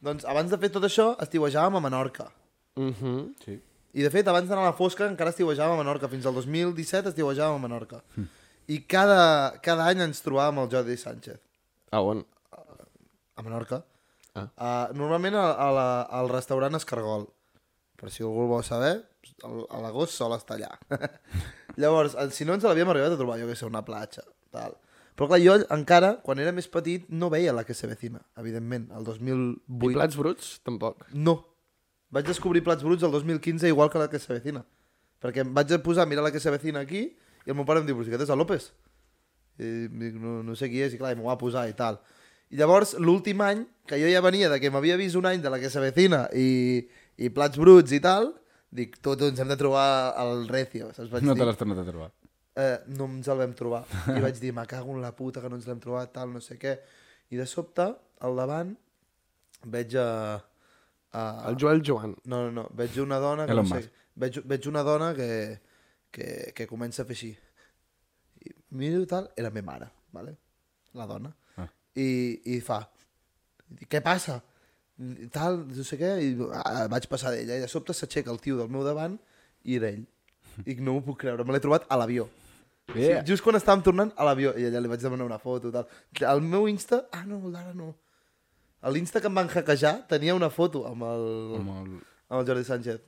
Doncs 0.02 0.26
abans 0.26 0.52
de 0.52 0.58
fer 0.58 0.70
tot 0.70 0.84
això, 0.84 1.16
estiuejàvem 1.20 1.76
a 1.76 1.80
Menorca. 1.82 2.32
uh 2.76 2.94
-huh. 2.94 3.34
Sí. 3.44 3.60
I 3.94 4.04
de 4.04 4.10
fet, 4.12 4.28
abans 4.28 4.48
d'anar 4.48 4.62
a 4.64 4.68
la 4.68 4.74
fosca 4.78 5.08
encara 5.10 5.32
estiuejàvem 5.32 5.74
a 5.74 5.78
Menorca. 5.84 6.08
Fins 6.08 6.26
al 6.26 6.34
2017 6.34 7.10
estiuejàvem 7.10 7.56
a 7.56 7.60
Menorca. 7.68 8.04
I 8.68 8.82
cada, 8.86 9.60
cada 9.62 9.86
any 9.88 10.02
ens 10.02 10.22
trobàvem 10.24 10.60
el 10.64 10.70
Jordi 10.70 10.98
Sánchez. 10.98 11.40
A 11.92 12.02
on? 12.02 12.24
A 13.36 13.42
Menorca. 13.42 13.84
Ah. 14.38 14.48
Uh, 14.56 14.98
normalment 14.98 15.36
a, 15.40 15.50
a 15.58 15.68
la, 15.74 15.88
al 16.20 16.32
restaurant 16.32 16.78
Escargol. 16.80 17.28
Per 17.98 18.12
si 18.14 18.24
algú 18.24 18.46
el 18.46 18.52
vol 18.52 18.66
saber, 18.66 18.94
a 19.44 19.82
l'agost 19.82 20.14
sol 20.14 20.36
estar 20.38 20.60
allà. 20.60 20.76
Llavors, 21.82 22.14
si 22.38 22.46
no 22.46 22.54
ens 22.58 22.66
l'havíem 22.68 22.90
arribat 22.94 23.16
a 23.16 23.20
trobar, 23.20 23.40
jo 23.42 23.50
que 23.50 23.58
sé, 23.58 23.66
una 23.66 23.84
platja, 23.86 24.22
tal. 24.54 24.78
Però 25.18 25.32
clar, 25.32 25.42
jo 25.42 25.58
encara, 25.74 26.14
quan 26.22 26.38
era 26.38 26.54
més 26.54 26.70
petit, 26.70 27.08
no 27.10 27.32
veia 27.34 27.56
la 27.58 27.66
que 27.66 27.74
se 27.74 27.90
vecina, 27.90 28.22
evidentment, 28.38 28.92
el 28.94 29.06
2008. 29.08 29.90
I 29.90 29.98
plats 29.98 30.20
bruts? 30.20 30.52
Tampoc. 30.68 31.08
No. 31.18 31.40
Vaig 32.14 32.28
descobrir 32.28 32.64
Plats 32.64 32.84
Bruts 32.84 33.04
el 33.04 33.12
2015 33.12 33.68
igual 33.68 33.90
que 33.90 34.00
la 34.00 34.10
que 34.10 34.20
se 34.20 34.32
vecina. 34.32 34.64
Perquè 35.20 35.44
em 35.44 35.50
vaig 35.54 35.74
posar 35.84 36.06
a 36.06 36.10
mirar 36.10 36.24
la 36.24 36.32
que 36.32 36.40
se 36.40 36.52
vecina 36.54 36.80
aquí 36.80 37.02
i 37.48 37.52
el 37.52 37.58
meu 37.58 37.66
pare 37.68 37.82
em 37.82 37.88
diu, 37.88 37.98
però 37.98 38.06
si 38.06 38.14
aquest 38.14 38.28
és 38.28 38.32
el 38.32 38.40
López. 38.40 38.70
I 39.58 39.72
dic, 39.92 40.16
no, 40.22 40.38
no 40.46 40.56
sé 40.56 40.70
qui 40.72 40.80
és, 40.86 40.94
i 40.94 41.02
clar, 41.02 41.12
i 41.12 41.20
m'ho 41.20 41.28
va 41.28 41.38
posar 41.42 41.66
i 41.68 41.76
tal. 41.76 42.00
I 42.52 42.56
llavors, 42.60 42.94
l'últim 43.04 43.42
any, 43.44 43.66
que 43.88 43.98
jo 44.00 44.08
ja 44.12 44.22
venia 44.24 44.50
de 44.52 44.60
que 44.64 44.70
m'havia 44.72 44.96
vist 45.00 45.16
un 45.20 45.26
any 45.28 45.42
de 45.44 45.50
la 45.52 45.60
que 45.60 45.70
se 45.72 45.82
vecina 45.84 46.26
i, 46.36 46.80
i 47.20 47.30
Plats 47.34 47.60
Bruts 47.60 47.92
i 47.96 48.00
tal, 48.04 48.30
dic, 48.72 48.98
tu, 49.04 49.16
tu, 49.20 49.28
ens 49.32 49.40
hem 49.44 49.50
de 49.52 49.58
trobar 49.60 50.14
al 50.20 50.46
Recio, 50.48 50.90
saps? 50.96 51.10
Vaig 51.12 51.24
No 51.28 51.34
dir, 51.36 51.42
te 51.44 51.48
l'has 51.50 51.60
tornat 51.60 51.82
a 51.84 51.88
trobar. 51.88 52.10
eh, 52.58 52.78
no 52.98 53.06
ens 53.12 53.28
el 53.28 53.38
vam 53.44 53.54
trobar. 53.54 53.84
I 54.16 54.22
vaig 54.24 54.40
dir, 54.42 54.54
me 54.56 54.64
cago 54.66 54.96
en 54.96 55.02
la 55.04 55.12
puta 55.16 55.42
que 55.44 55.50
no 55.52 55.60
ens 55.60 55.68
l'hem 55.68 55.80
trobat, 55.84 56.12
tal, 56.16 56.32
no 56.34 56.40
sé 56.42 56.58
què. 56.60 56.78
I 57.32 57.38
de 57.40 57.46
sobte, 57.46 57.86
al 58.24 58.36
davant, 58.40 58.72
veig 59.68 59.96
a... 60.00 60.08
a 61.12 61.24
El 61.52 61.58
Joel 61.60 61.84
Joan. 61.86 62.16
no, 62.26 62.46
no, 62.48 62.52
no, 62.62 62.68
veig 62.76 62.96
una 63.04 63.20
dona 63.20 63.46
que 63.46 63.52
Elon 63.56 63.68
no 63.70 63.76
sé, 63.82 63.92
veig, 64.16 64.40
veig 64.46 64.68
una 64.72 64.84
dona 64.88 65.12
que, 65.18 65.60
que, 66.12 66.54
que 66.56 66.68
comença 66.68 67.04
a 67.04 67.06
fer 67.10 67.16
així. 67.18 67.34
I 68.48 68.54
miro 68.80 69.02
i 69.04 69.10
tal, 69.10 69.28
era 69.36 69.50
la 69.50 69.54
meva 69.54 69.72
mare, 69.74 69.92
vale? 70.16 70.38
la 70.98 71.06
dona. 71.06 71.34
I, 71.98 72.08
I 72.56 72.60
fa, 72.64 72.82
què 73.90 74.02
passa? 74.06 74.40
I 74.98 75.30
tal, 75.34 75.62
no 75.70 75.86
sé 75.86 76.00
què, 76.00 76.16
i 76.26 76.34
ah, 76.58 76.88
vaig 76.92 77.06
passar 77.10 77.34
d'ella, 77.34 77.60
i 77.60 77.66
de 77.66 77.70
sobte 77.72 77.94
s'aixeca 77.94 78.34
el 78.34 78.42
tio 78.42 78.58
del 78.58 78.72
meu 78.74 78.86
davant 78.86 79.18
i 79.66 79.78
era 79.78 79.92
ell. 79.94 80.06
I 80.66 80.78
no 80.82 80.98
m'ho 80.98 81.06
puc 81.06 81.22
creure, 81.26 81.46
me 81.46 81.54
l'he 81.54 81.62
trobat 81.64 81.86
a 81.90 82.00
l'avió. 82.00 82.26
Yeah. 82.96 83.20
Sí, 83.20 83.34
just 83.34 83.44
quan 83.44 83.60
estàvem 83.60 83.84
tornant 83.86 84.14
a 84.16 84.26
l'avió, 84.26 84.54
i 84.58 84.66
allà 84.70 84.82
li 84.82 84.90
vaig 84.90 85.04
demanar 85.04 85.28
una 85.28 85.42
foto, 85.42 85.74
tal. 85.74 85.90
El 86.24 86.42
meu 86.46 86.70
Insta, 86.72 87.04
ah 87.14 87.26
no, 87.28 87.42
el 87.46 87.54
d'ara 87.54 87.76
no. 87.78 87.92
A 88.82 88.94
l'Insta 88.94 89.20
que 89.20 89.30
em 89.30 89.38
van 89.38 89.50
hackejar 89.52 89.94
tenia 90.10 90.36
una 90.38 90.50
foto 90.54 90.86
amb 90.88 91.04
el, 91.04 91.28
Com 91.58 91.70
el, 91.74 91.94
amb 92.30 92.40
el 92.40 92.48
Jordi 92.48 92.66
Sánchez. 92.68 93.02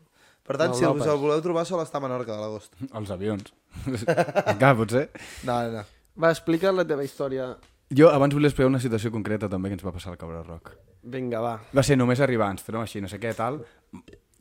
Per 0.49 0.57
tant, 0.57 0.73
Amb 0.73 0.79
si 0.79 0.85
us 0.87 1.05
el 1.05 1.19
voleu 1.21 1.41
trobar, 1.45 1.63
sol 1.69 1.81
estar 1.83 2.01
a 2.01 2.03
Menorca 2.07 2.33
de 2.33 2.41
l'agost. 2.41 2.73
els 2.99 3.11
avions. 3.13 3.51
Encara, 4.53 4.73
potser. 4.79 5.05
No, 5.45 5.59
no, 5.61 5.77
no. 5.77 5.83
Va, 6.19 6.31
explica 6.33 6.73
la 6.73 6.85
teva 6.89 7.05
història. 7.05 7.51
Jo 7.89 8.11
abans 8.13 8.35
volia 8.37 8.51
explicar 8.51 8.69
una 8.69 8.81
situació 8.81 9.09
concreta 9.09 9.49
també 9.49 9.71
que 9.71 9.79
ens 9.79 9.85
va 9.85 9.93
passar 9.95 10.11
al 10.11 10.19
Cabra 10.21 10.43
Rock. 10.43 10.75
Vinga, 11.09 11.39
va. 11.41 11.55
Va 11.73 11.83
ser 11.85 11.97
només 11.97 12.19
arribar, 12.21 12.51
ens 12.53 12.65
trobem 12.65 12.85
així, 12.85 13.01
no 13.01 13.09
sé 13.09 13.17
què, 13.21 13.31
tal, 13.33 13.63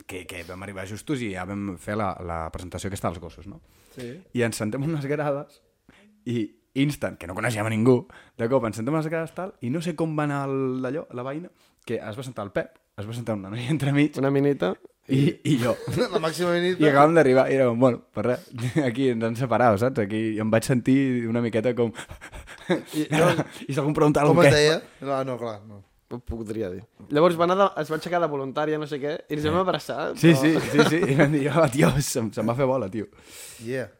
que, 0.05 0.25
que 0.29 0.43
vam 0.49 0.67
arribar 0.67 0.85
justos 0.91 1.23
i 1.25 1.31
ja 1.33 1.47
vam 1.49 1.71
fer 1.81 1.97
la, 1.97 2.11
la 2.25 2.39
presentació 2.53 2.91
aquesta 2.91 3.09
dels 3.09 3.23
gossos, 3.23 3.47
no? 3.49 3.63
Sí. 3.95 4.11
I 4.37 4.45
ens 4.45 4.61
sentem 4.61 4.85
unes 4.85 5.07
grades 5.09 5.63
i 6.29 6.43
instant, 6.79 7.17
que 7.17 7.27
no 7.27 7.37
coneixíem 7.39 7.67
a 7.67 7.73
ningú, 7.73 8.03
de 8.39 8.49
cop 8.53 8.67
ens 8.69 8.77
sentem 8.81 8.95
unes 8.95 9.09
grades 9.09 9.33
tal, 9.37 9.55
i 9.65 9.73
no 9.73 9.81
sé 9.85 9.97
com 9.97 10.13
va 10.19 10.29
anar 10.29 10.45
d'allò, 10.85 11.07
la 11.17 11.25
veïna, 11.27 11.49
que 11.89 11.97
es 12.05 12.19
va 12.21 12.27
sentar 12.27 12.45
el 12.47 12.53
Pep, 12.53 12.77
es 12.99 13.07
va 13.09 13.15
sentar 13.17 13.37
una 13.39 13.51
noia 13.53 13.71
entremig, 13.71 14.17
Una 14.19 14.31
minita. 14.35 14.73
i, 15.09 15.23
i 15.49 15.57
jo. 15.63 15.75
La 16.15 16.21
màxima 16.21 16.53
nit... 16.61 16.81
I 16.81 16.89
acabàvem 16.91 17.15
d'arribar 17.17 17.47
i 17.51 17.55
érem, 17.57 17.79
bueno, 17.81 18.03
per 18.13 18.27
res, 18.27 18.49
aquí 18.85 19.09
ens 19.15 19.25
han 19.25 19.37
separat, 19.39 19.79
saps? 19.81 20.03
Aquí 20.05 20.23
em 20.43 20.51
vaig 20.53 20.67
sentir 20.69 20.99
una 21.31 21.41
miqueta 21.45 21.73
com... 21.79 21.93
I, 22.93 23.07
I 23.69 23.73
si 23.73 23.79
algú 23.79 23.89
em 23.93 23.97
preguntava 23.97 24.29
Com 24.35 24.43
es 24.45 24.53
deia? 24.53 24.81
No, 25.01 25.23
no, 25.25 25.39
clar, 25.41 25.61
no. 25.65 25.85
Ho 26.09 26.19
podria 26.25 26.71
dir. 26.73 26.83
Llavors 27.13 27.37
va 27.37 27.45
anar 27.45 27.57
de, 27.61 27.65
es 27.83 27.91
va 27.93 27.97
aixecar 27.99 28.21
de 28.23 28.29
voluntària, 28.33 28.79
no 28.81 28.87
sé 28.89 28.97
què, 29.01 29.15
i 29.29 29.37
ens 29.37 29.45
vam 29.49 29.59
abraçar. 29.61 30.11
Sí, 30.17 30.31
però- 30.33 30.61
sí, 30.61 30.71
sí, 30.73 30.87
sí. 30.93 31.01
I 31.13 31.17
vam 31.19 31.35
dir, 31.37 31.43
oh, 31.53 31.67
tio, 31.73 31.91
se'm, 32.05 32.31
se'm 32.33 32.49
va 32.49 32.55
fer 32.57 32.69
bola, 32.69 32.89
tio. 32.93 33.09
Yeah. 33.65 33.91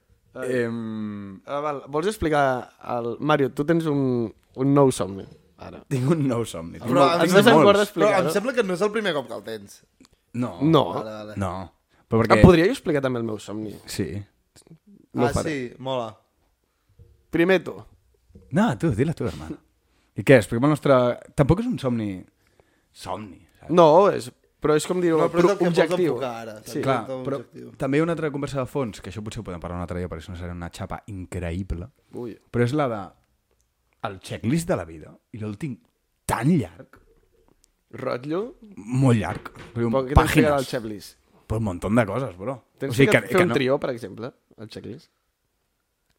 Eh, 0.45 0.69
Ah, 1.49 1.59
val. 1.65 1.83
Vols 1.89 2.09
explicar... 2.13 2.45
El... 2.97 3.15
Mario, 3.21 3.51
tu 3.53 3.65
tens 3.69 3.85
un, 3.93 4.01
un 4.57 4.73
nou 4.77 4.93
somni, 4.93 5.25
ara. 5.59 5.81
tinc 5.89 6.11
un 6.15 6.27
nou 6.29 6.45
somni. 6.47 6.79
Tinc 6.79 6.91
Però 6.91 7.03
molt- 7.05 7.15
a 7.15 7.25
mi 7.25 7.33
no 7.33 7.43
se'n 7.43 7.55
molts. 7.55 7.63
acorda 7.63 7.83
Però 7.83 7.89
explicar 7.89 8.21
em 8.25 8.31
sembla 8.37 8.55
que 8.55 8.63
no 8.65 8.75
és 8.75 8.83
el 8.87 8.93
primer 8.95 9.13
cop 9.17 9.29
que 9.29 9.35
el 9.35 9.43
tens. 9.47 9.83
No. 10.35 10.59
No. 10.63 10.85
Vale, 10.95 11.11
vale. 11.11 11.37
No. 11.37 11.53
Però 12.09 12.23
Perquè... 12.23 12.39
Ah, 12.39 12.43
podria 12.45 12.65
jo 12.69 12.73
explicar 12.77 13.03
també 13.05 13.19
el 13.21 13.27
meu 13.29 13.39
somni? 13.39 13.75
Sí. 13.87 14.09
No 15.13 15.27
ah, 15.27 15.33
faré. 15.35 15.51
sí, 15.51 15.75
mola. 15.79 16.11
Primer 17.31 17.63
tu. 17.65 17.75
No, 18.53 18.71
tu, 18.79 18.91
dila 18.97 19.13
tu, 19.15 19.27
hermano. 19.29 19.57
I 20.17 20.23
què? 20.25 20.39
Expliquem 20.41 20.65
el 20.65 20.73
nostre... 20.73 20.95
Tampoc 21.37 21.61
és 21.61 21.67
un 21.69 21.79
somni... 21.79 22.25
Somni, 22.93 23.39
saps? 23.61 23.71
No, 23.77 24.09
és... 24.11 24.31
però 24.59 24.75
és 24.75 24.87
com 24.89 24.99
dir-ho, 25.01 25.19
No, 25.21 25.29
però 25.31 25.45
és 25.45 25.51
el 25.53 25.59
que 25.61 25.69
objectiu. 25.69 26.17
ara. 26.25 26.57
Sí. 26.67 26.81
Clar, 26.83 27.05
Un 27.15 27.21
però 27.27 27.37
objectiu. 27.43 27.69
també 27.79 27.99
hi 27.99 28.01
ha 28.01 28.07
una 28.09 28.15
altra 28.17 28.31
conversa 28.35 28.59
de 28.59 28.67
fons, 28.67 28.99
que 29.05 29.13
això 29.13 29.23
potser 29.23 29.41
ho 29.43 29.47
podem 29.47 29.61
parlar 29.63 29.77
un 29.79 29.85
altre 29.85 30.01
dia, 30.01 30.09
perquè 30.11 30.25
això 30.25 30.33
no 30.35 30.41
serà 30.41 30.57
una 30.57 30.71
xapa 30.75 30.99
increïble, 31.13 31.87
Ui. 32.19 32.33
però 32.51 32.65
és 32.67 32.73
la 32.75 32.89
de 32.91 32.99
el 34.07 34.19
checklist 34.21 34.69
de 34.69 34.77
la 34.77 34.85
vida, 34.85 35.13
i 35.33 35.43
el 35.43 35.57
tinc 35.59 35.81
tan 36.29 36.51
llarg, 36.55 37.01
Rotllo? 37.99 38.43
molt 38.77 39.19
llarg, 39.19 39.53
però 39.75 39.89
què 40.05 40.15
tens 40.15 40.35
ficat 40.35 40.51
al 40.53 40.59
pàgines, 40.59 40.69
checklist? 40.71 41.17
però 41.49 41.59
un 41.63 41.65
munt 41.71 41.81
de 41.81 42.05
coses, 42.07 42.37
bro. 42.37 42.59
Tens 42.79 42.93
o 42.93 42.97
sigui, 42.97 43.09
ficat 43.09 43.31
fer 43.33 43.47
un 43.47 43.55
trio, 43.57 43.79
per 43.81 43.91
exemple, 43.95 44.33
al 44.59 44.69
checklist? 44.69 45.11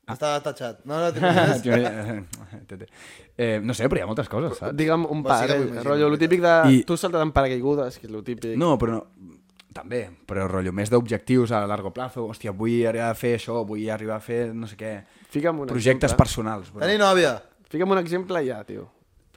Està 0.09 0.31
tatxat. 0.41 0.79
No, 0.89 0.97
no, 0.97 1.11
tens 1.13 1.61
res. 1.61 2.87
eh, 3.37 3.59
no 3.61 3.75
sé, 3.77 3.85
però 3.85 3.99
hi 3.99 4.03
ha 4.03 4.07
moltes 4.09 4.29
coses, 4.31 4.55
saps? 4.57 4.73
Digue'm 4.77 5.05
un 5.05 5.21
sí 5.21 5.27
par, 5.27 5.43
que 5.51 5.57
eh? 5.59 5.83
rotllo, 5.85 6.07
el 6.09 6.17
típic 6.21 6.41
de... 6.41 6.53
I- 6.73 6.81
Tu 6.87 6.97
saltat 6.97 7.21
en 7.21 7.33
paracaigudes, 7.35 7.99
que 8.01 8.07
és 8.09 8.13
el 8.13 8.25
típic. 8.25 8.55
No, 8.57 8.73
però 8.81 8.97
no... 8.97 9.35
També, 9.69 9.99
però 10.25 10.47
rotllo 10.49 10.71
més 10.73 10.89
d'objectius 10.89 11.51
a 11.53 11.59
largo 11.69 11.91
plazo. 11.93 12.23
Hòstia, 12.25 12.51
vull 12.57 12.87
arribar 12.89 13.11
a 13.13 13.15
fer 13.15 13.35
això, 13.37 13.59
vull 13.69 13.85
arribar 13.93 14.15
a 14.17 14.23
fer 14.23 14.47
no 14.57 14.65
sé 14.67 14.73
què. 14.79 14.95
Fica'm 15.29 15.61
un 15.61 15.69
Projectes 15.69 16.09
exemple. 16.09 16.23
personals. 16.25 16.71
Bro. 16.73 16.81
Tenir 16.81 16.97
nòvia. 16.97 17.35
Fica'm 17.69 17.91
un 17.93 17.99
exemple 18.01 18.41
ja, 18.45 18.63
tio. 18.65 18.87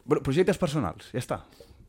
Bro, 0.04 0.22
projectes 0.24 0.58
personals, 0.58 1.10
ja 1.12 1.20
està. 1.20 1.42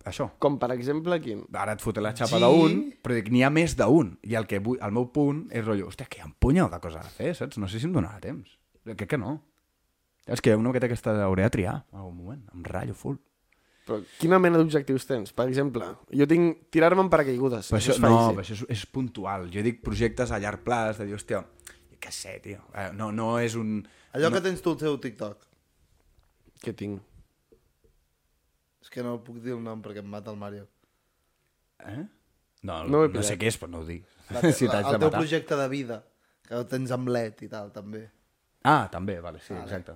Això. 0.03 0.27
Com, 0.43 0.57
per 0.59 0.67
exemple, 0.75 1.15
quin? 1.23 1.45
Ara 1.55 1.77
et 1.77 1.81
fotré 1.81 2.01
la 2.03 2.11
xapa 2.11 2.35
Sí. 2.35 2.43
d'un, 2.43 2.73
però 3.01 3.15
dic, 3.15 3.29
n'hi 3.31 3.43
ha 3.43 3.49
més 3.49 3.77
d'un. 3.79 4.17
I 4.27 4.35
el, 4.35 4.45
que 4.45 4.59
vull, 4.59 4.77
el 4.83 4.91
meu 4.91 5.07
punt 5.15 5.45
és 5.49 5.63
rotllo, 5.63 5.87
hòstia, 5.87 6.09
que 6.11 6.19
hi 6.19 6.21
ha 6.21 6.27
un 6.27 6.35
punyau 6.37 6.69
de 6.69 6.79
coses 6.83 6.99
a 6.99 7.09
fer, 7.09 7.31
saps? 7.35 7.57
No 7.57 7.69
sé 7.71 7.79
si 7.79 7.87
em 7.87 7.93
donarà 7.95 8.19
temps. 8.19 8.57
Crec 8.83 9.07
que 9.15 9.17
no. 9.17 9.37
És 10.27 10.41
que 10.43 10.55
una 10.55 10.69
miqueta 10.69 10.87
aquesta 10.91 11.15
hauré 11.23 11.43
de 11.47 11.49
triar 11.55 11.85
en 11.93 11.99
algun 11.99 12.17
moment, 12.17 12.43
em 12.53 12.63
ratllo 12.67 12.93
full. 12.95 13.15
Però 13.87 13.97
quina 14.19 14.39
mena 14.39 14.59
d'objectius 14.59 15.05
tens? 15.07 15.33
Per 15.35 15.47
exemple, 15.49 15.87
jo 16.11 16.27
tinc 16.27 16.69
tirar-me 16.71 17.03
en 17.03 17.09
paracaigudes. 17.11 17.71
Però 17.71 17.79
això, 17.79 17.95
és 17.95 17.99
no, 18.03 18.11
però 18.31 18.43
això 18.43 18.55
és, 18.55 18.65
és 18.71 18.85
puntual. 18.85 19.49
Jo 19.51 19.63
dic 19.63 19.81
projectes 19.83 20.31
a 20.31 20.39
llarg 20.39 20.63
plaç, 20.63 20.99
de 20.99 21.07
dir, 21.07 21.15
hòstia, 21.15 21.41
què 21.99 22.11
sé, 22.11 22.37
tio. 22.43 22.59
Eh, 22.75 22.91
no, 22.95 23.11
no 23.15 23.33
és 23.39 23.55
un... 23.59 23.81
Allò 24.15 24.31
que 24.31 24.43
tens 24.43 24.61
tu 24.63 24.71
al 24.71 24.79
teu 24.79 24.99
TikTok. 25.03 25.47
Què 26.63 26.73
tinc? 26.79 27.01
És 28.83 28.89
que 28.91 29.03
no 29.03 29.17
puc 29.23 29.39
dir 29.43 29.53
el 29.55 29.61
nom 29.63 29.81
perquè 29.83 30.01
em 30.03 30.09
mata 30.11 30.31
el 30.31 30.37
Mario. 30.39 30.65
Eh? 31.83 32.03
No, 32.63 32.83
No 32.83 32.87
no, 32.87 32.97
ho 32.99 33.05
he 33.05 33.07
no 33.07 33.13
pillat. 33.17 33.27
sé 33.29 33.37
què 33.39 33.49
és, 33.51 33.57
però 33.59 33.71
no 33.73 33.81
ho 33.83 33.87
dic. 33.87 34.03
La, 34.31 34.41
si 34.57 34.67
la, 34.67 34.77
t'haig 34.77 34.85
el 34.87 34.91
de 34.95 34.99
teu 34.99 35.09
matar. 35.09 35.19
projecte 35.19 35.57
de 35.59 35.67
vida, 35.71 35.97
que 36.47 36.55
ho 36.59 36.65
tens 36.71 36.91
amb 36.95 37.11
LED 37.11 37.43
i 37.47 37.49
tal, 37.51 37.71
també. 37.75 38.05
Ah, 38.63 38.87
també, 38.91 39.17
vale, 39.19 39.41
sí, 39.43 39.53
exacte. 39.59 39.95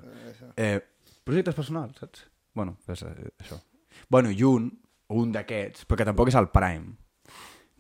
Eh, 0.60 0.80
projectes 1.24 1.56
personals, 1.56 1.96
saps? 2.02 2.26
Bueno, 2.58 2.78
és 2.92 3.04
eh, 3.08 3.14
això. 3.40 3.60
Bueno, 4.12 4.32
i 4.32 4.44
un, 4.44 4.68
un 5.16 5.32
d'aquests, 5.32 5.86
perquè 5.88 6.04
tampoc 6.08 6.28
és 6.32 6.36
el 6.40 6.50
Prime, 6.52 6.96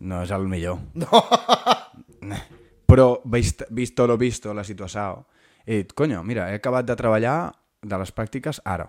no 0.07 0.21
és 0.23 0.31
el 0.31 0.47
millor. 0.47 0.79
No! 2.27 2.35
Però, 2.87 3.21
vist, 3.29 3.61
visto 3.69 4.05
lo 4.07 4.15
visto, 4.17 4.53
la 4.55 4.63
situació, 4.65 5.25
he 5.65 5.81
dit, 5.83 5.91
conyo, 5.95 6.21
mira, 6.25 6.47
he 6.51 6.55
acabat 6.57 6.87
de 6.87 6.95
treballar 6.97 7.35
de 7.83 7.97
les 7.97 8.13
pràctiques 8.13 8.61
ara, 8.65 8.87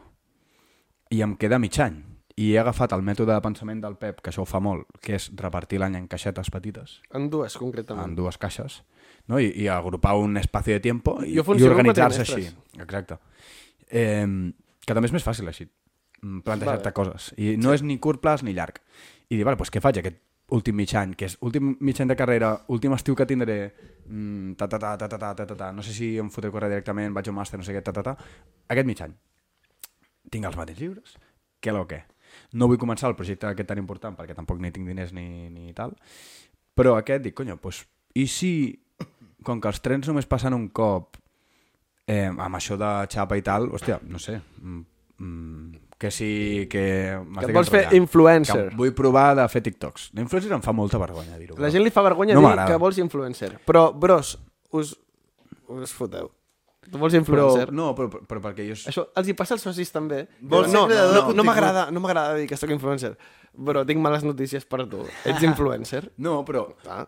i 1.11 1.23
em 1.25 1.35
queda 1.41 1.59
mig 1.59 1.79
any, 1.81 1.99
i 2.39 2.53
he 2.53 2.59
agafat 2.61 2.93
el 2.95 3.03
mètode 3.03 3.33
de 3.35 3.41
pensament 3.43 3.81
del 3.83 3.97
Pep, 3.99 4.21
que 4.23 4.31
això 4.31 4.45
ho 4.45 4.47
fa 4.49 4.61
molt, 4.63 4.87
que 5.03 5.17
és 5.19 5.31
repartir 5.37 5.81
l'any 5.83 5.97
en 5.99 6.07
caixetes 6.09 6.51
petites, 6.55 7.01
En 7.15 7.29
dues, 7.31 7.57
concretament. 7.59 8.07
en 8.07 8.15
dues 8.15 8.39
caixes, 8.39 8.83
no? 9.27 9.41
I, 9.41 9.51
i 9.57 9.67
agrupar 9.69 10.15
un 10.17 10.37
espacio 10.37 10.75
de 10.75 10.81
tiempo 10.81 11.19
i, 11.25 11.35
i 11.35 11.41
organitzar-se 11.41 12.23
així. 12.23 12.47
Exacte. 12.79 13.19
Eh, 13.91 14.27
que 14.87 14.95
també 14.95 15.09
és 15.11 15.17
més 15.17 15.25
fàcil 15.25 15.49
així, 15.51 15.67
plantejar-te 16.21 16.89
Vale. 16.91 16.95
coses. 16.95 17.33
I 17.37 17.57
no 17.59 17.75
és 17.75 17.83
ni 17.83 17.99
curt 17.99 18.21
plaç 18.23 18.43
ni 18.43 18.55
llarg. 18.55 18.79
I 19.29 19.37
dir, 19.37 19.45
vale, 19.45 19.59
doncs 19.59 19.71
què 19.75 19.83
faig 19.83 19.99
aquest 20.01 20.17
últim 20.49 20.77
mig 20.77 20.95
any, 20.97 21.13
que 21.15 21.27
és 21.29 21.37
últim 21.45 21.75
mig 21.85 21.99
any 22.01 22.09
de 22.09 22.17
carrera, 22.17 22.55
últim 22.73 22.95
estiu 22.97 23.17
que 23.17 23.27
tindré, 23.29 23.59
mm, 24.07 24.55
ta, 24.57 24.69
ta, 24.69 24.79
ta, 24.79 24.97
ta, 24.97 25.09
ta, 25.09 25.19
ta, 25.19 25.35
ta, 25.35 25.47
ta, 25.47 25.57
ta, 25.57 25.73
no 25.73 25.83
sé 25.83 25.93
si 25.93 26.17
em 26.19 26.31
fotré 26.33 26.49
a 26.49 26.55
córrer 26.55 26.71
directament, 26.73 27.13
vaig 27.13 27.29
a 27.29 27.33
un 27.33 27.37
màster, 27.37 27.61
no 27.61 27.67
sé 27.67 27.75
què, 27.77 27.83
ta, 27.85 27.93
ta, 27.93 28.03
ta, 28.03 28.17
aquest 28.69 28.89
mig 28.89 29.03
any. 29.05 29.13
Tinc 30.33 30.49
els 30.49 30.57
matins 30.57 30.81
lliures, 30.81 31.17
què 31.61 31.75
lo 31.75 31.85
què. 31.89 32.03
No 32.57 32.69
vull 32.69 32.81
començar 32.81 33.11
el 33.11 33.17
projecte 33.17 33.49
aquest 33.49 33.69
tan 33.69 33.81
important 33.81 34.17
perquè 34.17 34.37
tampoc 34.37 34.61
ni 34.61 34.73
tinc 34.73 34.89
diners 34.89 35.13
ni, 35.13 35.49
ni 35.53 35.73
tal, 35.77 35.93
però 36.75 36.97
aquest 36.97 37.25
dic, 37.25 37.37
conyo, 37.37 37.59
doncs, 37.61 37.85
i 38.17 38.27
si, 38.27 38.53
com 39.45 39.61
que 39.61 39.69
els 39.69 39.81
trens 39.85 40.09
només 40.09 40.29
passen 40.29 40.57
un 40.57 40.69
cop, 40.73 41.19
eh, 42.09 42.29
amb 42.29 42.57
això 42.57 42.79
de 42.81 42.93
xapa 43.13 43.37
i 43.37 43.45
tal, 43.45 43.69
hòstia, 43.69 44.01
no 44.09 44.19
sé, 44.19 44.41
mm, 44.63 44.81
mm, 45.19 45.88
que 45.99 46.11
sí, 46.15 46.69
que... 46.71 46.83
Que 47.41 47.53
vols 47.53 47.69
fer 47.71 47.81
enrotllant. 47.89 47.97
influencer. 48.03 48.69
Que 48.71 48.77
vull 48.79 48.93
provar 48.95 49.33
de 49.35 49.45
fer 49.51 49.63
TikToks. 49.67 50.11
L'influencer 50.15 50.53
em 50.55 50.63
fa 50.63 50.73
molta 50.73 50.99
vergonya 51.03 51.37
dir-ho. 51.41 51.57
La 51.59 51.67
però- 51.67 51.73
gent 51.75 51.85
li 51.85 51.91
fa 51.91 52.05
vergonya 52.07 52.37
No 52.39 52.45
dir 52.47 52.67
que 52.71 52.77
vols 52.79 52.99
influencer. 53.03 53.57
Però, 53.67 53.89
bros, 53.93 54.37
us, 54.79 54.95
us 55.69 55.93
foteu. 55.93 56.31
Tu 56.89 56.97
vols 56.97 57.13
Però, 57.13 57.19
influencer? 57.21 57.73
no, 57.75 57.91
però, 57.99 58.09
però, 58.09 58.23
però 58.31 58.41
perquè 58.47 58.65
jo... 58.69 58.79
Això 58.89 59.09
els 59.19 59.29
hi 59.29 59.35
passa 59.37 59.59
als 59.59 59.67
socis 59.67 59.91
també. 59.93 60.23
Vols 60.41 60.71
no, 60.73 60.87
no, 60.87 60.95
no 60.95 61.21
contingut? 61.27 61.45
m'agrada 61.51 61.91
no 61.93 62.01
m'agrada 62.01 62.39
dir 62.39 62.47
que 62.49 62.57
sóc 62.57 62.71
influencer. 62.73 63.11
Però 63.59 63.83
tinc 63.85 64.01
males 64.01 64.23
notícies 64.25 64.65
per 64.65 64.87
tu. 64.89 65.03
Ets 65.29 65.43
influencer? 65.43 66.13
No, 66.25 66.45
però... 66.47 66.69
Ah, 66.87 67.05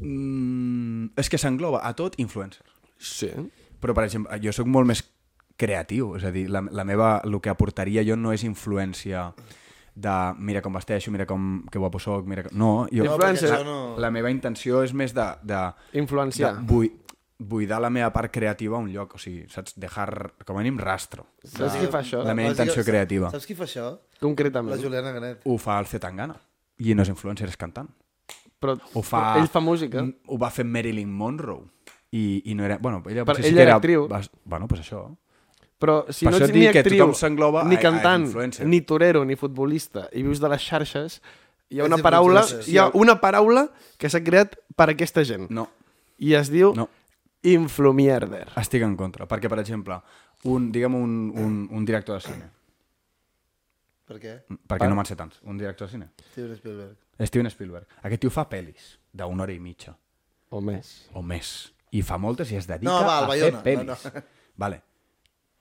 Mm, 0.00 1.10
és 1.20 1.28
que 1.28 1.36
s'engloba 1.36 1.82
a 1.84 1.92
tot 1.92 2.14
influencer. 2.18 2.64
sí. 2.96 3.28
Però, 3.80 3.94
per 3.96 4.04
exemple, 4.04 4.36
jo 4.44 4.52
sóc 4.52 4.66
molt 4.68 4.84
més 4.88 5.00
creatiu, 5.60 6.14
és 6.16 6.24
a 6.24 6.32
dir, 6.32 6.46
la, 6.50 6.62
la 6.72 6.84
meva, 6.88 7.18
el 7.28 7.36
que 7.44 7.52
aportaria 7.52 8.02
jo 8.06 8.16
no 8.16 8.32
és 8.32 8.44
influència 8.48 9.28
de 10.00 10.14
mira 10.38 10.62
com 10.64 10.72
vesteixo, 10.72 11.10
mira 11.12 11.26
com, 11.28 11.66
que 11.70 11.78
guapo 11.82 11.98
soc, 12.00 12.24
mira... 12.30 12.44
que- 12.46 12.54
No, 12.56 12.86
jo, 12.88 13.04
No, 13.04 13.12
Influencer. 13.16 13.50
la, 13.50 13.64
no... 13.66 13.76
la 14.00 14.10
meva 14.14 14.30
intenció 14.32 14.82
és 14.86 14.94
més 14.96 15.12
de, 15.12 15.26
de, 15.44 15.60
Influenciar. 16.00 16.54
de 16.56 16.62
bui, 16.70 16.88
buidar 17.40 17.80
la 17.82 17.90
meva 17.90 18.10
part 18.12 18.32
creativa 18.32 18.76
a 18.78 18.80
un 18.80 18.88
lloc, 18.92 19.14
o 19.16 19.18
sigui, 19.20 19.46
saps? 19.52 19.74
Dejar, 19.80 20.32
com 20.46 20.56
a 20.56 20.62
mínim, 20.62 20.78
rastro. 20.80 21.26
Saps 21.44 21.76
qui 21.80 21.88
fa 21.92 22.00
això? 22.04 22.22
La 22.24 22.34
meva 22.38 22.52
intenció 22.54 22.80
Saps- 22.80 22.88
creativa. 22.90 23.30
Saps 23.34 23.46
qui 23.48 23.56
fa 23.58 23.64
això? 23.68 23.86
La 23.98 24.20
Concretament. 24.24 24.80
Juliana 24.80 25.12
Ganet. 25.16 25.42
Ho 25.48 25.56
fa 25.58 25.78
el 25.80 25.88
Zetangana. 25.90 26.36
I 26.80 26.94
no 26.96 27.02
és 27.04 27.10
influencer, 27.12 27.48
és 27.50 27.56
cantant. 27.60 27.88
Però, 28.60 28.74
Ho 28.94 29.00
fa... 29.02 29.20
però 29.34 29.40
ell 29.42 29.48
fa 29.52 29.60
música. 29.64 30.04
Ho 30.28 30.36
va 30.40 30.50
fer 30.52 30.64
Marilyn 30.68 31.10
Monroe. 31.12 31.66
I, 32.12 32.42
i 32.50 32.54
no 32.58 32.64
era... 32.66 32.76
Bueno, 32.82 33.02
ella, 33.08 33.24
Per- 33.24 33.34
potser 33.36 33.44
sí 33.44 33.50
ella 33.54 33.56
que 33.64 33.68
era 33.68 33.76
actriu. 33.80 34.06
Va, 34.08 34.20
bueno, 34.44 34.68
pues 34.68 34.80
això. 34.84 35.04
Però 35.80 36.04
si 36.12 36.26
Per 36.26 36.32
no 36.34 36.36
ets 36.36 36.50
et 36.50 36.54
ni 36.54 36.66
actriu, 36.68 37.06
ni 37.64 37.74
a- 37.76 37.78
a 37.78 37.80
cantant, 37.80 38.26
influencer. 38.26 38.66
ni 38.68 38.82
torero, 38.82 39.24
ni 39.24 39.34
futbolista, 39.34 40.08
i 40.12 40.22
vius 40.22 40.38
de 40.42 40.48
les 40.52 40.60
xarxes, 40.62 41.22
hi 41.70 41.80
ha 41.80 41.84
Ets 41.86 41.92
una 41.94 42.02
paraula, 42.02 42.42
hi 42.66 42.76
ha 42.76 42.90
una 42.92 43.14
paraula 43.20 43.70
que 43.96 44.10
s'ha 44.10 44.20
creat 44.22 44.58
per 44.76 44.90
a 44.90 44.92
aquesta 44.92 45.24
gent. 45.24 45.48
No, 45.50 45.68
I 46.18 46.34
es 46.36 46.50
diu 46.52 46.74
no. 46.76 46.88
influmierder. 47.42 48.48
Estic 48.60 48.82
en 48.84 48.94
contra. 48.96 49.26
Perquè, 49.26 49.48
per 49.48 49.58
exemple, 49.62 49.96
un, 50.44 50.70
digue'm 50.72 50.94
un, 50.94 51.14
un, 51.34 51.68
un 51.70 51.84
director 51.88 52.20
de 52.20 52.26
cine. 52.28 52.50
Per 54.10 54.18
què? 54.20 54.34
Perquè 54.68 54.88
no 54.90 54.96
me'n 54.98 55.06
sé 55.08 55.16
tants. 55.16 55.38
Un 55.46 55.56
director 55.60 55.86
de 55.88 55.92
cine. 55.94 56.08
Steven 56.32 56.56
Spielberg. 56.58 56.96
Steven 57.30 57.50
Spielberg. 57.52 57.86
Aquest 58.02 58.20
tio 58.26 58.30
fa 58.34 58.44
pel·lis 58.50 58.96
d'una 59.12 59.44
hora 59.46 59.52
i 59.54 59.60
mitja. 59.62 59.94
O 60.50 60.60
més. 60.60 61.06
O 61.14 61.22
més. 61.22 61.70
I 61.94 62.02
fa 62.02 62.18
moltes 62.18 62.50
i 62.52 62.56
es 62.58 62.66
dedica 62.66 62.90
No, 62.90 63.00
va, 63.06 63.18
a 63.24 63.26
Bayona. 63.28 63.60
fer 63.62 63.76
pel·lis. 63.78 63.86
No, 63.86 63.96
no. 64.14 64.22
Vale. 64.60 64.82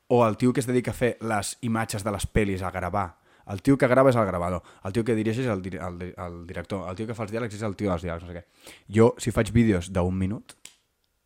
O 0.10 0.24
el 0.28 0.38
tio 0.42 0.52
que 0.54 0.60
es 0.64 0.68
dedica 0.68 0.90
a 0.92 0.98
fer 0.98 1.16
les 1.22 1.56
imatges 1.62 2.04
de 2.04 2.12
les 2.12 2.26
pel·lis, 2.34 2.64
a 2.66 2.72
gravar. 2.74 3.12
El 3.50 3.62
tio 3.66 3.78
que 3.82 3.88
grava 3.90 4.10
és 4.12 4.18
el 4.18 4.26
gravador. 4.26 4.62
El 4.86 4.94
tio 4.94 5.04
que 5.06 5.14
dirigeix 5.18 5.46
és 5.46 5.52
el, 5.54 5.62
dir 5.66 5.76
el, 5.82 5.96
di- 6.02 6.14
el 6.18 6.40
director. 6.50 6.84
El 6.90 6.98
tio 6.98 7.08
que 7.10 7.16
fa 7.18 7.24
els 7.26 7.32
diàlegs 7.34 7.56
és 7.58 7.64
el 7.66 7.76
tio 7.78 7.90
dels 7.92 8.04
diàlegs, 8.06 8.26
no 8.26 8.30
sé 8.34 8.40
què. 8.40 8.74
Jo, 8.98 9.12
si 9.22 9.32
faig 9.34 9.52
vídeos 9.54 9.92
d'un 9.94 10.18
minut... 10.18 10.56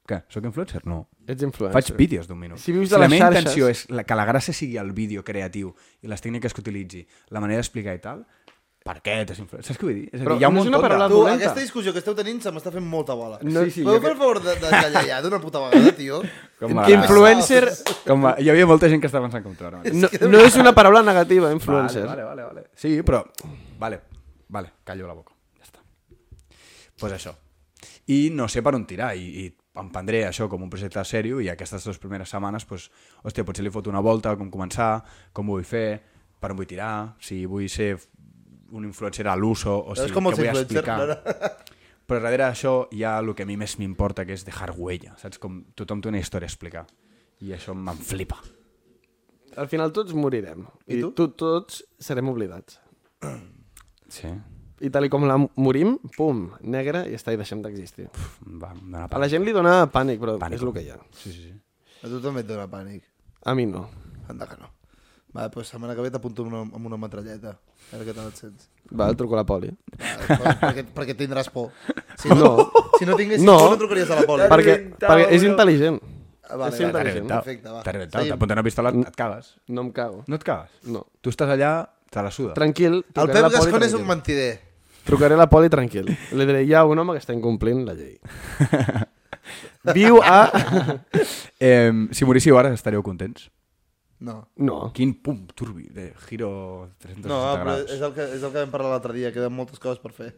Què? 0.07 0.17
Soc 0.27 0.43
influencer? 0.43 0.81
No. 0.83 1.05
Ets 1.31 1.43
influencer. 1.47 1.71
Faig 1.77 1.93
vídeos 1.95 2.27
d'un 2.27 2.35
minut. 2.39 2.59
Si 2.59 2.73
vius 2.75 2.89
si 2.89 2.93
de 2.95 2.99
la 2.99 3.05
les 3.07 3.13
meva 3.15 3.29
intenció 3.31 3.69
és 3.71 3.85
la, 3.87 4.03
que 4.03 4.15
la 4.19 4.25
gràcia 4.27 4.51
sigui 4.55 4.75
el 4.81 4.91
vídeo 4.91 5.23
creatiu 5.23 5.69
i 6.03 6.11
les 6.11 6.19
tècniques 6.23 6.51
que 6.51 6.59
utilitzi, 6.59 7.05
la 7.31 7.39
manera 7.39 7.61
d'explicar 7.63 7.93
i 7.95 8.01
tal, 8.03 8.25
per 8.83 8.97
què 9.03 9.13
ets 9.23 9.39
influencer? 9.39 9.65
Saps 9.69 9.79
què 9.79 9.85
vull 9.87 9.95
dir? 9.95 10.05
És 10.09 10.15
a 10.15 10.17
dir, 10.17 10.25
Però 10.27 10.35
hi 10.39 10.43
ha 10.43 10.49
un 10.51 10.57
no 10.57 10.63
és 10.63 10.67
una 10.69 10.79
paraula 10.83 11.05
de... 11.07 11.13
Tu, 11.13 11.19
dolenta. 11.21 11.45
aquesta 11.45 11.61
discussió 11.63 11.93
que 11.95 12.01
esteu 12.03 12.15
tenint 12.17 12.41
se 12.43 12.51
m'està 12.51 12.71
fent 12.73 12.83
molta 12.83 13.15
bola. 13.15 13.37
No- 13.41 13.63
Sí, 13.63 13.71
sí, 13.77 13.83
Podeu 13.87 13.99
jo 13.99 14.03
fer 14.03 14.11
el 14.11 14.17
favor 14.19 14.41
de, 14.43 14.55
de 14.59 14.71
callar 14.73 15.03
ja 15.07 15.21
d'una 15.23 15.39
puta 15.39 15.61
vegada, 15.63 15.93
tio? 15.95 16.19
Com 16.59 16.75
Que 16.83 16.97
influencer 16.97 17.63
Com 18.09 18.27
a... 18.27 18.35
Hi 18.43 18.49
havia 18.51 18.67
molta 18.67 18.89
gent 18.91 18.99
que 19.03 19.07
estava 19.07 19.29
pensant 19.29 19.43
com 19.45 19.55
ara 19.67 19.81
no, 19.87 20.09
no 20.33 20.43
és 20.43 20.59
una 20.59 20.75
paraula 20.75 21.01
negativa, 21.03 21.51
influencer. 21.55 22.03
Vale, 22.05 22.27
vale, 22.27 22.43
vale, 22.43 22.61
vale. 22.61 22.69
Sí, 22.75 22.97
però... 23.07 23.23
Vale, 23.79 24.01
vale, 24.49 24.73
callo 24.83 25.07
la 25.07 25.15
boca. 25.15 25.31
Ja 25.59 25.63
està. 25.69 25.79
pues 26.99 27.13
això. 27.15 27.33
I 28.11 28.29
no 28.35 28.49
sé 28.51 28.61
per 28.61 28.75
on 28.75 28.83
tirar, 28.85 29.13
i, 29.15 29.45
i 29.45 29.51
em 29.79 29.89
prendré 29.89 30.25
això 30.27 30.49
com 30.51 30.61
un 30.65 30.69
projecte 30.69 31.01
sèrio 31.07 31.39
i 31.41 31.47
aquestes 31.49 31.85
dues 31.87 31.97
primeres 32.03 32.29
setmanes, 32.29 32.65
pues, 32.67 32.89
hòstia, 33.23 33.45
potser 33.47 33.63
li 33.63 33.71
foto 33.73 33.89
una 33.89 34.03
volta, 34.03 34.35
com 34.37 34.51
començar, 34.51 34.97
com 35.33 35.49
ho 35.49 35.55
vull 35.55 35.63
fer, 35.67 36.01
per 36.43 36.51
on 36.51 36.59
vull 36.59 36.67
tirar, 36.67 37.15
si 37.23 37.45
vull 37.47 37.69
ser 37.71 37.93
un 38.73 38.85
influencer 38.89 39.27
a 39.29 39.35
l'uso, 39.37 39.73
o 39.79 39.93
És 39.95 40.07
si 40.07 40.13
com 40.15 40.25
què 40.27 40.33
els 40.33 40.39
vull 40.41 40.51
explicar. 40.63 40.97
no? 41.07 41.17
Però 42.09 42.19
darrere 42.19 42.43
d'això 42.49 42.73
hi 42.91 43.03
ha 43.07 43.13
el 43.21 43.31
que 43.37 43.45
a 43.45 43.47
mi 43.47 43.55
més 43.57 43.77
m'importa, 43.79 44.25
que 44.27 44.35
és 44.35 44.43
dejar 44.43 44.73
huella, 44.75 45.13
saps? 45.21 45.39
Com 45.39 45.61
tothom 45.77 46.01
té 46.03 46.09
una 46.11 46.19
història 46.19 46.49
a 46.49 46.51
explicar. 46.51 46.83
I 47.43 47.53
això 47.55 47.73
me'n 47.75 47.97
flipa. 48.03 48.37
Al 49.55 49.69
final 49.69 49.93
tots 49.95 50.13
morirem. 50.17 50.65
I 50.89 50.99
tu? 51.01 51.11
tu? 51.15 51.27
Tots 51.39 51.83
serem 52.01 52.29
oblidats. 52.33 52.79
Sí. 54.13 54.29
I 54.83 54.89
tal 54.93 55.07
i 55.07 55.09
com 55.09 55.23
la 55.25 55.37
morim, 55.57 55.95
pum, 56.17 56.43
negre, 56.69 57.05
i 57.09 57.15
està, 57.17 57.31
i 57.33 57.37
deixem 57.39 57.61
d'existir. 57.63 58.09
Va, 58.61 58.73
A 59.07 59.21
la 59.21 59.29
gent 59.31 59.45
li 59.47 59.53
dona 59.55 59.87
pànic, 59.89 60.19
però 60.21 60.35
Pànic. 60.41 60.59
és 60.59 60.65
el 60.67 60.73
que 60.75 60.83
hi 60.83 60.89
ha. 60.93 60.97
Sí, 61.17 61.31
sí, 61.31 61.47
sí. 61.47 61.53
A 62.03 62.11
tu 62.11 62.19
també 62.21 62.43
et 62.43 62.49
dona 62.51 62.67
pànic. 62.69 63.01
A 63.47 63.55
mi 63.57 63.65
no. 63.65 63.87
Anda 64.29 64.45
que 64.49 64.59
no. 64.59 64.69
Va, 65.33 65.47
doncs 65.49 65.71
setmana 65.73 65.95
que 65.97 66.03
ve 66.05 66.11
t'apunto 66.13 66.43
amb, 66.45 66.51
una, 66.53 66.61
amb 66.77 66.85
una 66.91 66.97
metralleta. 67.01 67.55
A 67.57 67.95
veure 67.97 68.05
què 68.11 68.13
tal 68.15 68.27
et 68.29 68.37
sents. 68.37 68.67
Va, 68.93 69.07
truco 69.17 69.33
a 69.33 69.39
la 69.41 69.45
poli. 69.49 69.71
Va, 69.97 70.37
per, 70.37 70.51
perquè, 70.61 70.83
perquè 70.93 71.15
tindràs 71.17 71.49
por. 71.53 71.71
Si 72.21 72.29
no, 72.29 72.35
No. 72.35 72.67
si 72.99 73.05
no 73.09 73.15
tinguessis 73.17 73.45
No. 73.45 73.55
por, 73.57 73.71
no 73.71 73.77
trucaries 73.81 74.11
a 74.11 74.19
la 74.19 74.25
poli. 74.29 74.43
perquè, 74.51 74.75
perquè 74.99 75.25
és 75.33 75.43
intel·ligent. 75.47 75.97
Ah, 76.43 76.57
vale, 76.59 76.75
és 76.75 76.81
intel·ligent. 76.85 77.27
perfecte, 77.31 77.69
va. 77.71 77.81
T'ha 77.81 77.91
rebentat. 77.95 78.19
Seguim. 78.21 78.33
T'apunten 78.35 78.57
una 78.59 78.63
pistola, 78.67 78.89
et 78.93 79.15
cagues. 79.17 79.55
No 79.67 79.81
em 79.87 79.91
cago. 79.95 80.23
No 80.27 80.35
et 80.37 80.43
cagues? 80.43 80.69
No. 80.85 81.05
Tu 81.21 81.31
estàs 81.33 81.49
allà, 81.49 81.71
te 82.11 82.21
la 82.21 82.29
suda. 82.31 82.53
Tranquil, 82.53 82.99
El 83.15 83.31
Pep 83.33 83.49
Gascon 83.49 83.83
és 83.87 83.93
un 83.97 84.05
mentider. 84.05 84.51
Trucaré 85.03 85.33
a 85.33 85.37
la 85.41 85.49
poli 85.49 85.67
tranquil. 85.69 86.05
Li 86.31 86.45
diré, 86.45 86.61
hi 86.63 86.73
ha 86.77 86.85
un 86.85 86.99
home 86.99 87.15
que 87.17 87.19
està 87.23 87.33
incomplint 87.33 87.81
la 87.87 87.95
llei. 87.97 88.19
Viu 89.93 90.21
a... 90.23 90.45
Eh, 91.63 91.91
si 92.11 92.25
moríssiu 92.27 92.57
ara, 92.59 92.73
estaríeu 92.75 93.01
contents? 93.03 93.45
No. 94.23 94.37
No. 94.63 94.77
Quin 94.95 95.13
pum 95.21 95.41
turbi 95.53 95.89
de 95.91 96.13
giro 96.29 96.49
360 97.03 97.27
No, 97.27 97.39
però 97.59 97.73
graus. 97.75 97.89
és 97.91 98.01
el, 98.01 98.13
que, 98.15 98.23
és 98.37 98.43
el 98.43 98.51
que 98.53 98.61
vam 98.63 98.71
parlar 98.71 98.93
l'altre 98.93 99.13
dia, 99.17 99.33
queden 99.35 99.51
moltes 99.55 99.79
coses 99.83 99.99
per 99.99 100.13
fer. 100.15 100.29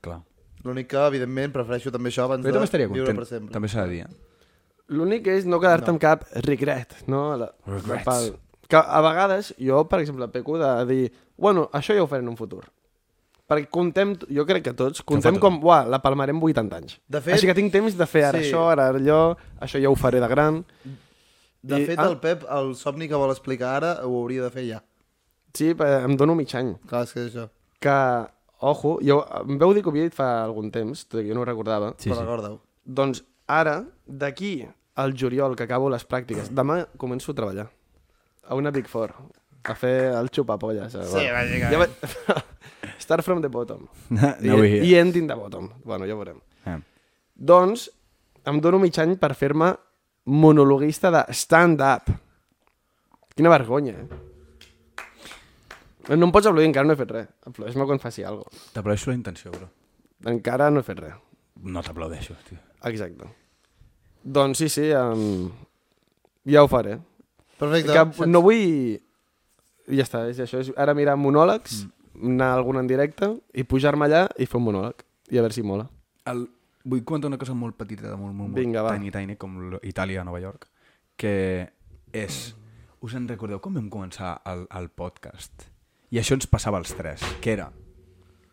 Clar. 0.00 0.20
L'únic 0.62 0.86
que, 0.92 1.00
evidentment, 1.10 1.50
prefereixo 1.56 1.90
també 1.90 2.12
això 2.12 2.28
abans 2.28 2.44
Però 2.44 2.52
de 2.52 2.58
també 2.60 2.68
estaria 2.70 2.86
viure 2.86 3.08
content. 3.10 3.18
per 3.18 3.26
sempre. 3.26 3.52
També 3.56 3.68
s'ha 3.72 3.82
de 3.88 3.90
dir. 3.96 4.04
eh? 4.06 4.84
L'únic 4.94 5.26
és 5.32 5.44
no 5.48 5.58
quedar-te 5.58 5.88
no. 5.90 5.96
amb 5.96 6.00
cap 6.04 6.22
regret, 6.46 6.94
no? 7.10 7.24
La, 7.36 7.50
Regrets. 7.66 8.04
Pel, 8.06 8.30
que 8.68 8.76
a 8.78 9.00
vegades 9.04 9.54
jo, 9.58 9.82
per 9.90 9.98
exemple, 10.04 10.28
peco 10.28 10.58
de 10.62 10.70
dir 10.86 11.12
bueno, 11.36 11.66
això 11.74 11.96
ja 11.96 12.02
ho 12.04 12.06
faré 12.06 12.22
en 12.22 12.28
un 12.30 12.36
futur. 12.38 12.62
Perquè 13.48 13.66
contem, 13.68 14.14
jo 14.30 14.46
crec 14.46 14.62
que 14.68 14.72
tots, 14.78 15.02
contem 15.02 15.36
com, 15.42 15.58
uah, 15.66 15.82
la 15.90 15.98
palmarem 16.00 16.38
80 16.40 16.76
anys. 16.78 17.00
De 17.08 17.20
fet- 17.20 17.34
Així 17.34 17.46
que 17.50 17.54
tinc 17.58 17.72
temps 17.74 17.96
de 17.98 18.06
fer 18.06 18.22
ara 18.30 18.38
Sí. 18.38 18.46
això, 18.52 18.68
ara 18.70 18.90
allò, 18.92 19.36
això 19.60 19.80
ja 19.82 19.90
ho 19.90 19.96
faré 19.96 20.20
de 20.22 20.28
gran. 20.30 20.64
De 21.62 21.78
I- 21.80 21.86
fet, 21.86 21.98
ah. 21.98 22.08
el 22.10 22.18
Pep, 22.18 22.44
el 22.50 22.74
somni 22.76 23.06
que 23.08 23.18
vol 23.18 23.30
explicar 23.30 23.76
ara, 23.78 23.92
ho 24.02 24.14
hauria 24.20 24.42
de 24.42 24.50
fer 24.50 24.66
ja. 24.66 24.82
Sí, 25.54 25.72
però 25.78 26.02
em 26.08 26.16
dono 26.18 26.34
mig 26.34 26.52
any. 26.58 26.72
Clar, 26.88 27.04
és 27.06 27.12
que 27.14 27.26
és 27.26 27.30
això. 27.30 27.48
Que, 27.82 27.96
ojo, 28.58 28.96
jo, 29.04 29.20
em 29.42 29.58
veu 29.60 29.74
dir 29.76 29.82
que 29.84 29.90
ho 29.90 29.94
havia 29.94 30.08
dit 30.08 30.16
fa 30.16 30.30
algun 30.42 30.72
temps, 30.74 31.04
tot 31.06 31.20
i 31.20 31.24
que 31.26 31.30
jo 31.30 31.36
no 31.36 31.44
ho 31.44 31.48
recordava. 31.48 31.92
Sí, 31.98 32.08
però 32.08 32.22
sí. 32.22 32.24
recorda-ho. 32.24 32.58
Doncs 32.82 33.22
ara, 33.46 33.76
d'aquí 34.06 34.54
al 34.94 35.14
juliol, 35.18 35.54
que 35.56 35.68
acabo 35.68 35.90
les 35.92 36.04
pràctiques, 36.08 36.50
demà 36.50 36.82
començo 37.00 37.32
a 37.32 37.38
treballar. 37.38 37.68
A 38.48 38.58
una 38.58 38.72
Big 38.74 38.88
Four. 38.90 39.14
A 39.62 39.76
fer 39.78 40.10
el 40.10 40.32
xupapolles. 40.34 40.96
Sí, 40.96 41.26
bàsicament. 41.30 41.70
Ja 41.70 41.78
va... 41.78 42.42
Start 43.02 43.22
from 43.22 43.42
the 43.42 43.48
bottom. 43.48 43.86
No, 44.10 44.34
I, 44.40 44.48
no 44.48 44.60
dir. 44.62 44.82
I 44.82 44.96
ending 44.98 45.28
the 45.30 45.36
bottom. 45.38 45.70
Bueno, 45.84 46.06
ja 46.06 46.16
ho 46.16 46.18
veurem. 46.18 46.40
Eh. 46.66 46.78
Doncs, 47.34 47.86
em 48.46 48.58
dono 48.60 48.80
mig 48.82 48.98
any 48.98 49.14
per 49.20 49.34
fer-me 49.38 49.72
monologuista 50.24 51.10
de 51.10 51.24
stand-up. 51.34 52.10
Quina 53.34 53.50
vergonya, 53.52 53.96
eh? 53.96 54.20
No 56.10 56.26
em 56.26 56.32
pots 56.34 56.48
aplaudir, 56.50 56.66
encara 56.66 56.86
no 56.86 56.96
he 56.96 56.98
fet 56.98 57.12
res. 57.14 57.28
Aplaudeix-me 57.46 57.86
quan 57.86 58.00
faci 58.02 58.24
alguna 58.26 58.50
cosa. 58.50 58.72
T'aplaudeixo 58.74 59.12
la 59.12 59.16
intenció, 59.16 59.52
bro. 59.54 59.68
Encara 60.32 60.70
no 60.70 60.82
he 60.82 60.86
fet 60.86 60.98
res. 60.98 61.14
No 61.62 61.82
t'aplaudeixo, 61.84 62.34
tio. 62.48 62.58
Exacte. 62.90 63.28
Doncs 64.22 64.58
sí, 64.58 64.68
sí, 64.70 64.88
um, 64.98 65.46
ja 66.48 66.64
ho 66.64 66.70
faré. 66.70 66.98
Perfecte. 67.58 67.94
Que 67.94 68.26
no 68.26 68.42
vull... 68.42 68.98
Ja 69.92 70.06
està, 70.06 70.24
és 70.30 70.40
això. 70.42 70.62
És 70.62 70.72
ara 70.78 70.94
mirar 70.94 71.14
monòlegs, 71.18 71.84
mm. 71.86 72.26
anar 72.34 72.50
a 72.50 72.58
algun 72.58 72.80
en 72.82 72.90
directe 72.90 73.28
i 73.54 73.64
pujar-me 73.68 74.06
allà 74.08 74.26
i 74.38 74.46
fer 74.50 74.58
un 74.58 74.66
monòleg. 74.70 75.06
I 75.30 75.38
a 75.38 75.46
veure 75.46 75.54
si 75.54 75.64
mola. 75.66 75.86
El... 76.30 76.46
Vull 76.84 77.04
comentar 77.06 77.28
una 77.30 77.38
cosa 77.38 77.54
molt 77.54 77.76
petita, 77.78 78.08
de 78.08 78.16
molt, 78.16 78.34
molt, 78.34 78.50
molt 78.50 78.58
Vinga, 78.58 78.82
va. 78.82 78.96
tiny, 78.96 79.12
tiny, 79.14 79.36
com 79.38 79.78
Itàlia, 79.82 80.24
Nova 80.24 80.40
York, 80.42 80.68
que 81.16 81.34
és... 82.12 82.42
Us 83.02 83.16
en 83.18 83.24
recordeu 83.26 83.58
com 83.58 83.74
vam 83.74 83.88
començar 83.90 84.36
el, 84.46 84.60
el 84.78 84.84
podcast? 84.94 85.64
I 86.14 86.20
això 86.20 86.36
ens 86.38 86.46
passava 86.46 86.78
als 86.78 86.92
tres, 86.94 87.22
que 87.42 87.54
era... 87.56 87.70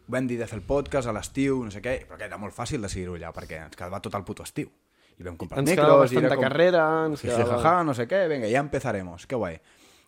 Vam 0.10 0.26
dir 0.26 0.40
de 0.40 0.48
fer 0.50 0.58
el 0.58 0.64
podcast 0.66 1.06
a 1.10 1.14
l'estiu, 1.14 1.60
no 1.62 1.70
sé 1.70 1.84
què, 1.86 2.00
però 2.10 2.18
que 2.18 2.26
era 2.26 2.38
molt 2.42 2.56
fàcil 2.56 2.82
decidir-ho 2.82 3.14
allà, 3.20 3.30
perquè 3.36 3.60
ens 3.68 3.78
quedava 3.78 4.00
tot 4.02 4.16
el 4.18 4.24
puto 4.26 4.42
estiu. 4.42 4.72
I 5.20 5.26
vam 5.28 5.36
comprar 5.38 5.62
Ens 5.62 5.70
micros, 5.70 5.84
quedava 5.86 6.00
era 6.00 6.08
bastanta 6.08 6.36
com... 6.40 6.46
carrera, 6.48 6.86
ens 7.12 7.22
quedava... 7.22 7.60
jaja, 7.60 7.76
no 7.86 7.94
sé 7.94 8.08
què, 8.10 8.24
vinga, 8.32 8.50
ja 8.50 8.64
empezaremos, 8.66 9.28
que 9.30 9.38
guai. 9.38 9.60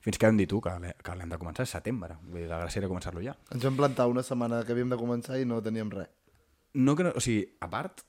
Fins 0.02 0.18
que 0.18 0.26
vam 0.26 0.40
dir 0.42 0.48
tu 0.50 0.58
que 0.66 0.74
que 1.06 1.16
l'hem 1.20 1.30
de 1.30 1.38
començar 1.38 1.68
a 1.68 1.70
setembre. 1.70 2.16
Vull 2.24 2.42
dir, 2.42 2.48
la 2.50 2.64
gràcia 2.64 2.82
era 2.82 2.90
començar-lo 2.90 3.22
ja. 3.22 3.36
Ens 3.54 3.68
vam 3.68 3.78
plantar 3.78 4.08
una 4.10 4.24
setmana 4.26 4.64
que 4.66 4.74
havíem 4.74 4.90
de 4.90 4.98
començar 4.98 5.38
i 5.38 5.46
no 5.46 5.62
teníem 5.62 5.92
res. 5.94 6.10
no 6.74 6.96
que 6.96 7.04
no, 7.04 7.12
o 7.14 7.22
sigui, 7.22 7.44
a 7.60 7.68
part, 7.70 8.02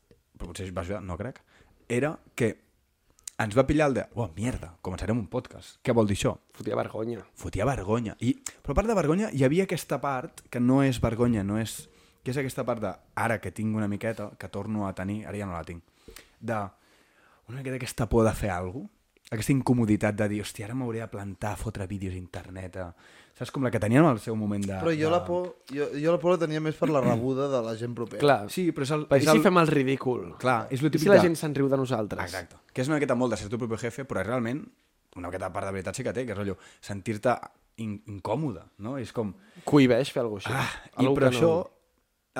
però 0.43 0.51
potser 0.51 0.73
va 0.75 0.83
ajudar, 0.83 1.03
no 1.07 1.17
crec, 1.17 1.39
era 1.89 2.17
que 2.35 2.57
ens 3.43 3.55
va 3.57 3.65
pillar 3.67 3.89
el 3.91 3.95
de, 3.95 4.05
oh, 4.19 4.29
mierda, 4.37 4.73
començarem 4.83 5.19
un 5.19 5.29
podcast. 5.31 5.79
Què 5.87 5.95
vol 5.95 6.11
dir 6.11 6.17
això? 6.19 6.35
Fotia 6.55 6.77
vergonya. 6.79 7.23
Fotia 7.39 7.67
vergonya. 7.67 8.17
I, 8.21 8.35
però 8.63 8.75
a 8.75 8.79
part 8.81 8.91
de 8.91 8.97
vergonya, 8.99 9.31
hi 9.33 9.45
havia 9.47 9.67
aquesta 9.69 10.01
part 10.03 10.45
que 10.51 10.61
no 10.61 10.83
és 10.83 11.01
vergonya, 11.03 11.47
no 11.47 11.61
és... 11.63 11.85
que 12.23 12.31
és 12.31 12.39
aquesta 12.39 12.63
part 12.67 12.83
de, 12.83 12.91
ara 13.19 13.39
que 13.43 13.51
tinc 13.55 13.75
una 13.75 13.89
miqueta, 13.91 14.31
que 14.39 14.51
torno 14.51 14.87
a 14.87 14.93
tenir, 14.95 15.25
ara 15.27 15.39
ja 15.39 15.47
no 15.47 15.57
la 15.57 15.65
tinc, 15.67 15.83
de 16.39 16.59
una 17.49 17.59
miqueta 17.59 17.79
aquesta 17.81 18.09
por 18.11 18.27
de 18.27 18.35
fer 18.39 18.51
alguna 18.51 18.87
cosa, 18.87 19.02
aquesta 19.33 19.53
incomoditat 19.55 20.15
de 20.19 20.29
dir, 20.29 20.41
hòstia, 20.45 20.67
ara 20.69 20.75
m'hauré 20.77 21.01
de 21.03 21.09
plantar, 21.09 21.55
fotre 21.57 21.87
vídeos 21.91 22.15
a 22.15 22.19
internet, 22.21 22.77
a... 22.77 22.87
saps? 23.39 23.51
Com 23.55 23.65
la 23.65 23.71
que 23.73 23.81
teníem 23.81 24.05
al 24.05 24.21
seu 24.21 24.37
moment 24.37 24.65
de... 24.69 24.75
Però 24.77 24.93
jo 24.93 25.09
de... 25.09 25.13
la 25.15 25.23
por, 25.25 25.49
jo, 25.73 25.87
jo 25.97 26.13
la 26.13 26.21
por 26.21 26.35
la 26.35 26.41
tenia 26.45 26.61
més 26.61 26.77
per 26.77 26.91
la 26.93 27.01
rebuda 27.01 27.49
de 27.49 27.63
la 27.65 27.73
gent 27.81 27.95
propera. 27.97 28.21
Clar, 28.21 28.39
Sí, 28.53 28.67
però 28.77 28.85
és 28.89 28.93
el... 28.99 29.07
I 29.09 29.19
és 29.23 29.25
si 29.31 29.35
el... 29.39 29.43
fem 29.49 29.59
el 29.63 29.73
ridícul? 29.73 30.27
Clar, 30.43 30.59
és 30.71 30.85
lo 30.85 30.91
I 30.91 30.95
típic 30.95 31.07
si 31.09 31.13
la 31.15 31.17
de- 31.21 31.27
gent 31.31 31.37
se'n 31.41 31.57
riu 31.57 31.71
de 31.73 31.81
nosaltres? 31.81 32.23
Exacte. 32.29 32.61
Que 32.73 32.85
és 32.85 32.93
una 32.93 33.01
miqueta 33.01 33.17
molt 33.17 33.33
de 33.35 33.41
ser 33.41 33.49
tu 33.53 33.59
propi 33.63 33.81
jefe, 33.87 34.05
però 34.09 34.23
realment 34.27 34.63
una 35.17 35.29
miqueta 35.33 35.49
part 35.53 35.69
de 35.69 35.73
veritat 35.79 35.97
sí 35.97 36.05
que 36.05 36.13
té, 36.17 36.27
que 36.29 36.33
és 36.37 36.39
rotllo, 36.39 36.59
sentir-te 36.81 37.35
in 37.85 37.97
incòmode, 38.13 38.63
no? 38.85 38.99
És 39.01 39.13
com... 39.17 39.33
Cohibeix 39.65 40.13
fer 40.13 40.23
alguna 40.27 40.41
cosa 40.45 40.59
Ah, 40.61 40.69
així. 40.69 40.93
I 40.99 41.07
Algú 41.07 41.17
però 41.19 41.31
que 41.33 41.37
això, 41.39 41.53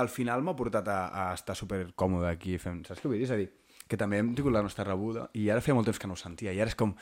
al 0.05 0.09
final 0.13 0.41
m'ha 0.45 0.55
portat 0.57 0.87
a, 0.89 1.01
a 1.09 1.25
estar 1.37 1.57
super 1.57 1.83
còmode 1.97 2.29
aquí 2.31 2.59
fent... 2.61 2.83
Saps 2.89 3.01
què 3.01 3.09
vull 3.11 3.17
dir? 3.21 3.27
És 3.29 3.33
a 3.33 3.39
dir, 3.41 3.49
que 3.93 4.01
també 4.01 4.23
hem 4.23 4.33
tingut 4.37 4.55
la 4.55 4.65
nostra 4.65 4.87
rebuda 4.89 5.29
i 5.37 5.49
ara 5.53 5.63
feia 5.65 5.77
molt 5.77 5.89
temps 5.91 6.01
que 6.01 6.09
no 6.09 6.17
ho 6.17 6.21
sentia 6.21 6.55
i 6.55 6.61
ara 6.61 6.73
és 6.73 6.79
com... 6.79 6.97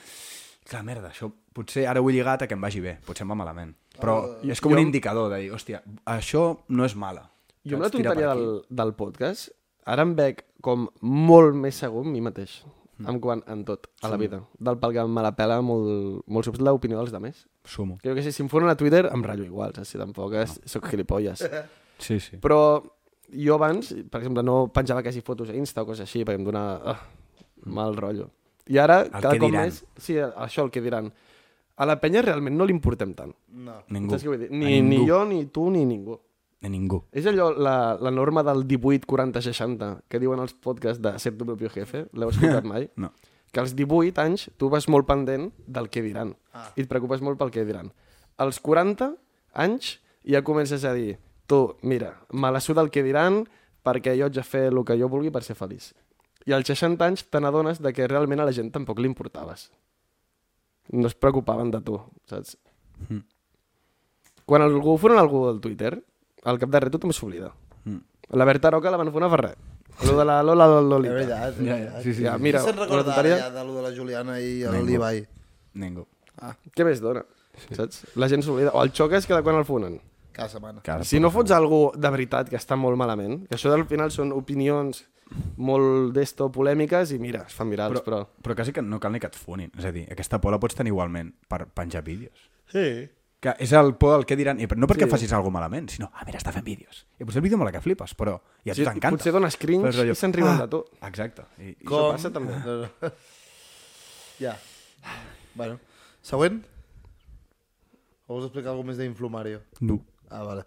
Clar, 0.61 0.83
merda, 0.85 1.09
això 1.09 1.25
potser 1.57 1.87
ara 1.89 2.03
ho 2.03 2.09
he 2.11 2.13
lligat 2.13 2.43
a 2.43 2.47
que 2.47 2.53
em 2.53 2.61
vagi 2.61 2.83
bé, 2.83 2.99
potser 3.01 3.23
em 3.25 3.31
va 3.33 3.37
malament. 3.39 3.71
Però 3.97 4.19
és 4.45 4.59
com 4.61 4.69
jo- 4.69 4.77
un 4.77 4.83
indicador 4.83 5.31
de 5.31 5.39
dir, 5.41 5.47
hòstia, 5.55 5.79
això 6.05 6.43
no 6.69 6.85
és 6.85 6.93
mala. 6.93 7.23
Jo 7.65 7.79
per 7.81 7.89
tonteria 7.93 8.29
del, 8.29 8.45
del 8.69 8.93
podcast, 8.99 9.49
ara 9.89 10.05
em 10.05 10.13
veig 10.19 10.43
com 10.61 10.85
molt 11.01 11.57
més 11.57 11.81
segur 11.81 12.05
amb 12.05 12.13
mi 12.13 12.21
mateix, 12.21 12.59
mm. 13.01 13.09
en 13.09 13.19
quant 13.25 13.41
en 13.49 13.65
tot, 13.65 13.89
a 14.05 14.13
la 14.13 14.21
vida. 14.21 14.43
Del 14.61 14.77
pel 14.81 14.95
que 14.99 15.07
me 15.09 15.25
la 15.25 15.33
pela 15.37 15.57
molt, 15.65 16.21
molt 16.29 16.45
sobretot 16.45 16.69
l'opinió 16.69 17.01
dels 17.01 17.13
altres. 17.17 17.43
Sumo. 17.65 17.97
Jo 18.05 18.13
que 18.13 18.21
sé, 18.21 18.33
si 18.33 18.45
em 18.45 18.49
foren 18.53 18.69
a 18.69 18.77
Twitter, 18.77 19.07
em 19.09 19.25
ratllo 19.25 19.49
igual, 19.49 19.73
saps? 19.73 19.95
Si 19.95 20.01
tampoc 20.01 20.37
és, 20.45 20.59
soc 20.69 20.89
gilipolles. 20.93 21.47
Sí, 22.01 22.15
sí. 22.17 22.39
Però 22.41 22.81
jo 23.31 23.55
abans, 23.55 23.93
per 24.11 24.21
exemple, 24.21 24.43
no 24.43 24.67
penjava 24.73 25.03
quasi 25.03 25.21
fotos 25.21 25.49
a 25.49 25.55
Insta 25.55 25.83
o 25.83 25.87
coses 25.87 26.05
així, 26.07 26.23
perquè 26.27 26.39
em 26.39 26.45
donava 26.47 26.93
uh, 26.95 26.97
mal 27.65 27.95
rotllo. 27.97 28.29
I 28.71 28.77
ara, 28.79 29.01
El 29.05 29.11
cada 29.11 29.35
cop 29.37 29.49
diran. 29.49 29.65
més... 29.69 29.83
Sí, 29.97 30.17
això, 30.19 30.65
el 30.67 30.71
que 30.71 30.81
diran. 30.83 31.11
A 31.81 31.85
la 31.89 31.95
penya 31.99 32.21
realment 32.21 32.55
no 32.59 32.65
li 32.67 32.75
importem 32.75 33.13
tant. 33.17 33.31
No. 33.49 33.79
Ningú. 33.89 34.11
Saps 34.13 34.23
què 34.27 34.29
vull 34.33 34.43
dir? 34.43 34.49
A 34.51 34.53
Ni, 34.53 34.75
ni 34.81 34.97
ningú. 34.97 35.07
jo, 35.09 35.23
ni 35.25 35.45
tu, 35.49 35.69
ni 35.73 35.81
ningú. 35.87 36.19
A 36.61 36.69
ningú. 36.69 36.99
És 37.11 37.25
allò, 37.25 37.49
la, 37.57 37.97
la 37.97 38.11
norma 38.13 38.43
del 38.45 38.67
18, 38.69 39.07
40, 39.09 39.41
60, 39.41 39.87
que 40.07 40.19
diuen 40.21 40.39
els 40.43 40.53
podcasts 40.53 41.01
de 41.01 41.15
Ser 41.19 41.33
tu 41.39 41.47
propio 41.47 41.71
jefe, 41.73 42.05
l'heu 42.13 42.29
escoltat 42.29 42.67
mai? 42.69 42.85
No. 43.01 43.09
Que 43.51 43.59
als 43.59 43.73
18 43.75 44.21
anys 44.21 44.45
tu 44.61 44.69
vas 44.71 44.85
molt 44.87 45.09
pendent 45.09 45.49
del 45.67 45.89
que 45.91 46.03
diran. 46.05 46.35
Ah. 46.53 46.69
I 46.77 46.85
et 46.85 46.87
preocupes 46.87 47.19
molt 47.25 47.39
pel 47.41 47.49
que 47.51 47.65
diran. 47.67 47.89
Als 48.39 48.61
40 48.63 49.09
anys 49.59 49.97
ja 50.23 50.39
comences 50.45 50.85
a 50.87 50.93
dir 50.95 51.17
tu, 51.51 51.59
mira, 51.83 52.13
me 52.31 52.51
la 52.55 52.61
suda 52.63 52.81
el 52.85 52.89
que 52.93 53.03
diran 53.03 53.43
perquè 53.83 54.13
jo 54.17 54.27
haig 54.29 54.35
de 54.39 54.43
fer 54.47 54.67
el 54.71 54.79
que 54.87 54.95
jo 54.99 55.09
vulgui 55.11 55.31
per 55.33 55.43
ser 55.43 55.55
feliç. 55.59 55.91
I 56.47 56.55
als 56.57 56.69
60 56.71 57.05
anys 57.05 57.25
te 57.29 57.39
n'adones 57.43 57.81
de 57.83 57.91
que 57.93 58.07
realment 58.09 58.39
a 58.41 58.47
la 58.47 58.53
gent 58.55 58.71
tampoc 58.73 58.99
li 58.99 59.09
importaves. 59.11 59.67
No 60.89 61.07
es 61.07 61.13
preocupaven 61.15 61.69
de 61.71 61.81
tu, 61.85 61.99
saps? 62.29 62.55
Mm. 63.09 63.21
Quan 64.45 64.63
algú 64.65 64.95
foren 64.99 65.19
algú 65.21 65.45
del 65.47 65.59
Twitter, 65.63 65.91
al 66.43 66.57
cap 66.59 66.71
de 66.73 66.79
res 66.81 66.91
tothom 66.95 67.13
s'oblida. 67.13 67.51
Mm. 67.85 67.99
La 68.39 68.45
Berta 68.49 68.71
Roca 68.73 68.89
la 68.91 68.97
van 68.97 69.11
fer 69.13 69.21
una 69.21 69.29
ferrer. 69.29 69.53
Lo 70.07 70.15
de 70.17 70.25
la 70.25 70.39
Lola 70.41 70.65
És 70.65 70.83
Lolita. 70.89 71.13
veritat. 71.13 71.53
és 71.53 71.57
Ja, 71.57 71.65
ja, 71.65 71.75
veritat. 71.75 72.01
sí, 72.03 72.13
sí, 72.15 72.23
Ja, 72.23 72.35
sí. 72.37 72.41
mira, 72.41 72.61
se'n 72.63 72.77
recorda 72.77 73.01
ara 73.01 73.03
tonteria... 73.13 73.37
ja 73.37 73.49
de 73.51 73.65
lo 73.67 73.75
de 73.75 73.81
la 73.83 73.91
Juliana 73.95 74.39
i 74.41 74.63
Ningú. 74.65 74.85
l'Ibai? 74.87 75.27
Ningú. 75.73 76.07
Què 76.75 76.85
més 76.87 77.01
dona? 77.03 77.21
Saps? 77.75 78.05
La 78.15 78.27
gent 78.31 78.41
s'oblida. 78.41 78.71
O 78.73 78.81
el 78.83 78.91
xoc 78.95 79.13
és 79.13 79.27
que 79.27 79.35
de 79.35 79.43
quan 79.43 79.55
el 79.59 79.65
fonen. 79.67 79.99
Cada 80.31 80.49
setmana. 80.49 80.81
Cada 80.83 81.03
Si 81.03 81.19
no 81.19 81.29
fots 81.31 81.51
algú 81.51 81.91
de 81.95 82.09
veritat 82.09 82.49
que 82.49 82.55
està 82.57 82.77
molt 82.79 82.97
malament, 82.97 83.45
que 83.47 83.55
això 83.57 83.71
al 83.73 83.85
final 83.85 84.11
són 84.11 84.31
opinions 84.31 85.03
molt 85.57 86.11
d'esto 86.15 86.49
polèmiques 86.51 87.11
i 87.15 87.19
mira, 87.19 87.45
es 87.47 87.53
fan 87.55 87.69
virals, 87.71 88.01
però... 88.03 88.25
però, 88.25 88.43
però 88.43 88.55
quasi 88.55 88.73
que 88.75 88.81
no 88.83 88.99
cal 88.99 89.11
ni 89.13 89.19
que 89.19 89.27
et 89.31 89.35
fonin. 89.39 89.71
És 89.77 89.85
a 89.87 89.91
dir, 89.95 90.05
aquesta 90.11 90.39
por 90.43 90.51
la 90.51 90.59
pots 90.59 90.75
tenir 90.75 90.91
igualment 90.91 91.33
per 91.47 91.65
penjar 91.67 92.03
vídeos. 92.03 92.49
Sí. 92.71 93.07
Que 93.41 93.55
és 93.57 93.71
el 93.73 93.95
por 93.97 94.11
del 94.13 94.25
que 94.29 94.35
diran, 94.37 94.59
i 94.61 94.67
no 94.77 94.85
perquè 94.87 95.07
Sí. 95.07 95.09
facis 95.15 95.31
alguna 95.33 95.53
malament, 95.59 95.89
sinó, 95.89 96.11
ah, 96.13 96.23
mira, 96.27 96.37
està 96.37 96.51
fent 96.53 96.63
vídeos. 96.65 97.05
I 97.19 97.23
potser 97.25 97.39
el 97.39 97.43
vídeo 97.47 97.57
mola 97.57 97.71
que 97.71 97.81
flipes, 97.81 98.13
però 98.15 98.35
i 98.63 98.69
a 98.69 98.73
tu 98.75 98.81
Sí, 98.81 98.85
t'encanta. 98.85 99.09
potser 99.17 99.31
dones 99.33 99.57
cringe 99.57 99.87
Però 99.87 99.95
rotllo, 99.97 100.11
i 100.11 100.15
se'n 100.15 100.33
riuen 100.33 100.51
ah, 100.53 100.61
de 100.61 100.67
tu. 100.67 100.83
Exacte. 101.01 101.47
I, 101.57 101.69
i 101.79 101.83
Com? 101.83 102.11
passa 102.11 102.29
també. 102.31 102.53
No, 102.65 102.75
no. 102.83 103.11
ja. 104.39 104.57
Bueno. 105.55 105.79
Següent? 106.21 106.61
O 108.27 108.35
vols 108.35 108.45
explicar 108.45 108.71
alguna 108.71 108.91
més 108.91 108.97
d'Influmario? 109.01 109.61
No. 109.81 109.97
Ah, 110.31 110.43
vale. 110.47 110.63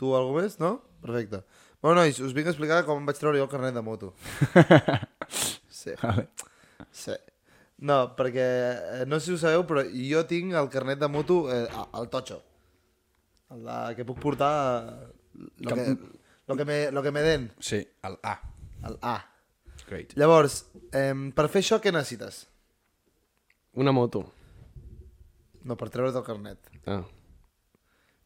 Tu 0.00 0.14
alguna 0.16 0.44
més, 0.44 0.56
no? 0.62 0.76
Perfecte. 1.02 1.42
Bueno, 1.82 2.00
nois, 2.00 2.18
us 2.22 2.32
vinc 2.36 2.48
a 2.48 2.52
explicar 2.54 2.82
com 2.86 3.00
em 3.00 3.08
vaig 3.08 3.18
treure 3.18 3.40
jo 3.40 3.46
el 3.48 3.52
carnet 3.52 3.76
de 3.76 3.82
moto. 3.84 4.14
Sí. 5.80 5.94
Vale. 6.02 6.26
Sí. 6.92 7.14
No, 7.88 7.94
perquè 8.16 8.44
eh, 8.44 9.04
no 9.08 9.16
sé 9.16 9.30
si 9.30 9.32
ho 9.32 9.38
sabeu, 9.40 9.62
però 9.64 9.80
jo 9.88 10.20
tinc 10.28 10.52
el 10.60 10.68
carnet 10.68 10.98
de 11.00 11.08
moto 11.08 11.38
eh, 11.48 11.62
al 11.96 12.10
totxo. 12.12 12.36
El 13.54 13.62
de, 13.64 13.76
que 13.96 14.04
puc 14.04 14.20
portar 14.20 14.50
eh, 14.92 15.46
lo 15.64 15.76
que, 15.78 15.86
lo 16.50 16.56
que, 16.58 16.66
me, 16.68 16.76
lo 16.92 17.02
que 17.02 17.12
me 17.16 17.22
den, 17.24 17.48
Sí, 17.64 17.80
el 18.04 18.18
A. 18.22 18.34
el 18.84 18.98
A. 19.00 19.14
Great. 19.88 20.12
Llavors, 20.20 20.66
eh, 20.92 21.14
per 21.34 21.48
fer 21.48 21.64
això 21.64 21.80
què 21.80 21.94
necessites? 21.96 22.42
Una 23.80 23.94
moto. 23.96 24.26
No, 25.64 25.78
per 25.80 25.88
treure't 25.88 26.20
el 26.20 26.26
carnet. 26.28 26.60
Ah. 26.84 27.00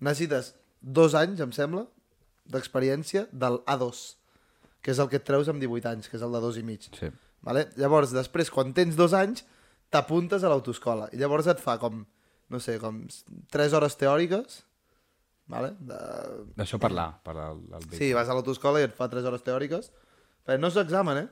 Necessites 0.01 0.55
dos 0.81 1.15
anys, 1.19 1.41
em 1.41 1.53
sembla, 1.55 1.87
d'experiència 2.51 3.27
del 3.33 3.61
A2, 3.71 4.03
que 4.85 4.93
és 4.93 5.01
el 5.01 5.09
que 5.09 5.21
et 5.21 5.27
treus 5.27 5.49
amb 5.49 5.63
18 5.63 5.91
anys, 5.91 6.11
que 6.11 6.19
és 6.19 6.25
el 6.25 6.35
de 6.35 6.43
dos 6.45 6.59
i 6.61 6.65
mig. 6.67 6.89
Sí. 6.99 7.09
Vale? 7.45 7.69
Llavors, 7.81 8.13
després, 8.17 8.51
quan 8.53 8.73
tens 8.77 8.97
dos 8.97 9.15
anys, 9.17 9.45
t'apuntes 9.93 10.45
a 10.45 10.51
l'autoescola. 10.53 11.09
I 11.13 11.21
llavors 11.21 11.49
et 11.53 11.61
fa 11.63 11.79
com, 11.81 12.03
no 12.51 12.61
sé, 12.61 12.77
com 12.83 13.03
3 13.53 13.77
hores 13.77 13.97
teòriques, 14.01 14.63
vale? 15.53 15.75
de, 15.81 15.99
D'això 16.59 16.81
parlar, 16.83 17.11
parlar 17.25 17.51
el, 17.55 17.65
el 17.79 17.89
Sí, 17.97 18.13
vas 18.17 18.29
a 18.29 18.37
l'autoescola 18.37 18.83
i 18.83 18.89
et 18.89 18.97
fa 18.97 19.09
3 19.13 19.29
hores 19.31 19.45
teòriques. 19.47 19.91
Perquè 20.45 20.61
no 20.61 20.73
és 20.73 20.81
examen, 20.81 21.25
eh? 21.25 21.29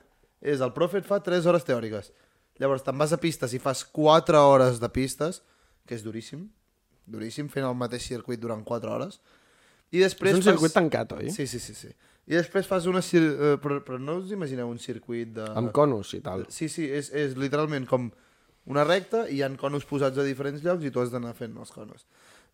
És 0.55 0.63
el 0.65 0.73
profe 0.77 1.01
et 1.01 1.09
fa 1.09 1.21
3 1.23 1.49
hores 1.49 1.65
teòriques. 1.69 2.13
Llavors 2.61 2.85
te'n 2.85 2.99
vas 3.01 3.13
a 3.15 3.21
pistes 3.21 3.53
i 3.57 3.61
fas 3.63 3.85
4 3.85 4.41
hores 4.49 4.81
de 4.81 4.89
pistes, 4.93 5.43
que 5.89 5.97
és 5.97 6.05
duríssim, 6.05 6.47
duríssim, 7.07 7.49
fent 7.53 7.67
el 7.67 7.75
mateix 7.79 8.07
circuit 8.09 8.41
durant 8.41 8.63
4 8.65 8.91
hores. 8.93 9.21
I 9.93 10.01
després 10.01 10.33
És 10.33 10.39
un 10.39 10.43
fas... 10.45 10.53
circuit 10.55 10.73
tancat, 10.73 11.13
oi? 11.19 11.31
Sí, 11.31 11.47
sí, 11.47 11.59
sí, 11.61 11.75
sí. 11.77 11.91
I 12.27 12.37
després 12.39 12.69
fas 12.71 12.87
una... 12.87 13.03
Cir... 13.03 13.21
eh, 13.23 13.57
Però, 13.63 13.81
però 13.85 13.99
no 14.01 14.19
us 14.23 14.31
imagineu 14.33 14.71
un 14.71 14.79
circuit 14.79 15.33
de... 15.37 15.45
Amb 15.59 15.73
conos 15.75 16.15
i 16.17 16.21
tal. 16.25 16.47
Sí, 16.49 16.69
sí, 16.73 16.87
és, 16.87 17.11
és 17.13 17.35
literalment 17.37 17.85
com 17.91 18.09
una 18.71 18.85
recta 18.87 19.25
i 19.29 19.41
hi 19.41 19.43
ha 19.43 19.51
conos 19.59 19.85
posats 19.89 20.17
a 20.23 20.25
diferents 20.25 20.63
llocs 20.63 20.87
i 20.87 20.93
tu 20.95 21.03
has 21.03 21.11
d'anar 21.13 21.35
fent 21.35 21.57
els 21.59 21.75
conos. 21.75 22.07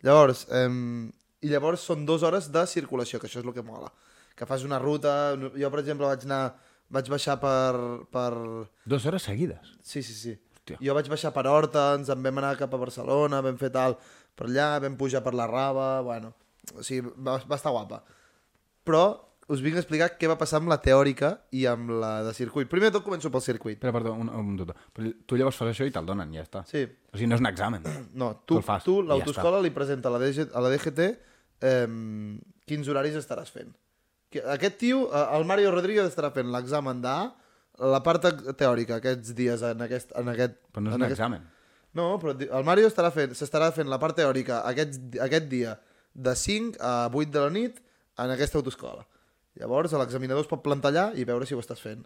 Llavors, 0.02 0.46
eh, 0.50 0.66
i 1.44 1.52
llavors 1.52 1.84
són 1.84 2.06
dues 2.08 2.24
hores 2.26 2.48
de 2.50 2.64
circulació, 2.66 3.20
que 3.20 3.28
això 3.28 3.42
és 3.42 3.46
el 3.46 3.54
que 3.54 3.62
mola. 3.62 3.92
Que 4.34 4.46
fas 4.46 4.64
una 4.64 4.78
ruta... 4.82 5.36
Jo, 5.54 5.70
per 5.70 5.84
exemple, 5.84 6.08
vaig 6.08 6.24
anar... 6.26 6.56
Vaig 6.88 7.08
baixar 7.12 7.36
per... 7.36 7.76
per... 8.08 8.30
Dues 8.88 9.04
hores 9.04 9.26
seguides. 9.28 9.74
Sí, 9.84 10.00
sí, 10.02 10.14
sí. 10.16 10.32
Hòstia. 10.56 10.78
Jo 10.80 10.94
vaig 10.96 11.06
baixar 11.12 11.30
per 11.36 11.44
Horta, 11.48 11.90
ens 11.98 12.08
en 12.12 12.22
vam 12.24 12.40
anar 12.40 12.54
cap 12.56 12.72
a 12.72 12.80
Barcelona, 12.80 13.42
vam 13.44 13.56
fer 13.60 13.68
tal 13.74 13.98
per 14.38 14.46
allà, 14.46 14.68
vam 14.84 14.94
pujar 15.00 15.20
per 15.26 15.34
la 15.34 15.48
Rava, 15.50 15.88
bueno, 16.06 16.32
o 16.78 16.84
sigui, 16.86 17.10
va, 17.18 17.40
va 17.50 17.58
estar 17.58 17.72
guapa. 17.74 18.02
Però 18.86 19.02
us 19.48 19.62
vinc 19.64 19.78
a 19.78 19.80
explicar 19.80 20.10
què 20.20 20.28
va 20.28 20.36
passar 20.36 20.58
amb 20.60 20.68
la 20.68 20.76
teòrica 20.84 21.30
i 21.56 21.62
amb 21.70 21.90
la 22.02 22.10
de 22.26 22.34
circuit. 22.36 22.68
Primer 22.68 22.90
de 22.90 22.98
tot 22.98 23.04
començo 23.06 23.30
pel 23.32 23.40
circuit. 23.44 23.78
Espera, 23.78 23.94
perdó, 23.96 24.12
un, 24.20 24.28
un 24.28 24.56
dubte. 24.60 24.74
Però 24.92 25.08
tu 25.26 25.38
llavors 25.40 25.56
fas 25.56 25.70
això 25.72 25.86
i 25.88 25.92
te'l 25.94 26.04
donen, 26.08 26.34
ja 26.36 26.44
està. 26.44 26.62
Sí, 26.68 26.82
O 26.84 27.16
sigui, 27.16 27.30
no 27.32 27.38
és 27.38 27.42
un 27.44 27.48
examen. 27.50 27.82
no, 28.12 28.34
Tu 28.44 28.58
tu, 28.58 28.60
fas, 28.62 28.84
tu 28.84 28.98
ja 29.08 29.60
li 29.64 29.70
presenta 29.72 30.10
a 30.12 30.12
la, 30.12 30.20
DG, 30.20 30.50
a 30.52 30.60
la 30.64 30.68
DGT 30.74 31.06
eh, 31.64 31.88
quins 32.68 32.88
horaris 32.92 33.16
estaràs 33.16 33.50
fent. 33.50 33.72
Que- 34.30 34.44
Aquest 34.44 34.76
tio, 34.84 35.06
el 35.16 35.44
Mario 35.48 35.72
Rodríguez 35.72 36.04
estarà 36.12 36.28
fent 36.34 36.52
l'examen 36.52 37.00
d'A, 37.00 37.16
la 37.88 38.02
part 38.04 38.20
te- 38.28 38.52
teòrica 38.58 38.98
aquests 39.00 39.32
dies 39.38 39.62
en 39.64 39.80
aquest... 39.86 40.12
En 40.20 40.28
aquest 40.28 40.58
Però 40.74 40.82
no 40.84 40.90
és 40.90 40.96
en 40.96 41.00
un 41.00 41.06
aquest... 41.08 41.16
examen. 41.20 41.48
No, 41.94 42.18
però 42.20 42.34
el 42.38 42.64
Mario 42.64 42.86
estarà 42.90 43.10
fent, 43.14 43.32
s'estarà 43.34 43.70
fent 43.72 43.88
la 43.88 43.98
part 43.98 44.16
teòrica 44.16 44.60
aquest, 44.68 44.98
aquest 45.24 45.46
dia 45.48 45.78
de 46.14 46.34
5 46.36 46.76
a 46.80 47.08
8 47.08 47.30
de 47.32 47.40
la 47.40 47.50
nit 47.50 47.78
en 48.18 48.30
aquesta 48.34 48.58
autoescola. 48.58 49.06
Llavors 49.58 49.92
l'examinador 49.92 50.44
es 50.44 50.50
pot 50.50 50.62
plantar 50.62 50.92
allà 50.92 51.06
i 51.18 51.24
veure 51.24 51.46
si 51.46 51.54
ho 51.56 51.60
estàs 51.62 51.80
fent. 51.82 52.04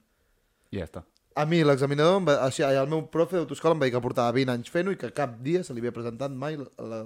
I 0.71 0.79
ja 0.79 0.87
està. 0.87 1.03
A 1.35 1.45
mi 1.49 1.63
l'examinador, 1.65 2.21
va- 2.25 2.51
sigui, 2.53 2.69
el 2.77 2.89
meu 2.89 3.07
profe 3.09 3.37
d'autoescola 3.37 3.75
em 3.75 3.81
va 3.81 3.87
dir 3.89 3.93
que 3.95 4.01
portava 4.05 4.33
20 4.37 4.53
anys 4.53 4.71
fent-ho 4.71 4.93
i 4.93 4.97
que 5.01 5.11
cap 5.13 5.39
dia 5.45 5.63
se 5.65 5.73
li 5.75 5.81
havia 5.81 5.93
presentat 5.93 6.31
mai 6.31 6.57
la, 6.61 6.67
la, 6.79 7.03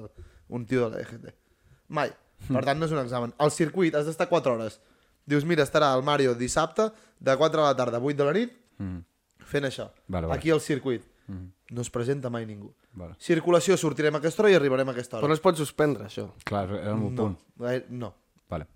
un 0.49 0.67
tio 0.67 0.89
de 0.89 0.97
la 0.97 1.03
EGT. 1.03 1.33
Mai. 1.89 2.11
Per 2.51 2.63
tant, 2.67 2.79
no 2.79 2.85
és 2.87 2.93
un 2.93 2.99
examen. 3.01 3.33
Al 3.39 3.51
circuit 3.51 3.95
has 3.95 4.05
d'estar 4.07 4.29
4 4.29 4.53
hores. 4.53 4.81
Dius, 5.27 5.45
mira, 5.49 5.65
estarà 5.65 5.95
el 5.97 6.03
Mario 6.05 6.35
dissabte 6.35 6.91
de 7.19 7.37
4 7.37 7.61
de 7.63 7.67
la 7.67 7.77
tarda 7.77 7.99
a 7.99 8.01
8 8.03 8.17
de 8.19 8.25
la 8.25 8.33
nit 8.37 8.53
Mm. 8.79 8.99
fent 9.41 9.65
això. 9.65 9.89
Vale, 10.09 10.27
vale. 10.27 10.39
Aquí 10.39 10.51
al 10.51 10.61
circuit. 10.61 11.03
Mm. 11.29 11.49
No 11.75 11.83
es 11.83 11.91
presenta 11.91 12.31
mai 12.31 12.47
ningú. 12.47 12.73
Vale. 12.95 13.17
Circulació, 13.19 13.77
sortirem 13.77 14.15
a 14.15 14.19
aquesta 14.19 14.43
hora 14.43 14.53
i 14.53 14.55
arribarem 14.55 14.89
a 14.89 14.93
aquesta 14.93 15.17
Però 15.19 15.25
hora. 15.25 15.29
no 15.29 15.35
es 15.35 15.41
pot 15.43 15.57
suspendre, 15.59 16.05
això. 16.07 16.29
Clar, 16.45 16.69
era 16.71 16.91
el 16.93 16.97
meu 17.01 17.11
No, 17.11 17.23
punt. 17.25 17.39
gaire- 17.59 17.87
no. 17.91 18.15
Vale. 18.49 18.67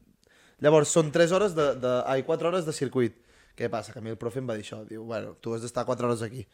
Llavors, 0.61 0.89
són 0.89 1.13
3 1.13 1.31
hores 1.33 1.55
de, 1.55 1.75
de, 1.77 2.03
ai, 2.07 2.23
4 2.25 2.49
hores 2.49 2.67
de 2.67 2.73
circuit. 2.73 3.15
Què 3.57 3.69
passa? 3.71 3.93
Que 3.93 3.99
a 4.01 4.03
mi 4.03 4.11
el 4.11 4.19
profe 4.19 4.41
em 4.41 4.49
va 4.49 4.55
dir 4.57 4.65
això. 4.65 4.85
Diu, 4.89 5.05
bueno, 5.05 5.35
tu 5.41 5.55
has 5.55 5.63
d'estar 5.63 5.85
4 5.87 6.07
hores 6.09 6.23
aquí. 6.23 6.47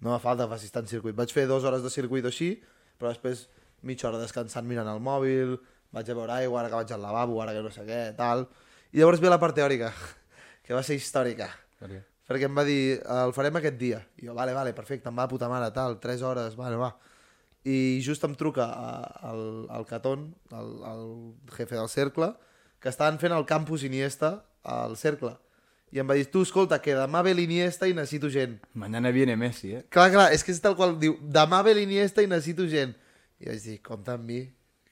No 0.00 0.10
fa 0.10 0.18
falta 0.18 0.44
que 0.44 0.50
facis 0.50 0.70
tant 0.72 0.86
circuit. 0.86 1.14
Vaig 1.16 1.30
fer 1.32 1.46
2 1.46 1.64
hores 1.64 1.82
de 1.82 1.90
circuit 1.90 2.24
o 2.24 2.28
així, 2.28 2.60
però 2.98 3.08
després 3.08 3.48
mitja 3.82 4.08
hora 4.08 4.18
descansant 4.18 4.66
mirant 4.66 4.88
el 4.88 5.00
mòbil, 5.00 5.58
vaig 5.92 6.10
a 6.10 6.14
veure 6.14 6.32
aigua, 6.32 6.60
ara 6.60 6.68
que 6.68 6.74
vaig 6.82 6.92
al 6.92 7.02
lavabo, 7.02 7.40
ara 7.42 7.52
que 7.52 7.62
no 7.62 7.70
sé 7.70 7.86
què, 7.86 8.16
tal. 8.16 8.48
I 8.92 8.98
llavors 8.98 9.20
ve 9.20 9.28
la 9.30 9.38
part 9.38 9.54
teòrica, 9.54 9.92
que 10.64 10.74
va 10.74 10.82
ser 10.82 10.96
històrica. 10.96 11.48
Per 11.78 11.88
què? 11.88 12.02
Perquè 12.28 12.48
em 12.48 12.56
va 12.56 12.64
dir, 12.68 12.98
el 13.00 13.32
farem 13.32 13.56
aquest 13.56 13.78
dia. 13.80 14.02
I 14.20 14.28
jo, 14.28 14.34
vale, 14.36 14.52
vale, 14.56 14.74
perfecte, 14.76 15.08
em 15.08 15.16
va 15.16 15.28
puta 15.30 15.48
mare, 15.48 15.70
tal, 15.72 15.96
3 16.02 16.24
hores, 16.28 16.58
vale, 16.58 16.76
va. 16.76 16.92
I 17.64 18.00
just 18.04 18.24
em 18.24 18.36
truca 18.38 18.68
al, 19.24 19.42
al 19.72 19.86
Catón, 19.88 20.34
el, 20.52 20.70
el 20.92 21.04
jefe 21.56 21.76
del 21.76 21.88
cercle, 21.88 22.32
que 22.78 22.92
estaven 22.92 23.18
fent 23.18 23.34
el 23.34 23.46
campus 23.48 23.82
Iniesta 23.88 24.44
al 24.62 24.96
cercle. 25.00 25.34
I 25.88 26.02
em 26.02 26.08
va 26.08 26.18
dir, 26.18 26.26
tu, 26.28 26.42
escolta, 26.44 26.82
que 26.84 26.92
demà 26.92 27.22
ve 27.24 27.32
l'Iniesta 27.32 27.88
i 27.88 27.94
necessito 27.96 28.28
gent. 28.28 28.58
Mañana 28.76 29.08
viene 29.10 29.38
Messi, 29.40 29.72
eh? 29.78 29.86
Clar, 29.88 30.10
clar, 30.12 30.26
és 30.36 30.44
que 30.44 30.52
és 30.52 30.60
tal 30.60 30.76
qual, 30.76 30.98
diu, 31.00 31.16
demà 31.22 31.62
ve 31.64 31.72
l'Iniesta 31.78 32.20
i 32.20 32.28
necessito 32.28 32.68
gent. 32.68 32.92
I 33.40 33.48
vaig 33.48 33.62
dir, 33.64 33.78
compta 33.86 34.18
amb 34.18 34.28
mi, 34.28 34.42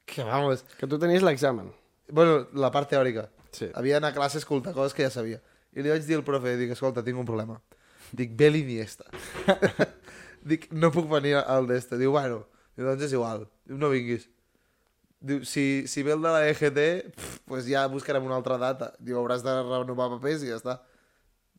que 0.09 0.25
vamos... 0.25 0.65
Que 0.81 0.89
tu 0.89 0.97
tenies 1.03 1.27
l'examen. 1.27 1.69
Bueno, 2.09 2.47
la 2.57 2.71
part 2.73 2.89
teòrica. 2.89 3.27
Sí. 3.53 3.69
Havia 3.75 3.99
d'anar 3.99 4.15
a 4.15 4.17
classe 4.17 4.39
a 4.39 4.43
escoltar 4.43 4.73
coses 4.73 4.97
que 4.97 5.05
ja 5.05 5.13
sabia. 5.13 5.43
I 5.77 5.85
li 5.85 5.93
vaig 5.93 6.07
dir 6.09 6.17
al 6.17 6.25
profe, 6.25 6.55
dic, 6.57 6.73
escolta, 6.73 7.03
tinc 7.05 7.19
un 7.21 7.27
problema. 7.29 7.59
Dic, 8.17 8.33
ve 8.39 8.49
l'Iniesta. 8.51 9.05
dic, 10.51 10.71
no 10.73 10.91
puc 10.95 11.09
venir 11.11 11.37
al 11.43 11.69
d'este. 11.69 11.99
Diu, 12.01 12.15
bueno, 12.17 12.45
diu, 12.77 12.87
doncs 12.89 13.05
és 13.09 13.15
igual. 13.17 13.45
Diu, 13.69 13.77
no 13.81 13.91
vinguis. 13.93 14.25
Diu, 15.27 15.43
si, 15.49 15.85
si 15.91 16.05
ve 16.07 16.15
el 16.15 16.23
de 16.25 16.33
la 16.33 16.45
EGT, 16.49 16.81
pff, 17.17 17.41
pues 17.51 17.69
ja 17.69 17.85
buscarem 17.93 18.25
una 18.25 18.39
altra 18.39 18.57
data. 18.63 18.93
Diu, 19.01 19.19
hauràs 19.21 19.45
de 19.45 19.57
renovar 19.67 20.09
papers 20.17 20.47
i 20.47 20.53
ja 20.53 20.61
està. 20.61 20.79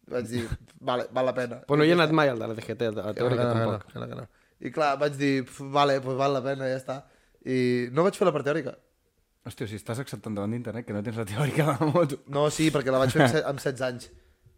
Vaig 0.08 0.30
dir, 0.32 0.46
vale, 0.80 1.06
val 1.12 1.28
la 1.28 1.36
pena. 1.36 1.62
Però 1.68 1.78
no 1.78 1.86
hi 1.86 1.92
he 1.92 1.96
anat 1.98 2.14
mai 2.16 2.30
al 2.32 2.40
de 2.40 2.48
la 2.48 2.56
DGT, 2.58 2.90
a 2.90 2.96
la 2.96 3.08
no, 3.10 3.16
teòrica 3.18 3.44
que 3.44 3.48
no, 3.48 3.56
tampoc. 3.60 3.96
no, 4.00 4.08
que 4.08 4.20
no. 4.22 4.28
I 4.64 4.72
clar, 4.74 4.94
vaig 4.98 5.18
dir, 5.20 5.34
"Pf, 5.46 5.68
vale, 5.74 6.00
pues 6.02 6.16
val 6.18 6.34
la 6.34 6.42
pena, 6.46 6.70
ja 6.72 6.78
està. 6.80 7.02
I 7.46 7.90
no 7.92 8.06
vaig 8.08 8.16
fer 8.16 8.26
la 8.26 8.34
part 8.34 8.48
teòrica. 8.48 8.74
Hòstia, 9.48 9.68
si 9.72 9.78
estàs 9.80 10.00
acceptant 10.04 10.36
davant 10.36 10.52
d'internet 10.52 10.86
que 10.88 10.94
no 10.96 11.02
tens 11.06 11.18
la 11.18 11.26
teòrica 11.28 11.66
de 11.70 11.76
la 11.80 11.92
moto. 11.94 12.18
No, 12.36 12.50
sí, 12.52 12.68
perquè 12.74 12.92
la 12.92 13.00
vaig 13.04 13.14
fer 13.16 13.24
amb, 13.24 13.32
se 13.34 13.44
amb 13.48 13.62
16 13.64 13.86
anys. 13.88 14.10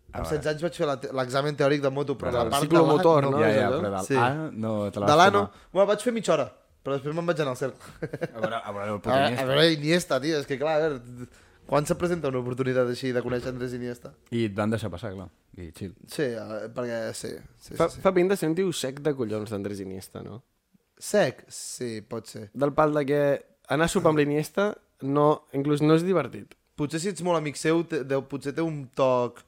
Ah, 0.09 0.19
Amb 0.19 0.25
vale. 0.25 0.39
16 0.39 0.47
anys 0.55 0.63
vaig 0.65 0.77
fer 0.81 1.13
l'examen 1.19 1.57
teòric 1.59 1.83
de 1.83 1.91
moto, 1.93 2.15
però 2.17 2.31
Però 2.33 2.39
la 2.39 2.47
el 2.47 2.53
part 2.55 2.71
de 2.71 2.79
l'A 2.81 3.29
no? 3.29 3.39
ja, 3.43 3.49
és 3.51 3.59
ja, 3.59 3.67
allò? 3.67 3.81
però 3.83 3.91
del 3.99 4.07
Sí. 4.07 4.15
A 4.17 4.29
no 4.65 4.71
te 4.91 4.99
la 5.03 5.11
De 5.11 5.17
l'A 5.19 5.27
no. 5.35 5.43
Bueno, 5.71 5.87
vaig 5.91 6.01
fer 6.07 6.13
mitja 6.15 6.33
hora, 6.33 6.47
però 6.83 6.95
després 6.97 7.13
me'n 7.15 7.29
vaig 7.29 7.43
anar 7.45 7.53
al 7.53 7.59
cercle. 7.61 8.09
A 8.33 8.39
veure, 8.41 8.55
a 8.63 8.71
veure 8.73 8.87
el 8.87 8.95
A, 8.95 8.97
puto 9.03 9.13
a 9.13 9.19
Iniesta. 9.27 9.45
veure, 9.51 9.67
Iniesta, 9.75 10.19
tio, 10.23 10.39
és 10.41 10.47
que 10.49 10.57
clar, 10.57 10.73
a 10.79 10.87
veure, 10.87 11.27
quan 11.69 11.85
se 11.85 11.93
presenta 12.01 12.31
una 12.33 12.39
oportunitat 12.41 12.89
així 12.89 13.11
de 13.13 13.21
conèixer 13.21 13.51
Andrés 13.53 13.75
Iniesta? 13.77 14.15
I 14.33 14.47
et 14.49 14.55
van 14.57 14.73
deixar 14.73 14.89
passar, 14.89 15.13
clar. 15.13 15.29
I 15.59 15.69
chill. 15.77 15.93
Sí, 16.09 16.25
perquè 16.73 16.97
sí. 17.13 17.29
sí, 17.59 17.75
Fa, 17.77 17.85
sí, 17.91 17.99
sí. 17.99 18.01
fa 18.01 18.13
pinta 18.15 18.33
de 18.33 18.41
ser 18.41 18.49
un 18.49 18.55
tio 18.57 18.73
sec 18.73 19.03
de 19.05 19.13
collons 19.13 19.51
d'Andrés 19.53 19.81
Iniesta, 19.85 20.23
no? 20.25 20.41
Sec? 20.97 21.45
Sí, 21.53 22.01
pot 22.01 22.25
ser. 22.27 22.49
Del 22.53 22.73
pal 22.73 22.93
de 22.97 23.05
que 23.05 23.21
anar 23.69 23.85
a 23.87 23.91
sopar 23.93 24.11
amb 24.13 24.19
l'Iniesta 24.21 24.71
no, 25.05 25.45
inclús 25.55 25.81
no 25.85 25.95
és 25.95 26.03
divertit. 26.03 26.55
Potser 26.79 26.99
si 27.03 27.09
ets 27.11 27.23
molt 27.25 27.37
amic 27.39 27.57
seu, 27.59 27.83
te, 27.87 28.03
deu, 28.07 28.23
potser 28.27 28.53
té 28.55 28.63
un 28.63 28.85
toc 28.95 29.41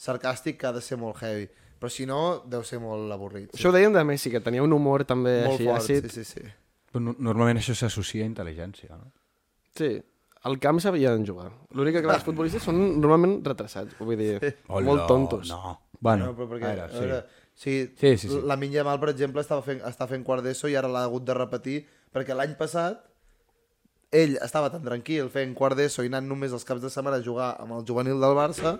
sarcàstic 0.00 0.58
que 0.60 0.68
ha 0.68 0.72
de 0.76 0.80
ser 0.84 0.98
molt 1.00 1.20
heavy. 1.22 1.48
Però 1.80 1.88
si 1.92 2.04
no, 2.08 2.42
deu 2.48 2.62
ser 2.66 2.78
molt 2.82 3.12
avorrit. 3.12 3.54
Això 3.56 3.70
ho 3.70 3.72
dèiem 3.72 3.92
de 3.94 4.02
Messi, 4.04 4.30
que 4.32 4.40
tenia 4.44 4.62
un 4.64 4.72
humor 4.76 5.04
també 5.08 5.38
molt 5.46 5.56
així 5.60 5.68
fort, 5.68 5.80
àcid. 5.84 6.08
sí, 6.12 6.24
sí, 6.24 6.40
sí. 6.40 6.54
Però 6.90 7.00
no, 7.06 7.14
normalment 7.22 7.60
això 7.60 7.72
s'associa 7.78 8.24
a 8.26 8.28
intel·ligència, 8.28 8.90
no? 8.98 9.08
Sí, 9.78 9.94
al 10.48 10.58
camp 10.60 10.80
sabien 10.82 11.24
jugar. 11.24 11.50
L'únic 11.76 11.96
que 11.96 12.02
clar, 12.04 12.18
els 12.18 12.26
futbolistes 12.26 12.64
són 12.68 12.80
normalment 13.00 13.38
retrasats, 13.46 13.96
vull 14.00 14.16
dir, 14.20 14.34
molt 14.68 15.06
tontos. 15.08 15.48
No. 15.52 15.78
Bueno, 16.00 16.30
No, 16.30 16.36
però 16.36 16.48
perquè, 16.48 16.64
a 16.64 16.74
veure, 16.74 16.84
a 16.84 16.88
sí. 16.90 16.98
veure, 17.04 17.20
sí, 17.54 17.74
Sí, 18.00 18.12
sí, 18.16 18.28
sí. 18.28 18.40
la 18.48 18.56
Minya 18.56 18.84
Mal, 18.84 18.98
per 19.00 19.10
exemple, 19.12 19.40
estava 19.44 19.60
fent, 19.64 19.80
està 19.84 20.06
fent 20.08 20.24
quart 20.24 20.42
d'ESO 20.44 20.68
i 20.72 20.76
ara 20.80 20.88
l'ha 20.88 21.02
hagut 21.04 21.24
de 21.28 21.34
repetir 21.36 21.78
perquè 22.12 22.32
l'any 22.36 22.54
passat 22.56 23.02
ell 24.10 24.38
estava 24.42 24.70
tan 24.72 24.82
tranquil 24.82 25.28
fent 25.30 25.52
quart 25.58 25.78
d'ESO 25.78 26.04
i 26.04 26.10
anant 26.10 26.26
només 26.26 26.54
els 26.56 26.66
caps 26.66 26.82
de 26.82 26.90
setmana 26.90 27.20
a 27.20 27.24
jugar 27.24 27.52
amb 27.62 27.76
el 27.78 27.84
juvenil 27.86 28.18
del 28.22 28.34
Barça 28.38 28.78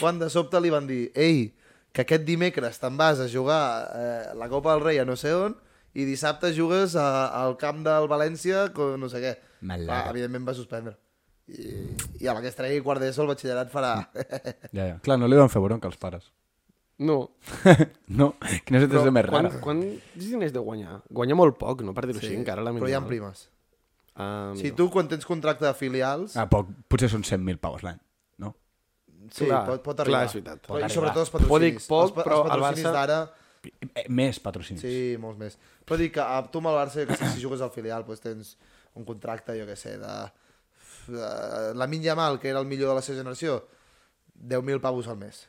quan 0.00 0.18
de 0.18 0.28
sobte 0.30 0.60
li 0.60 0.72
van 0.74 0.88
dir 0.88 1.12
ei, 1.14 1.52
que 1.94 2.02
aquest 2.02 2.24
dimecres 2.26 2.80
te'n 2.82 2.96
vas 2.98 3.20
a 3.22 3.28
jugar 3.30 3.62
eh, 3.94 4.34
la 4.34 4.48
Copa 4.50 4.74
del 4.74 4.82
Rei 4.82 4.98
a 4.98 5.06
no 5.06 5.14
sé 5.16 5.32
on 5.34 5.54
i 5.94 6.06
dissabte 6.08 6.50
jugues 6.54 6.96
a, 6.98 7.06
al 7.44 7.56
camp 7.56 7.84
del 7.86 8.08
València 8.10 8.66
con 8.74 8.98
no 8.98 9.10
sé 9.10 9.22
què. 9.22 9.34
Clar, 9.62 10.00
evidentment 10.10 10.48
va 10.48 10.56
suspendre. 10.58 10.96
I, 11.46 11.94
i 12.24 12.26
a 12.26 12.34
la 12.34 12.42
que 12.42 12.50
es 12.50 12.58
tregui 12.58 12.82
quart 12.82 13.02
d'ESO 13.04 13.22
el 13.22 13.30
batxillerat 13.30 13.70
farà... 13.70 13.92
Ja, 14.74 14.88
ja. 14.88 14.96
Clar, 15.04 15.20
no 15.20 15.30
li 15.30 15.38
van 15.38 15.52
fer 15.52 15.62
bronca 15.62 15.86
als 15.86 16.00
pares. 16.00 16.32
No. 16.98 17.18
no, 18.20 18.32
quina 18.66 18.82
situació 18.82 19.14
més 19.14 19.26
quan, 19.30 19.48
rara. 19.50 19.62
quan 19.62 19.82
diners 20.18 20.54
deu 20.54 20.66
guanyar? 20.66 21.00
Guanya 21.10 21.38
molt 21.38 21.58
poc, 21.60 21.82
no? 21.86 21.94
Per 21.94 22.06
dir-ho 22.08 22.18
Sí, 22.18 22.30
així, 22.30 22.38
encara 22.42 22.62
la 22.66 22.74
però 22.74 22.90
hi 22.90 22.98
ha 22.98 23.02
primes. 23.06 23.48
Ah, 24.16 24.52
Si 24.56 24.70
tu 24.72 24.88
quan 24.90 25.08
tens 25.10 25.24
contracte 25.26 25.64
de 25.66 25.74
filials, 25.74 26.36
Ah, 26.36 26.46
poc, 26.48 26.68
potser 26.88 27.08
són 27.10 27.22
100.000 27.26 27.58
paus 27.58 27.82
l'any, 27.82 27.98
no? 28.38 28.54
sí, 29.30 29.46
clar, 29.46 29.64
pot, 29.66 29.82
pot 29.82 29.96
clar, 29.96 30.04
arribar. 30.06 30.24
és 30.26 30.34
veritat. 30.34 30.66
Pot 30.68 30.82
I 30.84 30.88
sobretot 30.92 31.22
els 31.24 31.30
patrocinis. 31.30 31.86
poc, 31.88 32.02
els, 32.04 32.12
pa- 32.12 32.22
però 32.24 32.38
els 32.44 32.50
patrocinis 32.50 32.84
Barça- 32.84 32.92
d'ara, 32.92 33.22
Eh, 33.94 34.04
Més 34.12 34.38
patrocinis. 34.44 34.82
sí, 34.82 35.16
molts 35.18 35.38
més. 35.38 35.54
Però 35.86 35.96
dic 35.96 36.12
que 36.12 36.20
a, 36.20 36.42
tu 36.52 36.58
amb 36.60 36.66
el 36.68 36.74
Barça, 36.76 37.00
jo 37.00 37.06
que 37.08 37.16
sé, 37.16 37.30
si 37.32 37.42
jugues 37.42 37.62
al 37.64 37.70
filial, 37.72 38.04
doncs 38.04 38.20
tens 38.20 38.58
un 38.92 39.06
contracte, 39.06 39.58
jo 39.58 39.64
que 39.66 39.74
sé, 39.74 39.96
de... 39.96 40.30
de 41.08 41.72
la 41.74 41.86
Min 41.86 42.02
Yamal, 42.02 42.38
que 42.40 42.48
era 42.50 42.60
el 42.60 42.66
millor 42.66 42.90
de 42.90 42.94
la 42.96 43.02
seva 43.02 43.18
generació, 43.18 43.66
10.000 44.38 44.80
pavos 44.82 45.08
al 45.08 45.16
mes. 45.16 45.48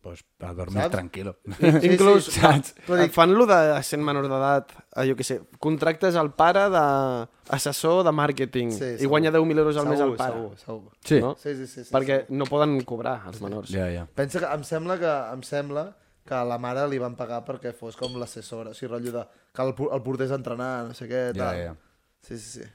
Pues, 0.00 0.24
a 0.40 0.52
dormir 0.54 0.82
Saps? 0.82 0.92
tranquilo. 0.92 1.36
Sí, 1.58 1.66
Inclús 1.90 2.24
sí, 2.30 2.40
saps? 2.40 2.74
Però 2.86 2.96
dic, 3.00 3.12
fan 3.12 3.32
lo 3.34 3.44
de 3.46 3.58
sent 3.82 4.02
menor 4.06 4.28
d'edat, 4.30 4.72
jo 5.08 5.16
què 5.18 5.24
sé, 5.26 5.40
contractes 5.58 6.16
al 6.16 6.30
pare 6.38 6.66
d'assessor 6.72 8.04
de 8.06 8.12
màrqueting 8.14 8.70
Sí, 8.72 8.84
i 8.84 8.98
segur. 9.02 9.10
guanya 9.16 9.32
10.000 9.34 9.58
euros 9.64 9.76
al 9.76 9.88
mes 9.88 10.00
al 10.00 10.12
Segur, 10.12 10.16
pare. 10.18 10.34
segur, 10.34 10.58
segur. 10.62 10.92
Sí. 11.04 11.20
No? 11.20 11.34
Sí, 11.40 11.54
sí, 11.56 11.66
sí. 11.66 11.84
sí 11.84 11.92
Perquè 11.94 12.20
sí. 12.26 12.34
no 12.38 12.46
poden 12.46 12.78
cobrar 12.88 13.22
els 13.30 13.40
menors. 13.42 13.70
Ja, 13.74 13.88
ja. 13.92 14.06
Pensa 14.14 14.40
que 14.42 14.46
em 14.54 14.64
sembla 14.64 14.98
que 15.02 15.12
em 15.34 15.42
sembla 15.42 15.86
que 16.28 16.34
a 16.36 16.44
la 16.44 16.58
mare 16.60 16.86
li 16.92 16.98
van 17.00 17.14
pagar 17.16 17.42
perquè 17.46 17.72
fos 17.74 17.96
com 17.96 18.16
l'assessora, 18.20 18.70
o 18.70 18.74
sigui, 18.76 18.90
rotllo 18.92 19.12
de 19.18 19.22
que 19.54 19.62
el, 19.64 19.74
el 19.96 20.02
portés 20.04 20.30
a 20.30 20.36
entrenar, 20.36 20.72
no 20.88 20.94
sé 20.94 21.08
què, 21.08 21.22
Ja, 21.34 21.38
tal. 21.50 21.62
ja. 21.62 21.76
Sí, 22.22 22.36
sí, 22.38 22.60
sí. 22.60 22.66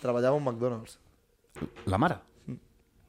Treballava 0.00 0.36
a 0.36 0.38
un 0.38 0.44
McDonald's. 0.44 0.98
La 1.90 1.98
mare? 1.98 2.20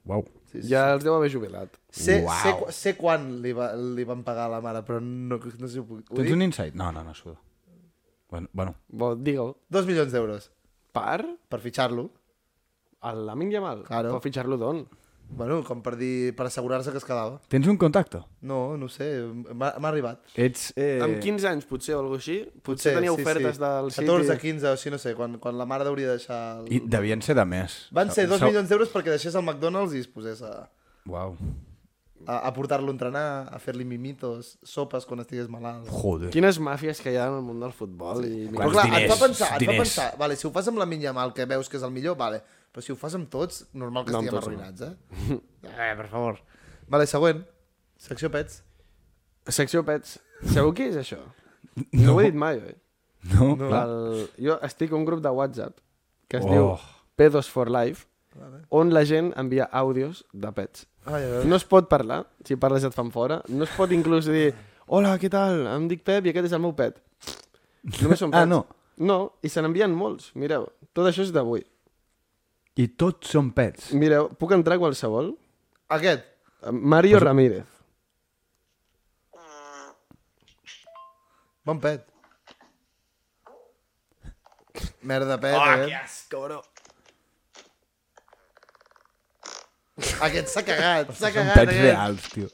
Uau. 0.06 0.24
Sí, 0.52 0.62
sí, 0.64 0.68
Ja 0.74 0.88
els 0.96 1.04
deu 1.06 1.14
haver 1.16 1.30
jubilat. 1.32 1.78
Sé, 1.92 2.22
Uau. 2.24 2.32
sé, 2.40 2.72
sé 2.72 2.94
quan 2.96 3.42
li, 3.44 3.52
va, 3.52 3.74
li 3.76 4.06
van 4.08 4.22
pagar 4.24 4.46
a 4.48 4.54
la 4.54 4.62
mare, 4.64 4.80
però 4.88 5.02
no, 5.04 5.36
no 5.38 5.68
sé 5.68 5.74
si 5.74 5.82
ho 5.82 5.84
puc... 5.86 6.06
Ho 6.08 6.16
Tens 6.16 6.30
dic? 6.30 6.36
un 6.38 6.46
insight? 6.46 6.74
No, 6.80 6.88
no, 6.96 7.04
no, 7.04 7.14
suda. 7.14 7.36
Bueno, 8.32 8.48
bueno. 8.54 8.76
Bo, 8.88 9.12
digue-ho. 9.20 9.58
Dos 9.68 9.86
milions 9.90 10.14
d'euros 10.16 10.48
Per? 10.96 11.20
per 11.52 11.60
fitxar-lo. 11.60 12.08
A 13.04 13.12
l'Amin 13.18 13.52
Yamal? 13.52 13.84
Claro. 13.84 14.14
Per 14.16 14.22
fitxar-lo 14.24 14.56
d'on? 14.62 14.86
Bueno, 15.32 15.62
com 15.64 15.80
per 15.84 15.94
dir, 15.96 16.34
per 16.36 16.46
assegurar-se 16.50 16.92
que 16.92 17.00
es 17.00 17.06
quedava. 17.08 17.38
Tens 17.52 17.68
un 17.72 17.78
contacte? 17.80 18.20
No, 18.44 18.76
no 18.80 18.88
ho 18.88 18.92
sé, 18.92 19.08
m'ha 19.56 19.72
arribat. 19.88 20.26
Ets... 20.36 20.70
Eh... 20.76 21.00
Amb 21.04 21.20
15 21.24 21.48
anys, 21.48 21.68
potser, 21.70 21.96
o 21.96 22.02
alguna 22.02 22.20
així? 22.20 22.38
Potser 22.64 22.98
tenia 22.98 23.14
ofertes 23.16 23.60
del 23.60 23.92
City. 23.96 24.08
14, 24.08 24.38
15, 24.44 24.68
o 24.68 24.76
així, 24.76 24.92
no 24.92 25.00
sé, 25.00 25.14
quan, 25.16 25.38
quan 25.44 25.56
la 25.60 25.68
mare 25.68 25.88
hauria 25.88 26.12
de 26.12 26.18
deixar... 26.20 26.42
El... 26.60 26.68
I 26.76 26.82
devien 26.84 27.24
ser 27.24 27.36
de 27.40 27.46
més. 27.48 27.78
Van 27.96 28.12
ser 28.12 28.28
dos 28.32 28.44
Sau- 28.44 28.52
milions 28.52 28.68
d'euros 28.72 28.92
perquè 28.92 29.16
deixés 29.16 29.36
el 29.40 29.44
McDonald's 29.48 29.96
i 29.96 30.04
es 30.04 30.12
posés 30.12 30.44
a, 30.44 30.68
Uau. 31.08 31.36
A, 32.28 32.38
a 32.48 32.52
portar-lo 32.56 32.92
a 32.92 32.96
entrenar, 32.96 33.26
a 33.52 33.60
fer-li 33.62 33.86
mimitos, 33.88 34.56
sopes 34.64 35.06
quan 35.10 35.24
estigués 35.24 35.50
malalt. 35.52 35.90
Joder. 35.90 36.32
Quines 36.34 36.60
màfies 36.64 37.02
que 37.04 37.14
hi 37.14 37.20
ha 37.20 37.28
en 37.32 37.40
el 37.40 37.46
món 37.46 37.62
del 37.64 37.74
futbol. 37.76 38.26
I... 38.26 38.48
Quants 38.50 38.58
Però 38.58 38.72
clar, 38.76 38.88
et 38.88 38.96
diners, 38.96 39.14
fa 39.14 39.26
pensar, 39.26 39.52
et 39.58 39.68
fa 39.70 39.78
pensar, 39.78 40.08
vale, 40.22 40.38
si 40.40 40.48
ho 40.48 40.54
fas 40.56 40.70
amb 40.72 40.82
la 40.82 40.88
minya 40.90 41.14
mal, 41.18 41.34
que 41.38 41.48
veus 41.50 41.70
que 41.72 41.80
és 41.80 41.86
el 41.88 41.94
millor, 41.96 42.18
vale, 42.20 42.42
però 42.72 42.84
si 42.86 42.94
ho 42.94 42.98
fas 43.00 43.16
amb 43.20 43.30
tots, 43.32 43.66
normal 43.74 44.08
que 44.08 44.16
No, 44.16 44.22
estiguem 44.22 44.42
arruïnats, 44.42 44.88
eh? 44.88 45.40
eh, 45.88 45.94
per 46.00 46.10
favor. 46.12 46.42
Vale, 46.92 47.08
següent. 47.10 47.44
Secció 48.02 48.32
pets. 48.34 48.62
Secció 49.50 49.82
Pets. 49.86 50.20
Sabeu 50.46 50.74
què 50.78 50.92
és 50.92 51.00
això? 51.02 51.22
No, 51.96 52.02
no 52.04 52.14
ho 52.18 52.20
he 52.20 52.26
dit 52.28 52.36
mai, 52.36 52.58
eh? 52.60 52.76
No, 53.32 53.54
No. 53.56 53.70
El... 53.72 54.26
Jo 54.44 54.58
estic 54.66 54.92
a 54.92 54.98
un 54.98 55.06
grup 55.08 55.22
de 55.24 55.32
WhatsApp 55.32 55.78
que 56.28 56.42
es 56.42 56.44
Oh. 56.44 56.50
oh. 56.50 56.52
diu 56.52 56.68
Pedos 57.16 57.48
for 57.50 57.70
Life, 57.72 58.08
Vale. 58.36 58.62
on 58.70 58.94
la 58.96 59.04
gent 59.06 59.34
envia 59.38 59.66
àudios 59.72 60.24
de 60.32 60.52
pets. 60.56 60.86
Ai, 61.06 61.24
ai, 61.24 61.32
ai. 61.42 61.46
No 61.50 61.58
es 61.58 61.66
pot 61.68 61.90
parlar, 61.92 62.22
si 62.46 62.56
parles 62.56 62.84
et 62.88 62.94
fan 62.96 63.10
fora. 63.12 63.42
No 63.50 63.66
es 63.66 63.74
pot 63.76 63.92
inclús 63.92 64.26
dir 64.30 64.54
Hola, 64.92 65.14
què 65.20 65.30
tal? 65.32 65.66
Em 65.72 65.86
dic 65.88 66.02
Pep 66.04 66.26
i 66.26 66.32
aquest 66.34 66.50
és 66.50 66.54
el 66.56 66.60
meu 66.64 66.74
pet. 66.76 66.98
Només 68.02 68.20
són 68.20 68.32
pets. 68.34 68.42
Ah, 68.42 68.46
no. 68.50 68.66
No, 69.02 69.18
i 69.42 69.50
se 69.50 69.62
n'envien 69.64 69.94
molts. 69.96 70.32
Mireu, 70.36 70.66
tot 70.94 71.08
això 71.08 71.24
és 71.24 71.32
d'avui. 71.32 71.64
I 72.80 72.88
tots 73.00 73.32
són 73.32 73.52
pets. 73.56 73.92
Mireu, 73.96 74.28
puc 74.40 74.52
entrar 74.56 74.78
qualsevol? 74.82 75.32
Aquest. 75.92 76.28
Mario 76.72 77.20
Ramírez. 77.24 77.66
Bon 81.66 81.80
pet. 81.80 82.08
Merda 85.06 85.38
pet, 85.42 85.56
oh, 85.58 85.62
aquest. 85.62 85.94
asco, 86.04 86.42
bro. 86.46 86.62
Aquest 90.28 90.48
s'ha 90.54 90.64
cagat, 90.68 91.12
s'ha 91.16 91.30
Són 91.30 91.34
cagat. 91.38 91.56
pets 91.56 91.72
aquest. 91.72 91.82
reals, 91.86 92.30
tio. 92.34 92.48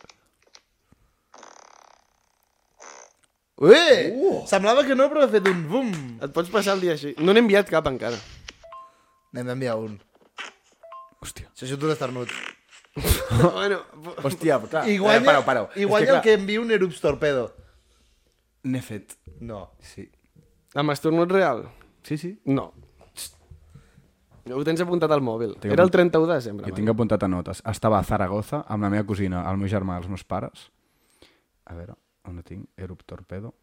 Ui! 3.57 4.11
Uh! 4.13 4.43
Semblava 4.49 4.83
que 4.85 4.95
no, 4.95 5.07
però 5.09 5.23
ha 5.25 5.29
fet 5.31 5.47
un 5.49 5.63
bum. 5.69 5.87
Et 6.21 6.33
pots 6.35 6.51
passar 6.53 6.75
el 6.77 6.83
dia 6.83 6.93
així. 6.93 7.15
No 7.17 7.33
n'he 7.33 7.41
enviat 7.41 7.71
cap 7.73 7.87
encara. 7.89 8.19
N'hem 9.33 9.47
d'enviar 9.49 9.77
un. 9.81 9.95
Hòstia. 11.23 11.49
Això 11.55 11.65
és 11.65 11.73
un 11.73 11.93
esternut. 11.95 12.33
bueno, 13.41 13.79
Hòstia, 14.25 14.59
clar. 14.69 14.83
I 14.89 14.97
guanya, 15.01 15.21
Eh, 15.21 15.25
pareu, 15.25 15.43
pareu. 15.45 15.67
i 15.75 15.85
guanya 15.89 16.11
clar, 16.11 16.19
el 16.19 16.23
que 16.27 16.35
envia 16.37 16.61
un 16.61 16.71
Erups 16.73 17.01
Torpedo. 17.01 17.47
N'he 18.69 18.81
fet. 18.85 19.17
No. 19.41 19.71
Sí. 19.81 20.07
amb 20.77 20.91
esternut 20.93 21.31
real? 21.33 21.63
Sí, 22.05 22.17
sí. 22.21 22.35
No. 22.45 22.69
Ho 24.53 24.63
tens 24.63 24.81
apuntat 24.81 25.11
al 25.11 25.21
mòbil. 25.21 25.55
Tinc 25.59 25.73
Era 25.73 25.83
el 25.83 25.89
apunt- 25.89 25.91
31 26.11 26.27
de 26.27 26.33
desembre. 26.35 26.67
Jo 26.69 26.75
tinc 26.75 26.89
apuntat 26.89 27.23
a 27.23 27.27
notes. 27.27 27.61
Estava 27.65 27.99
a 27.99 28.03
Zaragoza 28.03 28.63
amb 28.67 28.83
la 28.83 28.89
meva 28.89 29.05
cosina, 29.05 29.43
el 29.51 29.57
meu 29.57 29.67
germà, 29.67 29.97
els 29.97 30.07
meus 30.07 30.23
pares. 30.23 30.69
A 31.65 31.73
veure, 31.75 31.93
on 32.25 32.37
ho 32.39 32.43
tinc? 32.43 32.67
Erup 32.77 33.01
Torpedo. 33.05 33.53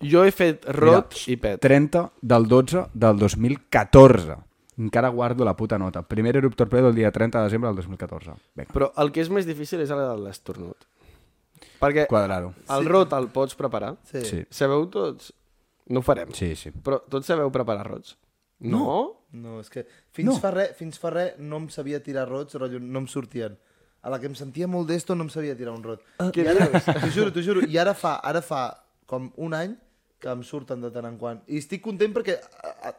Jo 0.00 0.24
he 0.24 0.30
fet 0.30 0.64
rot 0.70 1.14
Mira, 1.14 1.32
i 1.32 1.36
pet. 1.36 1.60
30 1.60 2.10
del 2.22 2.46
12 2.46 2.86
del 2.94 3.16
2014. 3.18 4.36
Encara 4.78 5.08
guardo 5.08 5.44
la 5.44 5.56
puta 5.56 5.76
nota. 5.76 6.02
Primer 6.02 6.36
Erup 6.36 6.54
Torpedo 6.54 6.88
el 6.88 6.94
dia 6.94 7.10
30 7.10 7.38
de 7.38 7.44
desembre 7.44 7.68
del 7.68 7.76
2014. 7.76 8.30
Vinga, 8.54 8.72
Però 8.72 8.92
el 8.96 9.10
que 9.10 9.20
és 9.20 9.28
més 9.30 9.44
difícil 9.46 9.80
és 9.80 9.90
el 9.90 9.98
de 9.98 10.16
l'esternut. 10.22 10.84
Perquè 11.80 12.06
quadrado. 12.06 12.52
el 12.70 12.86
rot 12.86 13.12
el 13.12 13.26
pots 13.34 13.54
preparar. 13.58 13.96
Sí. 14.04 14.22
Sí, 14.24 14.44
Sabeu 14.50 14.86
tots... 14.86 15.32
No 15.88 16.00
ho 16.00 16.02
farem. 16.02 16.30
sí, 16.32 16.54
sí. 16.54 16.70
Però 16.70 17.00
tots 17.08 17.26
sabeu 17.26 17.50
preparar 17.50 17.86
rots? 17.88 18.16
No? 18.60 19.24
No, 19.32 19.60
és 19.60 19.68
que 19.70 19.84
fins, 20.10 20.26
No. 20.26 20.32
no. 20.34 20.40
fa 20.40 20.50
res, 20.50 20.72
fins 20.76 20.98
fa 20.98 21.10
res 21.10 21.34
no 21.38 21.56
em 21.60 21.68
sabia 21.70 22.00
tirar 22.02 22.26
rots, 22.28 22.54
rotllo, 22.58 22.80
no 22.80 22.98
em 23.04 23.06
sortien. 23.06 23.58
A 24.02 24.10
la 24.10 24.18
que 24.20 24.26
em 24.26 24.34
sentia 24.38 24.66
molt 24.70 24.88
d'esto 24.88 25.14
no 25.14 25.24
em 25.26 25.30
sabia 25.30 25.56
tirar 25.56 25.74
un 25.74 25.82
rot. 25.82 26.00
Què 26.32 26.44
I 26.44 26.48
ara, 26.48 26.68
dius? 26.70 26.84
t'ho 26.86 27.10
juro, 27.10 27.32
t'ho 27.34 27.42
juro. 27.42 27.62
I 27.66 27.76
ara 27.78 27.94
fa, 27.94 28.16
ara 28.22 28.40
fa 28.42 28.62
com 29.06 29.30
un 29.36 29.54
any 29.54 29.74
que 30.18 30.28
em 30.30 30.42
surten 30.42 30.80
de 30.80 30.90
tant 30.90 31.06
en 31.06 31.16
quant. 31.18 31.42
I 31.46 31.58
estic 31.58 31.82
content 31.82 32.14
perquè 32.14 32.38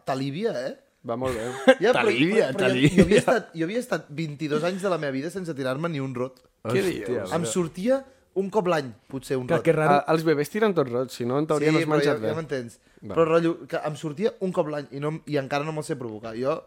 t'alivia, 0.06 0.54
eh? 0.68 0.76
Va 1.08 1.16
molt 1.16 1.36
bé. 1.36 1.48
T'alivia, 1.94 2.52
però- 2.52 2.52
jo- 2.52 2.58
t'alivia. 2.60 2.92
Jo, 2.96 3.04
havia 3.06 3.20
estat, 3.24 3.52
jo 3.56 3.66
havia 3.66 3.80
estat 3.80 4.08
22 4.10 4.64
anys 4.68 4.82
de 4.84 4.90
la 4.92 4.98
meva 5.00 5.12
vida 5.16 5.30
sense 5.32 5.54
tirar-me 5.56 5.90
ni 5.90 6.00
un 6.04 6.14
rot. 6.16 6.42
Què 6.68 6.82
dius? 6.84 7.32
Em 7.36 7.46
sortia 7.48 8.02
un 8.36 8.50
cop 8.54 8.68
l'any, 8.68 8.92
potser, 9.08 9.38
un 9.38 9.48
Que, 9.48 9.56
rot. 9.56 9.64
que 9.64 9.74
raro. 9.74 9.96
A, 9.96 10.06
els 10.14 10.24
bebès 10.24 10.50
tiren 10.50 10.74
tots 10.74 10.92
rots, 10.92 11.14
si 11.16 11.26
no 11.26 11.40
en 11.40 11.48
teoria 11.48 11.70
sí, 11.70 11.74
no 11.76 11.80
has 11.80 11.86
però 11.86 11.90
ja, 11.90 12.14
menjat 12.14 12.22
ja 12.22 12.28
bé. 12.28 12.36
m'entens. 12.36 12.80
Però 13.02 13.26
rotllo, 13.26 13.68
que 13.68 13.78
em 13.84 13.96
sortia 13.96 14.34
un 14.42 14.52
cop 14.52 14.68
l'any 14.70 14.88
i, 14.92 15.00
no, 15.00 15.22
i 15.26 15.38
encara 15.42 15.64
no 15.66 15.72
me'l 15.74 15.84
sé 15.88 15.96
provocar. 16.00 16.36
Jo... 16.38 16.60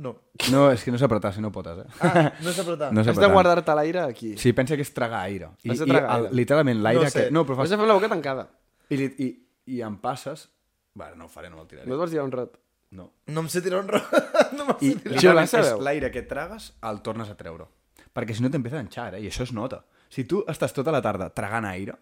No. 0.00 0.14
No, 0.50 0.70
és 0.72 0.80
que 0.86 0.92
no 0.94 0.96
sé 1.00 1.04
apretar 1.04 1.32
si 1.34 1.42
no 1.44 1.50
potes, 1.52 1.82
eh? 1.82 1.86
Ah, 2.00 2.32
no 2.40 2.52
sé 2.54 2.62
apretar. 2.62 2.88
No 2.94 3.02
Has 3.02 3.18
de 3.18 3.26
guardar-te 3.28 3.74
l'aire 3.76 4.00
aquí. 4.06 4.30
Sí, 4.38 4.52
pensa 4.56 4.76
que 4.78 4.82
és 4.86 4.92
tragar 4.96 5.24
aire. 5.26 5.50
I, 5.66 5.72
Has 5.74 5.82
de 5.82 5.88
i 5.88 5.90
tragar 5.90 6.14
el, 6.18 6.24
aire. 6.28 6.36
literalment 6.38 6.80
l'aire 6.82 7.04
No 7.04 7.10
sé. 7.10 7.24
que... 7.26 7.34
No, 7.34 7.42
però 7.44 7.58
Has 7.58 7.66
fas... 7.66 7.74
de 7.74 7.80
fer 7.82 7.88
la 7.90 7.96
boca 7.98 8.08
tancada. 8.08 8.46
I, 8.88 8.96
i, 9.26 9.28
I 9.76 9.82
em 9.84 9.98
passes... 10.00 10.46
Bueno, 10.94 11.16
no 11.20 11.26
ho 11.26 11.28
faré, 11.28 11.50
no 11.50 11.58
me'l 11.58 11.68
tiraré. 11.68 11.86
No 11.90 11.94
et 11.98 12.00
vols 12.00 12.14
tirar 12.14 12.24
un 12.24 12.32
rot. 12.32 12.56
No. 12.96 13.10
No 13.30 13.44
em 13.44 13.50
sé 13.52 13.60
tirar 13.62 13.82
un 13.84 13.90
rot. 13.92 14.08
no 14.56 14.64
me'l 14.70 14.80
I 14.88 14.94
sé 14.94 15.18
tirar. 15.20 15.44
és 15.60 15.74
l'aire 15.84 16.10
que 16.14 16.22
tragues 16.26 16.72
el 16.88 17.02
tornes 17.06 17.28
a 17.30 17.36
treure. 17.38 17.68
Perquè 18.16 18.34
si 18.34 18.42
no 18.42 18.50
t'empieza 18.50 18.80
a 18.80 18.86
enxar, 18.86 19.12
eh? 19.18 19.20
I 19.22 19.28
això 19.30 19.44
es 19.44 19.52
nota. 19.54 19.82
Si 20.10 20.24
tu 20.26 20.42
estàs 20.50 20.72
tota 20.74 20.90
la 20.92 21.00
tarda 21.02 21.30
tragant 21.30 21.64
aire... 21.70 21.94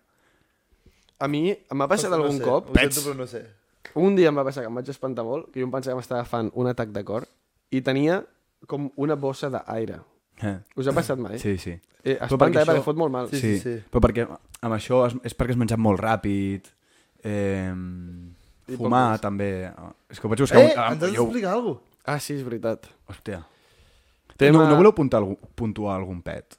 A 1.19 1.27
mi 1.27 1.51
m'ha 1.75 1.89
passat 1.91 2.11
no 2.13 2.21
algun 2.21 2.37
sé, 2.39 2.45
cop, 2.47 2.69
Ho 2.71 2.75
sento, 2.79 3.03
però 3.09 3.15
no 3.19 3.27
sé. 3.27 3.41
un 3.99 4.15
dia 4.15 4.29
em 4.31 4.37
va 4.39 4.45
passar 4.47 4.63
que 4.63 4.69
em 4.71 4.77
vaig 4.79 4.89
espantar 4.93 5.25
molt, 5.27 5.49
que 5.51 5.59
jo 5.61 5.67
em 5.67 5.73
pensava 5.73 5.97
que 5.97 5.99
m'estava 5.99 6.21
agafant 6.23 6.51
un 6.55 6.69
atac 6.71 6.93
de 6.95 7.03
cor, 7.05 7.27
i 7.75 7.81
tenia 7.83 8.21
com 8.71 8.87
una 8.97 9.17
bossa 9.19 9.51
d'aire. 9.51 9.99
Eh. 10.47 10.55
Us 10.79 10.87
ha 10.87 10.95
passat 10.95 11.19
mai? 11.19 11.41
Sí, 11.43 11.57
sí. 11.59 11.73
Eh, 12.05 12.15
Però 12.15 12.29
espanta, 12.29 12.45
perquè 12.45 12.61
eh, 12.63 12.65
perquè 12.69 12.77
això- 12.79 12.85
fot 12.87 12.97
molt 13.01 13.11
mal. 13.13 13.27
Sí, 13.33 13.41
Sí, 13.41 13.59
sí. 13.59 13.75
però 13.91 14.01
perquè 14.07 14.29
amb 14.31 14.75
això 14.77 15.01
és, 15.09 15.17
és 15.27 15.35
perquè 15.37 15.57
has 15.57 15.59
menjat 15.59 15.83
molt 15.83 15.99
ràpid, 16.01 16.71
eh, 17.27 17.75
I 18.69 18.77
fumar 18.79 19.17
més. 19.17 19.21
també... 19.21 19.51
És 20.09 20.21
que 20.21 20.27
ho 20.29 20.31
vaig 20.31 20.41
buscar... 20.47 20.63
Eh, 20.63 20.71
un- 20.71 20.79
ah, 20.79 20.93
ens 20.95 21.03
has 21.03 21.11
jo- 21.17 21.25
d'explicar 21.27 21.53
alguna 21.57 21.75
cosa. 21.81 21.99
Ah, 22.15 22.21
sí, 22.23 22.35
és 22.39 22.45
veritat. 22.47 22.87
Hòstia. 23.11 23.43
Tema- 24.39 24.63
No, 24.63 24.71
no 24.71 24.77
voleu 24.79 24.95
puntuar, 24.95 25.25
algú, 25.25 25.35
puntuar 25.59 25.99
algun 25.99 26.23
pet? 26.23 26.55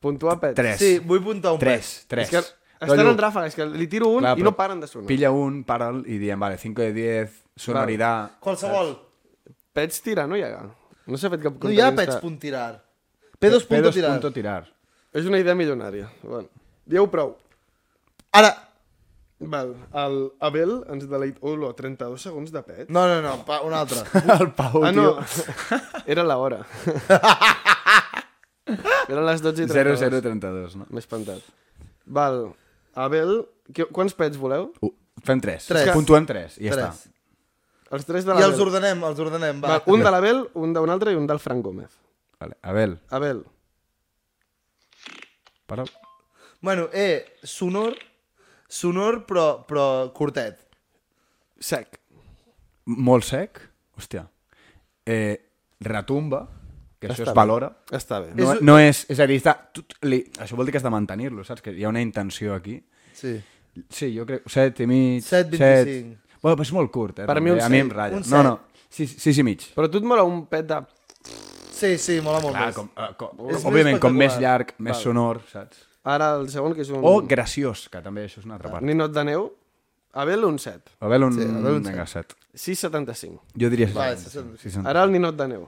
Puntuar 0.00 0.38
pets. 0.40 0.56
Tres. 0.58 0.78
Sí, 0.80 0.98
vull 1.00 1.22
apuntar 1.22 1.54
un 1.56 1.60
Tres, 1.62 2.04
tres. 2.10 2.28
És 2.28 2.34
que 2.34 2.42
estan 2.84 3.08
en 3.08 3.18
ràfegues, 3.18 3.56
que 3.56 3.66
li 3.72 3.86
tiro 3.88 4.10
un 4.12 4.20
Clar, 4.20 4.34
i 4.38 4.44
no 4.44 4.52
paren 4.56 4.82
de 4.82 4.88
sonar. 4.90 5.08
Pilla 5.08 5.30
un, 5.32 5.62
para'l 5.68 6.02
i 6.04 6.18
diem, 6.20 6.40
vale, 6.40 6.58
5 6.60 6.88
de 6.88 6.92
10, 6.92 7.38
sonoridad... 7.56 8.36
Qualsevol. 8.44 8.92
Pets 9.76 10.02
tirar, 10.04 10.26
no 10.28 10.36
hi 10.36 10.44
ha. 10.44 10.66
No 11.06 11.20
s'ha 11.20 11.30
fet 11.32 11.42
cap 11.46 11.56
No 11.62 11.72
hi 11.72 11.80
ha 11.80 11.88
pets 11.96 12.20
punt 12.20 12.36
tirar. 12.42 12.82
Pedos 13.38 13.64
punto 13.64 13.82
Pedos 13.82 13.94
tirar. 13.94 14.12
punto 14.12 14.32
tirar. 14.32 14.62
És 15.16 15.28
una 15.28 15.40
idea 15.40 15.56
milionària. 15.56 16.10
Bueno, 16.22 16.48
dieu 16.84 17.08
prou. 17.12 17.36
Ara... 18.36 18.52
Val, 19.38 19.74
el 19.92 20.14
Abel 20.40 20.78
ens 20.92 21.04
deleit... 21.10 21.36
Olo, 21.44 21.74
32 21.76 22.22
segons 22.28 22.52
de 22.52 22.62
pet. 22.64 22.86
No, 22.88 23.04
no, 23.08 23.20
no, 23.24 23.34
pa, 23.44 23.60
un 23.64 23.76
altre. 23.76 24.00
El 24.40 24.52
Pau, 24.56 24.80
ah, 24.84 24.92
no. 24.96 25.10
tio. 25.20 25.80
Era 26.12 26.24
l'hora. 26.24 26.62
Eren 28.66 29.24
les 29.28 29.42
12 29.44 29.62
i 29.62 29.68
32. 29.70 30.22
0032, 30.22 30.76
no? 30.80 30.86
M'he 30.90 31.02
espantat. 31.02 31.42
Val, 32.06 32.40
Abel, 32.94 33.36
que, 33.72 33.86
quants 33.94 34.14
pets 34.18 34.38
voleu? 34.40 34.72
Uh, 34.82 34.90
fem 35.26 35.40
3. 35.42 35.68
Tres. 35.70 35.90
Puntuem 35.94 36.26
3 36.26 36.58
i 36.62 36.66
ja 36.70 36.74
Tres. 36.78 37.04
està. 37.04 37.12
Els 37.94 38.02
tres 38.08 38.24
de 38.26 38.32
I 38.34 38.42
els 38.42 38.56
l'Abel. 38.56 38.62
ordenem, 38.66 39.02
els 39.06 39.20
ordenem, 39.22 39.60
va. 39.62 39.76
Val, 39.76 39.84
un 39.94 40.00
de 40.02 40.10
l'Abel, 40.10 40.40
un 40.58 40.72
d'un 40.74 40.90
altre 40.90 41.12
i 41.14 41.18
un 41.18 41.26
del 41.30 41.38
Frank 41.38 41.62
Gómez. 41.62 41.92
Vale. 42.42 42.56
Abel, 42.66 42.96
Abel, 43.14 43.44
para'l. 45.66 45.90
Bueno, 46.60 46.88
eh, 46.92 47.36
sonor, 47.42 47.94
sonor 48.68 49.24
però, 49.26 49.64
però 49.66 50.12
curtet. 50.12 50.58
Sec. 51.58 52.00
Molt 52.86 53.24
sec. 53.24 53.60
Hòstia. 53.96 54.26
Eh, 55.06 55.38
retumba, 55.80 56.42
que 57.06 57.14
això 57.14 57.22
Està 57.24 57.30
es 57.30 57.34
bé. 57.34 57.40
valora. 57.40 57.70
Està 57.90 58.20
bé. 58.22 58.32
No, 58.34 58.52
És- 58.54 58.62
no 58.62 58.78
és... 58.78 59.04
És 59.10 59.20
a 59.20 59.26
dir, 59.30 59.38
està, 59.40 59.54
tu, 59.72 59.82
li, 60.06 60.22
això 60.42 60.56
vol 60.58 60.66
dir 60.68 60.72
que 60.76 60.78
has 60.82 60.86
de 60.86 60.92
mantenir-lo, 60.94 61.44
saps? 61.44 61.62
Que 61.64 61.72
hi 61.72 61.84
ha 61.84 61.88
una 61.92 62.02
intenció 62.02 62.54
aquí. 62.54 62.78
Sí. 63.14 63.36
Sí, 63.90 64.12
jo 64.16 64.24
crec... 64.28 64.46
7 64.48 64.82
i 64.84 64.86
mig... 64.90 65.22
7,25. 65.24 65.56
set. 65.56 65.88
Bueno, 66.42 66.56
però 66.56 66.62
és 66.66 66.72
molt 66.72 66.90
curt, 66.94 67.18
eh? 67.24 67.26
Per 67.28 67.40
mi 67.40 67.50
un 67.50 67.60
A 67.60 67.68
mi 67.72 67.80
em 67.82 67.90
ratlla. 67.90 68.20
No, 68.30 68.42
no. 68.42 68.54
6, 68.90 69.16
6 69.20 69.38
i 69.42 69.44
mig. 69.46 69.64
Però 69.76 69.88
tu 69.90 69.98
et 69.98 70.06
mola 70.08 70.22
un 70.24 70.44
pet 70.46 70.66
de... 70.68 70.78
Sí, 71.76 71.98
sí, 72.00 72.20
mola 72.24 72.38
molt 72.40 72.54
Clar, 72.56 72.68
més. 72.70 72.76
com, 72.78 72.86
uh, 72.96 73.10
com, 73.20 73.40
És 73.50 73.56
més 73.58 73.64
òbviament, 73.68 73.98
com 74.00 74.14
més 74.16 74.38
llarg, 74.40 74.70
més 74.80 74.96
sonor, 75.04 75.42
saps? 75.50 75.82
Ara 76.08 76.30
el 76.38 76.46
segon, 76.48 76.72
que 76.72 76.80
és 76.86 76.88
un... 76.94 77.02
O 77.04 77.18
graciós, 77.28 77.88
que 77.92 78.00
també 78.00 78.24
això 78.28 78.38
és 78.40 78.46
una 78.48 78.54
altra 78.56 78.70
part. 78.72 78.86
Ninot 78.86 79.12
de 79.12 79.24
neu. 79.28 79.48
Abel, 80.16 80.46
un 80.48 80.56
7. 80.62 80.94
A 81.04 81.10
veure, 81.12 81.26
un... 81.28 81.34
Sí, 81.36 81.44
a 81.44 81.60
veure 81.60 81.76
un 81.76 81.84
Vinga, 81.84 82.06
7. 82.08 82.38
6,75. 82.56 83.42
Jo 83.60 83.68
diria 83.68 83.90
Vale, 83.92 84.16
7. 84.16 84.30
sí, 84.30 84.38
sí. 84.38 84.62
Sí, 84.62 84.70
sí. 84.78 84.84
Ara 84.88 85.02
el 85.04 85.12
ninot 85.12 85.36
de 85.36 85.48
neu. 85.50 85.66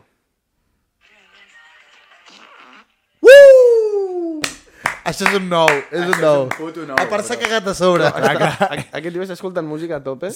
Això 5.08 5.24
és 5.28 5.34
un 5.38 5.46
nou, 5.48 5.68
és 5.90 6.04
un 6.04 6.20
nou. 6.20 6.42
un 6.44 6.50
puto 6.52 6.84
nou, 6.88 6.98
A 7.00 7.06
part 7.08 7.24
s'ha 7.24 7.38
cagat 7.40 7.66
a 7.72 7.74
sobre. 7.74 8.08
Aquest 8.08 9.12
tio 9.14 9.22
està 9.24 9.36
escoltant 9.38 9.64
música 9.68 9.96
a 9.96 10.02
tope. 10.04 10.30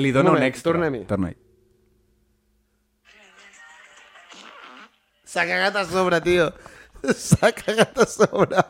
Li 0.00 0.12
dona 0.16 0.32
Un 0.32 0.42
extra. 0.46 0.72
tornem-hi. 0.72 1.02
Torna-hi. 1.10 1.36
S'ha 5.32 5.44
cagat 5.48 5.76
a 5.80 5.84
sobre, 5.88 6.20
tio. 6.24 6.50
S'ha 7.26 7.52
cagat 7.56 7.98
a 7.98 8.06
sobre. 8.08 8.62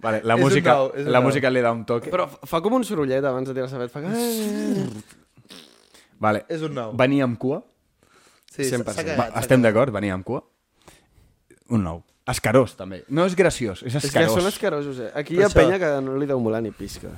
Vale, 0.00 0.22
la 0.24 0.34
És 0.38 0.40
música, 0.40 0.72
nou, 0.78 0.86
és 0.96 1.04
la 1.12 1.18
nou. 1.20 1.26
música 1.28 1.50
li 1.52 1.60
da 1.60 1.72
un 1.76 1.82
toque. 1.84 2.08
Però 2.12 2.24
fa- 2.48 2.60
com 2.64 2.72
un 2.78 2.84
sorollet 2.88 3.24
abans 3.28 3.48
de 3.50 3.52
tirar-se 3.56 3.76
a 3.76 3.82
fet. 3.82 3.92
Fa... 3.92 4.00
Vale. 6.24 6.44
És 6.48 6.64
un 6.64 6.72
nou. 6.76 6.94
Venia 6.96 7.26
amb 7.28 7.36
cua. 7.40 7.60
Sí, 8.50 8.64
s'ha 8.64 8.78
100%. 8.80 8.94
s'ha 8.96 9.02
Va, 9.04 9.10
cagat. 9.10 9.34
s'ha 9.34 9.42
estem 9.44 9.60
d'acord? 9.66 9.92
Venia 9.92 10.16
amb 10.16 10.24
cua. 10.24 10.40
Un 11.68 11.84
nou. 11.84 12.00
Escarós, 12.30 12.76
també. 12.76 13.02
No 13.08 13.24
és 13.26 13.34
graciós, 13.36 13.82
és 13.82 13.94
És 13.94 14.02
que 14.02 14.08
escarós. 14.08 14.34
són 14.34 14.46
escarosos, 14.48 14.98
eh? 15.00 15.10
Aquí 15.14 15.34
hi 15.36 15.42
ha 15.42 15.48
això- 15.48 15.54
penya 15.62 15.78
que 15.78 16.00
no 16.04 16.16
li 16.16 16.26
deu 16.26 16.38
molar 16.40 16.62
ni 16.62 16.70
pisca. 16.70 17.08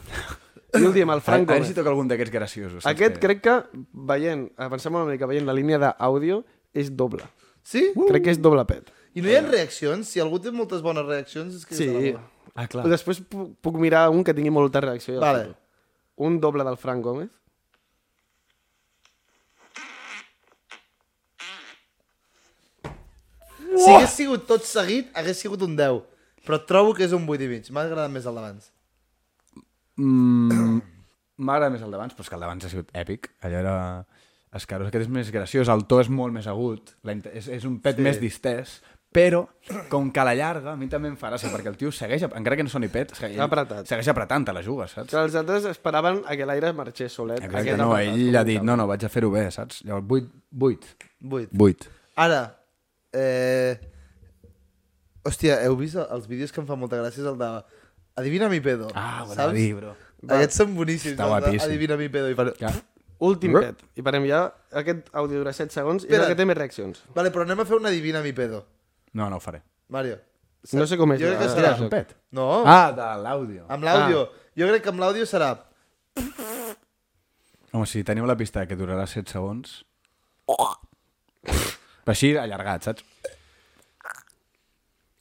I 0.75 0.79
el 0.85 0.93
diem, 0.95 1.11
el 1.11 1.19
A, 1.19 1.21
Frank 1.21 1.51
a 1.51 1.53
veure 1.53 1.67
si 1.69 1.75
toca 1.75 1.91
algun 1.91 2.09
d'aquests 2.09 2.33
graciosos. 2.33 2.87
Aquest 2.87 3.19
que- 3.19 3.27
crec 3.27 3.43
que, 3.43 3.57
veient, 3.93 4.51
avancem 4.57 4.95
una 4.95 5.05
mica, 5.05 5.27
veient 5.27 5.45
la 5.47 5.53
línia 5.53 5.79
d'àudio, 5.79 6.45
és 6.73 6.95
doble. 6.97 7.23
Sí? 7.63 7.93
Crec 8.09 8.25
que 8.25 8.31
és 8.31 8.41
doble 8.41 8.65
pet. 8.65 8.91
I 9.15 9.21
no 9.21 9.29
hi 9.29 9.35
ha 9.37 9.43
reaccions? 9.43 10.09
Si 10.09 10.19
algú 10.21 10.41
té 10.41 10.51
moltes 10.51 10.81
bones 10.81 11.05
reaccions, 11.05 11.55
és 11.55 11.67
que 11.67 11.75
Sí. 11.75 11.85
és 11.85 11.93
de 11.93 12.13
la. 12.15 12.23
Ah, 12.55 12.67
clar. 12.67 12.87
Després 12.89 13.21
puc, 13.21 13.57
puc 13.61 13.77
mirar 13.77 14.09
un 14.11 14.25
que 14.25 14.33
tingui 14.35 14.51
molta 14.51 14.81
reacció. 14.81 15.21
Vale. 15.21 15.55
Un 16.17 16.41
doble 16.41 16.65
del 16.65 16.77
Frank 16.77 17.05
Gómez. 17.05 17.29
Si 23.77 23.91
hagués 23.91 24.11
sigut 24.17 24.47
tot 24.47 24.65
seguit, 24.69 25.11
hagués 25.15 25.39
sigut 25.41 25.63
un 25.63 25.77
10. 25.77 26.03
Però 26.47 26.59
trobo 26.67 26.95
que 26.95 27.05
és 27.07 27.13
un 27.17 27.27
8 27.29 27.45
i 27.45 27.49
mig. 27.49 27.71
M'ha 27.71 27.85
agradat 27.87 28.11
més 28.11 28.27
el 28.27 28.35
d'abans. 28.35 28.71
Mm, 29.97 30.81
M'agrada 31.47 31.73
més 31.75 31.83
el 31.83 31.91
d'abans, 31.91 32.15
però 32.15 32.23
és 32.27 32.31
que 32.31 32.37
el 32.39 32.43
d'abans 32.45 32.65
ha 32.67 32.71
sigut 32.73 32.91
èpic. 32.95 33.31
Allò 33.43 33.59
era 33.63 33.77
escarós. 34.55 34.89
Aquest 34.93 35.07
és 35.09 35.13
més 35.13 35.31
graciós, 35.35 35.71
el 35.73 35.87
to 35.91 36.01
és 36.03 36.11
molt 36.13 36.35
més 36.35 36.47
agut, 36.51 36.93
és, 37.33 37.49
és 37.49 37.65
un 37.69 37.79
pet 37.83 37.97
Sí. 37.97 38.05
més 38.05 38.21
distès, 38.21 38.77
però 39.13 39.47
com 39.91 40.11
que 40.13 40.21
a 40.21 40.25
la 40.29 40.35
llarga 40.37 40.73
a 40.73 40.77
mi 40.77 40.87
també 40.93 41.09
em 41.09 41.17
fa 41.17 41.31
gràcia, 41.33 41.51
perquè 41.53 41.69
el 41.73 41.77
tio 41.81 41.91
segueix, 41.93 42.23
encara 42.29 42.57
que 42.57 42.63
no 42.65 42.71
soni 42.73 42.89
pet, 42.93 43.15
segueix, 43.17 43.41
Apretat. 43.41 43.89
segueix 43.89 44.09
apretant, 44.13 44.45
te 44.47 44.53
la 44.53 44.63
jugues, 44.63 44.93
saps? 44.93 45.11
Que 45.11 45.19
els 45.25 45.35
altres 45.41 45.67
esperaven 45.73 46.23
a 46.29 46.37
que 46.37 46.47
l'aire 46.49 46.73
marxés 46.77 47.13
solet. 47.13 47.43
Exacte, 47.45 47.77
no, 47.81 47.91
apretat, 47.93 48.15
ell 48.21 48.37
ha 48.37 48.45
dit, 48.45 48.63
no, 48.63 48.77
no, 48.77 48.87
vaig 48.87 49.05
a 49.05 49.11
fer-ho 49.13 49.31
bé, 49.33 49.51
saps? 49.51 49.83
Llavors, 49.89 50.07
8, 50.09 50.31
8, 50.61 50.97
8. 51.31 51.51
8. 51.59 51.91
Ara, 52.17 52.41
eh... 53.13 53.79
Hòstia, 55.23 55.61
heu 55.67 55.77
vist 55.79 55.95
els 56.03 56.25
vídeos 56.27 56.51
que 56.51 56.59
em 56.61 56.67
fa 56.67 56.75
molta 56.77 56.99
gràcia? 56.99 57.23
És 57.23 57.29
el 57.31 57.37
de... 57.39 57.51
Adivina 58.19 58.49
mi 58.51 58.59
pedo. 58.61 58.89
Ah, 58.99 59.23
ho 59.25 59.35
saps? 59.35 59.55
dir, 59.55 59.71
bro. 59.79 59.93
Aquests 60.29 60.59
són 60.61 60.75
boníssims. 60.77 61.15
Està 61.15 61.29
guapíssim. 61.31 61.63
Adivina 61.69 61.97
mi 62.01 62.09
pedo. 62.13 62.29
I 62.33 62.35
fan... 62.39 62.51
Ja. 62.59 62.73
Últim 63.23 63.55
pet. 63.55 63.79
I 63.97 64.03
parem 64.03 64.25
ja. 64.27 64.41
Aquest 64.75 65.07
àudio 65.15 65.39
dura 65.45 65.53
7 65.55 65.71
segons 65.71 66.03
i 66.03 66.09
és 66.09 66.11
Espera. 66.11 66.27
el 66.27 66.33
que 66.35 66.39
té 66.41 66.47
més 66.51 66.59
reaccions. 66.59 67.05
Vale, 67.15 67.31
però 67.31 67.47
anem 67.47 67.63
a 67.63 67.67
fer 67.69 67.79
un 67.79 67.87
adivina 67.87 68.21
mi 68.25 68.33
pedo. 68.35 68.65
No, 69.15 69.29
no 69.31 69.39
ho 69.39 69.43
faré. 69.45 69.63
Mario. 69.95 70.19
No 70.75 70.87
sé 70.91 70.99
com 70.99 71.15
és. 71.15 71.21
Jo 71.23 71.31
crec 71.31 71.39
que 71.39 71.47
la- 71.47 71.55
serà. 71.55 71.71
És 71.77 71.85
un 71.87 71.91
pet. 71.93 72.17
No, 72.35 72.49
Ah, 72.67 72.91
de 72.97 73.07
l'àudio. 73.23 73.65
amb 73.71 73.87
l'àudio. 73.87 74.25
Jo 74.59 74.69
crec 74.73 74.83
que 74.83 74.91
amb 74.91 75.01
l'àudio 75.05 75.27
serà... 75.31 75.53
Home, 77.73 77.87
si 77.89 78.03
teniu 78.05 78.27
la 78.29 78.37
pista 78.37 78.67
que 78.67 78.77
durarà 78.77 79.07
7 79.07 79.31
segons... 79.33 79.79
Però 82.03 82.15
així 82.17 82.33
allargat, 82.37 82.89
saps? 82.89 83.05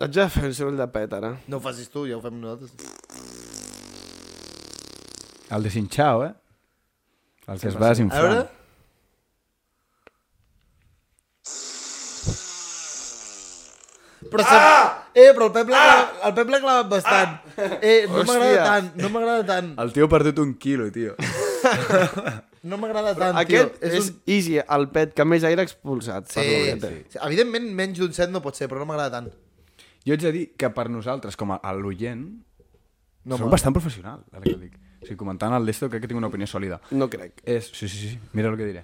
Haig 0.02 0.16
de 0.16 0.24
fer 0.34 0.48
el 0.48 0.56
soroll 0.58 0.80
de 0.80 0.88
pet, 0.90 1.12
ara. 1.14 1.36
No 1.48 1.60
ho 1.60 1.62
facis 1.62 1.92
tu, 1.94 2.08
ja 2.10 2.18
ho 2.18 2.22
fem 2.24 2.40
nosaltres. 2.42 2.72
El 5.52 5.68
de 5.68 5.74
Sinchao, 5.74 6.24
eh? 6.26 6.34
El 7.52 7.60
que 7.62 7.70
es 7.70 7.78
va 7.78 7.92
A 7.92 7.94
desinflar. 7.94 8.24
veure... 8.24 8.50
Però 14.32 14.44
ah! 14.48 14.98
Eh, 15.14 15.32
però 15.36 15.50
el 15.50 15.52
Pep 15.52 15.70
l'ha 15.74 15.80
clavat, 15.82 16.12
el 16.28 16.34
Pep 16.38 16.52
l'ha 16.54 16.60
clavat 16.64 16.90
bastant. 16.92 17.34
Eh, 17.84 18.06
no 18.08 18.24
m'agrada 18.24 18.62
tant, 18.64 18.92
no 19.02 19.10
m'agrada 19.12 19.44
tant. 19.50 19.72
El 19.84 19.92
tio 19.92 20.08
ha 20.08 20.12
perdut 20.14 20.40
un 20.40 20.54
quilo, 20.62 20.88
tio. 20.94 21.18
No 22.64 22.78
m'agrada 22.78 23.16
tant, 23.18 23.38
Aquest 23.42 23.80
tio. 23.80 23.90
és, 23.90 24.12
easy, 24.30 24.60
el 24.62 24.84
pet 24.94 25.16
que 25.18 25.26
més 25.26 25.44
aire 25.48 25.64
ha 25.64 25.66
expulsat. 25.66 26.28
per 26.30 26.44
Sí, 26.44 26.80
té. 26.80 26.92
sí. 27.10 27.18
Evidentment, 27.26 27.72
menys 27.74 27.98
d'un 27.98 28.14
set 28.14 28.30
no 28.30 28.42
pot 28.44 28.56
ser, 28.56 28.68
però 28.70 28.84
no 28.84 28.86
m'agrada 28.86 29.16
tant. 29.18 29.32
Jo 30.06 30.14
haig 30.14 30.22
de 30.22 30.32
dir 30.36 30.44
que 30.58 30.70
per 30.70 30.88
nosaltres, 30.90 31.36
com 31.38 31.52
a 31.56 31.60
a 31.62 31.74
l'oient, 31.74 32.22
No 33.24 33.36
m'agrada. 33.38 33.52
bastant 33.52 33.74
professional, 33.74 34.24
ara 34.32 34.42
que 34.46 34.54
ho 34.56 34.62
dic. 34.62 34.78
O 35.02 35.06
sigui, 35.06 35.18
comentant 35.18 35.54
el 35.58 35.66
d'esto 35.66 35.90
crec 35.90 36.04
que 36.04 36.08
tinc 36.12 36.18
una 36.22 36.28
opinió 36.30 36.46
sòlida. 36.46 36.80
No 36.92 37.10
crec. 37.10 37.42
És, 37.46 37.72
sí, 37.74 37.88
sí, 37.90 38.10
sí, 38.10 38.20
mira 38.34 38.50
el 38.50 38.58
que 38.58 38.66
diré. 38.70 38.84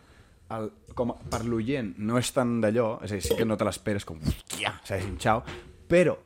El, 0.49 0.71
com 0.95 1.11
a, 1.11 1.15
per 1.29 1.43
l'oient 1.45 1.93
no 1.99 2.17
és 2.17 2.31
tant 2.33 2.59
d'allò, 2.63 2.99
és 3.03 3.11
a 3.11 3.15
dir, 3.15 3.21
sí 3.25 3.35
que 3.37 3.45
no 3.45 3.57
te 3.57 3.65
l'esperes 3.67 4.05
com, 4.05 4.17
hòstia, 4.25 4.73
s'ha 4.83 4.95
desinxau, 4.97 5.43
però 5.87 6.17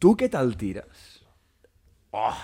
tu 0.00 0.16
què 0.16 0.30
te'l 0.32 0.56
tires? 0.58 1.20
Oh! 2.10 2.34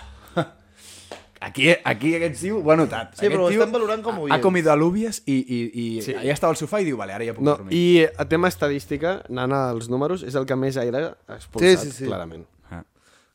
Aquí, 1.42 1.68
aquí 1.84 2.14
aquest 2.14 2.40
tio 2.40 2.60
ho 2.62 2.70
ha 2.70 2.76
notat. 2.78 3.16
Sí, 3.16 3.26
aquest 3.26 3.32
però 3.34 3.46
ho 3.48 3.50
estem 3.50 3.72
valorant 3.74 4.02
com 4.06 4.20
a 4.22 4.34
Ha 4.36 4.40
comido 4.40 4.70
alubias 4.70 5.22
i, 5.26 5.34
i, 5.42 5.58
i 5.74 5.86
Sí. 6.02 6.12
sí. 6.12 6.14
ja 6.22 6.32
estava 6.32 6.52
al 6.54 6.56
sofà 6.60 6.80
i 6.80 6.84
diu, 6.86 6.96
vale, 6.96 7.12
ara 7.16 7.24
ja 7.26 7.34
puc 7.34 7.42
No, 7.44 7.56
dormir. 7.56 7.74
I 7.74 8.06
a 8.16 8.26
tema 8.30 8.48
estadística, 8.48 9.22
anant 9.28 9.52
als 9.52 9.88
números, 9.90 10.22
és 10.22 10.34
el 10.38 10.46
que 10.46 10.54
més 10.56 10.76
aire 10.78 11.02
ha 11.26 11.34
expulsat, 11.36 11.78
Sí, 11.82 11.90
sí, 11.90 11.96
sí. 11.96 12.04
clarament. 12.06 12.46
Ah. 12.70 12.84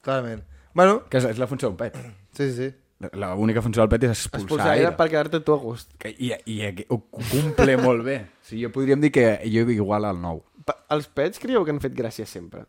Clarament. 0.01 0.43
Bueno, 0.73 1.03
Que 1.09 1.17
és, 1.17 1.25
és 1.25 1.37
la 1.37 1.47
funció 1.47 1.67
d'un 1.67 1.77
pet. 1.77 1.95
sí, 2.31 2.47
sí, 2.49 2.53
sí. 2.55 2.73
La- 3.13 3.35
L'única 3.35 3.61
funció 3.61 3.81
del 3.83 3.89
pet 3.89 4.03
és 4.07 4.09
expulsar, 4.09 4.41
Expulsar 4.47 4.71
aire 4.71 4.91
per 4.97 5.09
quedar-te 5.09 5.39
tu 5.45 5.53
a 5.53 5.57
gust. 5.61 5.91
Que, 5.99 6.09
I, 6.17 6.31
i, 6.45 6.61
i 6.63 6.85
ho 6.89 6.97
cumple 7.11 7.75
molt 7.77 8.03
bé. 8.03 8.15
O 8.41 8.45
sigui, 8.47 8.63
jo 8.63 8.71
podríem 8.71 9.01
dir 9.01 9.11
que 9.11 9.25
jo 9.45 9.67
igual 9.69 10.05
al 10.05 10.17
9. 10.21 10.41
Pa- 10.65 10.79
Els 10.95 11.05
pets 11.07 11.37
creieu 11.39 11.63
que 11.63 11.71
han 11.75 11.79
fet 11.83 11.93
gràcia 11.93 12.25
sempre? 12.25 12.63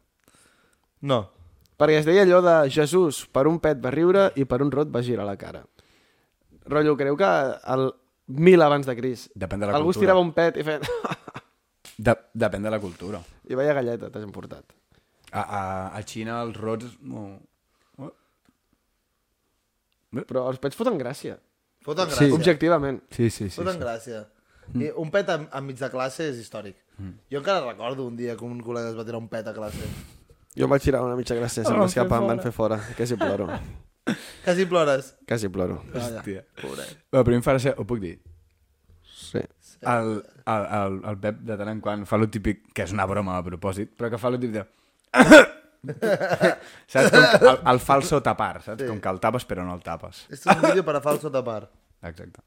No. 1.00 1.30
Perquè 1.78 2.00
es 2.00 2.06
deia 2.08 2.24
allò 2.26 2.40
de 2.42 2.56
Jesús, 2.74 3.22
per 3.30 3.46
un 3.46 3.60
pet 3.62 3.78
va 3.84 3.92
riure 3.94 4.32
i 4.36 4.44
per 4.50 4.60
un 4.64 4.70
rot 4.74 4.90
va 4.90 5.02
girar 5.06 5.24
la 5.28 5.36
cara. 5.38 5.62
Rotllo, 6.66 6.96
creu 6.98 7.16
que 7.16 7.28
el 7.74 7.84
mil 8.28 8.60
abans 8.60 8.84
de 8.84 8.92
Cris 8.98 9.28
Depèn 9.34 9.62
de 9.62 9.66
la 9.70 9.76
algú 9.78 9.90
es 9.92 9.96
cultura. 9.96 10.08
tirava 10.12 10.20
un 10.26 10.32
pet 10.36 10.58
i 10.58 10.64
feia... 10.66 10.80
De, 11.98 12.12
depèn 12.30 12.62
de 12.62 12.70
la 12.70 12.78
cultura. 12.78 13.18
I 13.50 13.56
veia 13.58 13.72
galleta, 13.74 14.06
t'has 14.14 14.22
emportat. 14.22 14.62
A, 15.32 15.40
a, 15.42 15.62
a 15.98 16.02
Xina 16.06 16.36
els 16.44 16.54
rots... 16.60 16.92
No... 17.02 17.24
Oh, 17.98 18.12
Però 20.28 20.44
els 20.52 20.60
pets 20.62 20.78
foten 20.78 20.94
gràcia. 21.00 21.34
Foten 21.84 22.06
Sí. 22.12 22.14
gràcia. 22.28 22.34
Objectivament. 22.36 23.00
Sí, 23.10 23.26
sí, 23.34 23.48
sí. 23.50 23.56
Foten 23.58 23.74
sí. 23.80 23.82
gràcia. 23.82 24.20
I 24.78 24.92
un 25.00 25.10
pet 25.10 25.32
enmig 25.32 25.80
de 25.80 25.88
classe 25.90 26.28
és 26.30 26.38
històric. 26.38 26.76
Jo 27.32 27.40
encara 27.42 27.64
recordo 27.66 28.06
un 28.06 28.14
dia 28.16 28.36
que 28.36 28.44
un 28.46 28.60
col·lega 28.62 28.92
es 28.92 28.96
va 28.98 29.04
tirar 29.08 29.18
un 29.18 29.28
pet 29.32 29.46
a 29.50 29.54
classe. 29.56 29.90
Jo 30.58 30.66
em 30.66 30.72
vaig 30.74 30.82
tirar 30.82 31.04
una 31.06 31.16
mitja 31.18 31.36
gràcia, 31.38 31.62
se'm 31.64 31.78
va 31.78 31.86
escapar, 31.86 32.18
em 32.22 32.32
van 32.32 32.40
fora. 32.40 32.46
fer 32.48 32.52
fora. 32.56 32.78
Quasi 32.98 33.16
ploro. 33.20 33.46
Quasi 34.44 34.64
plores. 34.66 35.12
Quasi 35.28 35.48
ploro. 35.52 35.82
Hòstia. 35.92 36.42
Pobret. 36.62 36.96
Però 37.12 37.22
primer 37.26 37.42
em 37.42 37.44
fa 37.46 37.54
gràcia, 37.54 37.74
ho 37.76 37.84
puc 37.86 38.00
dir? 38.02 38.16
Sí. 39.04 39.42
El, 39.84 40.14
el, 40.48 40.64
el, 40.78 40.98
el 41.12 41.18
Pep 41.22 41.42
de 41.46 41.58
tant 41.60 41.70
en 41.74 41.82
quant 41.84 42.06
fa 42.08 42.18
lo 42.18 42.26
típic, 42.32 42.64
que 42.74 42.86
és 42.88 42.94
una 42.96 43.06
broma 43.06 43.36
a 43.38 43.44
propòsit, 43.46 43.92
però 43.98 44.10
que 44.10 44.20
fa 44.20 44.32
lo 44.32 44.40
típic 44.40 44.56
de... 44.56 44.64
saps? 46.92 47.12
Com 47.12 47.48
el, 47.52 47.60
el 47.74 47.80
falso 47.84 48.22
tapar, 48.24 48.62
saps? 48.64 48.82
Sí. 48.82 48.88
Com 48.90 48.98
que 49.04 49.12
el 49.12 49.20
tapes 49.22 49.46
però 49.48 49.66
no 49.66 49.76
el 49.76 49.84
tapes. 49.84 50.24
Esto 50.30 50.50
es 50.50 50.56
un 50.56 50.62
vídeo 50.70 50.84
para 50.88 51.00
falso 51.04 51.30
tapar. 51.30 51.68
Exacte. 52.02 52.42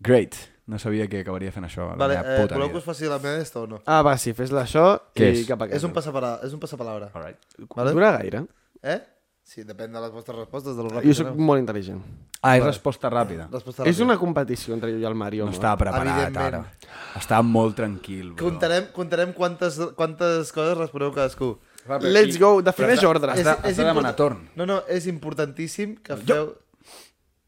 Great. 0.00 0.38
No 0.66 0.78
sabia 0.78 1.06
que 1.12 1.20
acabaria 1.20 1.52
fent 1.52 1.66
això 1.68 1.90
Vale, 2.00 2.14
eh, 2.16 2.36
puta 2.40 2.54
voleu 2.56 2.70
que 2.72 2.78
us 2.80 2.84
faci 2.86 3.04
la 3.04 3.18
meva 3.18 3.36
d'esta 3.36 3.60
o 3.60 3.66
no? 3.68 3.82
Ah, 3.84 4.00
va, 4.02 4.16
sí, 4.16 4.32
fes-la 4.32 4.62
això 4.64 4.84
Què 5.14 5.26
i 5.34 5.40
és? 5.42 5.46
cap 5.48 5.60
a 5.60 5.66
casa. 5.68 5.76
És 5.76 5.84
un, 5.84 5.92
passapara... 5.92 6.38
és 6.42 6.54
un 6.56 6.60
passapalabra. 6.62 7.10
Alright. 7.12 7.36
Vale? 7.76 7.92
Dura 7.92 8.12
gaire? 8.16 8.46
Eh? 8.82 9.00
Sí, 9.44 9.60
depèn 9.68 9.92
de 9.92 10.00
les 10.00 10.08
vostres 10.10 10.38
respostes, 10.38 10.72
de 10.72 10.80
lo 10.86 10.88
ràpid 10.88 11.04
Jo 11.10 11.14
sóc 11.18 11.34
molt 11.36 11.60
intel·ligent. 11.60 11.98
Ah, 12.40 12.54
és 12.56 12.64
resposta 12.64 13.10
ràpida. 13.12 13.44
Resposta 13.52 13.82
És 13.84 13.90
ràpida. 13.98 14.06
una 14.06 14.16
competició 14.16 14.72
entre 14.72 14.88
jo 14.94 15.02
i 15.02 15.04
el 15.04 15.14
Mario. 15.14 15.44
No 15.44 15.50
home. 15.50 15.58
estava 15.58 15.76
preparat 15.82 16.14
Evidentment. 16.14 16.46
ara. 16.46 16.94
Estava 17.20 17.42
molt 17.44 17.76
tranquil, 17.76 18.32
bro. 18.32 18.46
Comptarem, 18.46 18.86
comptarem 18.96 19.34
quantes, 19.36 19.76
quantes 20.00 20.50
coses 20.50 20.78
responeu 20.78 21.12
cadascú. 21.12 21.58
Let's 22.00 22.38
go, 22.40 22.62
defineix 22.64 23.00
Però 23.04 23.10
ordre. 23.12 23.32
Has 23.36 23.44
de, 23.44 23.50
has 23.68 23.76
de 23.76 23.84
demanar 23.84 24.16
torn. 24.16 24.48
No, 24.56 24.64
no, 24.64 24.80
és 24.88 25.06
importantíssim 25.12 25.98
que 26.00 26.16
feu... 26.24 26.54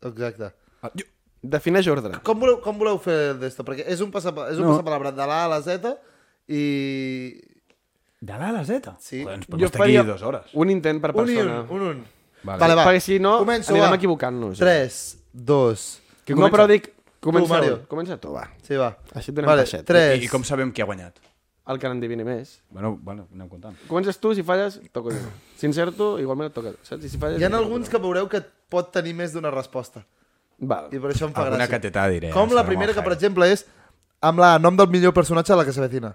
Exacte. 0.04 0.52
Ah, 0.82 0.90
jo- 0.92 1.08
Defineix 1.42 1.86
ordre. 1.92 2.18
Com 2.26 2.38
voleu, 2.40 2.60
com 2.64 2.78
voleu 2.80 2.98
fer 3.02 3.34
d'esto? 3.38 3.62
Perquè 3.66 3.84
és 3.92 4.00
un, 4.00 4.10
passapa, 4.10 4.48
és 4.50 4.58
un 4.58 4.64
No. 4.66 4.72
passapalabra 4.74 5.12
de 5.12 5.26
l'A 5.28 5.44
a 5.44 5.48
la 5.52 5.60
Z 5.62 5.92
i... 6.48 6.62
De 8.20 8.32
l'A 8.32 8.48
a 8.48 8.52
la 8.56 8.64
Z? 8.64 8.94
Sí. 8.98 9.20
Joder, 9.22 9.36
ens 9.36 9.46
podem 9.46 9.66
estar 9.68 9.82
aquí 9.84 9.96
dues 10.08 10.22
hores. 10.22 10.50
un 10.54 10.70
intent 10.72 11.00
per 11.02 11.12
Un 11.14 11.28
i 11.30 11.36
persona. 11.36 11.60
un, 11.60 11.70
un, 11.70 11.86
un. 11.92 12.04
Vale. 12.46 12.58
Vale, 12.62 12.74
va. 12.78 12.84
Perquè 12.88 13.00
si 13.04 13.18
no, 13.22 13.38
Començo, 13.44 13.72
anirem 13.74 13.94
equivocant-nos. 13.98 14.58
3, 14.58 14.98
2... 15.32 15.86
Que 16.26 16.34
no, 16.34 16.48
però 16.50 16.66
dic... 16.66 16.90
Comença, 17.22 17.46
Tu, 17.46 17.52
Mario. 17.52 17.76
tu, 17.78 17.86
comença 17.90 18.16
tu, 18.22 18.32
va. 18.34 18.44
Sí, 18.62 18.74
va. 18.78 18.92
Així 19.14 19.30
et 19.32 19.36
donem 19.36 19.48
vale, 19.50 19.62
peixet. 19.66 19.84
3... 19.86 20.16
I, 20.20 20.26
I 20.26 20.28
com 20.30 20.42
sabem 20.46 20.70
qui 20.74 20.82
ha 20.82 20.86
guanyat? 20.86 21.18
El 21.66 21.78
que 21.82 21.88
n'endivini 21.90 22.22
més. 22.26 22.60
Bueno, 22.70 22.92
bueno, 23.02 23.24
anem 23.34 23.48
comptant. 23.50 23.74
Comences 23.88 24.18
tu, 24.22 24.30
si 24.34 24.44
falles, 24.46 24.76
toco 24.94 25.10
jo. 25.10 25.30
Si 25.58 25.66
encerto, 25.66 26.12
igualment 26.22 26.50
et 26.52 26.54
toca. 26.54 26.72
Saps? 26.86 27.02
I 27.02 27.10
si 27.10 27.18
falles... 27.18 27.40
Hi 27.42 27.46
ha 27.48 27.50
alguns 27.58 27.90
que 27.90 27.98
veureu 28.02 28.28
que 28.30 28.40
pot 28.70 28.92
tenir 28.94 29.14
més 29.18 29.34
d'una 29.34 29.50
resposta. 29.50 30.04
Val. 30.58 30.86
I 30.92 30.98
per 30.98 31.10
això 31.12 31.26
em 31.28 31.32
fa 31.34 31.42
Alguna 31.44 31.64
gràcia. 31.66 31.76
cateta 31.76 32.06
diré. 32.08 32.30
Com 32.32 32.48
eh, 32.50 32.54
la 32.56 32.64
primera, 32.64 32.94
que 32.96 33.02
per 33.04 33.12
exemple 33.12 33.48
és 33.52 33.66
amb 34.24 34.38
la 34.40 34.54
nom 34.58 34.76
del 34.76 34.88
millor 34.88 35.12
personatge 35.12 35.52
de 35.52 35.58
la 35.60 35.64
que 35.68 35.72
se 35.76 35.80
vecina. 35.84 36.14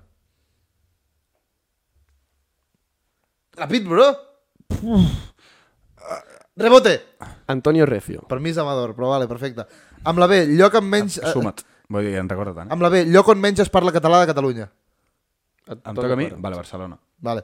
Ràpid, 3.58 3.88
bro! 3.88 4.08
Rebote! 6.56 6.94
Antonio 7.48 7.86
Recio. 7.86 8.22
Per 8.28 8.40
mi 8.40 8.50
és 8.52 8.58
Amador, 8.58 8.94
però 8.96 9.10
vale, 9.12 9.28
perfecte. 9.28 9.66
Amb 10.04 10.20
la 10.20 10.28
B, 10.28 10.46
lloc 10.58 10.76
amb 10.80 10.90
menys... 10.90 11.18
eh, 11.20 11.32
Suma't. 11.34 11.62
Vull 11.92 12.08
dir, 12.08 12.16
en 12.22 12.30
recorda 12.32 12.54
tant. 12.56 12.70
Eh? 12.70 12.74
Amb 12.74 12.82
la 12.86 12.90
B, 12.94 13.04
lloc 13.12 13.28
on 13.34 13.40
menys 13.44 13.60
es 13.64 13.70
parla 13.70 13.92
català 13.92 14.22
de 14.24 14.30
Catalunya. 14.32 14.70
Em 15.72 15.96
toca 15.96 16.14
a 16.14 16.20
mi? 16.20 16.30
Vale, 16.32 16.56
Barcelona. 16.58 16.98
Vale. 17.20 17.44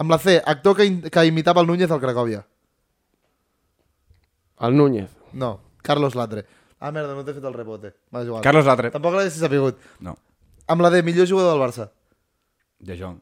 Amb 0.00 0.10
la 0.14 0.18
C, 0.22 0.38
actor 0.40 0.76
que, 0.78 0.86
in- 0.88 1.02
que 1.10 1.24
imitava 1.28 1.60
el 1.60 1.66
Núñez 1.68 1.90
al 1.90 2.00
Cracòvia. 2.00 2.44
El 4.62 4.76
Núñez. 4.78 5.10
No, 5.32 5.58
Carlos 5.82 6.14
Latre. 6.18 6.46
Ah, 6.82 6.90
merda, 6.90 7.14
no 7.14 7.22
t'he 7.26 7.34
fet 7.36 7.44
el 7.46 7.54
rebote. 7.54 7.92
Va, 8.14 8.24
igual. 8.26 8.42
Carlos 8.42 8.66
Latre. 8.66 8.90
Tampoc 8.94 9.14
l'haguessis 9.14 9.42
sapigut. 9.42 9.78
No. 10.02 10.16
Amb 10.70 10.82
la 10.82 10.90
D, 10.90 11.02
millor 11.06 11.28
jugador 11.30 11.54
del 11.54 11.62
Barça. 11.62 11.90
De 12.82 12.96
Jong. 12.98 13.20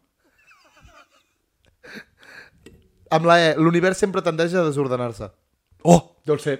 Amb 3.10 3.26
la 3.26 3.36
E, 3.42 3.54
l'univers 3.58 3.98
sempre 3.98 4.22
tendeix 4.22 4.54
a 4.54 4.64
desordenar-se. 4.64 5.28
Oh! 5.82 6.00
Jo 6.26 6.36
el 6.36 6.40
sé. 6.40 6.56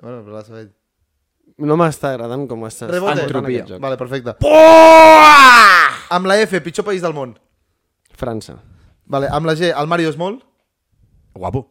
Bueno, 0.00 0.22
però 0.24 0.38
l'ha 0.38 0.44
sabut. 0.46 0.72
No 1.60 1.76
m'està 1.76 2.14
agradant 2.14 2.46
com 2.48 2.62
estàs. 2.64 2.88
Rebote. 2.90 3.26
joc. 3.68 3.80
Vale, 3.82 3.98
perfecte. 4.00 4.36
Amb 6.10 6.26
la 6.26 6.38
F, 6.40 6.60
pitjor 6.64 6.86
país 6.86 7.02
del 7.02 7.12
món. 7.12 7.36
França. 8.16 8.56
Vale, 9.04 9.28
amb 9.28 9.46
la 9.46 9.54
G, 9.54 9.70
el 9.70 9.86
Mario 9.90 10.08
és 10.08 10.16
molt. 10.16 10.42
Guapo. 11.34 11.66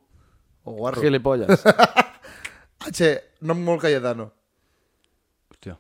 O 0.64 0.74
guarro. 0.74 1.02
Gilipolles. 1.02 1.66
H, 2.90 3.10
nom 3.46 3.60
molt 3.64 3.82
Cayetano. 3.84 4.30
Hòstia. 5.52 5.76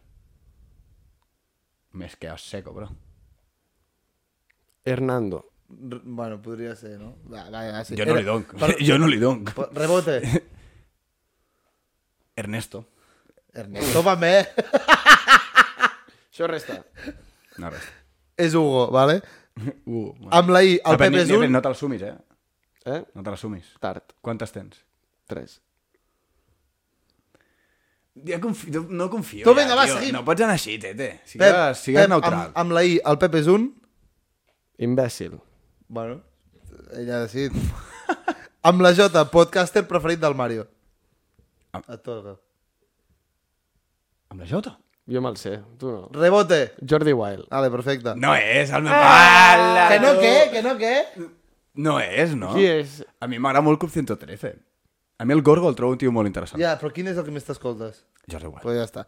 Més 1.99 2.15
que 2.19 2.29
a 2.29 2.37
seco, 2.37 2.73
bro. 2.75 2.89
Hernando. 4.85 5.45
R 5.69 5.99
bueno, 6.03 6.39
podria 6.41 6.75
ser, 6.75 6.95
no? 6.99 7.15
Va, 7.29 7.43
va, 7.53 7.61
va, 7.71 7.83
sí. 7.85 7.95
Jo 7.97 8.05
no 8.05 8.11
Era- 8.15 8.21
li 8.21 8.25
donc. 8.25 8.53
Per- 8.57 8.77
Jo 8.87 8.97
no 8.97 9.07
li 9.07 9.19
donc. 9.21 9.51
Rebote. 9.73 10.19
Ernesto. 12.35 12.85
Ernesto 13.53 14.01
Mamé. 14.03 14.33
Això 16.29 16.47
resta. 16.47 16.77
No, 17.59 17.69
res. 17.73 17.83
és 18.39 18.53
Hugo, 18.55 18.85
vale? 18.95 19.17
Uh, 19.59 20.13
bueno. 20.15 20.29
Amb 20.31 20.49
la 20.55 20.61
I, 20.63 20.77
el 20.79 20.95
Pepe 20.97 21.09
ni- 21.11 21.19
és 21.25 21.27
ni- 21.27 21.35
un... 21.35 21.49
No 21.51 21.59
te'l 21.61 21.75
sumis, 21.75 22.01
eh? 22.07 22.13
Eh? 22.87 23.01
No 23.13 23.23
te 23.25 23.33
l'assumís. 23.33 23.73
Tard. 23.83 24.13
Quantes 24.23 24.53
tens? 24.55 24.77
Tres. 25.27 25.57
Ja 28.27 28.39
confio, 28.43 28.85
no 28.89 29.09
confio. 29.09 29.43
Tu, 29.45 29.53
ja, 29.53 29.59
vinga, 29.61 29.75
va, 29.75 29.85
tio. 29.85 29.97
seguim. 29.99 30.13
No 30.15 30.23
pots 30.27 30.41
anar 30.41 30.55
així, 30.57 30.77
tete. 30.81 31.11
Sigues, 31.25 31.77
sigues 31.85 32.01
Pep, 32.03 32.09
neutral. 32.11 32.33
Amb, 32.49 32.57
amb 32.63 32.75
la 32.77 32.83
I, 32.83 32.97
el 33.05 33.17
Pepe 33.21 33.39
és 33.43 33.47
un... 33.51 33.69
Imbècil. 34.79 35.37
Bueno, 35.87 36.21
ella 36.97 37.17
ha 37.17 37.23
decidit. 37.27 37.53
amb 38.69 38.81
la 38.85 38.93
J, 38.95 39.23
podcaster 39.31 39.85
preferit 39.87 40.19
del 40.21 40.35
Mario. 40.35 40.67
Am- 41.71 41.83
Et 41.87 42.01
toca. 42.03 42.37
Amb 44.29 44.41
la 44.43 44.47
Jota? 44.49 44.75
Jo 45.09 45.21
me'l 45.25 45.37
sé, 45.41 45.55
tu 45.81 45.89
no. 45.89 46.03
Rebote. 46.13 46.73
Jordi 46.85 47.13
Wild. 47.17 47.47
Vale, 47.49 47.69
perfecte. 47.73 48.13
No 48.15 48.35
és 48.37 48.69
el 48.77 48.83
meu... 48.85 48.93
Ah, 48.93 49.87
Que 49.89 49.97
no 50.03 50.11
què? 50.21 50.33
Que 50.53 50.61
no 50.61 50.75
què? 50.77 50.93
No 51.81 51.95
és, 52.03 52.35
no? 52.37 52.51
Qui 52.53 52.67
és? 52.69 52.99
A 53.19 53.25
mi 53.31 53.39
m'agrada 53.41 53.65
molt 53.65 53.79
Club 53.81 53.89
113. 53.95 54.51
A 55.19 55.25
mi 55.25 55.33
el 55.35 55.41
Gorgo 55.43 55.67
el 55.69 55.75
trobo 55.75 55.91
un 55.93 55.99
tio 55.99 56.11
molt 56.15 56.27
interessant. 56.31 56.61
Ja, 56.61 56.77
però 56.79 56.91
quin 56.95 57.09
és 57.11 57.17
el 57.19 57.25
que 57.27 57.31
més 57.35 57.43
t'escoltes? 57.47 58.05
Jordi 58.31 58.47
Wild. 58.47 58.61
Pues 58.63 58.77
ja 58.79 58.85
està. 58.87 59.03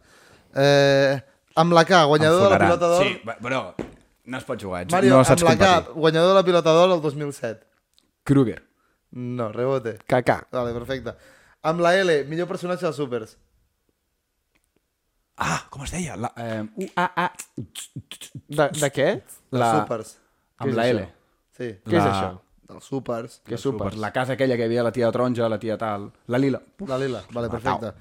Eh, 0.54 1.14
amb 1.56 1.72
la 1.72 1.84
K, 1.88 2.02
guanyador 2.10 2.42
de 2.44 2.50
la 2.52 2.58
pilota 2.60 2.90
d'or. 2.92 3.04
Sí, 3.06 3.14
va- 3.26 3.38
però 3.40 3.62
no 4.24 4.38
es 4.38 4.44
pot 4.44 4.60
jugar. 4.60 4.82
ets- 4.84 4.92
Mario, 4.92 5.16
no 5.16 5.24
saps 5.24 5.42
amb 5.42 5.50
la 5.50 5.56
K, 5.56 5.70
competir. 5.74 6.00
guanyador 6.02 6.28
de 6.28 6.34
la 6.34 6.44
pilota 6.44 6.72
d'or 6.76 6.92
el 6.96 7.00
2007. 7.00 7.66
Kruger. 8.24 8.62
No, 9.12 9.50
rebote. 9.52 9.98
Kaká. 10.06 10.46
Vale, 10.52 10.72
perfecte. 10.72 11.14
Amb 11.62 11.80
la 11.80 11.94
L, 11.98 12.24
millor 12.28 12.46
personatge 12.48 12.82
dels 12.86 12.96
supers. 12.96 13.36
Ah, 15.36 15.66
com 15.70 15.82
es 15.84 15.90
deia? 15.90 16.16
La, 16.16 16.32
eh, 16.36 16.62
uh, 16.76 16.88
ah, 16.96 17.12
ah. 17.16 17.32
De, 17.56 18.68
de 18.68 18.90
què? 18.92 19.06
Dels 19.50 19.60
La- 19.62 19.72
supers. 19.80 20.18
Amb 20.58 20.70
és 20.70 20.76
la 20.76 20.84
això? 20.84 20.98
L. 21.00 21.06
Sí, 21.56 21.68
Què 21.88 21.96
és 21.96 22.04
La- 22.04 22.12
això? 22.12 22.40
Dels 22.72 22.84
supers. 22.88 23.40
Que 23.46 23.54
Els 23.58 23.62
supers. 23.64 23.96
La 24.00 24.10
casa 24.12 24.34
aquella 24.34 24.56
que 24.56 24.64
hi 24.66 24.70
havia 24.70 24.82
la 24.86 24.92
tia 24.92 25.10
taronja, 25.12 25.48
la 25.52 25.58
tia 25.62 25.76
tal... 25.80 26.08
La 26.26 26.38
lila. 26.42 26.60
La 26.88 26.98
lila, 26.98 27.22
vale, 27.32 27.50
perfecte. 27.52 27.92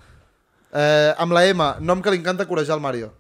Eh, 0.72 1.12
amb 1.20 1.36
la 1.36 1.46
M, 1.50 1.68
nom 1.84 2.02
que 2.02 2.12
li 2.14 2.22
encanta 2.22 2.48
corejar 2.48 2.78
el 2.80 2.84
Mario. 2.84 3.12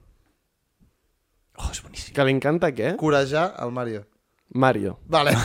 Oh, 1.59 1.67
és 1.69 1.81
boníssim. 1.83 2.13
Que 2.15 2.23
li 2.25 2.33
encanta 2.33 2.71
què? 2.73 2.95
Corejar 2.97 3.51
el 3.61 3.71
Mario. 3.75 4.05
Mario. 4.53 4.97
Vale. 5.07 5.35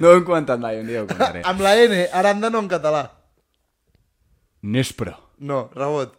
No 0.00 0.10
ho 0.10 0.16
hem 0.16 0.24
comentat 0.24 0.60
mai, 0.60 0.78
un 0.80 0.86
dia 0.88 1.00
ho 1.02 1.06
comentaré. 1.08 1.40
amb 1.48 1.60
la 1.64 1.72
N, 1.80 1.96
aràndano 2.16 2.60
en 2.62 2.68
català. 2.68 3.00
Nespre. 4.62 5.14
No, 5.40 5.62
rebot. 5.74 6.12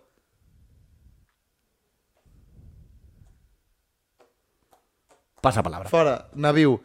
Passa 5.42 5.64
palabra. 5.64 5.90
Fora, 5.90 6.30
Naviu. 6.36 6.80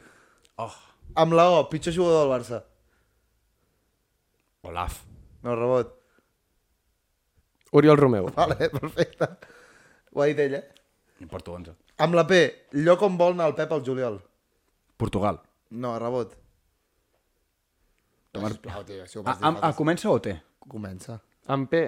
Oh. 0.56 0.72
Amb 1.16 1.32
la 1.36 1.46
O, 1.50 1.60
pitjor 1.70 1.94
jugador 1.96 2.24
del 2.24 2.32
Barça. 2.34 2.62
Olaf. 4.68 5.00
No, 5.42 5.54
rebot. 5.56 5.92
Oriol 7.72 7.96
Romeu. 7.96 8.28
Vale, 8.36 8.68
perfecte. 8.70 9.28
Ho 10.12 10.22
ha 10.22 10.26
dit 10.30 10.40
ell, 10.44 10.58
eh? 10.58 10.64
Em 11.20 11.28
porto 11.30 11.54
11. 11.56 11.74
Amb 12.04 12.16
la 12.18 12.26
P, 12.28 12.40
lloc 12.84 13.02
on 13.06 13.16
vol 13.20 13.36
anar 13.36 13.48
el 13.50 13.56
Pep 13.58 13.72
al 13.72 13.84
juliol. 13.84 14.18
Portugal. 15.00 15.40
No, 15.70 15.94
rebot. 16.00 16.34
Tomar... 18.36 18.52
Sisplau, 18.52 18.84
tio, 18.84 19.06
si 19.08 19.18
ho 19.18 19.22
Ah, 19.24 19.30
vas 19.30 19.40
dir 19.40 19.46
ah, 19.46 19.52
fa 19.52 19.58
ah, 19.58 19.60
temps. 19.70 19.78
comença 19.80 20.10
o 20.12 20.18
té? 20.20 20.36
Comença. 20.68 21.18
Amb 21.52 21.70
P. 21.72 21.82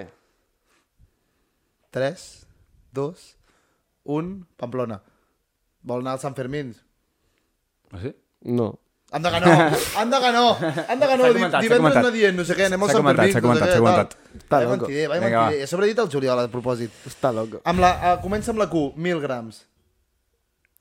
3, 1.93 2.25
2, 2.97 3.25
1, 4.17 4.33
Pamplona. 4.57 4.99
Vol 5.89 6.03
anar 6.03 6.17
als 6.17 6.25
Sant 6.25 6.37
Fermins. 6.37 6.81
Ah, 7.91 8.01
sí? 8.01 8.13
No. 8.45 8.71
Anda 9.11 9.31
que 9.33 9.39
no! 9.41 9.53
Anda 10.01 10.19
que 10.21 10.31
no! 10.31 10.45
Anda 10.93 11.07
que 11.09 11.17
no! 11.17 11.23
Comentat, 11.33 11.63
Divendres 11.65 11.79
comentat. 11.81 12.03
no 12.05 12.11
dient 12.13 12.35
no 12.37 12.43
sé 12.45 12.53
què, 12.57 12.67
anem 12.69 12.83
S'ha 12.85 12.93
Sant 12.93 13.07
Fermins, 13.07 13.33
s'ha 13.33 13.41
comentat, 13.41 13.65
no 13.65 13.71
sé 13.71 13.73
s'ha 13.73 13.79
què, 13.79 13.81
comentat. 13.81 14.13
tal. 14.13 14.37
Està 14.43 14.59
loco. 14.61 14.85
mentider, 14.85 15.07
mentider. 15.15 15.63
A 15.65 15.69
sobre 15.71 15.89
dit 15.89 16.01
el 16.03 16.11
juliol, 16.13 16.41
a 16.43 16.51
propòsit. 16.53 16.99
Està 17.09 17.31
loco. 17.33 17.61
Amb 17.71 17.81
la, 17.81 17.89
uh, 17.97 18.15
comença 18.21 18.53
amb 18.53 18.61
la 18.61 18.67
Q, 18.69 18.83
1.000 18.93 19.23
grams. 19.25 19.63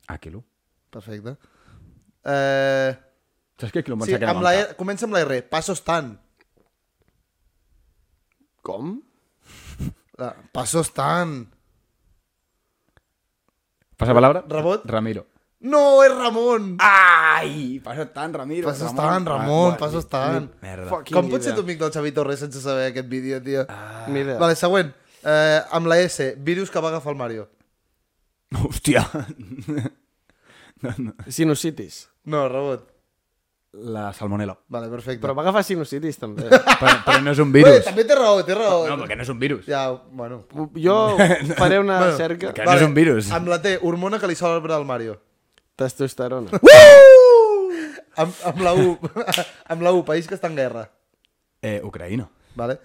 Ah, 0.09 0.19
quilo. 0.21 0.43
Perfecte. 0.93 1.37
Eh, 2.29 2.91
Saps 3.59 3.73
què 3.75 3.83
quilo 3.83 3.97
em 3.97 4.05
sí, 4.05 4.13
pensava 4.13 4.21
que 4.21 4.29
era 4.29 4.35
amb 4.37 4.45
la? 4.45 4.53
R, 4.55 4.77
comença 4.79 5.09
amb 5.09 5.17
la 5.17 5.25
R, 5.25 5.41
passos 5.51 5.81
tant. 5.87 6.13
Com? 8.69 8.99
La, 10.21 10.35
passos 10.53 10.93
tant. 10.93 11.39
Passa 13.99 14.15
palabra? 14.15 14.45
Rebot? 14.47 14.85
Ramiro. 14.87 15.25
No, 15.61 16.05
és 16.07 16.13
Ramon! 16.15 16.77
Ai! 16.79 17.81
Passa 17.83 18.05
tant, 18.15 18.31
Ramiro. 18.35 18.69
Passos 18.69 18.93
tant, 18.95 19.25
Ramon, 19.27 19.75
passos 19.81 20.07
tant. 20.07 20.45
Merda. 20.63 20.87
Fuck. 20.93 21.09
Com 21.11 21.27
pots 21.33 21.49
ser 21.49 21.55
tu 21.57 21.65
amic 21.67 21.81
del 21.81 21.91
Xavi 21.91 22.13
Torres 22.15 22.39
sense 22.45 22.63
saber 22.63 22.93
aquest 22.93 23.09
vídeo, 23.11 23.41
tio? 23.43 23.65
Ah. 23.69 24.05
Ni 24.07 24.21
idea. 24.23 24.37
Vale, 24.39 24.55
següent. 24.55 24.93
Eh, 25.27 25.59
amb 25.75 25.91
la 25.91 25.99
S, 25.99 26.37
virus 26.47 26.71
que 26.71 26.79
va 26.85 26.93
agafar 26.93 27.11
el 27.17 27.19
Mario. 27.19 27.49
Hòstia. 28.55 29.03
Sinusitis. 31.27 32.05
No, 32.31 32.45
rebot. 32.49 32.87
La 33.73 34.13
salmonella. 34.17 34.55
Vale, 34.73 34.89
perfecte. 34.89 35.21
Però 35.21 35.35
va 35.37 35.43
agafar 35.43 35.61
sinusitis, 35.67 36.17
també. 36.19 36.47
Però, 36.81 36.93
però 37.05 37.19
no 37.23 37.35
és 37.35 37.41
un 37.43 37.51
Bé, 37.53 37.61
virus. 37.67 37.83
també 37.85 38.05
té 38.09 38.15
raó, 38.17 38.39
té 38.47 38.55
raó. 38.57 38.87
No, 38.89 38.97
perquè 39.03 39.19
no 39.19 39.27
és 39.27 39.33
un 39.35 39.39
virus. 39.43 39.67
Ja, 39.69 39.83
bueno. 40.15 40.45
Jo 40.79 40.97
faré 41.61 41.79
una 41.83 41.99
cerca... 42.17 42.55
Que 42.57 42.65
no 42.65 42.79
és 42.79 42.85
un 42.87 42.95
virus. 42.97 43.29
Amb 43.35 43.51
la 43.53 43.59
T, 43.63 43.75
hormona 43.83 44.19
que 44.23 44.31
li 44.31 44.39
sol 44.39 44.55
arbre 44.57 44.73
al 44.79 44.87
Mario. 44.89 45.19
Testosterona. 45.79 46.59
Amb, 48.19 48.35
amb 48.51 48.63
la 48.67 48.73
U, 48.75 48.97
amb 49.73 49.85
la 49.87 49.93
U, 49.95 50.03
país 50.07 50.27
que 50.27 50.35
està 50.35 50.51
en 50.51 50.59
guerra. 50.59 50.89
Eh, 51.63 51.79
Ucraïna. 51.87 52.27
Vale? 52.59 52.79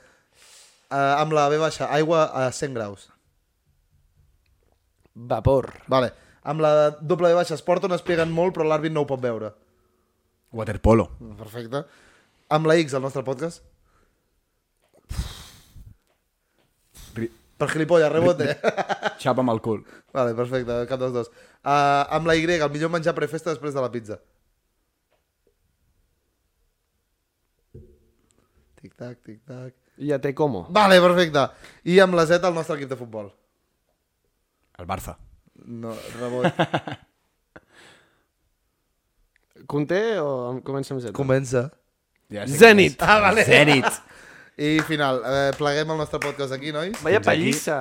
Uh, 0.93 1.15
amb 1.17 1.33
la 1.33 1.47
B 1.49 1.57
baixa, 1.57 1.87
aigua 1.89 2.27
a 2.37 2.51
100 2.53 2.77
graus. 2.77 3.07
Vapor. 5.13 5.71
Vale. 5.89 6.11
Amb 6.45 6.61
la 6.61 6.91
doble 7.01 7.31
B 7.31 7.39
baixa, 7.39 7.57
esport 7.57 7.87
on 7.87 7.97
es 7.97 8.05
peguen 8.05 8.29
molt 8.29 8.53
però 8.53 8.67
l'àrbit 8.69 8.93
no 8.93 9.07
ho 9.07 9.09
pot 9.09 9.21
veure. 9.23 9.49
Waterpolo. 10.53 11.09
Perfecte. 11.39 11.85
Amb 12.53 12.69
la 12.69 12.77
X, 12.77 12.93
el 12.93 13.01
nostre 13.01 13.25
podcast. 13.25 13.63
Per 17.63 17.69
gilipolles, 17.71 18.11
rebote. 18.11 18.57
Xapa 19.23 19.39
amb 19.39 19.53
el 19.53 19.61
cul. 19.63 19.85
vale, 20.11 20.33
perfecte, 20.35 20.81
cap 20.89 20.99
dels 20.99 21.13
dos. 21.15 21.29
Uh, 21.63 22.03
amb 22.11 22.27
la 22.27 22.35
Y, 22.35 22.43
el 22.43 22.71
millor 22.73 22.91
menjar 22.91 23.13
prefesta 23.15 23.53
després 23.53 23.73
de 23.73 23.79
la 23.79 23.91
pizza. 23.91 24.17
Tic-tac, 28.81 29.21
tic-tac... 29.23 29.71
Ja 30.03 30.19
té 30.19 30.33
como. 30.35 30.65
Vale, 30.75 30.99
perfecte. 30.99 31.45
I 31.87 32.01
amb 32.03 32.19
la 32.19 32.25
Z, 32.27 32.43
el 32.43 32.57
nostre 32.57 32.75
equip 32.75 32.91
de 32.91 32.99
futbol. 32.99 33.31
El 34.75 34.89
Barça. 34.89 35.15
No, 35.63 35.93
rebot. 36.19 36.51
Conté 39.71 40.01
o 40.19 40.59
comença 40.67 40.91
amb 40.97 41.05
Z? 41.05 41.15
Comença. 41.15 41.69
Ja 42.33 42.43
Zenit. 42.49 42.99
Ah, 42.99 43.21
vale. 43.23 43.47
Zenit. 43.47 44.03
I 44.57 44.79
final, 44.85 45.21
eh, 45.25 45.51
pleguem 45.57 45.89
el 45.91 45.97
nostre 45.97 46.19
podcast 46.21 46.53
aquí, 46.53 46.71
nois. 46.71 46.93
Vaya 47.01 47.17
Fins 47.19 47.27
aquí. 47.27 47.39
pallissa. 47.43 47.77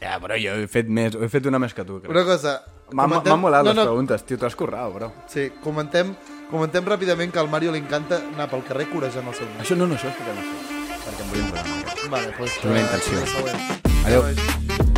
Ja, 0.00 0.18
però 0.20 0.36
jo 0.36 0.52
he 0.60 0.66
fet 0.68 0.88
més, 0.92 1.14
he 1.14 1.28
fet 1.32 1.46
una 1.46 1.58
més 1.62 1.72
que 1.74 1.84
tu, 1.84 2.00
crec. 2.00 2.10
Una 2.10 2.24
cosa... 2.24 2.56
M'han 2.92 3.10
comentem- 3.10 3.40
molat 3.40 3.64
no, 3.64 3.70
les 3.72 3.76
no, 3.80 3.84
preguntes, 3.88 4.22
tio, 4.26 4.36
t'has 4.38 4.54
currat, 4.54 4.92
bro. 4.94 5.08
Sí, 5.32 5.48
comentem, 5.62 6.12
comentem 6.50 6.84
ràpidament 6.86 7.32
que 7.34 7.40
al 7.42 7.48
Mario 7.50 7.72
li 7.74 7.80
encanta 7.82 8.20
anar 8.34 8.46
pel 8.50 8.62
carrer 8.68 8.86
corejant 8.92 9.26
el 9.26 9.34
seu 9.34 9.46
nen. 9.48 9.62
Això 9.64 9.74
no, 9.78 9.86
no, 9.90 9.94
això 9.98 10.10
és 10.12 10.20
perquè 10.20 10.36
no 10.36 10.44
sé. 10.44 10.82
Perquè 11.06 11.22
em 11.24 11.32
vull 11.32 11.42
entrenar. 11.46 11.96
Vale, 12.10 12.34
doncs... 12.38 12.58
És 12.58 12.68
una 12.70 12.84
intenció. 12.84 13.24
eh. 13.46 13.80
Adéu. 14.06 14.22
Nois. 14.22 14.95